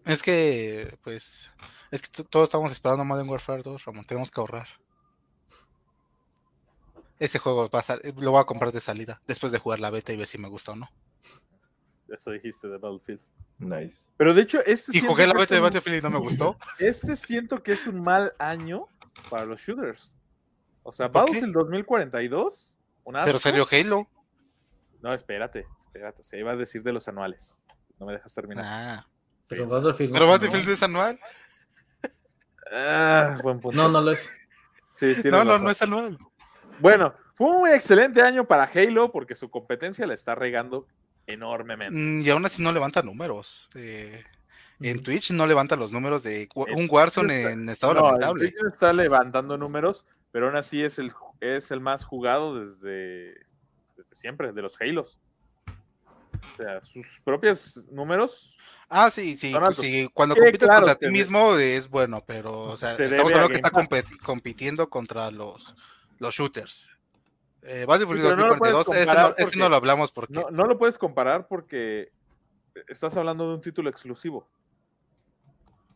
Es 0.04 0.22
que, 0.22 0.98
pues, 1.04 1.50
es 1.92 2.02
que 2.02 2.24
todos 2.24 2.48
estamos 2.48 2.72
esperando 2.72 3.04
Modern 3.04 3.28
Warfare 3.28 3.62
2, 3.62 3.84
Ramón, 3.84 4.04
tenemos 4.04 4.30
que 4.32 4.40
ahorrar. 4.40 4.68
Ese 7.18 7.38
juego 7.38 7.70
va 7.70 7.80
a 7.80 7.98
lo 8.20 8.30
voy 8.32 8.40
a 8.40 8.44
comprar 8.44 8.72
de 8.72 8.80
salida, 8.80 9.22
después 9.26 9.50
de 9.52 9.58
jugar 9.58 9.80
la 9.80 9.90
beta 9.90 10.12
y 10.12 10.16
ver 10.16 10.26
si 10.26 10.36
me 10.38 10.48
gusta 10.48 10.72
o 10.72 10.76
no. 10.76 10.90
Eso 12.08 12.30
dijiste 12.30 12.68
de 12.68 12.78
Battlefield. 12.78 13.20
Nice. 13.58 14.10
Pero 14.16 14.34
de 14.34 14.42
hecho, 14.42 14.60
este 14.64 14.96
Y 14.96 15.00
jugué 15.00 15.26
la 15.26 15.32
beta 15.34 15.54
de 15.54 15.60
Battlefield 15.60 15.98
y 15.98 16.02
no 16.02 16.10
me 16.10 16.18
gustó. 16.18 16.56
Este 16.78 17.16
siento 17.16 17.62
que 17.62 17.72
es 17.72 17.86
un 17.86 18.02
mal 18.02 18.34
año 18.38 18.88
para 19.30 19.44
los 19.44 19.60
shooters. 19.60 20.14
O 20.82 20.92
sea. 20.92 21.08
Battlefield 21.08 21.52
2042. 21.54 22.74
Un 23.04 23.14
Pero 23.24 23.38
salió 23.38 23.66
Halo. 23.70 24.08
No, 25.00 25.12
espérate, 25.14 25.66
espérate. 25.80 26.22
Se 26.22 26.38
iba 26.38 26.52
a 26.52 26.56
decir 26.56 26.82
de 26.82 26.92
los 26.92 27.06
anuales. 27.08 27.62
No 27.98 28.06
me 28.06 28.12
dejas 28.12 28.32
terminar. 28.34 28.64
Ah, 28.66 29.08
Pero 29.48 29.66
Sí, 29.68 29.74
Battlefield. 29.74 30.12
pero 30.12 30.26
no, 30.26 30.30
Battlefield 30.32 30.68
es 30.68 30.82
anual. 30.82 31.18
Ah, 32.72 33.38
buen 33.42 33.60
punto. 33.60 33.76
No, 33.76 33.88
no 33.88 34.02
lo 34.02 34.10
es. 34.10 34.28
Sí, 34.94 35.14
No, 35.24 35.44
no, 35.44 35.52
razón. 35.52 35.64
no 35.64 35.70
es 35.70 35.82
anual. 35.82 36.18
Bueno, 36.80 37.14
fue 37.34 37.48
un 37.48 37.68
excelente 37.68 38.20
año 38.22 38.46
para 38.46 38.64
Halo 38.64 39.12
porque 39.12 39.34
su 39.34 39.50
competencia 39.50 40.06
la 40.06 40.14
está 40.14 40.34
regando 40.34 40.86
enormemente. 41.26 41.98
Mm, 41.98 42.20
Y 42.22 42.30
aún 42.30 42.46
así 42.46 42.62
no 42.62 42.72
levanta 42.72 43.02
números. 43.02 43.68
Eh, 43.74 44.22
en 44.80 45.02
Twitch 45.02 45.30
no 45.30 45.46
levanta 45.46 45.74
los 45.76 45.92
números 45.92 46.22
de 46.22 46.48
un 46.54 46.86
Warzone 46.90 47.36
está- 47.38 47.52
en 47.52 47.68
estado 47.68 47.94
No, 47.94 48.02
lamentable. 48.04 48.48
Twitch 48.50 48.72
está 48.72 48.92
levantando 48.92 49.56
números, 49.56 50.04
pero 50.32 50.46
aún 50.46 50.56
así 50.56 50.82
es 50.82 50.98
el, 50.98 51.12
es 51.40 51.70
el 51.70 51.80
más 51.80 52.04
jugado 52.04 52.60
desde, 52.60 53.34
desde 53.96 54.14
siempre, 54.14 54.52
de 54.52 54.62
los 54.62 54.80
Halos. 54.80 55.18
O 55.68 56.56
sea, 56.56 56.80
sus 56.82 57.20
propios 57.24 57.84
números 57.90 58.56
Ah, 58.88 59.10
sí, 59.10 59.34
sí, 59.36 59.52
pues 59.58 59.76
sí, 59.78 60.08
Cuando 60.14 60.36
Sí, 60.36 60.40
compites 60.42 60.68
claro, 60.68 60.86
contra 60.86 60.94
ti 61.08 61.12
mismo 61.12 61.56
es 61.56 61.90
bueno, 61.90 62.22
pero 62.24 62.60
o 62.62 62.76
sea, 62.76 62.94
Se 62.94 63.04
estamos 63.04 63.32
hablando 63.32 63.48
que 63.48 63.56
está 63.56 63.70
compitiendo 64.24 64.88
contra 64.88 65.30
los, 65.32 65.74
los 66.18 66.34
shooters. 66.34 66.90
Eh, 67.66 67.84
Battlefield 67.84 68.20
Sí, 68.20 68.28
pero 68.28 68.36
no 68.36 68.46
lo 68.46 68.56
puedes 68.56 68.74
2042, 68.74 68.96
ese, 68.96 69.06
comparar 69.06 69.30
no, 69.30 69.36
ese 69.36 69.44
porque 69.44 69.58
no 69.58 69.68
lo 69.68 69.76
hablamos 69.76 70.12
porque 70.12 70.32
no, 70.34 70.50
no 70.50 70.64
lo 70.64 70.78
puedes 70.78 70.98
comparar 70.98 71.48
porque 71.48 72.12
estás 72.88 73.16
hablando 73.16 73.48
de 73.48 73.54
un 73.54 73.60
título 73.60 73.90
exclusivo. 73.90 74.48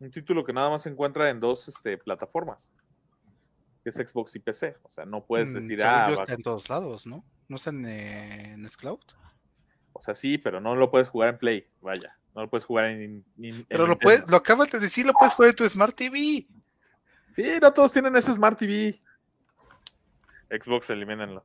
Un 0.00 0.10
título 0.10 0.44
que 0.44 0.52
nada 0.52 0.70
más 0.70 0.82
se 0.82 0.88
encuentra 0.88 1.30
en 1.30 1.40
dos 1.40 1.68
este, 1.68 1.98
plataformas. 1.98 2.70
Que 3.84 3.90
es 3.90 3.94
Xbox 3.94 4.34
y 4.36 4.40
PC. 4.40 4.76
O 4.82 4.90
sea, 4.90 5.04
no 5.04 5.24
puedes 5.24 5.50
mm, 5.50 5.54
decir, 5.54 5.80
según 5.80 5.94
ah, 5.94 6.10
está 6.10 6.34
en 6.34 6.42
todos 6.42 6.68
lados, 6.68 7.06
¿no? 7.06 7.24
¿No 7.48 7.56
está 7.56 7.70
en, 7.70 7.86
eh, 7.86 8.52
en 8.52 8.68
Xcloud? 8.68 9.00
o 9.92 10.00
sea, 10.02 10.14
sí, 10.14 10.38
pero 10.38 10.60
no 10.60 10.74
lo 10.74 10.90
puedes 10.90 11.08
jugar 11.08 11.30
en 11.30 11.38
Play. 11.38 11.68
Vaya, 11.80 12.16
no 12.34 12.42
lo 12.42 12.50
puedes 12.50 12.64
jugar 12.64 12.86
en. 12.86 13.24
en- 13.38 13.44
en 13.44 13.64
Pero 13.68 13.86
lo, 13.86 13.98
puedes, 13.98 14.28
lo 14.28 14.36
acabas 14.36 14.70
de 14.70 14.80
decir, 14.80 15.06
lo 15.06 15.12
puedes 15.12 15.34
jugar 15.34 15.50
en 15.50 15.56
tu 15.56 15.68
Smart 15.68 15.94
TV. 15.94 16.46
Sí, 17.30 17.44
no 17.60 17.72
todos 17.72 17.92
tienen 17.92 18.16
ese 18.16 18.32
Smart 18.32 18.58
TV. 18.58 18.98
Xbox, 20.50 20.90
elimínenlo. 20.90 21.44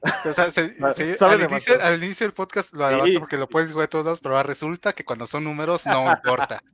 O 0.00 0.32
sea, 0.32 0.44
se- 0.52 0.72
Ah, 0.82 0.92
se- 0.94 1.16
al, 1.24 1.42
inicio, 1.50 1.82
al 1.82 2.02
inicio 2.02 2.26
del 2.26 2.32
podcast 2.34 2.72
lo 2.72 2.86
alabaste 2.86 3.12
Sí, 3.12 3.18
porque 3.18 3.36
sí, 3.36 3.40
lo 3.40 3.46
sí. 3.46 3.52
puedes 3.52 3.72
jugar 3.72 3.88
de 3.88 3.90
todos 3.90 4.04
lados, 4.04 4.20
pero 4.20 4.36
ahora 4.36 4.46
resulta 4.46 4.92
que 4.92 5.04
cuando 5.04 5.26
son 5.26 5.44
números 5.44 5.84
no 5.86 6.10
importa. 6.12 6.62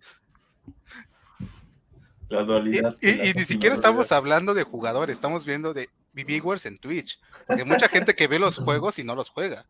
La 2.28 2.42
Y, 2.42 2.46
dualidad. 2.46 2.96
y- 3.00 3.06
de 3.12 3.16
la 3.16 3.24
y 3.26 3.32
ni 3.34 3.44
siquiera 3.44 3.74
estamos 3.74 4.10
hablando 4.12 4.54
de 4.54 4.62
jugadores, 4.62 5.14
estamos 5.14 5.44
viendo 5.44 5.72
de 5.74 5.88
viewers 6.12 6.66
en 6.66 6.78
Twitch. 6.78 7.20
Porque 7.46 7.62
hay 7.62 7.68
mucha 7.68 7.88
gente 7.88 8.14
que 8.14 8.26
ve 8.28 8.38
los 8.38 8.58
juegos 8.58 8.98
y 8.98 9.04
no 9.04 9.14
los 9.14 9.28
juega. 9.30 9.66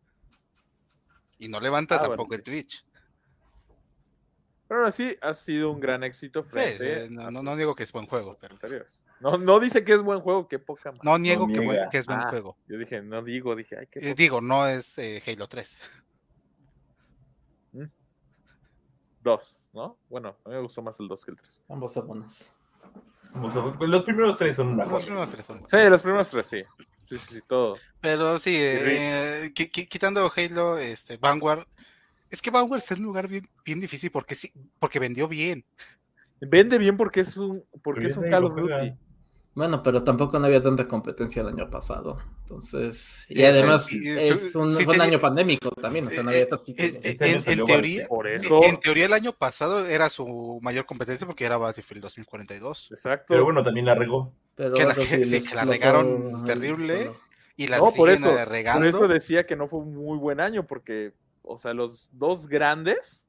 Y 1.37 1.47
no 1.49 1.59
levanta 1.59 1.95
Ah, 1.95 1.99
bueno, 1.99 2.11
tampoco 2.11 2.33
sí. 2.33 2.37
el 2.37 2.43
Twitch. 2.43 2.85
Pero 4.67 4.79
aún 4.79 4.87
así, 4.89 5.15
ha 5.21 5.33
sido 5.33 5.69
un 5.71 5.79
gran 5.79 6.03
éxito 6.03 6.43
Sí, 6.43 6.49
frente 6.49 7.07
sí, 7.07 7.13
no, 7.13 7.55
digo 7.55 7.75
que 7.75 7.83
es 7.83 7.91
buen 7.91 8.07
juego, 8.07 8.37
pero 8.39 8.55
anteriores. 8.55 8.87
No, 9.19 9.37
no 9.37 9.59
dice 9.59 9.83
que 9.83 9.93
es 9.93 10.01
buen 10.01 10.19
juego, 10.19 10.47
qué 10.47 10.59
poca 10.59 10.91
madre. 10.91 11.01
no 11.03 11.17
niego 11.17 11.47
que, 11.47 11.53
niega. 11.59 11.65
buen- 11.65 11.89
que 11.89 11.97
es 11.97 12.05
buen 12.07 12.19
Ah, 12.19 12.27
juego. 12.29 12.57
Yo 12.67 12.77
dije, 12.77 13.01
no 13.01 13.21
digo, 13.23 13.55
dije, 13.55 13.77
ay, 13.79 13.87
qué 13.87 13.99
Eh, 13.99 14.01
poca- 14.09 14.15
digo, 14.15 14.41
no 14.41 14.67
es 14.67 14.97
eh, 14.97 15.21
Halo 15.25 15.47
3. 15.47 15.79
Dos, 19.21 19.65
¿no? 19.73 19.97
Bueno, 20.07 20.37
a 20.45 20.49
mí 20.49 20.55
me 20.55 20.61
gustó 20.61 20.81
más 20.83 20.99
el 20.99 21.07
2 21.07 21.25
que 21.25 21.31
el 21.31 21.37
3. 21.37 21.61
Ambos 21.69 21.93
son 21.93 22.07
buenos. 22.07 22.51
Los 23.79 24.03
primeros 24.03 24.37
tres 24.37 24.55
son 24.55 24.67
una 24.67 24.83
Los 24.85 24.93
joya. 24.93 25.05
primeros 25.05 25.31
tres 25.31 25.45
son 25.45 25.55
buenos. 25.61 25.71
Sí, 25.71 25.89
los 25.89 26.01
primeros 26.01 26.29
tres, 26.29 26.47
sí. 26.47 26.63
Sí, 27.09 27.17
sí, 27.17 27.33
sí, 27.35 27.41
todo. 27.47 27.73
Pero 27.99 28.37
sí, 28.39 28.55
eh, 28.55 29.51
qui- 29.53 29.69
qui- 29.71 29.87
quitando 29.87 30.31
Halo, 30.35 30.77
este, 30.77 31.17
Vanguard. 31.17 31.65
Es 32.29 32.41
que 32.41 32.51
Vanguard 32.51 32.83
en 32.91 32.99
un 32.99 33.05
lugar 33.05 33.27
bien, 33.27 33.43
bien 33.65 33.79
difícil 33.81 34.11
porque 34.11 34.35
sí, 34.35 34.51
porque 34.79 34.99
vendió 34.99 35.27
bien. 35.27 35.65
Vende 36.39 36.77
bien 36.77 36.95
porque 36.97 37.21
es 37.21 37.35
un, 37.35 37.65
porque 37.83 38.05
es 38.07 38.17
un 38.17 38.29
Call 38.29 38.45
of 38.45 38.53
juega. 38.53 38.79
Duty. 38.83 38.95
Bueno, 39.55 39.81
pero 39.81 40.03
tampoco 40.03 40.37
no 40.37 40.47
había 40.47 40.61
tanta 40.61 40.85
competencia 40.85 41.41
el 41.41 41.47
año 41.47 41.69
pasado. 41.69 42.17
Entonces, 42.41 43.25
y 43.29 43.35
Este, 43.41 43.47
además 43.47 43.87
es 43.89 44.53
un, 44.55 44.75
sí 44.75 44.83
fue 44.83 44.93
un 44.93 44.99
tenía- 44.99 45.03
año 45.13 45.19
pandémico 45.21 45.71
también, 45.71 46.07
o 46.07 46.11
sea, 46.11 46.23
no 46.23 46.29
había 46.29 46.41
Eh, 46.41 46.45
otros 46.45 46.61
eh, 46.63 46.65
títulos. 46.73 46.91
eh, 46.91 46.99
Este 47.03 47.31
en, 47.53 47.65
teoría, 47.65 48.07
Por 48.07 48.27
en- 48.27 48.35
eso, 48.35 48.59
en 48.63 48.79
teoría 48.81 49.05
el 49.05 49.13
año 49.13 49.31
pasado 49.31 49.85
era 49.87 50.09
su 50.09 50.59
mayor 50.61 50.85
competencia 50.85 51.25
porque 51.25 51.45
era 51.45 51.55
Battlefield 51.57 52.01
2042. 52.03 52.91
exacto. 52.91 53.25
Pero 53.29 53.45
bueno, 53.45 53.63
también 53.63 53.85
la 53.85 53.95
regó. 53.95 54.33
Pero 54.55 54.73
que 54.73 54.81
la- 54.83 54.87
Battlefield 54.89 55.23
sí, 55.25 55.29
que 55.31 55.55
la 55.55 55.61
explotó, 55.63 55.71
regaron 55.71 56.35
ajá, 56.35 56.45
terrible. 56.45 56.97
solo. 57.05 57.17
Y 57.57 57.67
la 57.67 57.77
No, 57.77 57.91
por 57.95 58.09
eso, 58.09 58.25
eh, 58.25 58.37
Por 58.39 58.49
regando. 58.49 58.85
eso 58.89 59.07
decía 59.07 59.45
que 59.45 59.55
no 59.55 59.69
fue 59.69 59.79
un 59.79 59.95
muy 59.95 60.17
buen 60.17 60.41
año, 60.41 60.67
porque, 60.67 61.13
o 61.43 61.57
sea, 61.57 61.73
los 61.73 62.09
dos 62.11 62.47
grandes, 62.47 63.25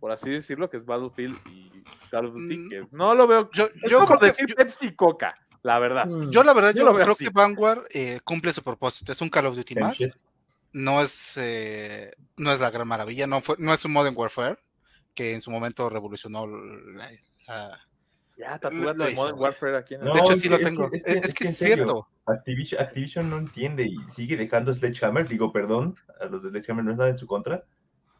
por 0.00 0.10
así 0.10 0.30
decirlo, 0.30 0.68
que 0.68 0.78
es 0.78 0.84
Battlefield 0.84 1.36
y 1.48 1.84
Call 2.10 2.26
of 2.26 2.34
Duty, 2.34 2.56
Mm. 2.56 2.68
que 2.70 2.86
no 2.90 3.14
lo 3.14 3.28
veo. 3.28 3.48
Yo, 3.52 3.66
Es 3.66 3.88
yo 3.88 3.98
como 3.98 4.06
creo 4.08 4.18
que, 4.18 4.26
decir 4.26 4.46
yo, 4.48 4.56
Pepsi 4.56 4.86
y 4.86 4.92
Coca. 4.96 5.36
La 5.62 5.78
verdad. 5.78 6.06
Mm. 6.06 6.30
Yo 6.30 6.42
la 6.42 6.54
verdad, 6.54 6.72
Yo 6.74 6.84
yo, 6.86 6.94
creo 6.94 7.12
así. 7.12 7.24
que 7.24 7.30
Vanguard 7.30 7.84
eh, 7.90 8.20
cumple 8.24 8.52
su 8.52 8.62
propósito. 8.62 9.12
Es 9.12 9.20
un 9.20 9.28
Call 9.28 9.46
of 9.46 9.56
Duty 9.56 9.74
más. 9.76 9.98
No 10.72 11.02
es, 11.02 11.34
eh, 11.36 12.12
no 12.36 12.52
es 12.52 12.60
la 12.60 12.70
gran 12.70 12.86
maravilla. 12.88 13.26
No, 13.26 13.40
fue, 13.40 13.56
no 13.58 13.74
es 13.74 13.84
un 13.84 13.92
Modern 13.92 14.16
Warfare 14.16 14.56
que 15.14 15.34
en 15.34 15.40
su 15.40 15.50
momento 15.50 15.88
revolucionó 15.90 16.46
la- 16.46 17.10
la- 17.48 17.80
Ya, 18.38 18.52
Lo 18.52 18.58
tatúate 18.60 19.12
hizo, 19.12 19.22
Modern. 19.22 19.38
Warfare 19.38 19.76
aquí 19.76 19.94
en 19.96 20.00
el... 20.02 20.06
No, 20.08 20.14
de 20.14 20.20
hecho, 20.20 20.34
sí 20.34 20.42
que- 20.42 20.48
lo 20.50 20.58
tengo. 20.60 20.90
Es, 20.92 21.04
es 21.04 21.04
que- 21.04 21.10
es 21.10 21.16
es 21.28 21.34
que 21.34 21.44
que 21.44 21.44
es 21.44 21.50
en 21.50 21.54
serio. 21.68 21.76
cierto. 21.76 22.08
Activision, 22.26 22.80
Activision 22.80 23.28
no 23.28 23.36
entiende 23.38 23.82
y 23.84 23.96
sigue 24.14 24.36
dejando 24.36 24.72
Sledgehammer. 24.72 25.28
Digo, 25.28 25.52
perdón, 25.52 25.96
a 26.20 26.26
los 26.26 26.42
de 26.42 26.50
Sledgehammer 26.50 26.84
no 26.84 26.92
es 26.92 26.96
nada 26.98 27.10
en 27.10 27.18
su 27.18 27.26
contra, 27.26 27.64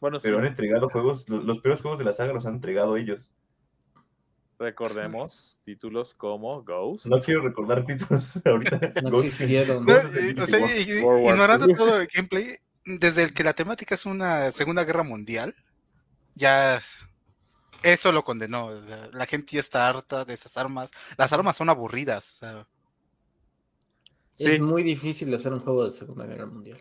Bueno, 0.01 0.19
sí, 0.19 0.27
pero 0.27 0.39
han 0.41 0.47
entregado 0.47 0.89
juegos, 0.91 1.27
los, 1.29 1.45
los 1.45 1.61
peores 1.61 1.81
juegos 1.81 1.99
de 2.01 2.05
la 2.05 2.13
saga 2.13 2.33
los 2.35 2.45
han 2.45 2.55
entregado 2.55 2.97
ellos. 2.97 3.33
Recordemos 4.61 5.59
títulos 5.65 6.15
como 6.15 6.63
Ghost. 6.63 7.07
No 7.07 7.19
quiero 7.19 7.41
recordar 7.43 7.85
títulos 7.85 8.39
ahorita. 8.45 8.79
No 9.03 9.11
Ghost- 9.11 9.25
existieron. 9.27 9.85
No, 9.87 9.95
o 10.43 10.47
sea, 10.47 10.77
ignorando 10.79 11.67
todo 11.75 12.01
el 12.01 12.07
gameplay, 12.07 12.57
desde 12.85 13.25
el 13.25 13.33
que 13.35 13.43
la 13.45 13.55
temática 13.55 13.95
es 13.95 14.07
una 14.07 14.53
Segunda 14.53 14.85
Guerra 14.85 15.03
Mundial, 15.03 15.55
ya 16.35 16.81
eso 17.83 18.13
lo 18.13 18.25
condenó. 18.25 18.71
La 19.13 19.27
gente 19.27 19.53
ya 19.55 19.61
está 19.61 19.89
harta 19.89 20.25
de 20.25 20.35
esas 20.35 20.57
armas. 20.57 20.91
Las 21.17 21.33
armas 21.33 21.57
son 21.57 21.69
aburridas. 21.71 22.35
o 22.35 22.37
sea, 22.37 22.67
Sí. 24.35 24.49
Es 24.53 24.61
muy 24.61 24.83
difícil 24.83 25.35
hacer 25.35 25.53
un 25.53 25.61
juego 25.61 25.85
de 25.85 25.91
Segunda 25.91 26.25
Guerra 26.25 26.47
Mundial. 26.47 26.79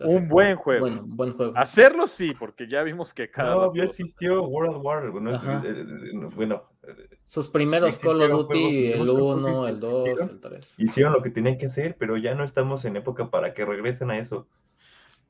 Un 0.00 0.28
buen 0.28 0.56
juego. 0.56 0.80
Bueno, 0.86 1.02
un 1.02 1.16
buen 1.16 1.32
juego. 1.34 1.52
Hacerlo 1.56 2.06
sí, 2.06 2.34
porque 2.38 2.68
ya 2.68 2.82
vimos 2.82 3.14
que 3.14 3.30
cada... 3.30 3.54
No, 3.54 3.74
ya 3.74 3.84
existió 3.84 4.42
World 4.44 4.76
War. 4.84 5.10
Bueno, 5.10 5.34
Ajá. 5.34 5.62
eh, 5.64 5.70
eh, 5.74 6.12
bueno, 6.34 6.64
eh, 6.86 7.08
Sus 7.24 7.48
primeros 7.48 7.98
Call 7.98 8.22
of 8.22 8.30
Duty, 8.48 8.58
juegos- 8.60 8.92
el 8.94 8.98
muchos 8.98 9.12
juegos 9.14 9.36
1, 9.42 9.62
que 9.64 9.70
el 9.70 9.80
2, 9.80 10.08
existieron. 10.08 10.34
el 10.34 10.40
3. 10.40 10.74
hicieron 10.78 11.12
lo 11.12 11.22
que 11.22 11.30
tenían 11.30 11.58
que 11.58 11.66
hacer, 11.66 11.96
pero 11.98 12.16
ya 12.16 12.34
no 12.34 12.44
estamos 12.44 12.84
en 12.84 12.96
época 12.96 13.30
para 13.30 13.54
que 13.54 13.64
regresen 13.64 14.10
a 14.10 14.18
eso. 14.18 14.46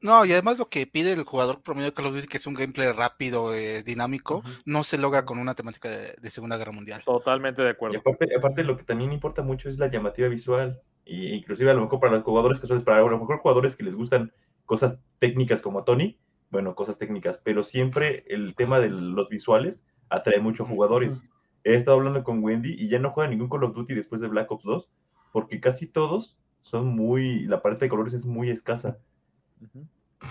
No, 0.02 0.24
y 0.26 0.32
además 0.32 0.58
lo 0.58 0.68
que 0.68 0.86
pide 0.86 1.12
el 1.12 1.24
jugador 1.24 1.62
promedio 1.62 1.86
de 1.86 1.94
Call 1.94 2.06
of 2.06 2.14
Duty, 2.14 2.26
que 2.26 2.36
es 2.36 2.46
un 2.46 2.52
gameplay 2.54 2.92
rápido, 2.92 3.54
eh, 3.54 3.82
dinámico, 3.82 4.42
no 4.66 4.84
se 4.84 4.98
logra 4.98 5.24
con 5.24 5.38
una 5.38 5.54
temática 5.54 5.88
de, 5.88 6.14
de 6.20 6.30
Segunda 6.30 6.58
Guerra 6.58 6.72
Mundial. 6.72 7.02
Totalmente 7.04 7.62
de 7.62 7.68
Y 7.68 7.72
acuerdo. 7.72 7.98
aparte, 8.00 8.28
aparte 8.36 8.62
lo 8.64 8.76
que 8.76 8.84
también 8.84 9.12
importa 9.12 9.42
mucho 9.42 9.68
es 9.70 9.78
la 9.78 9.88
llamativa 9.88 10.28
visual. 10.28 10.80
Y 11.08 11.28
inclusive 11.34 11.70
a 11.70 11.74
lo 11.74 11.82
mejor 11.82 12.00
para 12.00 12.14
los 12.16 12.24
jugadores 12.24 12.60
casuales, 12.60 12.84
para 12.84 12.98
a 12.98 13.02
lo 13.08 13.18
mejor 13.18 13.38
jugadores 13.38 13.74
que 13.76 13.84
les 13.84 13.94
gustan 13.94 14.32
cosas 14.66 14.98
técnicas 15.18 15.62
como 15.62 15.84
Tony, 15.84 16.18
bueno, 16.50 16.74
cosas 16.74 16.98
técnicas, 16.98 17.40
pero 17.42 17.64
siempre 17.64 18.24
el 18.28 18.54
tema 18.54 18.78
de 18.80 18.90
los 18.90 19.28
visuales 19.28 19.84
atrae 20.10 20.40
mucho 20.40 20.64
jugadores. 20.64 21.22
He 21.64 21.74
estado 21.74 21.96
hablando 21.96 22.22
con 22.22 22.44
Wendy 22.44 22.74
y 22.78 22.88
ya 22.88 22.98
no 23.00 23.10
juega 23.10 23.28
ningún 23.30 23.48
Call 23.48 23.64
of 23.64 23.74
Duty 23.74 23.94
después 23.94 24.20
de 24.20 24.28
Black 24.28 24.50
Ops 24.52 24.64
2, 24.64 24.88
porque 25.32 25.60
casi 25.60 25.86
todos 25.86 26.36
son 26.62 26.88
muy, 26.88 27.46
la 27.46 27.62
paleta 27.62 27.84
de 27.86 27.88
colores 27.88 28.14
es 28.14 28.26
muy 28.26 28.50
escasa. 28.50 28.98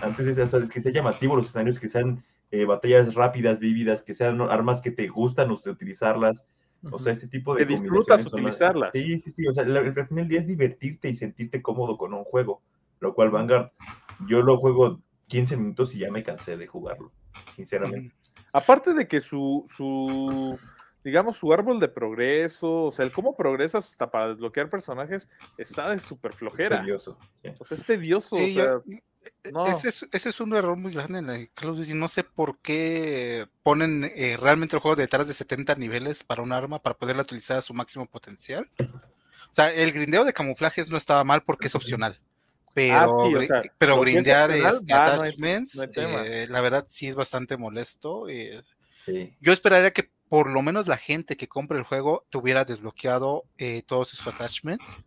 Antes 0.02 0.36
de 0.36 0.42
o 0.42 0.46
sea, 0.46 0.60
que 0.68 0.80
sea 0.80 0.92
llamativo 0.92 1.36
los 1.36 1.46
escenarios, 1.46 1.78
que 1.78 1.88
sean 1.88 2.24
eh, 2.50 2.64
batallas 2.64 3.14
rápidas, 3.14 3.58
vívidas, 3.58 4.02
que 4.02 4.14
sean 4.14 4.40
armas 4.40 4.80
que 4.82 4.90
te 4.90 5.08
gustan 5.08 5.50
usted 5.50 5.70
utilizarlas, 5.70 6.46
o 6.90 6.98
sea, 6.98 7.12
ese 7.12 7.28
tipo 7.28 7.54
de 7.54 7.66
Que 7.66 7.72
disfrutas 7.72 8.24
las- 8.24 8.32
utilizarlas. 8.32 8.90
Sí, 8.92 9.18
sí, 9.18 9.30
sí. 9.30 9.46
O 9.48 9.54
sea, 9.54 9.64
al 9.64 9.92
final 9.94 10.06
del 10.14 10.28
día 10.28 10.40
es 10.40 10.46
divertirte 10.46 11.08
y 11.08 11.16
sentirte 11.16 11.60
cómodo 11.62 11.96
con 11.98 12.14
un 12.14 12.24
juego. 12.24 12.62
Lo 13.00 13.14
cual 13.14 13.30
Vanguard, 13.30 13.70
yo 14.28 14.42
lo 14.42 14.58
juego 14.58 15.00
15 15.28 15.56
minutos 15.56 15.94
y 15.94 15.98
ya 16.00 16.10
me 16.10 16.22
cansé 16.22 16.56
de 16.56 16.66
jugarlo, 16.66 17.12
sinceramente. 17.54 18.14
Aparte 18.52 18.94
de 18.94 19.06
que 19.06 19.20
su, 19.20 19.64
su, 19.76 20.58
digamos, 21.04 21.36
su 21.36 21.52
árbol 21.52 21.78
de 21.78 21.88
progreso, 21.88 22.84
o 22.84 22.92
sea, 22.92 23.04
el 23.04 23.12
cómo 23.12 23.36
progresas 23.36 23.90
hasta 23.90 24.10
para 24.10 24.28
desbloquear 24.28 24.70
personajes, 24.70 25.28
está 25.58 25.90
de 25.90 25.98
súper 25.98 26.32
flojera. 26.32 26.80
Tedioso, 26.80 27.18
sí. 27.42 27.50
O 27.58 27.64
sea, 27.64 27.76
es 27.76 27.84
tedioso. 27.84 28.36
Sí, 28.38 28.44
o 28.50 28.54
sea, 28.54 28.64
yo- 28.64 28.82
e- 29.42 29.50
no. 29.52 29.66
ese, 29.66 29.88
es, 29.88 30.06
ese 30.12 30.28
es 30.28 30.40
un 30.40 30.54
error 30.54 30.76
muy 30.76 30.92
grande 30.92 31.18
en 31.18 31.28
el 31.28 31.50
Call 31.52 31.70
of 31.70 31.78
Duty. 31.78 31.94
No 31.94 32.06
sé 32.08 32.22
por 32.24 32.58
qué 32.60 33.46
ponen 33.64 34.04
eh, 34.14 34.36
realmente 34.40 34.76
el 34.76 34.80
juego 34.80 34.94
detrás 34.96 35.26
de 35.28 35.34
70 35.34 35.74
niveles 35.74 36.22
para 36.24 36.42
un 36.42 36.52
arma 36.52 36.78
para 36.80 36.96
poderla 36.96 37.22
utilizar 37.22 37.58
a 37.58 37.62
su 37.62 37.74
máximo 37.74 38.06
potencial. 38.06 38.70
O 38.80 39.54
sea, 39.56 39.72
el 39.72 39.92
grindeo 39.92 40.24
de 40.24 40.32
camuflajes 40.32 40.90
no 40.90 40.96
estaba 40.96 41.24
mal 41.24 41.42
porque 41.42 41.66
es 41.66 41.74
opcional. 41.74 42.16
Pero, 42.76 42.94
Ah, 43.24 43.26
sí, 43.28 43.34
o 43.34 43.40
sea, 43.40 43.62
pero 43.78 43.94
que 44.02 44.10
es 44.10 44.16
este, 44.18 44.32
va, 44.34 44.46
no 44.46 45.22
hay- 45.22 45.30
attachments, 45.30 45.76
no 45.76 45.82
hay 45.82 45.88
eh, 46.26 46.46
la 46.50 46.60
verdad 46.60 46.84
sí 46.88 47.08
es 47.08 47.16
bastante 47.16 47.56
molesto. 47.56 48.28
eh, 48.28 48.62
Sí. 49.06 49.34
yo 49.40 49.52
esperaría 49.54 49.92
que 49.92 50.10
por 50.28 50.50
lo 50.50 50.60
menos 50.60 50.86
la 50.86 50.98
gente 50.98 51.36
que 51.38 51.48
compre 51.48 51.78
el 51.78 51.84
juego 51.84 52.26
tuviera 52.28 52.64
desbloqueado 52.66 53.44
eh, 53.56 53.82
todos 53.86 54.08
sus 54.10 54.26
attachments 54.26 54.98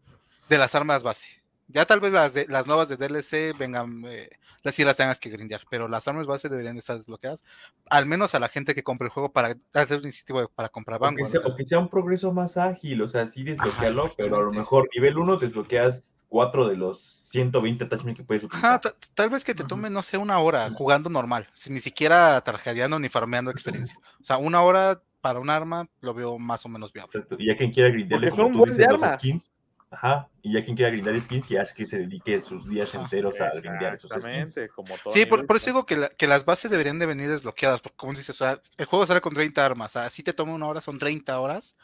de 0.48 0.58
las 0.58 0.74
armas 0.74 1.04
base. 1.04 1.28
Ya 1.68 1.86
tal 1.86 2.00
vez 2.00 2.12
las, 2.12 2.34
de, 2.34 2.48
las 2.48 2.66
nuevas 2.66 2.90
de 2.90 2.98
DLC 2.98 3.54
vengan, 3.56 4.02
eh, 4.08 4.30
las 4.64 4.74
sí 4.74 4.84
las 4.84 4.98
tengas 4.98 5.20
que 5.20 5.30
grindear, 5.30 5.62
pero 5.70 5.88
las 5.88 6.08
armas 6.08 6.26
base 6.26 6.50
deberían 6.50 6.74
de 6.74 6.80
estar 6.80 6.98
desbloqueadas, 6.98 7.44
al 7.92 8.08
menos 8.08 8.34
a 8.34 8.40
la 8.40 8.48
gente 8.50 8.74
que 8.74 8.82
compre 8.82 9.06
el 9.06 9.12
juego 9.12 9.32
para 9.32 9.56
hacer 9.76 10.00
un 10.00 10.06
incentivo 10.08 10.42
de- 10.42 10.48
para 10.48 10.70
comprar 10.70 10.98
O 10.98 11.02
que, 11.02 11.06
Vanguard. 11.06 11.30
sea, 11.32 11.42
o 11.42 11.56
que 11.56 11.66
sea 11.66 11.78
un 11.78 11.90
progreso 11.90 12.32
más 12.32 12.58
ágil, 12.58 13.02
o 13.04 13.08
sea, 13.08 13.28
sí 13.28 13.44
desbloquealo, 13.44 14.06
Ajá, 14.06 14.14
pero 14.18 14.38
a 14.38 14.42
lo 14.42 14.52
mejor 14.52 14.90
nivel 14.96 15.20
1 15.20 15.38
desbloqueas 15.38 16.16
4 16.30 16.68
de 16.70 16.78
los 16.78 17.02
120 17.32 17.84
attachments 17.84 18.20
que 18.20 18.24
puedes 18.26 18.44
utilizar. 18.44 18.70
Ajá, 18.72 18.80
ta- 18.82 18.94
tal 19.14 19.30
vez 19.30 19.44
que 19.44 19.54
te 19.54 19.64
tome, 19.64 19.90
no 19.90 20.02
sé, 20.02 20.18
una 20.18 20.40
hora 20.40 20.70
jugando 20.72 21.10
normal, 21.10 21.48
sin 21.54 21.74
ni 21.74 21.80
siquiera 21.80 22.40
tarjeteando 22.42 22.98
ni 23.00 23.10
farmeando 23.10 23.52
experiencia. 23.52 23.98
O 24.22 24.24
sea, 24.24 24.38
una 24.38 24.62
hora 24.62 25.02
para 25.22 25.40
un 25.40 25.50
arma 25.50 25.88
lo 26.02 26.14
veo 26.14 26.40
más 26.40 26.66
o 26.66 26.70
menos 26.70 26.94
viable. 26.94 27.12
Exacto. 27.14 27.36
Y 27.40 27.48
ya 27.48 27.58
quien 27.58 27.72
quiera 27.74 27.90
grindarle 27.90 28.32
son 28.32 28.52
tú 28.54 28.60
buen 28.60 28.72
dices, 28.72 28.88
de 28.88 28.94
los 28.94 29.04
armas. 29.04 29.22
skins, 29.22 29.52
ajá, 29.92 30.30
y 30.42 30.54
ya 30.54 30.64
quien 30.64 30.76
quiera 30.78 30.92
grindar 30.92 31.20
skins, 31.20 31.50
ya 31.50 31.62
es 31.62 31.74
que 31.74 31.86
se 31.86 31.98
dedique 32.00 32.40
sus 32.42 32.68
días 32.70 32.94
Ajá. 32.96 33.04
enteros 33.04 33.42
a 33.42 33.50
grindear 33.50 33.96
esos 33.96 34.10
skins. 34.12 34.26
Exactamente, 34.26 34.70
como 34.70 34.98
todo. 34.98 35.14
Sí, 35.14 35.26
por, 35.26 35.46
por 35.46 35.56
eso 35.58 35.66
digo 35.68 35.86
que, 35.86 35.98
la- 35.98 36.10
que 36.10 36.28
las 36.28 36.46
bases 36.46 36.72
deberían 36.72 37.00
de 37.00 37.06
venir 37.06 37.30
desbloqueadas, 37.30 37.82
porque 37.82 37.98
como 37.98 38.14
dices, 38.14 38.30
o 38.30 38.46
sea, 38.46 38.62
el 38.78 38.86
juego 38.86 39.06
sale 39.06 39.20
con 39.22 39.34
30 39.34 39.66
armas, 39.66 39.96
o 39.96 40.00
sea, 40.00 40.10
si 40.10 40.24
te 40.24 40.32
toma 40.34 40.54
una 40.54 40.68
hora, 40.68 40.80
son 40.82 40.98
30 41.00 41.40
horas 41.40 41.76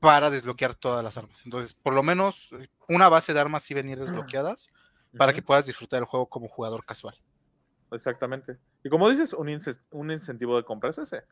para 0.00 0.30
desbloquear 0.30 0.74
todas 0.74 1.02
las 1.02 1.16
armas. 1.16 1.42
Entonces, 1.44 1.74
por 1.74 1.92
lo 1.94 2.02
menos 2.02 2.50
eh, 2.52 2.68
una 2.88 3.08
base 3.08 3.34
de 3.34 3.40
armas 3.40 3.62
sí 3.64 3.74
venir 3.74 3.98
desbloqueadas 3.98 4.68
para 5.16 5.32
que 5.32 5.42
puedas 5.42 5.66
disfrutar 5.66 5.98
el 6.00 6.04
juego 6.04 6.28
como 6.28 6.48
jugador 6.48 6.84
casual. 6.84 7.16
Exactamente. 7.90 8.58
Y 8.84 8.90
como 8.90 9.08
dices, 9.08 9.32
un, 9.32 9.48
ince- 9.48 9.80
un 9.90 10.10
incentivo 10.10 10.56
de 10.56 10.64
compra 10.64 10.90
es 10.90 10.98
ese. 10.98 11.22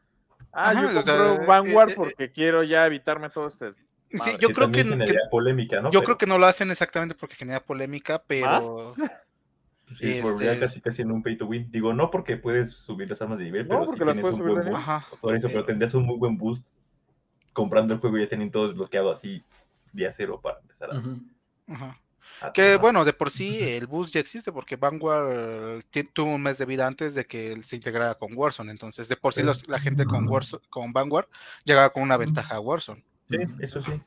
Ah, 0.53 0.71
Ajá, 0.71 0.83
yo 0.93 0.99
o 0.99 1.03
sea, 1.03 1.17
compro 1.17 1.47
Vanguard 1.47 1.91
eh, 1.91 1.93
eh, 1.93 1.97
porque 1.97 2.33
quiero 2.33 2.63
ya 2.63 2.87
evitarme 2.87 3.31
todo 3.31 3.47
este. 3.49 3.73
Sí, 4.11 4.31
yo 4.41 4.49
que 4.49 4.55
creo 4.55 4.71
que, 4.71 4.85
polémica, 5.31 5.81
¿no? 5.81 5.91
yo 5.91 5.99
Pero, 6.01 6.05
creo 6.05 6.19
que 6.19 6.27
no 6.27 6.39
lo 6.39 6.47
hacen 6.47 6.71
exactamente 6.71 7.15
porque 7.15 7.35
genera 7.35 7.61
polémica, 7.61 8.23
pero 8.27 8.95
pues, 9.87 9.99
sí, 9.99 10.21
volvería 10.21 10.53
este- 10.53 10.61
casi 10.67 10.81
casi 10.81 11.03
en 11.03 11.11
un 11.11 11.23
pay 11.23 11.37
to 11.37 11.47
win. 11.47 11.71
Digo, 11.71 11.93
no 11.93 12.11
porque 12.11 12.37
puedes 12.37 12.73
subir 12.73 13.11
las 13.11 13.21
armas 13.21 13.39
de 13.39 13.45
nivel, 13.45 13.65
No, 13.69 13.75
pero 13.75 13.87
porque 13.87 14.01
sí 14.01 14.05
las 14.07 14.15
tienes 14.15 14.23
puedes 14.23 14.35
un 14.37 14.41
subir 14.41 14.53
buen 14.55 14.65
de 14.65 14.71
boost. 14.71 14.89
ajá. 14.89 15.07
Por 15.21 15.37
eso, 15.37 15.49
pero 15.49 15.61
Eh, 15.61 15.65
tendrías 15.65 15.95
un 15.95 16.05
muy 16.07 16.17
buen 16.19 16.39
boost 16.39 16.63
comprando 17.57 17.95
el 17.95 18.01
juego 18.01 18.19
ya 18.19 18.29
teniendo 18.29 18.53
todo 18.53 18.69
desbloqueado 18.69 19.11
así 19.11 19.43
día 19.93 20.11
cero 20.13 20.39
para 20.43 20.61
empezar 20.61 20.91
a, 20.93 21.03
ajá. 21.73 22.01
Que 22.53 22.77
bueno, 22.77 23.05
de 23.07 23.15
por 23.15 23.31
sí 23.31 23.61
el 23.63 23.87
boost 23.87 24.13
ya 24.13 24.21
existe 24.21 24.53
porque 24.53 24.77
Vanguard 24.77 25.83
ti- 25.91 26.05
tuvo 26.05 26.35
un 26.35 26.43
mes 26.43 26.59
de 26.59 26.67
vida 26.67 26.87
antes 26.87 27.15
de 27.15 27.25
que 27.25 27.53
él 27.53 27.65
se 27.65 27.77
integrara 27.77 28.15
con 28.17 28.37
Warzone. 28.37 28.71
Entonces, 28.71 29.09
de 29.09 29.17
por 29.17 29.33
sí 29.33 29.43
los- 29.43 29.67
la 29.69 29.81
gente 29.81 30.05
con, 30.05 30.27
Warzone- 30.29 30.61
con 30.69 30.93
Vanguard 30.93 31.29
llegaba 31.65 31.89
con 31.91 32.03
una 32.03 32.17
ventaja 32.19 32.57
a 32.57 32.61
Warzone. 32.61 33.03
Sí, 33.31 33.37
eso 33.61 33.83
sí. 33.83 34.01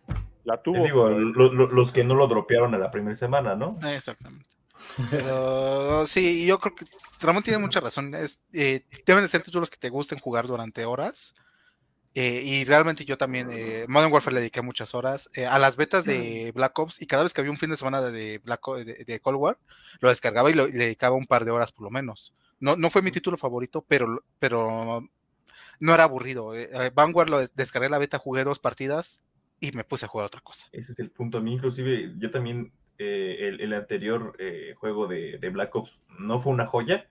La 0.44 0.58
Te 0.58 0.64
tuvo. 0.64 0.84
digo, 0.84 1.10
lo- 1.10 1.52
lo- 1.52 1.68
los 1.72 1.92
que 1.92 2.04
no 2.04 2.14
lo 2.14 2.28
dropearon 2.28 2.76
a 2.76 2.78
la 2.78 2.92
primera 2.92 3.16
semana, 3.16 3.56
¿no? 3.56 3.80
Exactamente. 3.90 4.46
Pero 5.10 6.06
sí, 6.06 6.46
yo 6.46 6.60
creo 6.60 6.76
que 6.76 6.86
Ramón 7.22 7.44
tiene 7.44 7.60
mucha 7.60 7.80
razón. 7.80 8.14
Es, 8.16 8.44
eh, 8.54 8.86
deben 9.06 9.24
de 9.24 9.28
ser 9.28 9.42
títulos 9.42 9.70
que 9.70 9.78
te 9.78 9.90
gusten 9.90 10.20
jugar 10.20 10.46
durante 10.48 10.86
horas. 10.86 11.34
Eh, 12.16 12.42
y 12.44 12.66
realmente 12.66 13.06
yo 13.06 13.18
también, 13.18 13.50
eh, 13.52 13.86
Modern 13.88 14.12
Warfare 14.12 14.34
le 14.34 14.40
dediqué 14.42 14.62
muchas 14.62 14.96
horas 14.96 15.30
eh, 15.36 15.46
a 15.46 15.60
las 15.60 15.78
betas 15.78 16.06
de 16.06 16.52
Black 16.56 16.78
Ops 16.80 17.02
y 17.02 17.06
cada 17.08 17.22
vez 17.24 17.34
que 17.34 17.42
había 17.42 17.52
un 17.52 17.58
fin 17.58 17.70
de 17.70 17.78
semana 17.78 18.02
de, 18.02 18.40
Black 18.40 18.68
O- 18.68 18.84
de, 18.84 19.06
de 19.06 19.20
Cold 19.20 19.38
War, 19.38 19.58
lo 20.00 20.10
descargaba 20.10 20.50
y, 20.50 20.54
lo- 20.56 20.68
le 20.68 20.74
dedicaba 20.74 21.16
un 21.16 21.28
par 21.28 21.46
de 21.46 21.52
horas 21.52 21.72
por 21.72 21.84
lo 21.84 21.92
menos. 21.92 22.34
No, 22.60 22.76
no 22.76 22.90
fue 22.90 23.04
mi 23.04 23.12
título 23.12 23.38
favorito, 23.38 23.86
pero, 23.88 24.24
pero 24.40 25.08
no 25.80 25.94
era 25.94 26.04
aburrido. 26.04 26.56
eh, 26.56 26.70
eh, 26.74 26.92
Vanguard 26.94 27.30
lo 27.30 27.40
des- 27.40 27.56
descargué 27.56 27.90
la 27.90 28.00
beta, 28.00 28.18
jugué 28.18 28.44
dos 28.44 28.60
partidas 28.60 29.24
y 29.60 29.72
me 29.74 29.84
puse 29.84 30.06
a 30.06 30.10
jugar 30.10 30.26
otra 30.26 30.42
cosa. 30.42 30.68
Ese 30.72 30.94
es 30.94 31.00
el 31.00 31.12
punto. 31.12 31.38
A 31.38 31.42
mí, 31.42 31.54
inclusive, 31.54 32.14
yo 32.18 32.32
también, 32.32 32.72
eh, 32.98 33.38
el, 33.48 33.62
el 33.62 33.74
anterior 33.74 34.36
juego 34.78 35.08
de, 35.08 35.38
de 35.38 35.50
Black 35.50 35.76
Ops 35.76 35.92
no 36.18 36.40
fue 36.40 36.52
una 36.54 36.66
joya, 36.66 37.08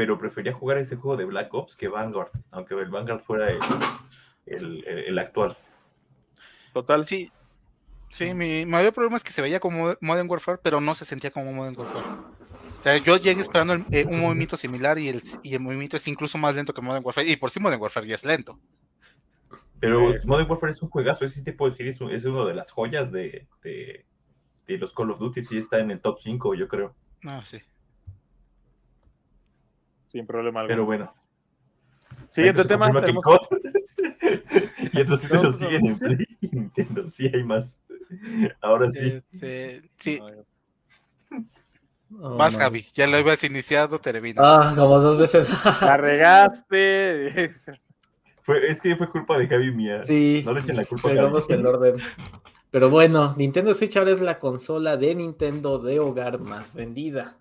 pero 0.00 0.16
prefería 0.16 0.54
jugar 0.54 0.78
ese 0.78 0.96
juego 0.96 1.18
de 1.18 1.26
Black 1.26 1.52
Ops 1.52 1.76
que 1.76 1.86
Vanguard, 1.86 2.30
aunque 2.52 2.72
el 2.72 2.88
Vanguard 2.88 3.20
fuera 3.20 3.50
el, 3.50 3.58
el- 4.46 4.82
el- 4.86 4.98
el 5.08 5.18
actual. 5.18 5.58
Total. 6.72 7.04
Sí, 7.04 7.30
sí, 8.08 8.32
mi 8.32 8.64
mayor 8.64 8.94
problema 8.94 9.18
es 9.18 9.22
que 9.24 9.30
se 9.30 9.42
veía 9.42 9.60
como 9.60 9.94
Modern 10.00 10.30
Warfare, 10.30 10.58
pero 10.62 10.80
no 10.80 10.94
se 10.94 11.04
sentía 11.04 11.30
como 11.30 11.52
Modern 11.52 11.78
Warfare. 11.78 12.06
O 12.78 12.80
sea, 12.82 12.96
yo 12.96 13.18
llegué 13.18 13.42
esperando 13.42 13.74
el- 13.74 13.84
eh, 13.90 14.06
un 14.06 14.20
movimiento 14.20 14.56
similar 14.56 14.98
y 14.98 15.10
el, 15.10 15.20
y 15.42 15.52
el 15.52 15.60
movimiento 15.60 15.98
es 15.98 16.08
incluso 16.08 16.38
más 16.38 16.54
lento 16.54 16.72
que 16.72 16.80
Modern 16.80 17.04
Warfare. 17.04 17.28
Y 17.28 17.36
por 17.36 17.50
sí 17.50 17.60
Modern 17.60 17.82
Warfare 17.82 18.06
ya 18.06 18.14
es 18.14 18.24
lento. 18.24 18.58
Pero 19.80 20.14
Eh, 20.14 20.20
Modern 20.24 20.50
Warfare 20.50 20.72
es 20.72 20.80
un 20.80 20.88
juegazo, 20.88 21.26
ese 21.26 21.42
te 21.42 21.52
puedo 21.52 21.72
decir, 21.72 21.86
es, 21.88 22.00
un- 22.00 22.10
es 22.10 22.24
uno 22.24 22.46
de 22.46 22.54
las 22.54 22.70
joyas 22.70 23.12
de, 23.12 23.46
de, 23.62 24.06
de 24.66 24.78
los 24.78 24.94
Call 24.94 25.10
of 25.10 25.18
Duty, 25.18 25.42
sí 25.42 25.58
está 25.58 25.78
en 25.78 25.90
el 25.90 26.00
top 26.00 26.20
5, 26.22 26.54
yo 26.54 26.68
creo. 26.68 26.94
Ah, 27.26 27.42
sí. 27.44 27.58
Sin 30.10 30.26
problema 30.26 30.60
alguno. 30.60 30.74
Pero 30.74 30.84
bueno. 30.86 31.14
Siguiente 32.28 32.62
Entonces, 32.62 32.90
tema. 32.92 33.00
tenemos- 33.00 33.48
y 34.82 34.88
títulos 34.90 35.20
¿Tenemos 35.20 35.56
siguen 35.58 35.86
en 35.86 35.98
Play 35.98 36.26
Nintendo, 36.52 37.06
sí 37.08 37.30
hay 37.32 37.44
más. 37.44 37.78
Ahora 38.60 38.90
sí. 38.90 39.22
Este, 39.32 39.90
sí. 39.98 40.20
Oh, 42.20 42.36
Vas. 42.36 42.56
Javi. 42.56 42.86
Ya 42.94 43.06
lo 43.06 43.16
habías 43.18 43.44
iniciado, 43.44 43.98
termina. 44.00 44.40
Ah, 44.44 44.72
como 44.76 44.98
dos 44.98 45.16
veces. 45.18 45.48
La 45.80 45.96
regaste. 45.96 47.52
Fue, 48.42 48.68
es 48.68 48.80
que 48.80 48.96
fue 48.96 49.08
culpa 49.10 49.38
de 49.38 49.46
Javi 49.46 49.70
mía. 49.70 50.02
Sí, 50.02 50.42
No 50.44 50.52
le 50.52 50.60
echen 50.60 50.76
la 50.76 50.84
culpa 50.84 51.08
a 51.08 51.12
pegamos 51.12 51.46
Gaby. 51.46 51.60
el 51.60 51.66
orden. 51.66 51.96
Pero 52.72 52.90
bueno, 52.90 53.34
Nintendo 53.36 53.74
Switch 53.74 53.96
ahora 53.96 54.10
es 54.12 54.20
la 54.20 54.38
consola 54.40 54.96
de 54.96 55.14
Nintendo 55.14 55.78
de 55.78 56.00
hogar 56.00 56.40
más 56.40 56.74
vendida. 56.74 57.36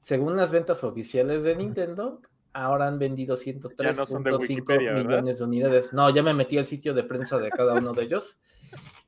Según 0.00 0.36
las 0.36 0.50
ventas 0.50 0.82
oficiales 0.82 1.42
de 1.42 1.54
Nintendo, 1.54 2.20
ahora 2.52 2.88
han 2.88 2.98
vendido 2.98 3.36
Ya 3.36 3.92
no 3.92 4.06
son 4.06 4.24
de 4.24 4.30
103.5 4.32 4.40
Wikipedia, 4.40 4.92
¿verdad? 4.92 5.08
millones 5.08 5.38
de 5.38 5.44
unidades. 5.44 5.92
No, 5.92 6.10
ya 6.10 6.22
me 6.22 6.34
metí 6.34 6.58
al 6.58 6.66
sitio 6.66 6.94
de 6.94 7.04
prensa 7.04 7.38
de 7.38 7.50
cada 7.50 7.74
uno 7.74 7.92
de 7.92 8.02
ellos. 8.04 8.38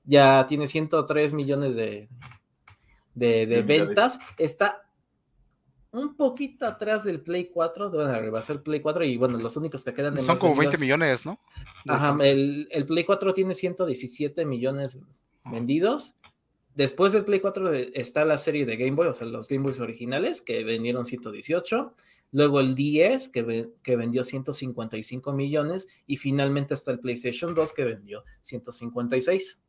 Ya 0.05 0.47
tiene 0.47 0.67
103 0.67 1.33
millones 1.33 1.75
de, 1.75 2.09
de, 3.15 3.63
ventas. 3.63 4.19
Está 4.39 4.83
un 5.93 6.17
poquito 6.17 6.67
atrás 6.67 7.05
del 7.05 7.21
Play 7.21 7.51
4. 7.53 7.91
Bueno, 7.91 8.13
rebasó 8.21 8.53
el 8.53 8.61
Play 8.61 8.81
4 8.81 9.05
y 9.05 9.17
bueno, 9.17 9.39
los 9.39 9.57
únicos 9.57 9.85
que 9.85 9.95
quedan 9.95 10.15
de 10.15 10.23
Son 10.23 10.39
como 10.39 10.55
20 10.57 10.77
vendidos- 10.77 10.81
millones, 10.81 11.27
¿no? 11.27 11.41
Ajá, 11.87 12.17
el, 12.23 12.69
el 12.71 12.87
Play 12.87 13.05
4 13.05 13.33
tiene 13.35 13.55
117 13.55 14.45
millones 14.45 14.99
vendidos. 15.51 16.17
Después 16.75 17.13
del 17.13 17.25
Play 17.25 17.41
4 17.41 17.73
está 17.73 18.25
la 18.25 18.39
serie 18.39 18.65
de 18.65 18.77
Game 18.77 18.93
Boy, 18.97 19.07
o 19.09 19.13
sea, 19.13 19.27
los 19.27 19.47
Game 19.49 19.63
Boys 19.65 19.81
originales, 19.81 20.41
que 20.41 20.65
vendieron 20.65 21.05
118. 21.05 21.95
Luego 22.35 22.61
el 22.61 22.75
10, 22.75 23.29
que, 23.29 23.43
ve- 23.43 23.71
que 23.83 23.95
vendió 23.97 24.25
155 24.25 25.33
millones. 25.35 25.87
Y 26.07 26.17
finalmente 26.17 26.73
está 26.75 26.91
el 26.91 26.99
PlayStation 27.01 27.55
2, 27.55 27.73
que 27.73 27.85
vendió 27.85 28.25
156. 28.41 29.61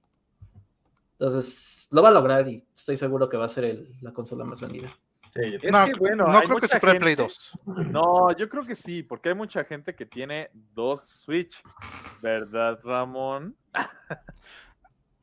Entonces, 1.20 1.88
lo 1.92 2.02
va 2.02 2.10
a 2.10 2.14
lograr 2.14 2.48
y 2.48 2.64
estoy 2.76 2.98
seguro 2.98 3.30
que 3.30 3.38
va 3.38 3.46
a 3.46 3.50
ser 3.50 3.66
el- 3.66 3.94
la 4.02 4.14
consola 4.14 4.44
más 4.46 4.62
vendida. 4.62 4.98
Sí, 5.34 5.42
yo- 5.52 5.58
Es 5.62 5.72
no, 5.72 5.86
que, 5.86 5.94
bueno, 5.96 6.28
no 6.28 6.38
hay 6.38 6.48
creo 6.48 6.60
que 6.60 6.68
supere 6.68 6.94
el 6.94 7.00
Play 7.00 7.16
gente- 7.16 7.24
2. 7.24 7.60
No, 7.92 8.36
yo 8.38 8.48
creo 8.50 8.66
que 8.66 8.76
sí, 8.76 9.04
porque 9.04 9.30
hay 9.30 9.36
mucha 9.36 9.64
gente 9.64 9.96
que 9.96 10.06
tiene 10.06 10.50
dos 10.74 11.02
Switch. 11.08 11.62
¿Verdad, 12.22 12.80
Ramón? 12.84 13.56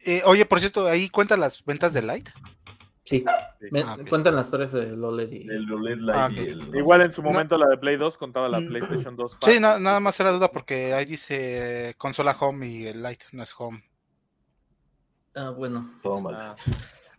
Eh, 0.05 0.23
oye, 0.25 0.45
por 0.47 0.61
cierto, 0.61 0.87
ahí 0.87 1.09
cuentan 1.11 1.41
las 1.41 1.65
ventas 1.65 1.93
de 1.93 2.03
Light. 2.03 2.29
Sí, 3.05 3.25
Sí. 3.59 3.67
me- 3.73 3.83
Ah, 3.83 3.97
cuentan 4.09 4.37
las 4.37 4.51
tres 4.51 4.73
de 4.73 4.93
OLED 4.93 5.33
y... 5.33 5.43
El 5.49 5.71
OLED 5.73 5.99
Light 5.99 6.19
Ah, 6.19 6.29
y 6.33 6.39
el- 6.49 6.77
Igual 6.77 7.01
en 7.03 7.13
su 7.13 7.23
No. 7.23 7.31
momento 7.31 7.59
la 7.59 7.69
de 7.69 7.77
Play 7.77 7.97
2 7.97 8.17
contaba 8.19 8.49
la 8.49 8.61
Mm. 8.61 8.69
PlayStation 8.69 9.17
2. 9.17 9.39
Sí, 9.43 9.59
nada 9.59 10.01
más 10.01 10.19
era 10.21 10.31
duda 10.31 10.49
porque 10.53 10.95
ahí 10.95 11.07
dice 11.07 11.95
consola 11.99 12.37
home 12.39 12.67
y 12.69 12.87
el 12.87 13.03
Light 13.03 13.23
no 13.33 13.43
es 13.43 13.53
home. 13.59 13.83
Ah, 15.35 15.51
bueno. 15.51 15.99
Toma. 16.03 16.31
Ah, 16.53 16.57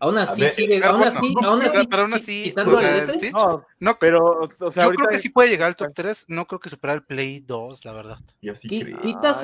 Aún 0.04 0.18
así, 0.18 0.42
ver, 0.42 0.50
sigue, 0.52 0.84
aún 0.84 1.04
así, 1.04 1.34
no, 1.40 1.48
aún 1.50 1.60
pero- 1.60 1.72
así, 1.72 1.88
pero 1.88 2.02
aún 2.02 2.14
así, 2.16 2.44
quitando 2.46 2.76
o 2.76 2.80
sea, 2.82 3.14
sí, 3.20 3.32
no, 3.32 3.66
No, 3.80 3.98
pero, 4.00 4.40
o 4.40 4.48
sea, 4.72 4.86
yo 4.86 4.90
creo 4.94 5.08
que 5.10 5.20
sí 5.20 5.30
puede 5.30 5.50
llegar 5.50 5.68
al 5.68 5.76
top 5.76 5.92
3, 5.94 6.26
no 6.28 6.48
creo 6.48 6.60
que 6.60 6.70
supera 6.72 6.94
el 6.94 7.04
Play 7.04 7.40
2, 7.42 7.86
la 7.86 7.94
verdad. 7.94 8.18
Yo 8.42 8.56
sí 8.56 8.68
qui- 8.68 8.84
creo. 8.84 9.00
quitas 9.02 9.44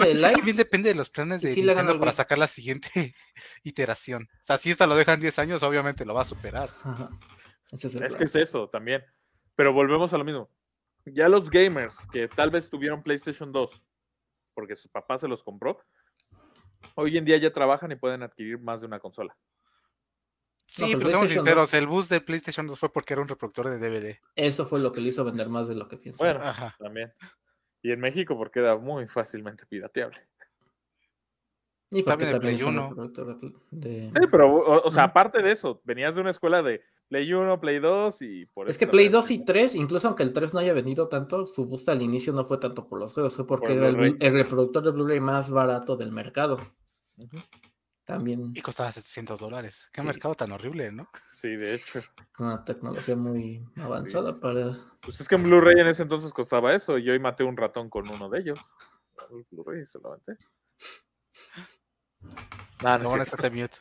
Ah, 0.00 0.06
el 0.06 0.20
también 0.22 0.56
depende 0.56 0.88
de 0.88 0.94
los 0.94 1.10
planes 1.10 1.42
de 1.42 1.52
Sí, 1.52 1.62
Nintendo 1.62 2.00
para 2.00 2.12
sacar 2.12 2.38
la 2.38 2.48
siguiente 2.48 2.88
iteración. 3.62 4.28
O 4.32 4.44
sea, 4.44 4.56
si 4.56 4.70
esta 4.70 4.86
lo 4.86 4.96
dejan 4.96 5.20
10 5.20 5.38
años, 5.38 5.62
obviamente 5.62 6.06
lo 6.06 6.14
va 6.14 6.22
a 6.22 6.24
superar. 6.24 6.70
Ajá. 6.82 7.10
Es 7.70 7.84
Es 7.84 8.16
que 8.16 8.24
es 8.24 8.34
eso 8.36 8.68
también. 8.70 9.04
Pero 9.54 9.74
volvemos 9.74 10.14
a 10.14 10.18
lo 10.18 10.24
mismo. 10.24 10.48
Ya 11.04 11.28
los 11.28 11.50
gamers 11.50 11.98
que 12.10 12.26
tal 12.28 12.50
vez 12.50 12.70
tuvieron 12.70 13.02
PlayStation 13.02 13.52
2 13.52 13.82
porque 14.54 14.74
su 14.76 14.88
papá 14.88 15.18
se 15.18 15.28
los 15.28 15.42
compró, 15.44 15.78
hoy 16.94 17.16
en 17.18 17.24
día 17.24 17.36
ya 17.36 17.52
trabajan 17.52 17.92
y 17.92 17.96
pueden 17.96 18.22
adquirir 18.22 18.58
más 18.58 18.80
de 18.80 18.86
una 18.86 18.98
consola. 18.98 19.36
Sí, 20.70 20.82
pero 20.88 20.98
pero 20.98 21.08
seamos 21.10 21.28
sinceros, 21.30 21.72
el 21.74 21.86
boost 21.86 22.10
de 22.10 22.20
PlayStation 22.20 22.66
2 22.66 22.78
fue 22.78 22.92
porque 22.92 23.14
era 23.14 23.22
un 23.22 23.28
reproductor 23.28 23.68
de 23.70 23.78
DVD. 23.78 24.20
Eso 24.36 24.66
fue 24.66 24.80
lo 24.80 24.92
que 24.92 25.00
le 25.00 25.08
hizo 25.08 25.24
vender 25.24 25.48
más 25.48 25.66
de 25.66 25.74
lo 25.74 25.88
que 25.88 25.96
pienso. 25.96 26.22
Bueno, 26.22 26.40
Ajá. 26.42 26.76
también. 26.78 27.10
Y 27.82 27.90
en 27.90 28.00
México 28.00 28.36
porque 28.36 28.60
era 28.60 28.76
muy 28.76 29.08
fácilmente 29.08 29.64
pirateable. 29.66 30.18
y 31.90 32.02
porque 32.02 32.26
también 32.26 32.28
el 32.28 32.34
también 32.34 32.40
Play 32.40 32.54
es 32.56 32.62
un 32.62 32.78
1. 32.78 32.88
reproductor 32.90 33.40
de- 33.70 34.10
Sí, 34.12 34.20
pero 34.30 34.54
o, 34.54 34.86
o 34.86 34.90
sea, 34.90 35.04
aparte 35.04 35.40
de 35.40 35.52
eso, 35.52 35.80
venías 35.84 36.14
de 36.14 36.20
una 36.20 36.30
escuela 36.30 36.62
de 36.62 36.82
Play 37.08 37.32
1, 37.32 37.58
Play 37.60 37.78
2 37.78 38.20
y 38.20 38.44
por 38.44 38.68
Es 38.68 38.74
eso 38.74 38.80
que 38.80 38.86
te 38.86 38.90
Play 38.92 39.06
habías 39.06 39.12
2 39.22 39.30
y 39.30 39.38
metido. 39.38 39.46
3, 39.54 39.74
incluso 39.74 40.06
aunque 40.08 40.22
el 40.22 40.34
3 40.34 40.52
no 40.52 40.60
haya 40.60 40.74
vendido 40.74 41.08
tanto, 41.08 41.46
su 41.46 41.64
boost 41.64 41.88
al 41.88 42.02
inicio 42.02 42.34
no 42.34 42.44
fue 42.46 42.58
tanto 42.58 42.86
por 42.86 42.98
los 43.00 43.14
juegos, 43.14 43.36
fue 43.36 43.46
porque 43.46 43.68
Por 43.68 43.76
era 43.76 43.88
el, 43.88 44.18
reproductor 44.34 44.84
de 44.84 44.90
Blu-ray 44.90 45.20
más 45.20 45.50
barato 45.50 45.96
del 45.96 46.12
mercado. 46.12 46.56
Ujú. 47.16 47.38
También 48.08 48.52
Y 48.56 48.62
costaba 48.62 48.90
700 48.90 49.38
dólares. 49.38 49.90
Qué 49.92 50.00
Sí. 50.00 50.06
mercado 50.06 50.34
tan 50.34 50.50
horrible, 50.50 50.90
¿no? 50.90 51.10
Sí, 51.30 51.54
de 51.56 51.74
hecho. 51.74 52.00
con 52.32 52.46
una 52.46 52.64
tecnología 52.64 53.14
muy 53.14 53.62
avanzada 53.76 54.32
Sí. 54.32 54.40
para... 54.40 54.78
Pues 55.02 55.20
es 55.20 55.28
que 55.28 55.34
en 55.34 55.42
Blu-ray 55.42 55.78
en 55.78 55.88
ese 55.88 56.04
entonces 56.04 56.32
costaba 56.32 56.74
eso 56.74 56.96
y 56.96 57.10
hoy 57.10 57.18
maté 57.18 57.44
un 57.44 57.54
ratón 57.54 57.90
con 57.90 58.08
uno 58.08 58.30
de 58.30 58.40
ellos. 58.40 58.60
El 59.30 59.44
Blu-ray 59.50 59.84
se 59.86 59.98
lo 59.98 60.08
aventé. 60.14 60.38
Nah, 62.82 62.96
no 62.96 63.04
es 63.04 63.10
van 63.10 63.20
a 63.20 63.22
hacer 63.24 63.52
mute. 63.52 63.76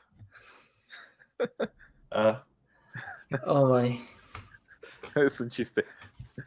Ah, 2.11 2.43
Oh 3.45 3.65
my. 3.78 4.05
es 5.15 5.39
un 5.39 5.49
chiste. 5.49 5.86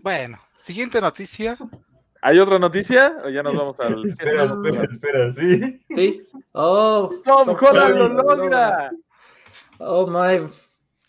Bueno, 0.01 0.39
siguiente 0.57 1.01
noticia. 1.01 1.57
¿Hay 2.23 2.39
otra 2.39 2.59
noticia? 2.59 3.17
¿O 3.25 3.29
ya 3.31 3.43
nos 3.43 3.57
vamos 3.57 3.79
al. 3.81 4.07
espera, 4.07 4.45
espera, 4.45 4.83
espera, 4.85 5.33
sí. 5.33 5.81
Sí. 5.95 6.27
Oh, 6.53 7.11
¡Tom 7.25 7.57
Holland 7.61 7.95
lo 7.97 8.09
logra! 8.09 8.91
oh 9.79 10.07
my. 10.07 10.47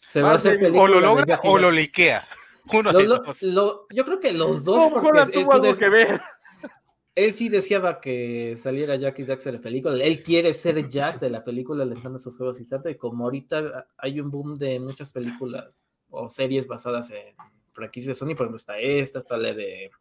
Se 0.07 0.21
va 0.21 0.31
a 0.31 0.35
hacer 0.35 0.59
película 0.59 0.83
O 0.83 0.87
lo 0.87 0.99
logra 0.99 1.39
o 1.43 1.57
lo 1.57 1.71
liquea. 1.71 2.25
Uno 2.73 2.91
Lo- 2.91 2.99
de 2.99 3.07
lo- 3.07 3.17
dos. 3.19 3.41
lo- 3.43 3.87
yo 3.89 4.05
creo 4.05 4.19
que 4.19 4.31
los 4.33 4.63
dos, 4.65 4.77
Tom 4.77 4.93
porque 4.93 5.07
Holland 5.09 5.29
es- 5.35 5.43
tuvo 5.43 5.53
algo 5.53 5.73
que 5.75 5.89
ver. 5.89 6.21
él 7.15 7.33
sí 7.33 7.49
deseaba 7.49 7.99
que 7.99 8.55
saliera 8.55 8.95
Jackie 8.95 9.25
Jackson 9.25 9.51
de 9.53 9.57
la 9.57 9.63
película. 9.63 10.03
Él 10.03 10.23
quiere 10.23 10.53
ser 10.53 10.87
Jack 10.87 11.19
de 11.19 11.29
la 11.29 11.43
película, 11.43 11.83
le 11.83 11.91
encantan 11.95 12.19
sus 12.19 12.37
juegos 12.37 12.59
y 12.61 12.65
tanto. 12.65 12.87
Y 12.89 12.95
como 12.95 13.25
ahorita 13.25 13.87
hay 13.97 14.19
un 14.21 14.31
boom 14.31 14.57
de 14.57 14.79
muchas 14.79 15.11
películas 15.11 15.85
o 16.09 16.29
series 16.29 16.67
basadas 16.67 17.09
en 17.11 17.35
franquicias 17.73 18.09
de 18.09 18.19
Sony, 18.19 18.35
por 18.35 18.45
ejemplo, 18.45 18.57
está 18.57 18.77
esta, 18.79 19.19
está 19.19 19.37
la 19.37 19.53
de 19.53 19.91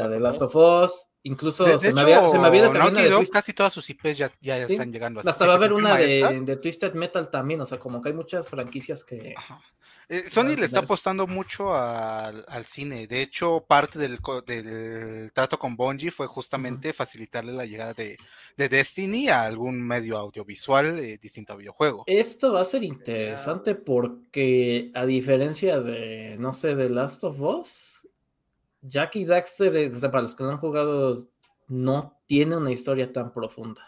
la 0.00 0.08
de 0.08 0.20
Last 0.20 0.42
of 0.42 0.54
Us. 0.56 1.06
Incluso 1.22 1.64
De, 1.64 1.72
de 1.72 1.78
se, 1.78 1.88
hecho, 1.88 1.96
me 1.96 2.00
había, 2.02 2.28
se 2.28 2.38
me 2.38 2.46
había 2.46 2.70
Naughty 2.70 3.02
Dog, 3.02 3.20
Twist- 3.24 3.30
casi 3.30 3.52
todas 3.52 3.74
sus 3.74 3.90
IPs 3.90 4.16
ya, 4.16 4.32
ya 4.40 4.66
Sí, 4.66 4.72
están 4.72 4.90
llegando. 4.90 5.20
Hasta 5.20 5.44
va 5.44 5.52
a 5.52 5.56
haber 5.56 5.74
una 5.74 5.96
de, 5.96 6.40
de 6.46 6.56
Twisted 6.56 6.94
Metal 6.94 7.28
también, 7.28 7.60
o 7.60 7.66
sea, 7.66 7.78
como 7.78 8.00
que 8.00 8.08
hay 8.08 8.14
muchas 8.14 8.48
franquicias 8.48 9.04
que... 9.04 9.34
Eh, 10.08 10.28
Sony 10.28 10.56
le 10.58 10.64
está 10.64 10.80
apostando 10.80 11.26
mucho 11.28 11.72
al, 11.74 12.44
al 12.48 12.64
cine. 12.64 13.06
De 13.06 13.20
hecho, 13.22 13.64
parte 13.68 13.98
del, 13.98 14.18
del 14.46 15.30
trato 15.32 15.56
con 15.58 15.76
Bungie 15.76 16.10
fue 16.10 16.26
justamente 16.26 16.92
facilitarle 16.92 17.52
la 17.52 17.64
llegada 17.66 17.92
de, 17.94 18.16
de 18.56 18.68
Destiny 18.68 19.28
a 19.28 19.42
algún 19.42 19.86
medio 19.86 20.16
audiovisual 20.16 20.98
eh, 20.98 21.18
distinto 21.22 21.52
a 21.52 21.56
videojuego. 21.56 22.04
Esto 22.06 22.54
va 22.54 22.62
a 22.62 22.64
ser 22.64 22.82
interesante 22.82 23.76
porque 23.76 24.90
a 24.94 25.04
diferencia 25.06 25.78
de, 25.80 26.34
no 26.40 26.54
sé, 26.54 26.74
de 26.74 26.88
Last 26.90 27.22
of 27.22 27.40
Us, 27.40 27.99
Jackie 28.82 29.24
Daxter, 29.24 29.76
eh, 29.76 29.88
o 29.88 29.92
sea, 29.92 30.10
para 30.10 30.22
los 30.22 30.34
que 30.36 30.44
no 30.44 30.50
han 30.50 30.58
jugado, 30.58 31.16
no 31.68 32.18
tiene 32.26 32.56
una 32.56 32.70
historia 32.70 33.12
tan 33.12 33.32
profunda. 33.32 33.82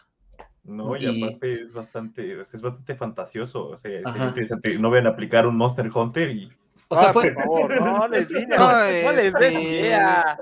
No, 0.64 0.96
y 0.96 1.04
Y- 1.06 1.24
aparte 1.24 1.60
es 1.62 1.72
bastante, 1.72 2.38
o 2.40 2.44
sea, 2.44 2.58
es 2.58 2.62
bastante 2.62 2.94
fantasioso. 2.94 3.68
O 3.68 3.78
sea, 3.78 4.00
Ajá. 4.04 4.26
interesante. 4.28 4.78
No 4.78 4.90
ven 4.90 5.06
a 5.06 5.10
aplicar 5.10 5.46
un 5.46 5.56
Monster 5.56 5.90
Hunter 5.92 6.30
y. 6.30 6.52
O 6.88 6.96
sea, 6.96 7.08
Ah, 7.08 7.12
fue, 7.12 7.32
por 7.32 7.42
favor, 7.42 7.80
no 7.80 8.08
les 8.08 8.28
digas. 8.28 8.58
No, 8.58 8.66
No, 9.10 9.12
les 9.12 9.32
des 9.32 9.44
este, 9.44 9.62
idea. 9.62 10.38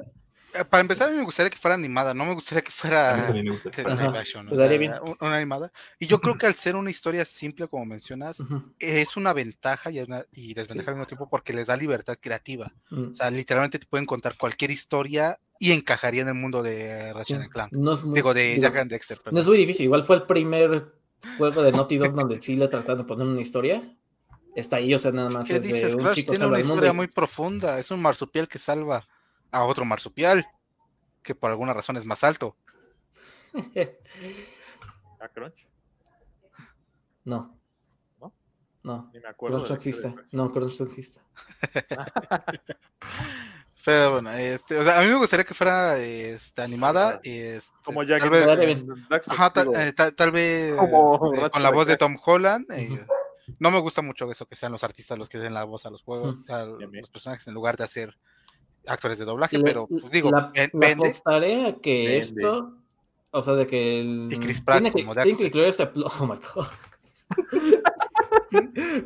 Eh, 0.54 0.64
Para 0.64 0.80
empezar, 0.80 1.08
a 1.08 1.12
mí 1.12 1.18
me 1.18 1.24
gustaría 1.24 1.50
que 1.50 1.56
fuera 1.58 1.74
animada, 1.74 2.12
no 2.14 2.24
me 2.24 2.34
gustaría 2.34 2.62
que 2.62 2.70
A 2.70 3.14
mí 3.14 3.22
fuera 3.22 3.32
me 3.32 3.50
gusta. 3.50 3.70
action, 4.18 4.48
o 4.48 4.56
sea, 4.56 5.00
un- 5.02 5.16
una 5.20 5.36
animada. 5.36 5.72
Y 5.98 6.06
yo 6.06 6.20
creo 6.20 6.36
que 6.36 6.46
al 6.46 6.54
ser 6.54 6.76
una 6.76 6.90
historia 6.90 7.24
simple, 7.24 7.68
como 7.68 7.84
mencionas, 7.86 8.40
Ujú, 8.40 8.62
es 8.78 9.16
una 9.16 9.32
ventaja 9.32 9.90
y, 9.90 10.00
una, 10.00 10.24
y 10.32 10.54
desventaja 10.54 10.90
al 10.90 10.96
mismo 10.96 11.06
tiempo 11.06 11.28
porque 11.28 11.52
les 11.52 11.66
da 11.68 11.76
libertad 11.76 12.16
creativa. 12.20 12.72
mm, 12.90 13.10
O 13.10 13.14
sea, 13.14 13.30
literalmente 13.30 13.78
te 13.78 13.86
pueden 13.86 14.06
contar 14.06 14.36
cualquier 14.36 14.70
historia 14.70 15.38
y 15.58 15.72
encajaría 15.72 16.22
en 16.22 16.28
el 16.28 16.34
mundo 16.34 16.62
de 16.62 17.12
Ratchet 17.12 17.26
sí, 17.26 17.34
and 17.44 17.48
Clank. 17.50 17.72
no 17.72 17.92
es 17.92 18.02
muy, 18.04 18.16
Digo, 18.16 18.34
de 18.34 18.42
digo, 18.54 18.62
Jack 18.62 18.76
and 18.76 18.90
Dexter, 18.90 19.18
no 19.18 19.22
perdón. 19.24 19.40
es 19.42 19.46
muy 19.46 19.58
difícil. 19.58 19.84
Igual 19.84 20.04
fue 20.04 20.16
el 20.16 20.22
primer 20.22 20.94
juego 21.36 21.62
de 21.62 21.72
Naughty 21.72 21.98
Dog 21.98 22.14
donde 22.14 22.40
sí 22.40 22.56
le 22.56 22.66
trataron 22.68 22.98
de 22.98 23.04
poner 23.04 23.26
una 23.26 23.40
historia. 23.40 23.96
Está 24.56 24.76
ahí, 24.76 24.92
o 24.94 24.98
sea, 24.98 25.12
nada 25.12 25.30
más 25.30 25.46
¿Qué 25.46 25.56
es 25.56 25.62
de 25.62 25.68
dices? 25.68 25.94
un 25.94 26.02
Crash 26.02 26.16
chico 26.16 26.32
tiene 26.32 26.46
una 26.46 26.58
historia 26.60 26.92
muy 26.92 27.06
profunda. 27.06 27.78
Es 27.78 27.90
un 27.90 28.00
marsupial 28.02 28.48
que 28.48 28.58
salva 28.58 29.06
a 29.52 29.64
otro 29.64 29.84
marsupial, 29.84 30.46
que 31.22 31.34
por 31.34 31.50
alguna 31.50 31.72
razón 31.74 31.96
es 31.96 32.04
más 32.04 32.24
alto. 32.24 32.56
¿A 35.20 35.28
Crunch? 35.28 35.66
No. 37.24 37.58
¿No? 38.20 38.32
No. 38.82 39.10
Ni 39.12 39.20
me 39.20 39.28
acuerdo. 39.28 39.58
Crunch 39.64 39.68
de 39.68 39.74
no 39.74 39.76
existe. 39.76 40.08
de 40.08 40.14
Crunch. 40.14 40.32
No, 40.32 40.52
Crunch 40.52 40.80
no 40.80 40.86
existe. 40.86 41.20
Pero 43.82 44.12
bueno, 44.12 44.30
este, 44.32 44.76
o 44.78 44.84
sea, 44.84 44.98
a 44.98 45.00
mí 45.02 45.08
me 45.08 45.14
gustaría 45.16 45.44
que 45.44 45.54
fuera 45.54 45.96
este, 45.98 46.60
animada. 46.60 47.18
Este, 47.22 47.74
Como 47.82 48.02
Jack 48.02 48.20
tal 48.20 48.30
vez, 48.30 48.46
ajá, 49.26 49.52
eh, 49.74 49.92
ta- 49.94 50.12
tal 50.12 50.32
vez 50.32 50.76
Como 50.76 51.14
este, 51.14 51.36
Ratchet 51.36 51.52
con 51.52 51.62
la 51.62 51.70
voz 51.70 51.86
de 51.86 51.96
Tom 51.96 52.18
Holland. 52.22 52.66
eh. 52.72 53.06
No 53.58 53.70
me 53.70 53.80
gusta 53.80 54.00
mucho 54.02 54.30
eso 54.30 54.46
que 54.46 54.54
sean 54.54 54.70
los 54.70 54.84
artistas 54.84 55.18
los 55.18 55.28
que 55.28 55.38
den 55.38 55.54
la 55.54 55.64
voz 55.64 55.84
a 55.86 55.90
los 55.90 56.02
juegos, 56.02 56.36
a 56.48 56.64
los 56.66 57.10
personajes 57.10 57.48
en 57.48 57.54
lugar 57.54 57.76
de 57.76 57.84
hacer 57.84 58.16
actores 58.86 59.18
de 59.18 59.24
doblaje, 59.24 59.58
pero 59.60 59.86
pues 59.86 60.10
digo, 60.10 60.30
la, 60.30 60.50
ven- 60.54 60.70
la 60.72 60.80
vende. 60.88 61.80
que 61.82 61.94
Vende. 61.94 62.16
esto, 62.18 62.76
o 63.30 63.42
sea, 63.42 63.54
de 63.54 63.66
que 63.66 64.00
el, 64.00 64.28
Y 64.30 64.38
Chris 64.38 64.60
Pratt 64.60 64.78
tiene 64.82 64.92
que, 64.94 65.02
como 65.02 65.14
tiene 65.14 65.24
que 65.24 65.30
Daxter. 65.30 65.46
incluir 65.46 65.66
este 65.68 65.86
plot. 65.86 66.12
Oh 66.20 66.26
my 66.26 66.38
god. 66.54 66.66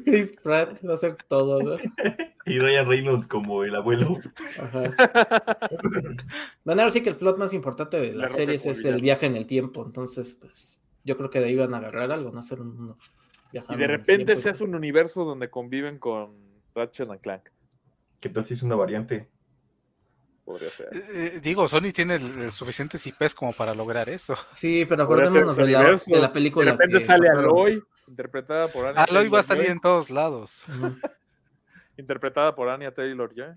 Chris 0.05 0.35
Pratt 0.43 0.83
va 0.87 0.93
a 0.93 0.97
hacer 0.97 1.17
todo, 1.29 1.63
¿no? 1.63 1.77
Y 2.47 2.59
Ryan 2.59 2.87
Reynolds 2.89 3.27
como 3.27 3.65
el 3.65 3.75
abuelo. 3.75 4.19
Ajá. 4.61 4.83
Van 6.65 6.81
a 6.81 6.85
ver 6.85 6.91
sí 6.93 7.03
que 7.03 7.11
el 7.11 7.17
plot 7.17 7.37
más 7.39 7.53
importante 7.53 8.01
de 8.01 8.13
las 8.15 8.33
series 8.33 8.65
es 8.67 8.79
el 8.79 8.85
villano. 8.85 9.03
viaje 9.03 9.27
en 9.27 9.37
el 9.37 9.47
tiempo. 9.47 9.85
Entonces, 9.85 10.37
pues, 10.41 10.81
yo 11.05 11.17
creo 11.19 11.29
que 11.31 11.41
de 11.41 11.47
ahí 11.47 11.57
van 11.57 11.75
a 11.75 11.79
agarrar 11.79 12.11
algo, 12.13 12.31
no 12.31 12.39
hacer 12.41 12.61
un 12.61 12.97
Y 13.53 13.59
de 13.59 13.65
en 13.69 13.81
el 13.83 13.89
repente 13.89 14.37
se 14.37 14.51
hace 14.51 14.65
un 14.65 14.75
universo 14.75 15.25
donde 15.25 15.51
conviven 15.51 15.99
con 15.99 16.35
Ratchet 16.75 17.11
and 17.11 17.21
Clank. 17.21 17.43
¿Qué 18.21 18.29
tal 18.31 18.45
si 18.47 18.55
es 18.55 18.63
una 18.63 18.75
variante? 18.77 19.29
Podría 20.45 20.69
ser. 20.71 20.89
Eh, 20.93 21.05
eh, 21.09 21.41
digo, 21.41 21.67
Sony 21.69 21.91
tiene 21.93 22.17
el, 22.17 22.43
el 22.43 22.53
suficientes 22.53 23.07
IPs 23.07 23.35
como 23.35 23.53
para 23.55 23.75
lograr 23.75 24.09
eso. 24.11 24.37
Sí, 24.53 24.85
pero 24.87 25.05
acordémonos 25.05 25.57
de 25.57 25.65
de 25.65 26.21
la 26.21 26.33
película. 26.33 26.67
De 26.67 26.73
repente 26.73 26.99
que 26.99 27.05
sale. 27.05 27.29
Aloy, 27.29 27.83
interpretada 28.07 28.69
por 28.69 28.87
Anya 28.87 29.05
Aloy 29.05 29.29
va 29.29 29.41
a 29.41 29.45
salir 29.45 29.71
en 29.71 29.81
todos 29.81 30.11
lados. 30.11 30.65
Interpretada 31.97 32.55
por 32.55 32.69
Anya 32.69 32.93
Taylor-Joy. 32.93 33.55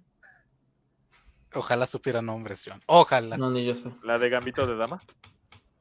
Ojalá 1.53 1.87
supiera 1.87 2.21
nombres, 2.21 2.63
John. 2.65 2.81
Ojalá. 2.85 3.35
No, 3.35 3.49
ni 3.49 3.65
yo 3.65 3.73
sé. 3.75 3.91
La 4.03 4.17
de 4.17 4.29
Gambito 4.29 4.67
de 4.67 4.75
Dama, 4.75 5.01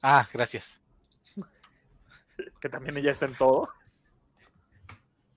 Ah, 0.02 0.26
gracias. 0.32 0.80
que 2.60 2.68
también 2.68 2.96
ella 2.96 3.10
está 3.10 3.26
en 3.26 3.34
todo. 3.34 3.68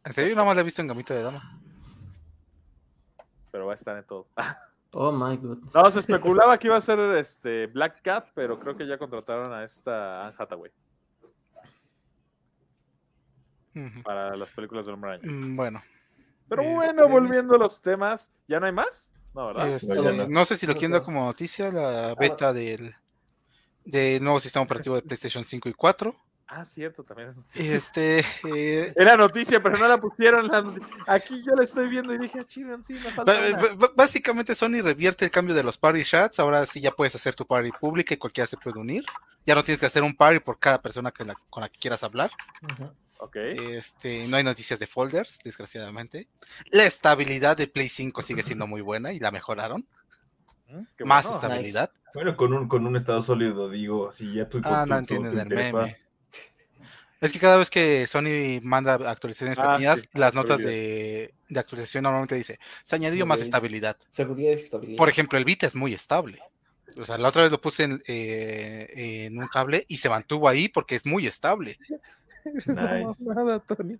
En 0.05 0.13
serio, 0.13 0.29
yo 0.29 0.35
nada 0.35 0.47
más 0.47 0.55
la 0.55 0.61
he 0.61 0.65
visto 0.65 0.81
en 0.81 0.87
Gamito 0.87 1.13
de 1.13 1.23
Dama. 1.23 1.59
Pero 3.51 3.65
va 3.65 3.73
a 3.73 3.75
estar 3.75 3.97
en 3.97 4.05
todo. 4.05 4.27
Oh 4.91 5.11
my 5.11 5.37
goodness. 5.37 5.73
No, 5.73 5.91
se 5.91 5.99
especulaba 5.99 6.57
que 6.57 6.67
iba 6.67 6.75
a 6.77 6.81
ser 6.81 6.99
este 7.15 7.67
Black 7.67 8.01
Cat, 8.01 8.29
pero 8.33 8.59
creo 8.59 8.75
que 8.75 8.87
ya 8.87 8.97
contrataron 8.97 9.53
a 9.53 9.63
esta 9.63 10.25
Anne 10.27 10.35
Hathaway 10.37 10.71
para 14.03 14.35
las 14.35 14.51
películas 14.51 14.85
del 14.85 14.95
Hombre. 14.95 15.17
Mm, 15.23 15.55
Bueno, 15.55 15.81
Pero 16.49 16.63
Este- 16.63 16.73
bueno, 16.75 17.07
volviendo 17.07 17.55
a 17.55 17.57
los 17.59 17.79
temas, 17.81 18.31
¿ya 18.47 18.59
no 18.59 18.65
hay 18.65 18.71
más? 18.71 19.11
No, 19.35 19.47
¿verdad? 19.47 19.69
este, 19.69 19.93
No, 19.93 20.03
ya 20.03 20.11
no. 20.11 20.27
no 20.27 20.45
sé 20.45 20.57
si 20.57 20.65
lo 20.65 20.73
quieren 20.73 20.91
dar 20.91 21.03
como 21.03 21.23
noticia, 21.25 21.71
la 21.71 22.15
beta 22.15 22.51
del, 22.51 22.95
del 23.85 24.23
nuevo 24.23 24.39
sistema 24.39 24.63
operativo 24.65 24.95
de 24.95 25.03
PlayStation 25.03 25.43
5 25.43 25.69
y 25.69 25.73
4. 25.73 26.15
Ah, 26.51 26.65
cierto, 26.65 27.03
también 27.03 27.29
es 27.29 27.37
noticia. 27.37 27.75
Este, 27.75 28.19
eh, 28.51 28.91
Era 28.95 29.15
noticia, 29.15 29.59
pero 29.59 29.77
no 29.77 29.87
la 29.87 29.99
pusieron. 29.99 30.47
la 30.47 30.63
Aquí 31.05 31.43
yo 31.43 31.53
la 31.55 31.63
estoy 31.63 31.87
viendo 31.89 32.11
y 32.13 32.17
dije, 32.17 32.39
ah, 32.39 32.45
chido, 32.47 32.75
sí, 32.83 32.93
me 32.93 32.99
falta 33.11 33.31
ba- 33.31 33.39
una". 33.49 33.57
ba- 33.57 33.75
ba- 33.75 33.91
básicamente 33.95 34.55
Sony 34.55 34.81
revierte 34.83 35.25
el 35.25 35.31
cambio 35.31 35.53
de 35.53 35.61
los 35.63 35.77
party 35.77 36.03
chats. 36.03 36.39
Ahora 36.39 36.65
sí 36.65 36.81
ya 36.81 36.89
puedes 36.91 37.13
hacer 37.13 37.35
tu 37.35 37.45
party 37.45 37.71
pública 37.79 38.15
y 38.15 38.17
cualquiera 38.17 38.47
se 38.47 38.57
puede 38.57 38.79
unir. 38.79 39.03
Ya 39.45 39.53
no 39.53 39.63
tienes 39.63 39.79
que 39.79 39.85
hacer 39.85 40.01
un 40.01 40.15
party 40.15 40.39
por 40.39 40.57
cada 40.57 40.81
persona 40.81 41.11
que 41.11 41.23
la- 41.23 41.35
con 41.51 41.61
la 41.61 41.69
que 41.69 41.77
quieras 41.77 42.01
hablar. 42.03 42.31
Ujú. 42.63 42.91
Ok. 43.19 43.35
Este, 43.35 44.27
no 44.27 44.37
hay 44.37 44.43
noticias 44.43 44.79
de 44.79 44.87
folders, 44.87 45.37
desgraciadamente. 45.43 46.27
La 46.71 46.85
estabilidad 46.85 47.57
de 47.57 47.67
Play 47.67 47.89
5 47.89 48.23
sigue 48.23 48.41
siendo 48.41 48.65
muy 48.65 48.81
buena 48.81 49.13
y 49.13 49.19
la 49.19 49.29
mejoraron. 49.29 49.85
Mm, 50.67 50.81
qué 50.97 51.05
Más 51.05 51.25
bueno. 51.25 51.37
estabilidad. 51.37 51.91
Bueno, 52.15 52.35
con 52.35 52.53
un, 52.53 52.67
con 52.67 52.87
un 52.87 52.95
estado 52.95 53.21
sólido, 53.21 53.69
digo, 53.69 54.11
si 54.13 54.33
ya 54.33 54.49
tú... 54.49 54.61
Ah, 54.63 54.85
no 54.87 54.97
entienden 54.97 55.37
el 55.37 55.47
meme. 55.47 55.95
Es 57.21 57.33
que 57.33 57.39
cada 57.39 57.57
vez 57.57 57.69
que 57.69 58.07
Sony 58.07 58.61
manda 58.63 58.93
actualizaciones 58.93 59.59
Ah, 59.59 59.73
pequeñas, 59.73 60.01
sí, 60.01 60.07
las 60.13 60.33
notas 60.35 60.63
de, 60.63 61.33
de 61.49 61.59
actualización 61.59 62.03
normalmente 62.03 62.35
dice, 62.35 62.59
se 62.83 62.95
añadió 62.95 63.25
más 63.25 63.41
estabilidad. 63.41 63.97
Seguridad 64.09 64.51
y 64.51 64.53
estabilidad. 64.53 64.97
Por 64.97 65.09
ejemplo, 65.09 65.37
el 65.37 65.45
Vita 65.45 65.67
es 65.67 65.75
muy 65.75 65.93
estable. 65.93 66.41
O 66.97 67.05
sea, 67.05 67.17
la 67.17 67.27
otra 67.27 67.43
vez 67.43 67.51
lo 67.51 67.61
puse 67.61 67.83
en, 67.83 68.01
eh, 68.07 69.25
en 69.25 69.37
un 69.37 69.47
cable 69.47 69.85
y 69.87 69.97
se 69.97 70.09
mantuvo 70.09 70.47
ahí 70.47 70.69
porque 70.69 70.95
es 70.95 71.05
muy 71.05 71.27
estable. 71.27 71.77
Nice. 72.45 73.23
Nada, 73.25 73.59
Tony. 73.59 73.97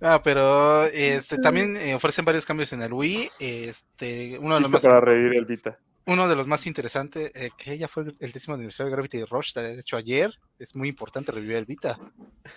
Ah, 0.00 0.20
pero 0.24 0.84
este, 0.92 1.38
también 1.38 1.76
eh, 1.76 1.94
ofrecen 1.94 2.24
varios 2.24 2.46
cambios 2.46 2.72
en 2.72 2.82
el 2.82 2.92
Wii. 2.92 3.30
Este, 3.38 4.38
uno, 4.38 4.54
de 4.54 4.62
los 4.62 4.70
más, 4.70 4.82
para 4.82 5.00
reír 5.00 5.36
el 5.36 5.44
Vita. 5.44 5.78
Uno 6.10 6.28
de 6.28 6.34
los 6.36 6.46
más 6.46 6.66
interesantes, 6.66 7.30
eh, 7.34 7.50
que 7.56 7.78
ya 7.78 7.86
fue 7.88 8.04
el 8.18 8.32
décimo 8.32 8.54
aniversario 8.54 8.90
de 8.90 8.96
Gravity 8.96 9.24
Rush, 9.24 9.54
de 9.54 9.78
hecho 9.78 9.96
ayer, 9.96 10.38
es 10.58 10.74
muy 10.74 10.88
importante 10.88 11.30
revivir 11.32 11.56
el 11.56 11.66
Vita. 11.66 11.98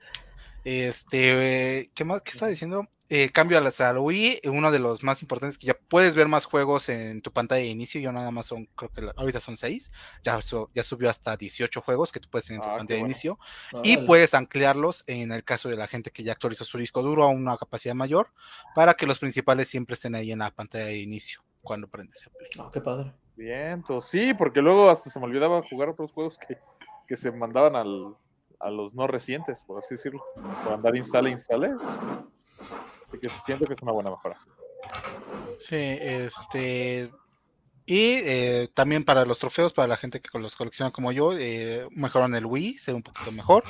Este, 0.64 1.80
eh, 1.80 1.92
¿qué 1.96 2.04
más? 2.04 2.22
¿Qué 2.24 2.32
estaba 2.32 2.50
diciendo? 2.50 2.90
Eh, 3.08 3.30
cambio 3.30 3.58
a 3.58 3.62
la, 3.62 3.70
a 3.80 4.00
Wii, 4.02 4.42
uno 4.50 4.70
de 4.70 4.80
los 4.80 5.02
más 5.02 5.22
importantes 5.22 5.58
que 5.58 5.66
ya 5.68 5.78
puedes 5.88 6.14
ver 6.14 6.28
más 6.28 6.44
juegos 6.44 6.90
en 6.90 7.22
tu 7.22 7.32
pantalla 7.32 7.62
de 7.62 7.68
inicio. 7.70 8.02
Yo 8.02 8.12
nada 8.12 8.32
más 8.32 8.48
son, 8.48 8.66
creo 8.76 8.92
que 8.92 9.02
la- 9.02 9.14
ahorita 9.16 9.40
son 9.40 9.56
6. 9.56 9.94
Ya, 10.26 10.42
su- 10.42 10.70
ya 10.76 10.84
subió 10.84 11.10
hasta 11.10 11.38
18 11.38 11.80
juegos 11.82 12.12
que 12.12 12.20
tú 12.20 12.28
puedes 12.30 12.48
tener 12.48 12.60
en 12.60 12.64
tu 12.64 12.70
Ah, 12.74 12.78
pantalla 12.80 12.98
de 13.00 13.06
inicio. 13.06 13.40
Y 13.82 13.94
Órale. 13.94 14.08
puedes 14.08 14.34
anclarlos 14.34 15.06
en 15.08 15.32
el 15.32 15.46
caso 15.46 15.70
de 15.70 15.78
la 15.78 15.88
gente 15.88 16.12
que 16.12 16.24
ya 16.24 16.34
actualizó 16.34 16.66
su 16.66 16.78
disco 16.78 17.02
duro 17.02 17.24
a 17.24 17.30
una 17.30 17.56
capacidad 17.56 17.96
mayor 17.96 18.34
para 18.76 18.94
que 18.96 19.08
los 19.08 19.20
principales 19.20 19.70
siempre 19.70 19.94
estén 19.94 20.16
ahí 20.16 20.34
en 20.34 20.40
la 20.40 20.52
pantalla 20.52 20.88
de 20.88 20.98
inicio 20.98 21.42
cuando 21.68 21.88
prendes 21.88 22.26
el 22.26 22.32
play. 22.34 22.50
Oh, 22.66 22.72
qué 22.72 22.82
padre. 22.82 23.14
Bien, 23.36 23.72
entonces, 23.72 24.10
sí, 24.10 24.34
porque 24.34 24.62
luego 24.62 24.90
hasta 24.90 25.10
se 25.10 25.20
me 25.20 25.26
olvidaba 25.26 25.62
jugar 25.70 25.90
otros 25.90 26.12
juegos 26.12 26.38
que, 26.38 26.58
que 27.06 27.16
se 27.16 27.32
mandaban 27.32 27.76
al, 27.76 28.16
a 28.60 28.72
los 28.72 28.94
no 28.94 29.06
recientes, 29.06 29.64
por 29.66 29.80
así 29.80 29.96
decirlo. 29.96 30.24
Por 30.64 30.74
andar 30.74 30.96
instale, 30.96 31.30
instale. 31.30 31.72
Así 33.08 33.20
que 33.20 33.30
siento 33.30 33.66
que 33.66 33.74
es 33.74 33.82
una 33.82 33.92
buena 33.92 34.10
mejora. 34.10 34.40
Sí, 35.60 35.76
este. 35.76 37.12
Y 37.86 38.20
eh, 38.24 38.70
también 38.74 39.04
para 39.04 39.26
los 39.26 39.40
trofeos, 39.40 39.72
para 39.72 39.88
la 39.88 39.98
gente 39.98 40.20
que 40.20 40.40
los 40.40 40.56
colecciona 40.56 40.92
como 40.92 41.12
yo, 41.12 41.38
eh, 41.38 41.88
mejoraron 41.92 42.36
el 42.36 42.46
Wii, 42.46 42.78
se 42.78 42.92
ve 42.92 42.98
un 42.98 43.04
poquito 43.04 43.32
mejor. 43.32 43.64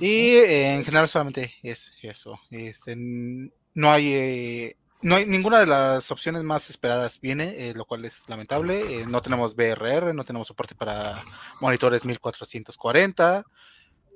Y 0.00 0.34
eh, 0.36 0.74
en 0.74 0.84
general 0.84 1.08
solamente 1.08 1.54
es 1.62 1.94
eso. 2.02 2.38
Este, 2.50 2.94
no 2.96 3.90
hay 3.90 4.14
eh, 4.14 4.76
no 5.04 5.16
hay 5.16 5.26
ninguna 5.26 5.60
de 5.60 5.66
las 5.66 6.10
opciones 6.10 6.42
más 6.42 6.68
esperadas 6.70 7.20
viene, 7.20 7.68
eh, 7.68 7.74
lo 7.74 7.84
cual 7.84 8.04
es 8.04 8.28
lamentable. 8.28 8.80
Eh, 9.02 9.06
no 9.06 9.22
tenemos 9.22 9.54
VRR, 9.54 10.12
no 10.14 10.24
tenemos 10.24 10.48
soporte 10.48 10.74
para 10.74 11.22
monitores 11.60 12.04
1440 12.04 13.44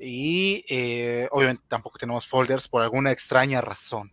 y 0.01 0.65
eh, 0.69 1.28
obviamente 1.31 1.62
tampoco 1.69 1.98
tenemos 1.98 2.27
folders 2.27 2.66
por 2.69 2.82
alguna 2.82 3.12
extraña 3.12 3.60
razón. 3.60 4.12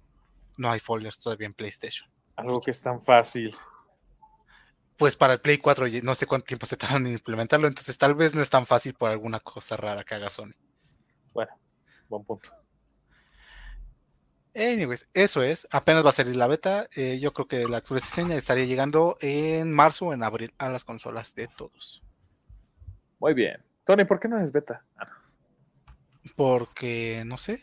No 0.57 0.69
hay 0.71 0.79
folders 0.79 1.19
todavía 1.21 1.47
en 1.47 1.53
PlayStation. 1.53 2.09
Algo 2.35 2.61
que 2.61 2.71
es 2.71 2.81
tan 2.81 3.01
fácil. 3.03 3.55
Pues 4.97 5.15
para 5.15 5.33
el 5.33 5.41
Play 5.41 5.57
4 5.57 5.87
ya- 5.87 6.01
no 6.01 6.15
sé 6.15 6.25
cuánto 6.25 6.45
tiempo 6.45 6.65
se 6.65 6.77
tardan 6.77 7.07
en 7.07 7.13
implementarlo, 7.13 7.67
entonces 7.67 7.97
tal 7.97 8.15
vez 8.15 8.33
no 8.35 8.41
es 8.41 8.49
tan 8.49 8.65
fácil 8.65 8.93
por 8.93 9.09
alguna 9.11 9.39
cosa 9.39 9.75
rara 9.75 10.03
que 10.03 10.15
haga 10.15 10.29
Sony. 10.29 10.53
Bueno, 11.33 11.51
buen 12.07 12.23
punto. 12.23 12.49
Anyways, 14.55 15.07
eso 15.13 15.43
es. 15.43 15.67
Apenas 15.71 16.05
va 16.05 16.09
a 16.09 16.13
salir 16.13 16.35
la 16.37 16.47
beta. 16.47 16.87
eh, 16.95 17.19
yo 17.19 17.33
creo 17.33 17.47
que 17.47 17.67
la 17.67 17.77
actualización 17.77 18.31
estaría 18.31 18.63
llegando 18.65 19.17
en 19.19 19.71
marzo 19.73 20.07
o 20.07 20.13
en 20.13 20.23
abril 20.23 20.53
a 20.57 20.69
las 20.69 20.85
consolas 20.85 21.35
de 21.35 21.47
todos. 21.47 22.01
Muy 23.19 23.33
bien. 23.33 23.61
Tony, 23.83 24.05
¿por 24.05 24.19
qué 24.19 24.27
no 24.27 24.39
es 24.39 24.51
beta? 24.51 24.83
Ah, 24.97 25.05
no. 25.05 25.91
Porque, 26.35 27.23
no 27.25 27.37
sé. 27.37 27.61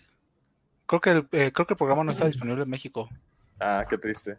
Creo 0.86 1.01
que 1.01 1.10
el, 1.10 1.28
eh, 1.32 1.51
creo 1.52 1.66
que 1.66 1.73
el 1.74 1.78
programa 1.78 2.05
no 2.05 2.10
está 2.10 2.27
disponible 2.27 2.62
en 2.64 2.70
México. 2.70 3.09
Ah, 3.59 3.85
qué 3.89 3.97
triste. 3.97 4.36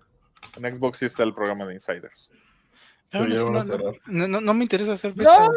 En 0.56 0.76
Xbox 0.76 1.00
sí 1.00 1.06
está 1.06 1.24
el 1.24 1.34
programa 1.34 1.66
de 1.66 1.74
Insiders. 1.74 2.30
Pero 3.10 3.26
no, 3.28 3.50
no- 3.52 3.66
cerrar. 3.66 3.94
no- 4.08 4.28
no- 4.28 4.42
no 4.42 4.54
me 4.54 4.64
interesa 4.64 4.94
hacer 4.94 5.14
beta. 5.14 5.48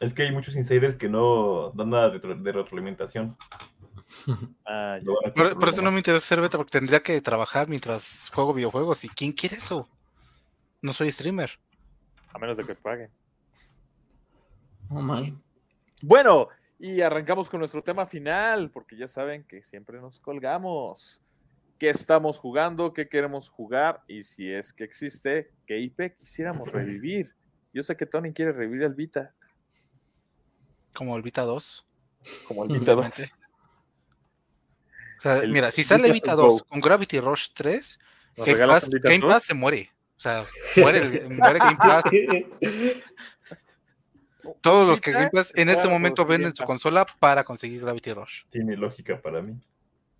Es 0.00 0.12
que 0.12 0.22
hay 0.24 0.32
muchos 0.32 0.56
insiders 0.56 0.96
que 0.96 1.08
no 1.08 1.70
dan 1.70 1.90
nada 1.90 2.10
de, 2.10 2.18
retro- 2.20 2.42
de 2.42 2.52
retroalimentación. 2.52 3.36
Ah, 4.66 4.98
Por, 5.34 5.58
por 5.58 5.68
eso 5.68 5.82
no 5.82 5.90
me 5.90 5.98
interesa 5.98 6.24
hacer 6.24 6.40
beta, 6.40 6.56
porque 6.56 6.78
tendría 6.78 7.00
que 7.00 7.20
trabajar 7.20 7.68
mientras 7.68 8.30
juego 8.34 8.54
videojuegos. 8.54 9.04
¿Y 9.04 9.08
quién 9.08 9.32
quiere 9.32 9.56
eso? 9.56 9.88
No 10.80 10.92
soy 10.92 11.10
streamer. 11.12 11.50
A 12.32 12.38
menos 12.38 12.56
de 12.56 12.64
que 12.64 12.74
paguen. 12.74 13.10
Oh 14.88 15.00
my. 15.00 15.36
Bueno, 16.02 16.48
y 16.78 17.00
arrancamos 17.00 17.48
con 17.48 17.60
nuestro 17.60 17.82
tema 17.82 18.06
final, 18.06 18.70
porque 18.70 18.96
ya 18.96 19.08
saben 19.08 19.44
que 19.44 19.62
siempre 19.62 20.00
nos 20.00 20.20
colgamos. 20.20 21.22
qué 21.78 21.90
estamos 21.90 22.38
jugando, 22.38 22.92
qué 22.92 23.08
queremos 23.08 23.48
jugar 23.48 24.02
y 24.06 24.22
si 24.22 24.50
es 24.50 24.72
que 24.72 24.84
existe, 24.84 25.50
qué 25.66 25.78
IP 25.78 26.16
quisiéramos 26.18 26.70
revivir. 26.72 27.34
Yo 27.72 27.82
sé 27.82 27.96
que 27.96 28.06
Tony 28.06 28.32
quiere 28.32 28.52
revivir 28.52 28.82
el 28.82 28.94
Vita. 28.94 29.34
Como 30.94 31.16
el 31.16 31.22
Vita 31.22 31.42
2. 31.42 31.86
Como 32.46 32.64
el 32.64 32.78
Vita 32.78 32.94
2. 32.94 33.36
O 35.24 35.26
sea, 35.26 35.38
El 35.38 35.52
mira, 35.52 35.70
si 35.70 35.82
sale 35.84 36.12
Vita 36.12 36.32
Vita 36.32 36.34
2 36.34 36.60
Go. 36.60 36.66
con 36.66 36.80
Gravity 36.80 37.18
Rush 37.18 37.48
3, 37.54 37.98
¿Nos 38.36 38.46
Game 38.46 38.66
Pass, 38.66 38.90
Game 38.90 39.40
se 39.40 39.54
muere. 39.54 39.90
O 40.16 40.20
sea, 40.20 40.44
muere, 40.76 40.98
el- 40.98 41.30
muere 41.38 41.58
Game 41.60 41.76
Pass. 41.78 42.04
Todos 44.60 44.86
los 44.86 45.00
que 45.00 45.12
Game 45.12 45.30
Pass 45.30 45.52
en 45.56 45.68
claro, 45.84 45.90
momento 45.90 46.26
venden 46.26 46.54
su 46.54 46.64
consola 46.64 47.06
para 47.18 47.42
conseguir 47.44 47.80
Gravity 47.80 48.12
Rush. 48.12 48.42
Tiene 48.50 48.76
lógica 48.76 49.18
para 49.20 49.40
mí. 49.40 49.54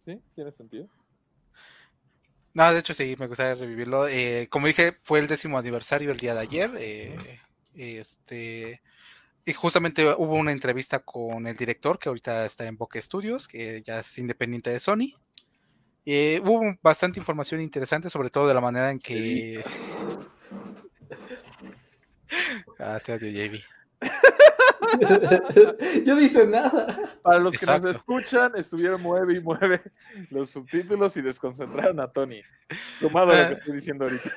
Sí, 0.02 0.18
tiene 0.34 0.50
sentido. 0.52 0.88
No, 2.54 2.72
de 2.72 2.78
hecho 2.78 2.94
sí, 2.94 3.14
me 3.18 3.26
gustaría 3.26 3.54
revivirlo. 3.56 4.08
Eh, 4.08 4.48
como 4.48 4.66
dije, 4.68 4.96
fue 5.02 5.18
el 5.18 5.28
décimo 5.28 5.58
aniversario 5.58 6.10
el 6.12 6.18
día 6.18 6.32
de 6.34 6.40
ayer. 6.40 6.70
eh, 6.78 7.38
este, 7.74 8.80
y 9.46 9.52
justamente 9.52 10.04
hubo 10.16 10.34
una 10.36 10.52
entrevista 10.52 11.00
con 11.00 11.46
el 11.46 11.56
director, 11.56 11.98
que 11.98 12.08
ahorita 12.08 12.46
está 12.46 12.66
en 12.66 12.76
Bokeh 12.76 13.02
Studios, 13.02 13.48
que 13.48 13.82
ya 13.84 14.00
es 14.00 14.18
independiente 14.18 14.70
de 14.70 14.80
Sony. 14.80 15.14
Eh, 16.06 16.40
hubo 16.44 16.62
bastante 16.82 17.18
información 17.18 17.60
interesante, 17.60 18.10
sobre 18.10 18.30
todo 18.30 18.46
de 18.48 18.54
la 18.54 18.60
manera 18.60 18.90
en 18.90 18.98
que... 18.98 19.62
Ah, 22.78 22.98
te 23.04 23.12
odio, 23.12 23.30
JB. 23.30 23.60
Yo 26.04 26.14
no 26.14 26.20
hice 26.20 26.46
nada. 26.46 26.86
Para 27.22 27.38
los 27.38 27.56
que 27.58 27.66
nos 27.66 27.96
escuchan, 27.96 28.52
estuvieron 28.56 29.00
mueve 29.00 29.34
y 29.36 29.40
mueve 29.40 29.82
los 30.30 30.50
subtítulos 30.50 31.16
y 31.16 31.22
desconcentraron 31.22 32.00
a 32.00 32.10
Tony. 32.10 32.40
Tomado 33.00 33.26
lo 33.26 33.32
Ah. 33.34 33.46
que 33.48 33.54
estoy 33.54 33.74
diciendo 33.74 34.04
ahorita. 34.04 34.30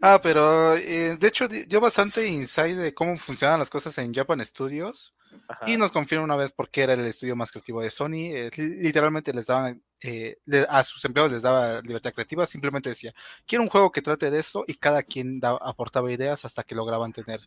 Ah, 0.00 0.20
pero 0.22 0.74
eh, 0.76 1.16
de 1.18 1.28
hecho 1.28 1.48
di- 1.48 1.64
dio 1.64 1.80
bastante 1.80 2.26
insight 2.26 2.76
de 2.76 2.94
cómo 2.94 3.18
funcionan 3.18 3.58
las 3.58 3.70
cosas 3.70 3.96
en 3.98 4.12
Japan 4.14 4.44
Studios. 4.44 5.14
Ajá. 5.48 5.64
Y 5.66 5.76
nos 5.76 5.92
confirma 5.92 6.24
una 6.24 6.36
vez 6.36 6.52
por 6.52 6.68
qué 6.70 6.82
era 6.82 6.92
el 6.92 7.04
estudio 7.04 7.36
más 7.36 7.50
creativo 7.50 7.80
de 7.82 7.90
Sony. 7.90 8.30
eh, 8.34 8.50
li- 8.56 8.82
literalmente 8.82 9.32
les 9.32 9.46
daban, 9.46 9.82
eh, 10.02 10.36
le- 10.44 10.66
a 10.68 10.84
sus 10.84 11.04
empleados 11.04 11.32
les 11.32 11.42
daba 11.42 11.80
libertad 11.82 12.12
creativa. 12.12 12.44
Simplemente 12.46 12.90
decía, 12.90 13.14
quiero 13.46 13.62
un 13.62 13.70
juego 13.70 13.90
que 13.92 14.02
trate 14.02 14.30
de 14.30 14.38
esto 14.40 14.64
y 14.66 14.74
cada 14.74 15.02
quien 15.02 15.40
da- 15.40 15.58
aportaba 15.60 16.12
ideas 16.12 16.44
hasta 16.44 16.62
que 16.64 16.74
lograban 16.74 17.12
tener 17.12 17.40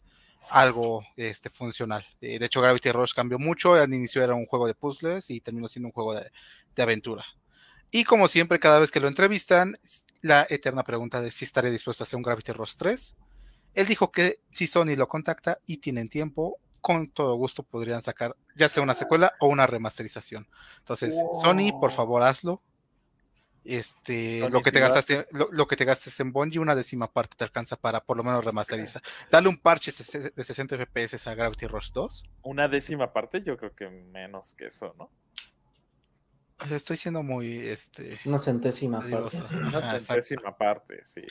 algo 0.50 1.04
este, 1.16 1.50
funcional. 1.50 2.06
De 2.22 2.36
hecho, 2.44 2.62
Gravity 2.62 2.92
Rush 2.92 3.14
cambió 3.14 3.40
mucho. 3.40 3.74
Al 3.74 3.94
inicio 3.94 4.24
era 4.24 4.36
un 4.36 4.46
juego 4.46 4.68
de 4.68 4.76
puzzles 4.76 5.30
y 5.32 5.42
terminó 5.42 5.68
siendo 5.68 5.88
un 5.88 5.94
juego 5.94 6.14
de, 6.16 6.32
de 6.76 6.84
aventura. 6.84 7.26
Y 7.92 8.04
como 8.04 8.28
siempre, 8.28 8.60
cada 8.60 8.80
vez 8.80 8.92
que 8.92 9.00
lo 9.00 9.08
entrevistan, 9.08 9.78
la 10.22 10.46
eterna 10.50 10.84
pregunta 10.84 11.22
de 11.22 11.32
si 11.32 11.46
estaría 11.46 11.72
dispuesto 11.72 12.04
a 12.04 12.06
hacer 12.06 12.18
un 12.18 12.24
Gravity 12.24 12.52
Rush 12.52 12.76
3. 12.78 13.16
Él 13.76 13.86
dijo 13.86 14.12
que 14.12 14.40
si 14.50 14.68
Sony 14.68 14.96
lo 14.96 15.08
contacta 15.08 15.60
y 15.66 15.78
tienen 15.78 16.10
tiempo, 16.10 16.60
con 16.82 17.10
todo 17.10 17.36
gusto 17.36 17.64
podrían 17.64 18.02
sacar 18.02 18.36
ya 18.56 18.70
sea 18.70 18.84
una 18.84 18.94
secuela 18.94 19.34
o 19.40 19.48
una 19.48 19.66
remasterización. 19.68 20.48
Entonces, 20.80 21.16
Sony, 21.42 21.72
por 21.72 21.90
Wow. 21.90 21.92
favor, 21.92 22.24
hazlo. 22.24 22.62
Este, 23.64 24.42
Sony, 24.42 24.50
lo 24.50 24.62
que 24.62 24.72
te 24.72 24.80
gastaste, 24.80 25.28
lo, 25.32 25.50
lo 25.52 25.68
que 25.68 25.76
te 25.76 25.86
gastes 25.86 26.20
en 26.20 26.32
Bungie, 26.32 26.60
una 26.60 26.76
décima 26.76 27.12
parte 27.12 27.36
te 27.36 27.44
alcanza 27.44 27.76
para 27.76 28.00
por 28.04 28.16
lo 28.16 28.24
menos 28.24 28.46
remasterizar. 28.46 29.02
Dale 29.32 29.50
un 29.50 29.58
parche 29.58 29.92
de 29.92 30.44
60 30.44 30.78
FPS 30.78 31.28
a 31.28 31.34
Gravity 31.34 31.66
Rush 31.66 31.92
2. 31.92 32.24
Una 32.44 32.68
décima 32.68 33.12
parte, 33.12 33.42
yo 33.44 33.58
creo 33.58 33.76
que 33.76 33.90
menos 33.90 34.54
que 34.54 34.68
eso, 34.68 34.94
¿no? 35.00 35.10
Estoy 36.72 36.98
siendo 36.98 37.22
muy 37.22 37.58
este 37.58 38.20
Una 38.26 38.38
centésima 38.38 39.00
parte. 39.00 39.16
Una 39.16 39.78
Ajá, 39.78 39.96
exacto. 39.96 40.22
centésima 40.22 40.58
parte, 40.58 41.02
sí. 41.04 41.22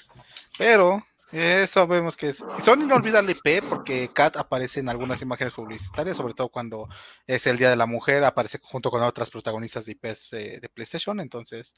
Pero 0.58 1.02
eh, 1.32 1.66
sabemos 1.66 2.16
que 2.16 2.28
es. 2.28 2.44
Sony 2.60 2.86
no 2.86 2.94
olvida 2.94 3.18
el 3.18 3.28
IP 3.28 3.64
porque 3.68 4.08
Kat 4.12 4.36
aparece 4.36 4.78
en 4.78 4.88
algunas 4.88 5.20
imágenes 5.20 5.54
publicitarias, 5.54 6.16
sobre 6.16 6.34
todo 6.34 6.48
cuando 6.48 6.88
es 7.26 7.46
el 7.48 7.56
Día 7.56 7.70
de 7.70 7.76
la 7.76 7.86
Mujer, 7.86 8.22
aparece 8.22 8.60
junto 8.62 8.88
con 8.88 9.02
otras 9.02 9.30
protagonistas 9.30 9.86
de 9.86 9.92
IPs 9.92 10.32
eh, 10.34 10.58
de 10.60 10.68
PlayStation. 10.68 11.18
Entonces, 11.18 11.74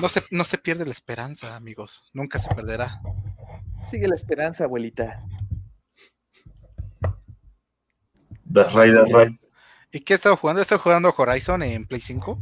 no 0.00 0.08
se, 0.08 0.22
no 0.30 0.44
se 0.46 0.56
pierde 0.56 0.86
la 0.86 0.92
esperanza, 0.92 1.54
amigos. 1.54 2.04
Nunca 2.14 2.38
se 2.38 2.54
perderá. 2.54 3.02
Sigue 3.90 4.08
la 4.08 4.14
esperanza, 4.14 4.64
abuelita. 4.64 5.22
That's 8.50 8.72
right, 8.72 8.94
that's 8.94 9.12
right. 9.12 9.38
¿Y 9.92 10.00
qué 10.00 10.14
he 10.14 10.16
estado 10.16 10.36
jugando? 10.36 10.60
He 10.60 10.62
estado 10.62 10.80
jugando 10.80 11.14
Horizon 11.14 11.62
en 11.62 11.86
Play 11.86 12.00
5. 12.00 12.38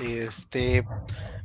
Este. 0.00 0.84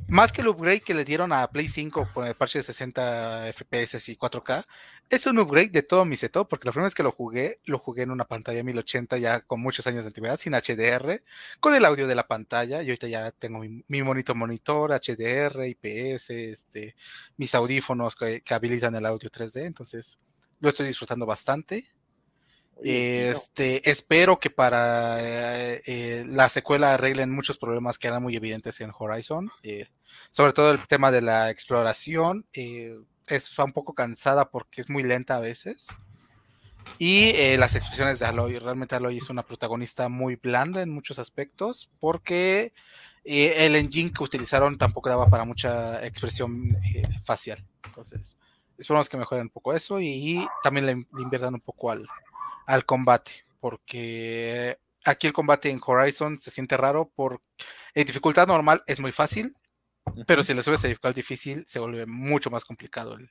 Más 0.06 0.32
que 0.32 0.42
el 0.42 0.48
upgrade 0.48 0.82
que 0.82 0.92
le 0.92 1.04
dieron 1.04 1.32
a 1.32 1.46
Play 1.48 1.66
5 1.66 2.10
con 2.12 2.26
el 2.26 2.34
parche 2.34 2.58
de 2.58 2.62
60 2.62 3.52
FPS 3.54 4.10
y 4.10 4.16
4K, 4.16 4.66
es 5.08 5.26
un 5.26 5.38
upgrade 5.38 5.70
de 5.70 5.82
todo 5.82 6.04
mi 6.04 6.16
setup, 6.16 6.48
porque 6.48 6.66
la 6.66 6.72
primera 6.72 6.86
vez 6.86 6.94
que 6.94 7.02
lo 7.02 7.12
jugué, 7.12 7.58
lo 7.64 7.78
jugué 7.78 8.02
en 8.02 8.10
una 8.10 8.26
pantalla 8.26 8.62
1080 8.62 9.16
ya 9.18 9.40
con 9.40 9.60
muchos 9.60 9.86
años 9.86 10.04
de 10.04 10.08
antigüedad, 10.08 10.38
sin 10.38 10.52
HDR, 10.52 11.22
con 11.58 11.74
el 11.74 11.84
audio 11.86 12.06
de 12.06 12.14
la 12.14 12.26
pantalla. 12.26 12.82
Y 12.82 12.86
ahorita 12.86 13.08
ya 13.08 13.30
tengo 13.30 13.60
mi, 13.60 13.82
mi 13.88 14.02
bonito 14.02 14.34
monitor, 14.34 14.92
HDR, 14.92 15.66
IPS, 15.66 16.30
este, 16.30 16.96
mis 17.38 17.54
audífonos 17.54 18.14
que, 18.14 18.42
que 18.42 18.54
habilitan 18.54 18.94
el 18.94 19.06
audio 19.06 19.30
3D, 19.30 19.62
entonces 19.64 20.20
lo 20.60 20.68
estoy 20.68 20.86
disfrutando 20.86 21.24
bastante. 21.24 21.93
Este, 22.82 23.88
espero 23.88 24.38
que 24.38 24.50
para 24.50 25.16
eh, 25.20 25.82
eh, 25.86 26.24
la 26.28 26.48
secuela 26.48 26.94
arreglen 26.94 27.30
muchos 27.30 27.56
problemas 27.56 27.98
que 27.98 28.08
eran 28.08 28.22
muy 28.22 28.36
evidentes 28.36 28.80
en 28.80 28.92
Horizon. 28.96 29.50
eh, 29.62 29.88
sobre 30.30 30.52
todo 30.52 30.70
el 30.70 30.86
tema 30.86 31.10
de 31.10 31.22
la 31.22 31.50
exploración. 31.50 32.46
es 32.52 33.58
un 33.58 33.72
poco 33.72 33.94
cansada 33.94 34.50
porque 34.50 34.80
es 34.80 34.90
muy 34.90 35.02
lenta 35.02 35.36
a 35.36 35.40
veces. 35.40 35.88
Y 36.98 37.32
las 37.56 37.74
expresiones 37.74 38.18
de 38.18 38.26
Aloy. 38.26 38.58
Realmente 38.58 38.94
Aloy 38.94 39.16
es 39.18 39.30
una 39.30 39.42
protagonista 39.42 40.08
muy 40.08 40.36
blanda 40.36 40.82
en 40.82 40.90
muchos 40.90 41.18
aspectos. 41.18 41.90
Porque 41.98 42.72
el 43.24 43.74
engine 43.76 44.12
que 44.12 44.22
utilizaron 44.22 44.76
tampoco 44.76 45.08
daba 45.08 45.28
para 45.28 45.44
mucha 45.44 46.04
expresión 46.04 46.76
facial. 47.24 47.64
Entonces, 47.86 48.36
esperamos 48.76 49.08
que 49.08 49.16
mejoren 49.16 49.44
un 49.44 49.50
poco 49.50 49.72
eso. 49.72 50.00
Y, 50.00 50.46
también 50.62 50.86
le 50.86 50.92
inviertan 51.18 51.54
un 51.54 51.60
poco 51.60 51.90
al, 51.90 52.06
al 52.66 52.84
combate, 52.84 53.32
porque 53.60 54.78
aquí 55.04 55.26
el 55.26 55.32
combate 55.32 55.70
en 55.70 55.80
Horizon 55.84 56.38
se 56.38 56.50
siente 56.50 56.76
raro 56.76 57.10
por 57.14 57.42
en 57.94 58.06
dificultad 58.06 58.46
normal 58.46 58.82
es 58.86 59.00
muy 59.00 59.12
fácil, 59.12 59.56
pero 60.26 60.42
si 60.42 60.54
le 60.54 60.62
subes 60.62 60.84
a 60.84 60.88
dificultad 60.88 61.14
difícil 61.14 61.64
se 61.66 61.78
vuelve 61.78 62.06
mucho 62.06 62.50
más 62.50 62.64
complicado 62.64 63.14
el, 63.14 63.30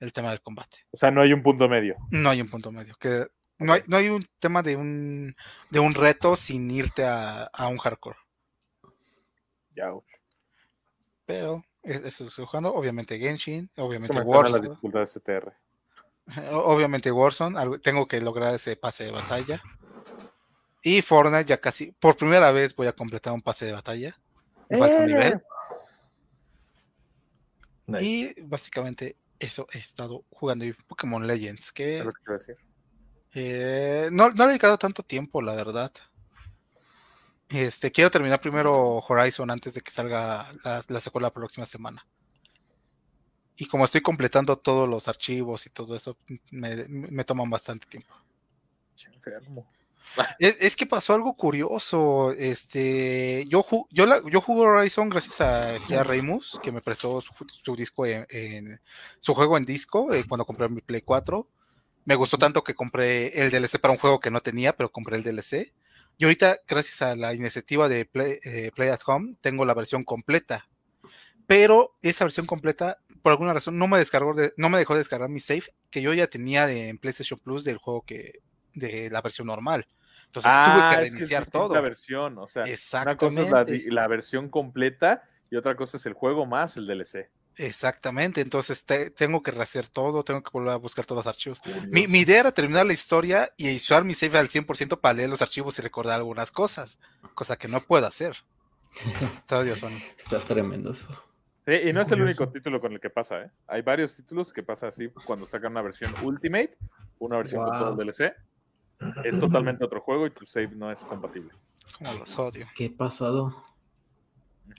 el 0.00 0.12
tema 0.12 0.30
del 0.30 0.40
combate. 0.42 0.78
O 0.92 0.96
sea, 0.96 1.10
no 1.10 1.22
hay 1.22 1.32
un 1.32 1.42
punto 1.42 1.68
medio. 1.68 1.96
No 2.10 2.30
hay 2.30 2.40
un 2.40 2.48
punto 2.48 2.70
medio, 2.72 2.94
que 2.98 3.26
no 3.58 3.72
hay, 3.74 3.82
no 3.86 3.96
hay 3.98 4.08
un 4.08 4.24
tema 4.38 4.62
de 4.62 4.76
un 4.76 5.34
de 5.70 5.80
un 5.80 5.94
reto 5.94 6.36
sin 6.36 6.70
irte 6.70 7.04
a, 7.04 7.44
a 7.44 7.68
un 7.68 7.76
hardcore, 7.78 8.16
Ya. 9.76 9.90
pero 11.26 11.62
es- 11.82 12.04
eso 12.04 12.26
estoy 12.26 12.46
jugando, 12.46 12.70
obviamente 12.70 13.18
Genshin, 13.18 13.70
obviamente 13.76 14.18
Warzone, 14.20 14.68
dificultad 14.68 15.00
de 15.00 15.06
STR. 15.06 15.52
obviamente 16.52 17.10
Warzone, 17.10 17.78
tengo 17.78 18.06
que 18.06 18.20
lograr 18.20 18.54
ese 18.54 18.76
pase 18.76 19.04
de 19.04 19.10
batalla. 19.12 19.62
Y 20.82 21.02
Fortnite 21.02 21.44
ya 21.44 21.60
casi, 21.60 21.92
por 21.92 22.16
primera 22.16 22.50
vez 22.52 22.74
voy 22.74 22.86
a 22.86 22.94
completar 22.94 23.32
un 23.32 23.42
pase 23.42 23.66
de 23.66 23.72
batalla. 23.72 24.18
Me 24.68 24.78
falta 24.78 24.98
un 24.98 25.06
nivel. 25.06 25.42
Nice. 27.86 28.04
Y 28.04 28.34
básicamente 28.42 29.16
eso 29.38 29.66
he 29.72 29.78
estado 29.78 30.24
jugando. 30.30 30.64
Y 30.64 30.72
Pokémon 30.72 31.26
Legends, 31.26 31.72
que 31.72 31.98
Es 31.98 32.04
lo 32.04 32.12
que 32.12 32.32
decir. 32.32 32.56
eh, 33.34 34.08
no, 34.12 34.30
no 34.30 34.36
le 34.36 34.44
he 34.44 34.48
dedicado 34.48 34.78
tanto 34.78 35.02
tiempo, 35.02 35.42
la 35.42 35.54
verdad. 35.54 35.92
Este, 37.48 37.90
quiero 37.90 38.10
terminar 38.10 38.40
primero 38.40 38.98
Horizon 38.98 39.50
antes 39.50 39.74
de 39.74 39.80
que 39.80 39.90
salga 39.90 40.46
la, 40.64 40.82
la 40.86 41.00
secuela 41.00 41.26
la 41.26 41.34
próxima 41.34 41.66
semana. 41.66 42.06
Y 43.60 43.66
como 43.66 43.84
estoy 43.84 44.00
completando 44.00 44.56
todos 44.56 44.88
los 44.88 45.06
archivos 45.06 45.66
y 45.66 45.70
todo 45.70 45.94
eso, 45.94 46.16
me, 46.50 46.86
me 46.88 47.24
toman 47.24 47.50
bastante 47.50 47.86
tiempo. 47.86 48.14
Enfermo. 49.14 49.70
Es, 50.38 50.56
es 50.62 50.76
que 50.76 50.86
pasó 50.86 51.12
algo 51.12 51.34
curioso. 51.36 52.32
Este, 52.32 53.44
yo, 53.48 53.62
ju- 53.62 53.86
yo, 53.90 54.06
la- 54.06 54.22
yo 54.30 54.40
jugué 54.40 54.62
Horizon 54.66 55.10
gracias 55.10 55.42
a, 55.42 55.74
a 55.74 56.02
Reymus, 56.04 56.58
que 56.62 56.72
me 56.72 56.80
prestó 56.80 57.20
su, 57.20 57.34
su 57.62 57.76
disco 57.76 58.06
en, 58.06 58.26
en- 58.30 58.80
su 59.18 59.34
juego 59.34 59.58
en 59.58 59.66
disco 59.66 60.10
eh, 60.14 60.24
cuando 60.26 60.46
compré 60.46 60.66
mi 60.70 60.80
Play 60.80 61.02
4. 61.02 61.46
Me 62.06 62.14
gustó 62.14 62.38
tanto 62.38 62.64
que 62.64 62.74
compré 62.74 63.42
el 63.42 63.50
DLC 63.50 63.78
para 63.78 63.92
un 63.92 63.98
juego 64.00 64.20
que 64.20 64.30
no 64.30 64.40
tenía, 64.40 64.74
pero 64.74 64.90
compré 64.90 65.16
el 65.18 65.22
DLC. 65.22 65.74
Y 66.16 66.24
ahorita, 66.24 66.60
gracias 66.66 67.02
a 67.02 67.14
la 67.14 67.34
iniciativa 67.34 67.90
de 67.90 68.06
Play, 68.06 68.38
eh, 68.42 68.70
Play 68.74 68.88
at 68.88 69.00
Home, 69.06 69.34
tengo 69.42 69.66
la 69.66 69.74
versión 69.74 70.02
completa. 70.02 70.66
Pero 71.46 71.96
esa 72.00 72.24
versión 72.24 72.46
completa, 72.46 72.98
por 73.22 73.32
alguna 73.32 73.52
razón, 73.54 73.78
no 73.78 73.86
me 73.86 73.98
descargó, 73.98 74.34
de- 74.34 74.52
no 74.56 74.68
me 74.68 74.78
dejó 74.78 74.94
descargar 74.94 75.28
mi 75.28 75.40
save 75.40 75.64
que 75.90 76.02
yo 76.02 76.12
ya 76.14 76.26
tenía 76.26 76.66
de, 76.66 76.88
en 76.88 76.98
PlayStation 76.98 77.38
Plus 77.38 77.64
del 77.64 77.78
juego 77.78 78.02
que 78.02 78.40
de 78.74 79.10
la 79.10 79.20
versión 79.22 79.46
normal. 79.46 79.86
Entonces 80.26 80.52
tuve 80.64 80.74
que 80.76 80.80
Ah, 80.84 81.02
es 81.02 81.12
reiniciar 81.12 81.42
es 81.42 81.50
todo. 81.50 81.82
versión, 81.82 82.38
o 82.38 82.46
sea, 82.48 82.62
una 82.62 82.70
cosa 83.16 83.42
es 83.42 83.50
la, 83.50 83.60
Exactamente. 83.62 83.90
la 83.90 84.06
versión 84.08 84.48
completa 84.48 85.22
y 85.50 85.56
otra 85.56 85.74
cosa 85.74 85.96
es 85.96 86.06
el 86.06 86.12
juego 86.12 86.46
más 86.46 86.76
el 86.76 86.86
DLC. 86.86 87.28
Exactamente, 87.56 88.40
entonces 88.40 88.84
te- 88.86 89.10
tengo 89.10 89.42
que 89.42 89.50
rehacer 89.50 89.88
todo, 89.88 90.22
tengo 90.22 90.42
que 90.42 90.50
volver 90.52 90.72
a 90.72 90.76
buscar 90.76 91.04
todos 91.04 91.24
los 91.24 91.26
archivos. 91.26 91.60
Mi, 91.90 92.06
mi 92.06 92.20
idea 92.20 92.40
era 92.40 92.52
terminar 92.52 92.86
la 92.86 92.92
historia 92.92 93.52
y 93.56 93.76
usar 93.76 94.04
mi 94.04 94.14
save 94.14 94.38
al 94.38 94.48
100% 94.48 95.00
para 95.00 95.14
leer 95.14 95.28
los 95.28 95.42
archivos 95.42 95.78
y 95.78 95.82
recordar 95.82 96.16
algunas 96.16 96.52
cosas, 96.52 97.00
cosa 97.34 97.56
que 97.56 97.68
no 97.68 97.80
puedo 97.80 98.06
hacer. 98.06 98.36
Son. 99.78 99.92
Está 100.16 100.40
tremendo 100.44 100.92
eso. 100.92 101.08
Sí, 101.66 101.72
y 101.88 101.92
no 101.92 102.00
es 102.00 102.10
el 102.10 102.22
único 102.22 102.48
título 102.48 102.80
con 102.80 102.92
el 102.92 103.00
que 103.00 103.10
pasa, 103.10 103.42
¿eh? 103.42 103.50
Hay 103.66 103.82
varios 103.82 104.16
títulos 104.16 104.52
que 104.52 104.62
pasa 104.62 104.88
así 104.88 105.08
cuando 105.26 105.46
sacan 105.46 105.72
una 105.72 105.82
versión 105.82 106.12
Ultimate, 106.22 106.76
una 107.18 107.36
versión 107.36 107.64
con 107.64 107.78
todo 107.78 107.88
el 107.90 107.94
Wow. 107.96 108.04
DLC. 108.04 108.34
Es 109.24 109.38
totalmente 109.38 109.84
otro 109.84 110.00
juego 110.00 110.26
y 110.26 110.30
tu 110.30 110.44
save 110.44 110.70
no 110.74 110.90
es 110.90 111.04
compatible. 111.04 111.52
Como 111.96 112.14
los 112.14 112.38
odio. 112.38 112.66
¿Qué 112.74 112.90
pasado? 112.90 113.62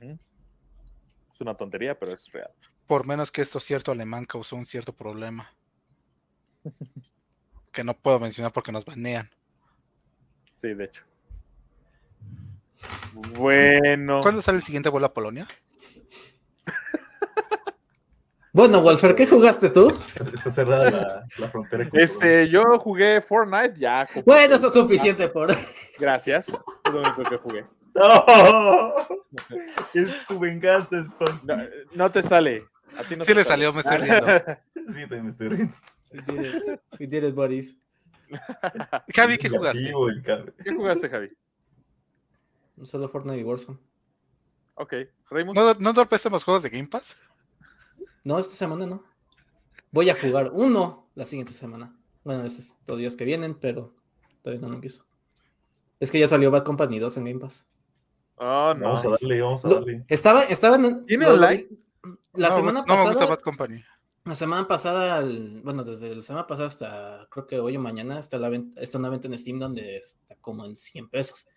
Es 0.02 1.42
una 1.42 1.56
tontería, 1.56 1.98
pero 1.98 2.14
es 2.14 2.32
real. 2.32 2.52
Por 2.88 3.06
menos 3.06 3.32
que 3.32 3.42
esto 3.42 3.60
cierto 3.60 3.92
alemán 3.92 4.26
causó 4.26 4.56
un 4.56 4.66
cierto 4.66 4.94
problema. 4.94 5.50
Que 7.72 7.84
no 7.84 7.94
puedo 7.96 8.20
mencionar 8.20 8.52
porque 8.52 8.72
nos 8.72 8.86
banean. 8.86 9.30
Sí, 10.56 10.74
de 10.74 10.86
hecho. 10.86 11.04
Bueno. 13.38 14.22
¿Cuándo 14.22 14.42
sale 14.42 14.58
el 14.58 14.64
siguiente 14.64 14.90
vuelo 14.90 15.08
a 15.08 15.14
Polonia? 15.14 15.48
Bueno, 18.54 18.82
Wolfer, 18.82 19.16
¿qué 19.16 19.26
jugaste 19.28 19.70
tú? 19.70 19.94
Está 20.36 20.52
cerrada 20.52 20.92
la, 20.92 21.28
la 21.38 21.48
frontera. 21.48 21.90
con 21.90 22.00
Este, 22.00 22.50
yo 22.50 22.78
jugué 22.80 23.22
Fortnite, 23.22 23.76
ya. 23.80 24.08
Bueno, 24.26 24.56
eso 24.56 24.68
es 24.68 24.74
suficiente 24.74 25.30
por. 25.30 25.56
Gracias. 25.98 26.50
Es 26.50 26.92
lo 26.94 27.00
único 27.00 27.24
que 27.24 27.38
jugué. 27.38 27.66
¡No! 27.96 28.94
Es 29.94 30.26
tu 30.28 30.40
venganza, 30.40 31.04
Spawn. 31.04 31.40
No, 31.44 31.58
no 31.94 32.12
te 32.12 32.22
sale. 32.22 32.64
A 32.98 33.04
ti 33.04 33.16
no 33.16 33.24
Sí 33.24 33.32
te 33.32 33.36
le 33.36 33.44
sale. 33.46 33.64
salió, 33.66 33.74
me 33.74 33.82
estoy 33.82 33.98
riendo. 33.98 34.28
Sí, 34.74 35.02
también 35.02 35.24
me 35.26 35.30
estoy 35.30 35.48
riendo. 35.50 35.74
We 36.12 36.22
did 36.22 36.46
it. 36.46 36.82
We 37.00 37.08
did 37.08 37.24
it, 37.24 37.36
buddies. 37.36 37.78
Javi, 39.16 39.38
¿qué 39.38 39.48
jugaste? 39.48 39.94
¿Qué 40.64 40.74
jugaste, 40.74 41.10
Javi? 41.10 41.30
Solo 42.84 43.08
Fortnite 43.08 43.40
y 43.40 43.44
Warzone. 43.44 43.78
Ok. 44.76 44.94
Raymond. 45.30 45.58
¿No, 45.58 45.74
¿No 45.76 45.90
entorpecen 45.90 46.32
los 46.32 46.44
juegos 46.44 46.64
de 46.64 46.70
Game 46.70 46.88
Pass? 46.88 47.22
No, 48.24 48.38
esta 48.40 48.56
semana 48.56 48.86
no. 48.86 49.04
Voy 49.92 50.10
a 50.10 50.16
jugar 50.16 50.52
uno 50.54 51.08
la 51.16 51.26
siguiente 51.26 51.54
semana. 51.54 51.96
Bueno, 52.24 52.44
estos 52.46 52.76
dos 52.86 52.98
días 52.98 53.16
que 53.16 53.26
vienen, 53.26 53.56
pero 53.56 53.94
todavía 54.42 54.62
no 54.62 54.70
lo 54.70 54.76
empiezo. 54.76 55.06
Es 56.00 56.12
que 56.12 56.20
ya 56.20 56.28
salió 56.28 56.50
Bad 56.52 56.64
Company 56.64 57.00
2 57.00 57.18
en 57.18 57.26
Game 57.26 57.40
Pass. 57.40 57.66
Oh, 58.36 58.74
no. 58.74 58.88
Vamos 58.94 59.06
a 59.06 59.10
darle, 59.10 59.42
vamos 59.42 59.66
a 59.66 59.68
Lo- 59.68 59.76
darle. 59.76 60.06
estaba, 60.08 60.44
estaba 60.44 60.76
en. 60.78 61.06
¿Tiene 61.06 61.26
vi- 61.26 61.68
La 62.34 62.50
no, 62.50 62.56
semana 62.56 62.80
gusta- 62.80 62.96
no 62.96 63.04
me 63.04 63.10
gusta 63.10 63.14
pasada. 63.14 63.26
Bad 63.28 63.40
Company. 63.40 63.84
La 64.26 64.36
semana 64.36 64.68
pasada, 64.68 65.20
el- 65.20 65.62
bueno, 65.64 65.84
desde 65.84 66.16
la 66.16 66.22
semana 66.22 66.48
pasada 66.48 66.68
hasta 66.68 67.28
creo 67.32 67.48
que 67.48 67.60
hoy 67.60 67.76
o 67.76 67.80
mañana 67.80 68.20
está, 68.20 68.38
la 68.38 68.50
ven- 68.50 68.74
está 68.78 68.98
una 69.00 69.10
venta 69.10 69.28
en 69.28 69.38
Steam 69.38 69.60
donde 69.60 69.98
está 69.98 70.36
como 70.42 70.66
en 70.66 70.76
100 70.76 71.10
pesos. 71.10 71.48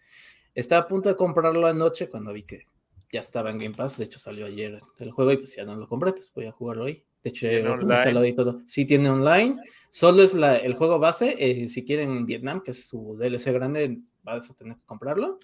Estaba 0.55 0.83
a 0.83 0.89
punto 0.89 1.09
de 1.09 1.17
comprarlo 1.17 1.67
anoche 1.67 2.09
cuando 2.09 2.33
vi 2.33 2.43
que 2.45 2.67
ya 3.13 3.21
estaba 3.21 3.51
en 3.51 3.59
Game 3.59 3.75
Pass. 3.75 3.97
De 3.99 4.05
hecho, 4.05 4.19
salió 4.19 4.47
ayer 4.47 4.81
el 4.99 5.11
juego 5.13 5.33
y 5.33 5.37
pues 5.39 5.55
ya 5.57 5.65
no 5.65 5.77
lo 5.77 5.89
compré, 5.89 6.11
entonces 6.11 6.33
voy 6.35 6.47
a 6.47 6.53
jugarlo 6.53 6.85
hoy. 6.85 7.05
De 7.23 7.31
hecho, 7.31 7.47
ya 7.47 7.53
¿Tiene 7.59 8.13
lo 8.13 8.25
y 8.25 8.33
todo. 8.35 8.61
Sí, 8.67 8.85
tiene 8.85 9.09
online. 9.11 9.57
Solo 9.89 10.23
es 10.23 10.35
la, 10.35 10.57
el 10.57 10.75
juego 10.75 10.99
base. 10.99 11.37
eh, 11.39 11.69
si 11.69 11.85
quieren 11.85 12.27
Vietnam, 12.27 12.61
que 12.63 12.73
es 12.73 12.87
su 12.89 13.17
DLC 13.19 13.53
grande, 13.53 14.01
vas 14.23 14.51
a 14.51 14.55
tener 14.55 14.77
que 14.77 14.85
comprarlo. 14.85 15.39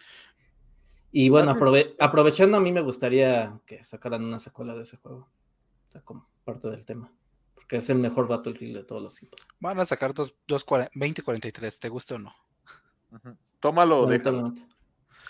Y 1.12 1.28
bueno, 1.28 1.52
aprove- 1.52 1.94
aprovechando, 1.98 2.56
a 2.56 2.60
mí 2.60 2.70
me 2.70 2.82
gustaría 2.82 3.58
que 3.66 3.82
sacaran 3.82 4.22
una 4.24 4.38
secuela 4.38 4.74
de 4.74 4.82
ese 4.82 4.96
juego. 4.98 5.28
O 5.88 5.92
sea, 5.92 6.02
como 6.02 6.28
parte 6.44 6.68
del 6.68 6.84
tema. 6.84 7.10
Porque 7.54 7.76
es 7.78 7.88
el 7.90 7.98
mejor 7.98 8.28
Battlefield 8.28 8.76
de 8.76 8.84
todos 8.84 9.02
los 9.02 9.14
tiempos. 9.16 9.40
Van 9.58 9.80
a 9.80 9.86
sacar 9.86 10.12
dos, 10.14 10.34
dos 10.46 10.64
cuare- 10.66 10.90
2043, 10.94 11.80
¿te 11.80 11.88
gusta 11.88 12.14
o 12.16 12.18
no? 12.18 12.34
Tómalo, 13.60 14.06
déjalo. 14.06 14.52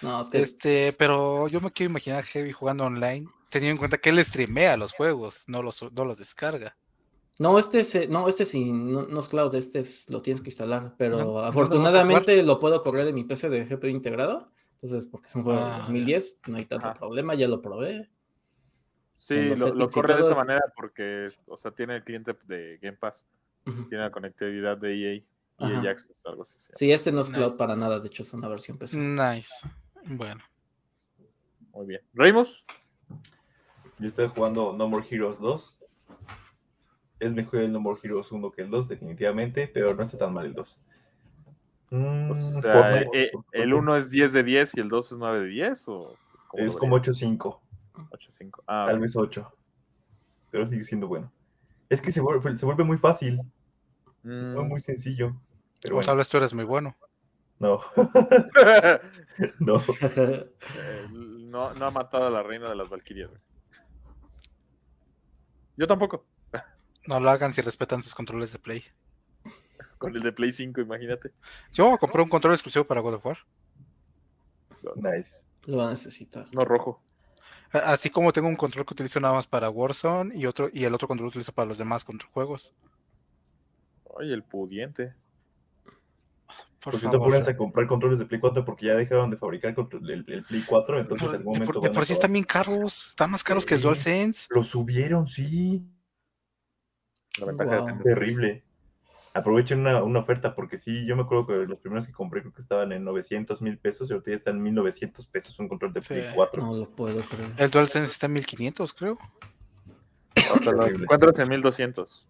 No, 0.03 0.21
es 0.23 0.31
que 0.31 0.39
Este, 0.41 0.95
pero 0.99 1.49
yo 1.49 1.61
me 1.61 1.71
quiero 1.71 1.91
imaginar 1.91 2.21
a 2.21 2.23
Heavy 2.23 2.53
jugando 2.53 2.85
online, 2.85 3.29
teniendo 3.51 3.73
en 3.73 3.79
cuenta 3.79 3.99
que 3.99 4.11
él 4.11 4.25
streamea 4.25 4.77
los 4.77 4.93
juegos, 4.93 5.45
no 5.47 5.63
los, 5.63 5.83
no 5.93 6.05
los 6.05 6.19
descarga. 6.19 6.77
No, 7.39 7.59
este 7.59 7.81
es, 7.81 8.09
no, 8.11 8.29
este 8.29 8.45
sí, 8.45 8.71
no, 8.71 9.03
no 9.07 9.21
es 9.21 9.29
cloud, 9.29 9.55
este 9.55 9.79
es, 9.81 10.11
lo 10.11 10.21
tienes 10.21 10.43
que 10.43 10.51
instalar, 10.51 10.95
pero 10.99 11.17
¿dónde 11.17 11.33
vas 11.33 11.45
a 11.45 11.49
afortunadamente 11.49 12.43
lo 12.43 12.61
puedo 12.61 12.83
correr 12.83 13.09
en 13.09 13.15
mi 13.15 13.25
PC 13.25 13.49
de 13.49 13.65
GPU 13.65 13.87
integrado, 13.87 14.53
entonces 14.73 15.07
porque 15.07 15.29
es 15.29 15.35
un 15.37 15.45
juego 15.45 15.61
Ah, 15.61 15.71
de 15.73 15.79
2010, 15.79 16.41
no 16.49 16.57
hay 16.59 16.67
tanto 16.67 16.93
problema, 16.93 17.35
ya 17.35 17.49
lo 17.49 17.63
probé. 17.63 18.11
Sí, 19.17 19.35
lo, 19.57 19.75
lo 19.75 19.89
corre 19.89 20.17
de 20.17 20.23
esa 20.23 20.35
manera 20.35 20.63
porque, 20.77 21.29
o 21.47 21.57
sea, 21.57 21.71
tiene 21.71 21.97
el 21.97 22.05
cliente 22.05 22.37
de 22.45 22.79
Game 22.81 22.97
Pass, 22.99 23.27
tiene 23.65 24.05
la 24.05 24.11
conectividad 24.11 24.77
de 24.77 24.95
EA, 24.95 25.15
EA 25.59 25.79
Ajá. 25.79 25.91
Access, 25.91 26.21
algo 26.25 26.43
así. 26.43 26.59
Sí, 26.75 26.91
este 26.93 27.11
no 27.13 27.21
es 27.21 27.29
Nice. 27.29 27.39
cloud 27.39 27.57
para 27.57 27.75
nada, 27.77 28.01
de 28.01 28.07
hecho 28.09 28.23
es 28.23 28.33
una 28.35 28.49
versión 28.49 28.77
PC. 28.77 28.99
Nice. 28.99 29.67
Bueno, 30.07 30.41
Muy 31.73 31.87
bien. 31.87 32.01
Ramos, 32.15 32.65
Yo 33.99 34.09
estoy 34.09 34.29
jugando 34.29 34.73
No 34.73 34.89
More 34.89 35.07
Heroes 35.09 35.39
2. 35.39 35.79
Es 37.21 37.33
mejor 37.35 37.61
el 37.61 37.73
No 37.73 37.81
More 37.81 38.01
Heroes 38.03 38.33
1 38.33 38.51
que 38.51 38.63
el 38.63 38.71
2, 38.71 38.89
definitivamente, 38.89 39.69
pero 39.69 39.95
no 39.95 40.03
está 40.03 40.17
tan 40.19 40.33
mal 40.33 40.47
el 40.47 40.55
2. 40.55 40.81
Mm, 41.91 42.31
o 42.31 42.39
sea, 42.63 43.01
eh, 43.03 43.05
por 43.05 43.17
¿el 43.17 43.31
supuesto, 43.31 43.77
1 43.77 43.97
es 43.97 44.11
10 44.11 44.33
de 44.33 44.43
10 44.43 44.77
y 44.77 44.81
el 44.81 44.89
2 44.89 45.13
es 45.13 45.19
9 45.19 45.41
de 45.41 45.47
10? 45.47 45.89
¿O 45.89 46.17
es 46.55 46.75
como 46.77 46.97
verías? 46.97 47.17
8-5, 47.23 47.61
8-5. 48.11 48.63
Ah, 48.67 48.85
tal 48.87 48.97
ok. 48.97 49.03
vez 49.03 49.17
8. 49.17 49.53
Pero 50.51 50.67
sigue 50.67 50.85
siendo 50.85 51.07
bueno. 51.09 51.31
Es 51.89 52.01
que 52.01 52.11
se 52.11 52.21
vuelve, 52.21 52.57
se 52.57 52.65
vuelve 52.65 52.85
muy 52.85 52.97
fácil, 52.97 53.41
Mm. 54.23 54.55
muy, 54.55 54.65
muy 54.65 54.81
sencillo. 54.83 55.35
Pero 55.81 55.93
como 55.93 55.97
bueno, 55.97 56.05
sabes, 56.07 56.29
tú 56.29 56.37
eres 56.37 56.53
muy 56.55 56.65
bueno. 56.65 56.95
No, 57.61 57.81
no. 59.61 59.77
Eh, 60.01 60.51
no, 61.13 61.73
no 61.75 61.87
ha 61.87 61.91
matado 61.91 62.27
a 62.27 62.31
la 62.31 62.43
reina 62.43 62.69
de 62.69 62.75
las 62.75 62.89
Valquirias. 62.89 63.31
güey. 63.31 63.41
Yo 65.77 65.87
tampoco. 65.87 66.25
No 67.07 67.19
lo 67.21 67.31
hagan 67.31 67.53
si 67.53 67.63
respetan 67.63 68.03
sus 68.03 68.15
controles 68.15 68.53
de 68.53 68.59
play. 68.59 68.85
Con 69.99 70.15
el 70.17 70.23
de 70.23 70.33
Play 70.33 70.51
5, 70.53 70.81
imagínate. 70.81 71.33
Yo 71.73 71.97
compré 71.99 72.23
un 72.23 72.29
control 72.29 72.55
exclusivo 72.55 72.85
para 72.87 73.01
God 73.01 73.15
of 73.15 73.27
War. 73.27 73.39
Nice. 74.97 75.45
Lo 75.67 75.77
va 75.79 75.87
a 75.89 75.91
necesitar. 75.91 76.47
No 76.53 76.65
rojo. 76.65 77.03
Así 77.73 78.09
como 78.11 78.33
tengo 78.33 78.49
un 78.49 78.57
control 78.57 78.85
que 78.87 78.95
utilizo 78.95 79.21
nada 79.21 79.35
más 79.35 79.47
para 79.47 79.69
Warzone 79.71 80.35
y 80.37 80.47
otro 80.47 80.71
y 80.73 80.85
el 80.85 80.95
otro 80.95 81.07
control 81.07 81.27
lo 81.27 81.31
utilizo 81.31 81.53
para 81.53 81.69
los 81.69 81.79
demás 81.79 82.05
control- 82.05 82.31
juegos. 82.33 82.75
Oye, 84.05 84.33
el 84.33 84.43
pudiente. 84.43 85.15
Por 86.83 86.93
Por 86.93 87.01
cierto, 87.01 87.19
favor. 87.19 87.27
apúrense 87.29 87.51
a 87.51 87.57
comprar 87.59 87.87
controles 87.87 88.19
de 88.19 88.25
Play 88.25 88.41
4 88.41 88.65
porque 88.65 88.87
ya 88.87 88.95
dejaron 88.95 89.31
de 89.31 89.37
fabricar 89.37 89.75
el, 89.77 90.25
el 90.27 90.45
Play 90.45 90.65
4, 90.67 91.01
entonces 91.01 91.27
en 91.27 91.33
de, 91.33 91.39
algún 91.39 91.53
por, 91.53 91.67
momento 91.67 91.81
de 91.81 91.89
a 91.89 91.93
por 91.93 92.07
sí 92.07 92.13
están 92.15 92.33
bien 92.33 92.45
caros. 92.45 93.09
Están 93.09 93.31
más 93.31 93.45
caros 93.45 93.67
que 93.67 93.75
el 93.75 93.81
Sí. 93.81 93.85
DualSense. 93.85 94.47
Lo 94.51 94.65
subieron, 94.65 95.29
sí. 95.29 95.85
La 97.39 97.47
ventaja 97.47 97.71
de 97.71 97.77
Wow. 97.79 97.87
tener- 97.87 98.03
Terrible. 98.03 98.65
Aprovechen 99.33 99.81
una, 99.81 100.03
una 100.03 100.19
oferta 100.21 100.55
porque 100.57 100.77
sí, 100.77 101.07
yo 101.07 101.15
me 101.15 101.23
acuerdo 101.23 101.47
que 101.47 101.53
los 101.67 101.79
primeros 101.79 102.05
que 102.07 102.13
compré 102.13 102.41
creo 102.41 102.53
que 102.53 102.63
estaban 102.63 102.91
en 102.93 103.05
900 103.05 103.63
mil 103.63 103.79
pesos 103.79 104.09
y 104.11 104.13
ahorita 104.15 104.31
ya 104.31 104.37
están 104.37 104.57
en 104.57 104.63
1900 104.63 105.27
pesos 105.29 105.57
un 105.61 105.69
control 105.69 105.93
de 105.93 106.03
Sí. 106.03 106.09
Play 106.15 106.31
4. 106.35 106.63
No 106.67 106.75
lo 106.75 106.91
puedo 106.91 107.21
creer. 107.23 107.51
El 107.59 107.71
DualSense 107.71 108.11
está 108.11 108.27
en 108.27 108.33
1500, 108.33 108.93
creo. 108.95 109.19
Hasta 110.35 110.73
lo 110.73 110.83
Terrible. 110.85 111.05
encuentras 111.05 111.39
en 111.39 111.49
1200. 111.49 112.27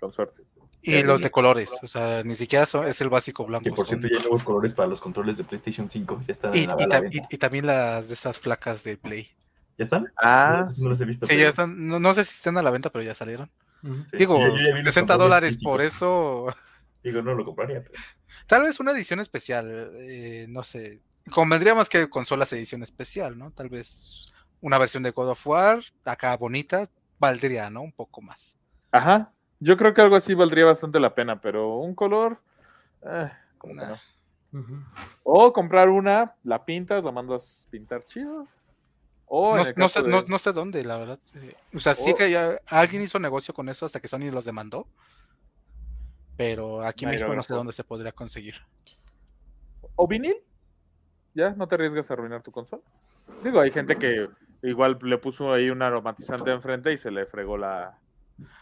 Con 0.00 0.12
suerte. 0.12 0.42
Y 0.82 1.02
los 1.04 1.20
de 1.22 1.30
colores. 1.30 1.72
O 1.82 1.86
sea, 1.86 2.22
ni 2.24 2.34
siquiera 2.36 2.66
son- 2.66 2.86
es 2.88 3.00
el 3.00 3.08
básico 3.08 3.44
blanco. 3.46 3.64
Que 3.64 3.70
por 3.70 3.86
son- 3.86 4.00
cierto 4.00 4.08
ya 4.08 4.16
hay 4.20 4.22
nuevos 4.24 4.42
colores 4.42 4.74
para 4.74 4.88
los 4.88 5.00
controles 5.00 5.36
de 5.36 5.44
PlayStation 5.44 5.88
5. 5.88 6.20
Ya 6.26 6.32
están 6.34 6.50
y, 6.56 6.64
a 6.64 6.74
la- 6.74 6.82
y 6.82 6.86
ta- 6.88 7.02
y- 7.10 7.34
y 7.34 7.38
también 7.38 7.66
las 7.66 8.08
de 8.08 8.14
esas 8.14 8.38
placas 8.40 8.82
de 8.84 8.96
Play. 8.96 9.30
¿Ya 9.78 9.84
están? 9.84 10.12
Ah, 10.16 10.64
No, 10.78 10.88
los 10.88 11.00
he 11.00 11.04
visto. 11.04 11.26
Sí, 11.26 11.36
ya 11.38 11.48
están. 11.48 11.86
No, 11.88 11.98
no 12.00 12.12
sé 12.14 12.24
si 12.24 12.34
están 12.34 12.58
a 12.58 12.62
la 12.62 12.70
venta, 12.70 12.90
pero 12.90 13.02
ya 13.04 13.14
salieron. 13.14 13.50
Sí. 13.82 14.16
Digo, 14.18 14.38
ya 14.38 14.46
vi 14.46 14.82
los 14.82 14.82
60 14.84 15.14
controles 15.14 15.18
dólares 15.18 15.50
físicos. 15.54 15.70
por 15.72 15.80
eso. 15.80 16.46
Digo, 17.02 17.22
no 17.22 17.34
lo 17.34 17.44
compraría. 17.44 17.82
pero- 17.82 17.94
Tal 18.46 18.62
vez 18.64 18.78
una 18.80 18.92
edición 18.92 19.20
especial. 19.20 19.90
eh, 20.00 20.46
no 20.48 20.62
sé. 20.64 21.00
Convendría 21.30 21.74
más 21.74 21.88
que 21.88 22.08
consolas 22.10 22.52
edición 22.52 22.82
especial, 22.82 23.38
¿no? 23.38 23.50
Tal 23.52 23.68
vez 23.68 24.32
una 24.60 24.78
versión 24.78 25.02
de 25.04 25.10
God 25.10 25.30
of 25.30 25.46
War, 25.46 25.80
acá 26.04 26.36
bonita, 26.36 26.88
valdría, 27.18 27.70
¿no? 27.70 27.82
Un 27.82 27.92
poco 27.92 28.20
más. 28.20 28.56
Ajá. 28.90 29.32
Yo 29.62 29.76
creo 29.76 29.94
que 29.94 30.00
algo 30.00 30.16
así 30.16 30.34
valdría 30.34 30.64
bastante 30.64 30.98
la 30.98 31.14
pena, 31.14 31.40
pero 31.40 31.76
un 31.78 31.94
color. 31.94 32.38
eh, 33.04 33.30
como 33.58 33.74
que 33.74 33.80
Nah. 33.80 33.88
no. 34.52 34.60
Ujú. 34.60 34.74
O 35.22 35.52
comprar 35.52 35.88
una, 35.88 36.34
la 36.42 36.64
pintas, 36.64 37.02
la 37.04 37.12
mandas 37.12 37.66
pintar 37.70 38.04
chido. 38.04 38.46
O 39.26 39.56
No, 39.56 39.64
sé, 39.88 40.02
de- 40.02 40.08
no, 40.08 40.20
no 40.22 40.38
sé 40.38 40.52
dónde, 40.52 40.84
la 40.84 40.98
verdad. 40.98 41.18
eh, 41.34 41.54
O 41.74 41.78
sea, 41.78 41.94
sí 41.94 42.12
que 42.14 42.30
ya 42.30 42.60
alguien 42.66 43.02
hizo 43.02 43.18
negocio 43.18 43.54
con 43.54 43.68
eso 43.68 43.86
hasta 43.86 44.00
que 44.00 44.08
Sony 44.08 44.30
los 44.32 44.44
demandó. 44.44 44.86
Pero 46.36 46.82
aquí 46.82 47.04
en 47.04 47.12
México 47.12 47.34
no, 47.34 47.42
sé 47.42 47.54
dónde 47.54 47.72
se 47.72 47.84
podría 47.84 48.12
conseguir. 48.12 48.56
¿O 49.96 50.06
vinil? 50.08 50.36
¿Ya? 51.34 51.50
¿No 51.50 51.66
te 51.68 51.76
arriesgas 51.76 52.10
a 52.10 52.14
arruinar 52.14 52.42
tu 52.42 52.50
consola? 52.50 52.82
Digo, 53.44 53.60
hay 53.60 53.70
gente 53.70 53.96
que 53.96 54.28
Igual 54.64 54.96
le 55.02 55.18
puso 55.18 55.52
ahí 55.52 55.70
un 55.70 55.82
aromatizante 55.82 56.52
enfrente 56.52 56.92
y 56.92 56.96
se 56.96 57.10
le 57.10 57.26
fregó 57.26 57.56
la, 57.56 57.98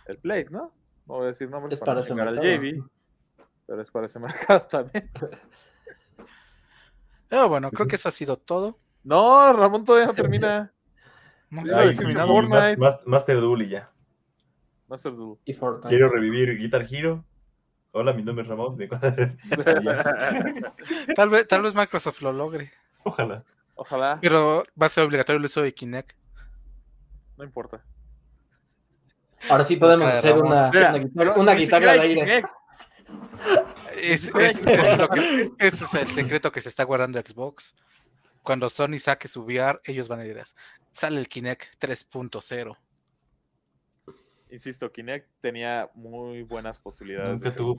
el 0.06 0.16
plate, 0.16 0.48
¿no? 0.51 0.72
No 1.10 1.16
voy 1.16 1.24
a 1.24 1.28
decir 1.28 1.50
nombres 1.50 1.74
Es 1.74 1.84
para 1.84 2.00
ese 2.02 2.12
al 2.12 2.18
mercado. 2.18 2.40
JV, 2.40 2.84
pero 3.66 3.82
es 3.82 3.90
para 3.90 4.06
ese 4.06 4.18
mercado 4.20 4.60
también. 4.62 5.10
Pero 7.28 7.48
bueno, 7.48 7.70
creo 7.72 7.88
que 7.88 7.96
eso 7.96 8.08
ha 8.08 8.12
sido 8.12 8.36
todo. 8.36 8.78
No, 9.02 9.52
Ramón 9.52 9.84
todavía 9.84 10.06
no 10.06 10.14
termina. 10.14 10.72
No 11.50 11.62
Ay, 11.76 11.94
sé. 11.94 12.04
Fortnite. 12.14 12.76
Mas- 12.76 13.00
Master 13.06 13.40
Duel 13.40 13.62
y 13.62 13.70
ya. 13.70 13.90
Master 14.86 15.12
Duel. 15.16 15.36
Y 15.44 15.52
Fortnite. 15.52 15.88
Quiero 15.88 16.06
revivir 16.08 16.56
Guitar 16.56 16.86
Hero. 16.88 17.24
Hola, 17.90 18.12
mi 18.12 18.22
nombre 18.22 18.44
es 18.44 18.48
Ramón. 18.48 18.78
Tal 21.16 21.28
vez, 21.28 21.48
tal 21.48 21.62
vez 21.62 21.74
Microsoft 21.74 22.22
lo 22.22 22.32
logre. 22.32 22.70
Ojalá. 23.02 23.42
Ojalá, 23.74 24.18
Pero 24.22 24.62
va 24.80 24.86
a 24.86 24.88
ser 24.90 25.04
obligatorio 25.04 25.38
el 25.40 25.44
uso 25.46 25.60
de 25.60 25.74
Kinect. 25.74 26.12
no 27.36 27.42
importa. 27.42 27.82
Ahora 29.48 29.64
sí 29.64 29.76
podemos 29.76 30.10
de 30.12 30.18
hacer 30.18 30.38
una, 30.38 30.70
Mira, 30.70 30.90
una 30.90 30.98
guitarra, 30.98 31.34
una 31.36 31.54
guitarra 31.54 31.92
al 31.92 32.00
aire. 32.00 32.42
Es- 34.02 34.28
es- 34.34 34.64
es 34.64 34.98
lo 34.98 35.08
que- 35.08 35.50
ese 35.58 35.84
es 35.84 35.94
el 35.94 36.08
secreto 36.08 36.52
que 36.52 36.60
se 36.60 36.68
está 36.68 36.84
guardando 36.84 37.18
Xbox. 37.20 37.74
Cuando 38.42 38.68
Sony 38.70 38.98
saque 38.98 39.28
su 39.28 39.42
VR, 39.42 39.80
ellos 39.84 40.08
van 40.08 40.20
a 40.20 40.24
decir, 40.24 40.42
sale 40.90 41.18
el 41.20 41.28
Kinect 41.28 41.74
3.0. 41.78 42.76
Insisto, 44.52 44.90
Kinect 44.90 45.28
tenía 45.40 45.88
muy 45.94 46.42
buenas 46.42 46.80
posibilidades. 46.80 47.34
Nunca 47.34 47.50
de- 47.50 47.56
tuvo 47.56 47.76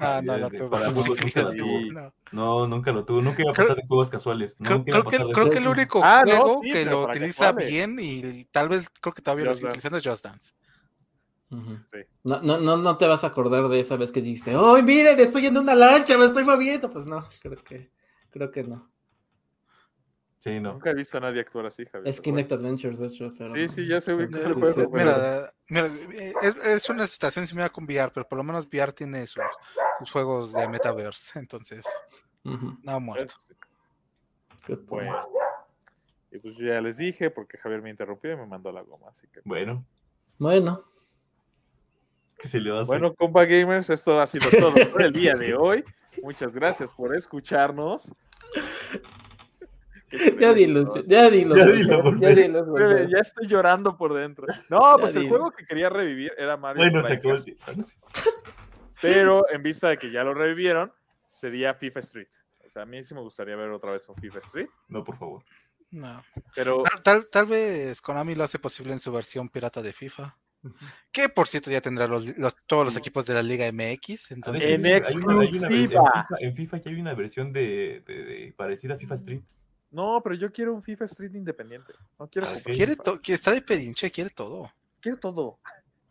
no, 2.31 2.61
de- 2.61 2.67
nunca 2.69 2.91
lo 2.91 3.03
tuvo. 3.03 3.21
Nunca 3.21 3.41
iba 3.41 3.51
a 3.51 3.53
Creo- 3.53 3.67
pasar 3.67 3.79
en 3.81 3.88
juegos 3.88 4.09
casuales. 4.09 4.55
Creo, 4.57 4.77
Nunca 4.77 4.89
iba 4.91 4.99
a 4.99 5.03
creo 5.03 5.11
que, 5.11 5.17
de 5.27 5.33
creo 5.33 5.51
el 5.51 5.67
único 5.67 6.01
Ah, 6.03 6.23
no, 6.25 6.31
juego 6.38 6.61
sí, 6.63 6.71
que 6.71 6.85
lo 6.85 7.03
utiliza 7.07 7.45
casuales. 7.47 7.69
bien 7.69 7.97
y 7.99 8.45
tal 8.45 8.69
vez 8.69 8.89
creo 9.01 9.13
que 9.13 9.21
todavía 9.21 9.45
lo 9.47 9.53
sigue 9.53 9.67
utilizando 9.67 9.97
es 9.97 10.05
Just 10.07 10.23
Dance. 10.23 10.53
Sí. 11.91 11.98
No, 12.23 12.41
no, 12.41 12.57
no, 12.60 12.78
no 12.78 12.98
te 12.98 13.06
vas 13.07 13.23
a 13.26 13.28
acordar 13.28 13.68
de 13.68 13.80
esa 13.82 13.98
vez 13.98 14.11
que 14.11 14.22
dijiste, 14.22 14.56
¡ay, 14.56 14.84
miren, 14.84 15.19
estoy 15.19 15.48
en 15.48 15.57
una 15.57 15.76
lancha, 15.76 16.18
me 16.18 16.26
estoy 16.26 16.45
moviendo! 16.45 16.90
Pues 16.90 17.06
no, 17.07 17.28
creo 17.41 17.61
que, 17.64 17.91
creo 18.30 18.49
que 18.52 18.64
no. 18.64 18.90
Sí, 20.40 20.60
no. 20.60 20.73
Nunca 20.73 20.90
he 20.90 20.95
visto 20.95 21.18
a 21.18 21.22
nadie 21.22 21.41
actuar 21.41 21.65
así, 21.68 21.86
Javier. 21.86 22.07
Es 22.07 22.19
Kinect 22.22 22.52
Adventures, 22.53 22.98
de 22.99 23.07
hecho. 23.07 23.32
Pero 23.38 23.52
Sí, 23.53 23.68
sí, 23.68 23.86
ya 23.86 24.02
sé 24.02 24.14
ubica 24.14 24.40
el 24.40 24.48
Sí, 24.48 24.53
juego. 24.56 24.73
sí, 24.73 24.88
pero- 24.91 24.91
Mira, 24.91 25.53
mira, 25.69 25.86
es, 26.41 26.56
es 26.65 26.90
una 26.90 27.06
situación 27.06 27.45
similar 27.45 27.72
con 27.72 27.84
VR, 27.84 28.11
pero 28.14 28.28
por 28.28 28.38
lo 28.38 28.44
menos 28.44 28.65
VR 28.65 28.91
tiene 28.94 29.28
sus, 29.28 29.44
sus 29.99 30.10
juegos 30.10 30.52
de 30.53 30.68
metaverse, 30.68 31.38
entonces 31.40 31.86
no 32.44 32.91
ha 32.91 32.99
muerto. 32.99 33.36
good 34.68 34.80
Pues, 34.80 34.80
point. 34.88 35.15
y 36.32 36.40
pues 36.40 36.56
yo 36.57 36.65
ya 36.68 36.82
les 36.82 36.98
dije, 36.98 37.30
porque 37.30 37.57
Javier 37.60 37.82
me 37.84 37.90
interrumpió 37.91 38.32
y 38.32 38.38
me 38.38 38.48
mandó 38.48 38.72
la 38.72 38.82
goma, 38.82 39.10
así 39.10 39.28
que. 39.28 39.41
Bueno, 39.45 39.86
Bueno, 40.40 40.82
¿qué 42.41 42.47
se 42.47 42.59
le 42.59 42.72
va 42.72 42.80
a 42.80 42.81
hacer? 42.81 42.99
Bueno, 42.99 43.13
compa 43.13 43.45
gamers, 43.45 43.89
esto 43.89 44.19
ha 44.19 44.26
sido 44.26 44.49
todo 44.49 44.73
por 44.91 45.01
el 45.03 45.13
día 45.13 45.35
de 45.35 45.53
hoy. 45.53 45.84
Muchas 46.23 46.51
gracias 46.53 46.93
por 46.93 47.15
escucharnos. 47.15 48.11
ya 50.39 50.53
dilo, 50.53 50.84
ya 51.05 51.30
dilo, 51.30 51.55
Ya 51.55 51.65
dilo, 51.68 52.19
ya 52.19 52.34
dilo. 52.34 53.09
Ya 53.09 53.19
estoy 53.19 53.47
llorando 53.47 53.95
por 53.95 54.13
dentro. 54.13 54.47
No, 54.69 54.97
Ya 54.97 55.01
pues 55.01 55.15
el 55.15 55.30
juego 55.30 55.51
que 55.51 55.65
quería 55.65 55.89
revivir 55.89 56.34
era 56.38 56.57
Mario 56.57 56.84
bueno, 56.84 57.07
se 57.07 57.13
acabó 57.13 57.35
el 57.35 57.57
pero 59.01 59.49
en 59.49 59.63
vista 59.63 59.89
de 59.89 59.97
que 59.97 60.11
ya 60.11 60.23
lo 60.23 60.34
revivieron, 60.34 60.91
sería 61.30 61.73
FIFA 61.73 61.99
Street. 61.99 62.27
O 62.65 62.69
sea, 62.69 62.84
a 62.84 62.85
mí 62.85 63.03
sí 63.03 63.13
me 63.13 63.22
gustaría 63.22 63.55
ver 63.55 63.69
otra 63.69 63.91
vez 63.91 64.07
un 64.09 64.15
FIFA 64.15 64.39
Street, 64.39 64.69
No, 64.88 65.03
por 65.03 65.18
favor. 65.18 65.43
No. 65.89 66.23
pero 66.55 66.84
Tal, 66.84 67.01
tal, 67.03 67.27
tal 67.30 67.45
vez 67.47 68.01
Konami 68.01 68.34
lo 68.35 68.45
hace 68.45 68.59
posible 68.59 68.93
en 68.93 68.99
su 68.99 69.11
versión 69.11 69.49
pirata 69.49 69.81
de 69.81 69.91
FIFA. 69.91 70.38
Que 71.11 71.27
por 71.29 71.47
cierto 71.47 71.71
ya 71.71 71.81
tendrá 71.81 72.07
los, 72.07 72.38
los- 72.38 72.55
todos 72.67 72.85
los 72.85 72.97
equipos 72.97 73.25
de 73.25 73.33
la 73.33 73.41
Liga 73.43 73.65
MX. 73.71 74.31
Entonces, 74.31 74.63
En 74.63 74.85
Hay 74.85 74.91
una- 74.97 75.07
hay 75.07 75.15
una- 75.15 75.45
exclusiva. 75.45 75.67
en, 75.69 75.89
FIFA, 75.89 76.25
en 76.39 76.55
FIFA 76.55 76.77
ya 76.77 76.91
hay 76.91 77.01
una 77.01 77.13
versión 77.13 77.51
de, 77.53 78.03
de- 78.05 78.23
de- 78.25 78.53
parecida 78.55 78.93
a 78.93 78.97
FIFA 78.97 79.15
Street. 79.15 79.41
no, 79.91 80.21
pero 80.23 80.35
yo 80.35 80.51
quiero 80.51 80.73
un 80.73 80.81
FIFA 80.83 81.05
Street 81.05 81.33
independiente. 81.35 81.93
No 82.19 82.27
quiero 82.27 82.47
Ah, 82.47 82.55
quiere 82.63 82.95
que 83.21 83.33
está 83.33 83.51
de 83.51 83.61
pedinche, 83.61 84.09
quiere 84.11 84.29
todo. 84.29 84.71
quiero 84.99 85.17
todo. 85.17 85.59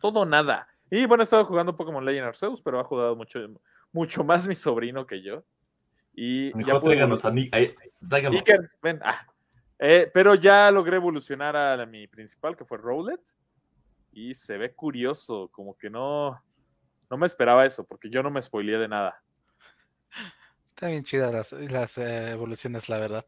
Todo 0.00 0.24
nada. 0.26 0.66
Y 0.90 1.06
bueno, 1.06 1.22
he 1.22 1.24
estado 1.24 1.44
jugando 1.44 1.76
Pokémon 1.76 2.04
Legend 2.04 2.26
Arceus, 2.28 2.60
pero 2.62 2.80
ha 2.80 2.84
jugado 2.84 3.14
mucho, 3.14 3.38
mucho 3.92 4.24
más 4.24 4.48
mi 4.48 4.54
sobrino 4.56 5.06
que 5.06 5.22
yo. 5.22 5.44
Y 6.12 6.48
ya 6.66 6.80
pude 6.80 6.96
tráiganos 6.96 7.24
a 7.24 7.30
Nick. 7.30 7.54
Iker, 7.54 8.70
ven. 8.82 8.98
ah. 9.04 9.24
Eh, 9.78 10.10
pero 10.12 10.34
ya 10.34 10.70
logré 10.70 10.96
evolucionar 10.96 11.56
a 11.56 11.76
la- 11.76 11.86
mi 11.86 12.06
principal, 12.06 12.56
que 12.56 12.64
fue 12.64 12.76
Rowlet. 12.78 13.20
Y 14.12 14.34
se 14.34 14.58
ve 14.58 14.72
curioso, 14.74 15.48
como 15.52 15.76
que 15.76 15.90
no, 15.90 16.42
no 17.10 17.16
me 17.16 17.26
esperaba 17.26 17.64
eso, 17.64 17.84
porque 17.84 18.10
yo 18.10 18.22
no 18.22 18.30
me 18.30 18.42
spoileé 18.42 18.78
de 18.78 18.88
nada. 18.88 19.22
Está 20.70 20.88
bien 20.88 21.04
chidas 21.04 21.32
las, 21.32 21.52
las 21.52 21.98
eh, 21.98 22.30
evoluciones, 22.32 22.88
la 22.88 22.98
verdad. 22.98 23.24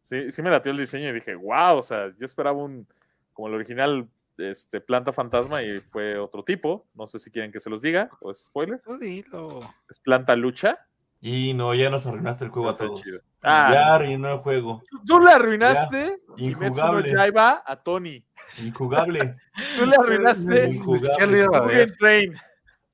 Sí, 0.00 0.30
sí 0.30 0.40
me 0.42 0.50
latió 0.50 0.72
el 0.72 0.78
diseño 0.78 1.10
y 1.10 1.12
dije, 1.12 1.34
wow, 1.34 1.76
o 1.76 1.82
sea, 1.82 2.08
yo 2.18 2.24
esperaba 2.24 2.62
un, 2.62 2.86
como 3.32 3.48
el 3.48 3.54
original, 3.54 4.08
este, 4.38 4.80
planta 4.80 5.12
fantasma 5.12 5.62
y 5.62 5.78
fue 5.78 6.18
otro 6.18 6.42
tipo. 6.44 6.86
No 6.94 7.06
sé 7.06 7.18
si 7.18 7.30
quieren 7.30 7.52
que 7.52 7.60
se 7.60 7.70
los 7.70 7.82
diga, 7.82 8.08
o 8.20 8.30
es 8.30 8.44
spoiler. 8.44 8.80
Tú 8.80 8.96
dilo. 8.98 9.60
Es 9.90 9.98
planta 10.00 10.34
lucha. 10.34 10.86
Y 11.20 11.52
no, 11.54 11.74
ya 11.74 11.90
nos 11.90 12.06
arruinaste 12.06 12.44
el 12.44 12.50
juego 12.50 12.70
a 12.70 12.74
todos. 12.74 13.02
chido. 13.02 13.18
Ya 13.18 13.22
Ah, 13.42 13.94
arruinó 13.94 14.32
el 14.32 14.38
juego. 14.38 14.82
tú 15.06 15.20
le 15.20 15.30
arruinaste 15.32 16.18
y 16.36 16.54
Metsu 16.54 16.80
no 16.80 16.86
Injugable. 16.98 17.12
Yaiba 17.12 17.62
a 17.66 17.76
Tony. 17.82 18.24
Injugable. 18.64 19.36
Tú 19.78 19.86
le 19.86 19.96
arruinaste 19.96 20.72
Ya 20.72 21.26
ver. 21.26 21.48
Mugen 21.62 21.96
Train. 21.98 22.34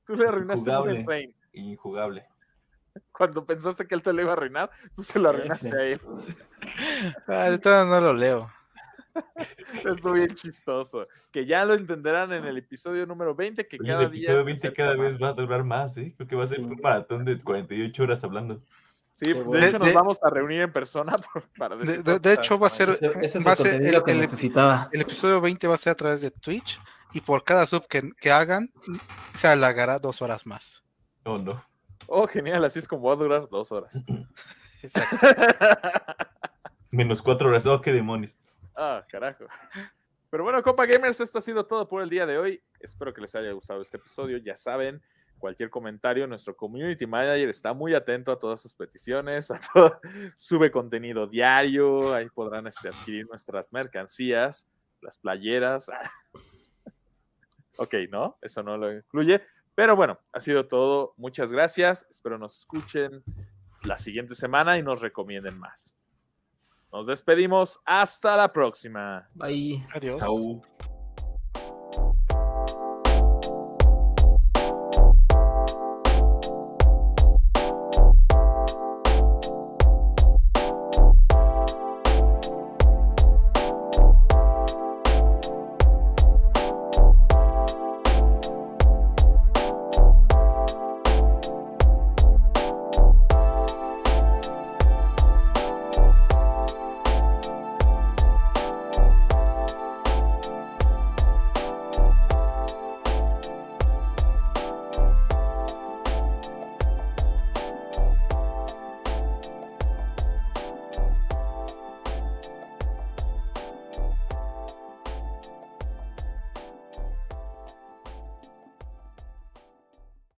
Tú 0.06 0.14
le 0.16 0.26
arruinaste 0.26 0.70
Injugable. 0.70 0.90
Mugen 0.92 1.04
Train. 1.06 1.34
Injugable. 1.52 2.26
Cuando 3.12 3.44
pensaste 3.44 3.86
que 3.86 3.94
él 3.94 4.02
te 4.02 4.12
lo 4.12 4.22
iba 4.22 4.30
a 4.30 4.34
arruinar, 4.34 4.70
tú 4.94 5.02
se 5.02 5.18
lo 5.18 5.30
arruinaste 5.30 5.68
a 5.76 5.82
él. 5.84 6.00
Ah, 7.28 7.56
todas 7.62 7.86
no 7.88 8.00
lo 8.00 8.12
leo. 8.14 8.50
Estuvo 9.84 10.12
bien 10.12 10.30
chistoso. 10.34 11.06
Que 11.30 11.46
ya 11.46 11.64
lo 11.64 11.74
entenderán 11.74 12.32
en 12.32 12.44
el 12.44 12.58
episodio 12.58 13.06
número 13.06 13.34
20, 13.34 13.66
que 13.66 13.76
Oye, 13.80 13.88
cada 13.88 14.02
el 14.04 14.10
día. 14.10 14.18
episodio 14.20 14.40
es 14.40 14.44
20 14.46 14.66
el 14.68 14.74
cada 14.74 14.94
vez 14.96 15.22
va 15.22 15.28
a 15.28 15.32
durar 15.32 15.64
más, 15.64 15.96
¿eh? 15.98 16.12
Creo 16.16 16.28
que 16.28 16.36
va 16.36 16.44
a 16.44 16.46
ser 16.46 16.58
Sí. 16.58 16.64
un 16.64 16.78
maratón 16.82 17.24
de 17.24 17.40
48 17.42 18.02
horas 18.02 18.22
hablando. 18.24 18.60
Sí, 19.12 19.26
Qué 19.26 19.34
de 19.34 19.42
bueno. 19.42 19.64
hecho 19.66 19.78
nos 19.78 19.88
de- 19.88 19.94
vamos 19.94 20.18
a 20.22 20.30
reunir 20.30 20.62
en 20.62 20.72
persona 20.72 21.16
por- 21.32 21.44
para 21.56 21.76
De, 21.76 21.84
decir 21.84 22.02
de- 22.04 22.18
de 22.18 22.32
hecho, 22.32 22.58
va 22.58 22.66
a 22.66 22.70
ser, 22.70 22.88
Ese, 22.90 23.06
ese 23.24 23.38
es 23.38 23.46
va 23.46 23.50
a 23.50 23.54
el 23.54 23.58
ser 23.58 23.82
el, 23.82 24.02
que 24.02 24.10
el- 24.10 24.20
necesitaba. 24.20 24.88
el 24.92 25.00
episodio 25.00 25.40
20 25.40 25.68
va 25.68 25.74
a 25.76 25.78
ser 25.78 25.92
a 25.92 25.94
través 25.96 26.20
de 26.22 26.30
Twitch 26.32 26.80
y 27.12 27.20
por 27.20 27.44
cada 27.44 27.64
sub 27.66 27.86
que, 27.86 28.10
que 28.20 28.32
hagan 28.32 28.72
se 29.32 29.46
alargará 29.46 29.98
dos 30.00 30.20
horas 30.20 30.46
más. 30.46 30.82
Oh, 31.24 31.38
no. 31.38 31.64
Oh, 32.08 32.26
genial, 32.26 32.64
así 32.64 32.80
es 32.80 32.88
como 32.88 33.04
va 33.08 33.12
a 33.14 33.16
durar 33.16 33.48
dos 33.48 33.70
horas. 33.72 34.04
Exacto. 34.82 35.26
Menos 36.90 37.22
4 37.22 37.48
horas. 37.48 37.66
Oh, 37.66 37.80
qué 37.80 37.92
demonios. 37.92 38.36
Ah, 38.76 39.04
carajo. 39.08 39.46
Pero 40.30 40.42
bueno, 40.44 40.62
Copa 40.62 40.86
Gamers, 40.86 41.20
esto 41.20 41.38
ha 41.38 41.42
sido 41.42 41.66
todo 41.66 41.88
por 41.88 42.02
el 42.02 42.10
día 42.10 42.26
de 42.26 42.38
hoy. 42.38 42.62
Espero 42.80 43.14
que 43.14 43.20
les 43.20 43.34
haya 43.36 43.52
gustado 43.52 43.82
este 43.82 43.98
episodio. 43.98 44.38
Ya 44.38 44.56
saben, 44.56 45.00
cualquier 45.38 45.70
comentario, 45.70 46.26
nuestro 46.26 46.56
community 46.56 47.06
manager 47.06 47.48
está 47.48 47.72
muy 47.72 47.94
atento 47.94 48.32
a 48.32 48.38
todas 48.38 48.60
sus 48.60 48.74
peticiones, 48.74 49.52
sube 50.36 50.70
contenido 50.70 51.26
diario, 51.26 52.14
ahí 52.14 52.28
podrán 52.30 52.66
este, 52.66 52.88
adquirir 52.88 53.26
nuestras 53.28 53.72
mercancías, 53.72 54.68
las 55.00 55.18
playeras. 55.18 55.90
ok, 57.76 57.94
no, 58.10 58.38
eso 58.40 58.62
no 58.62 58.76
lo 58.76 58.92
incluye. 58.92 59.42
Pero 59.74 59.96
bueno, 59.96 60.18
ha 60.32 60.40
sido 60.40 60.66
todo. 60.66 61.14
Muchas 61.16 61.50
gracias. 61.50 62.06
Espero 62.10 62.38
nos 62.38 62.58
escuchen 62.58 63.22
la 63.84 63.98
siguiente 63.98 64.34
semana 64.34 64.78
y 64.78 64.82
nos 64.82 65.00
recomienden 65.00 65.58
más. 65.58 65.96
Nos 66.94 67.08
despedimos. 67.08 67.80
Hasta 67.84 68.36
la 68.36 68.52
próxima. 68.52 69.28
Bye. 69.34 69.84
Adiós. 69.92 70.20
Chau. 70.20 70.62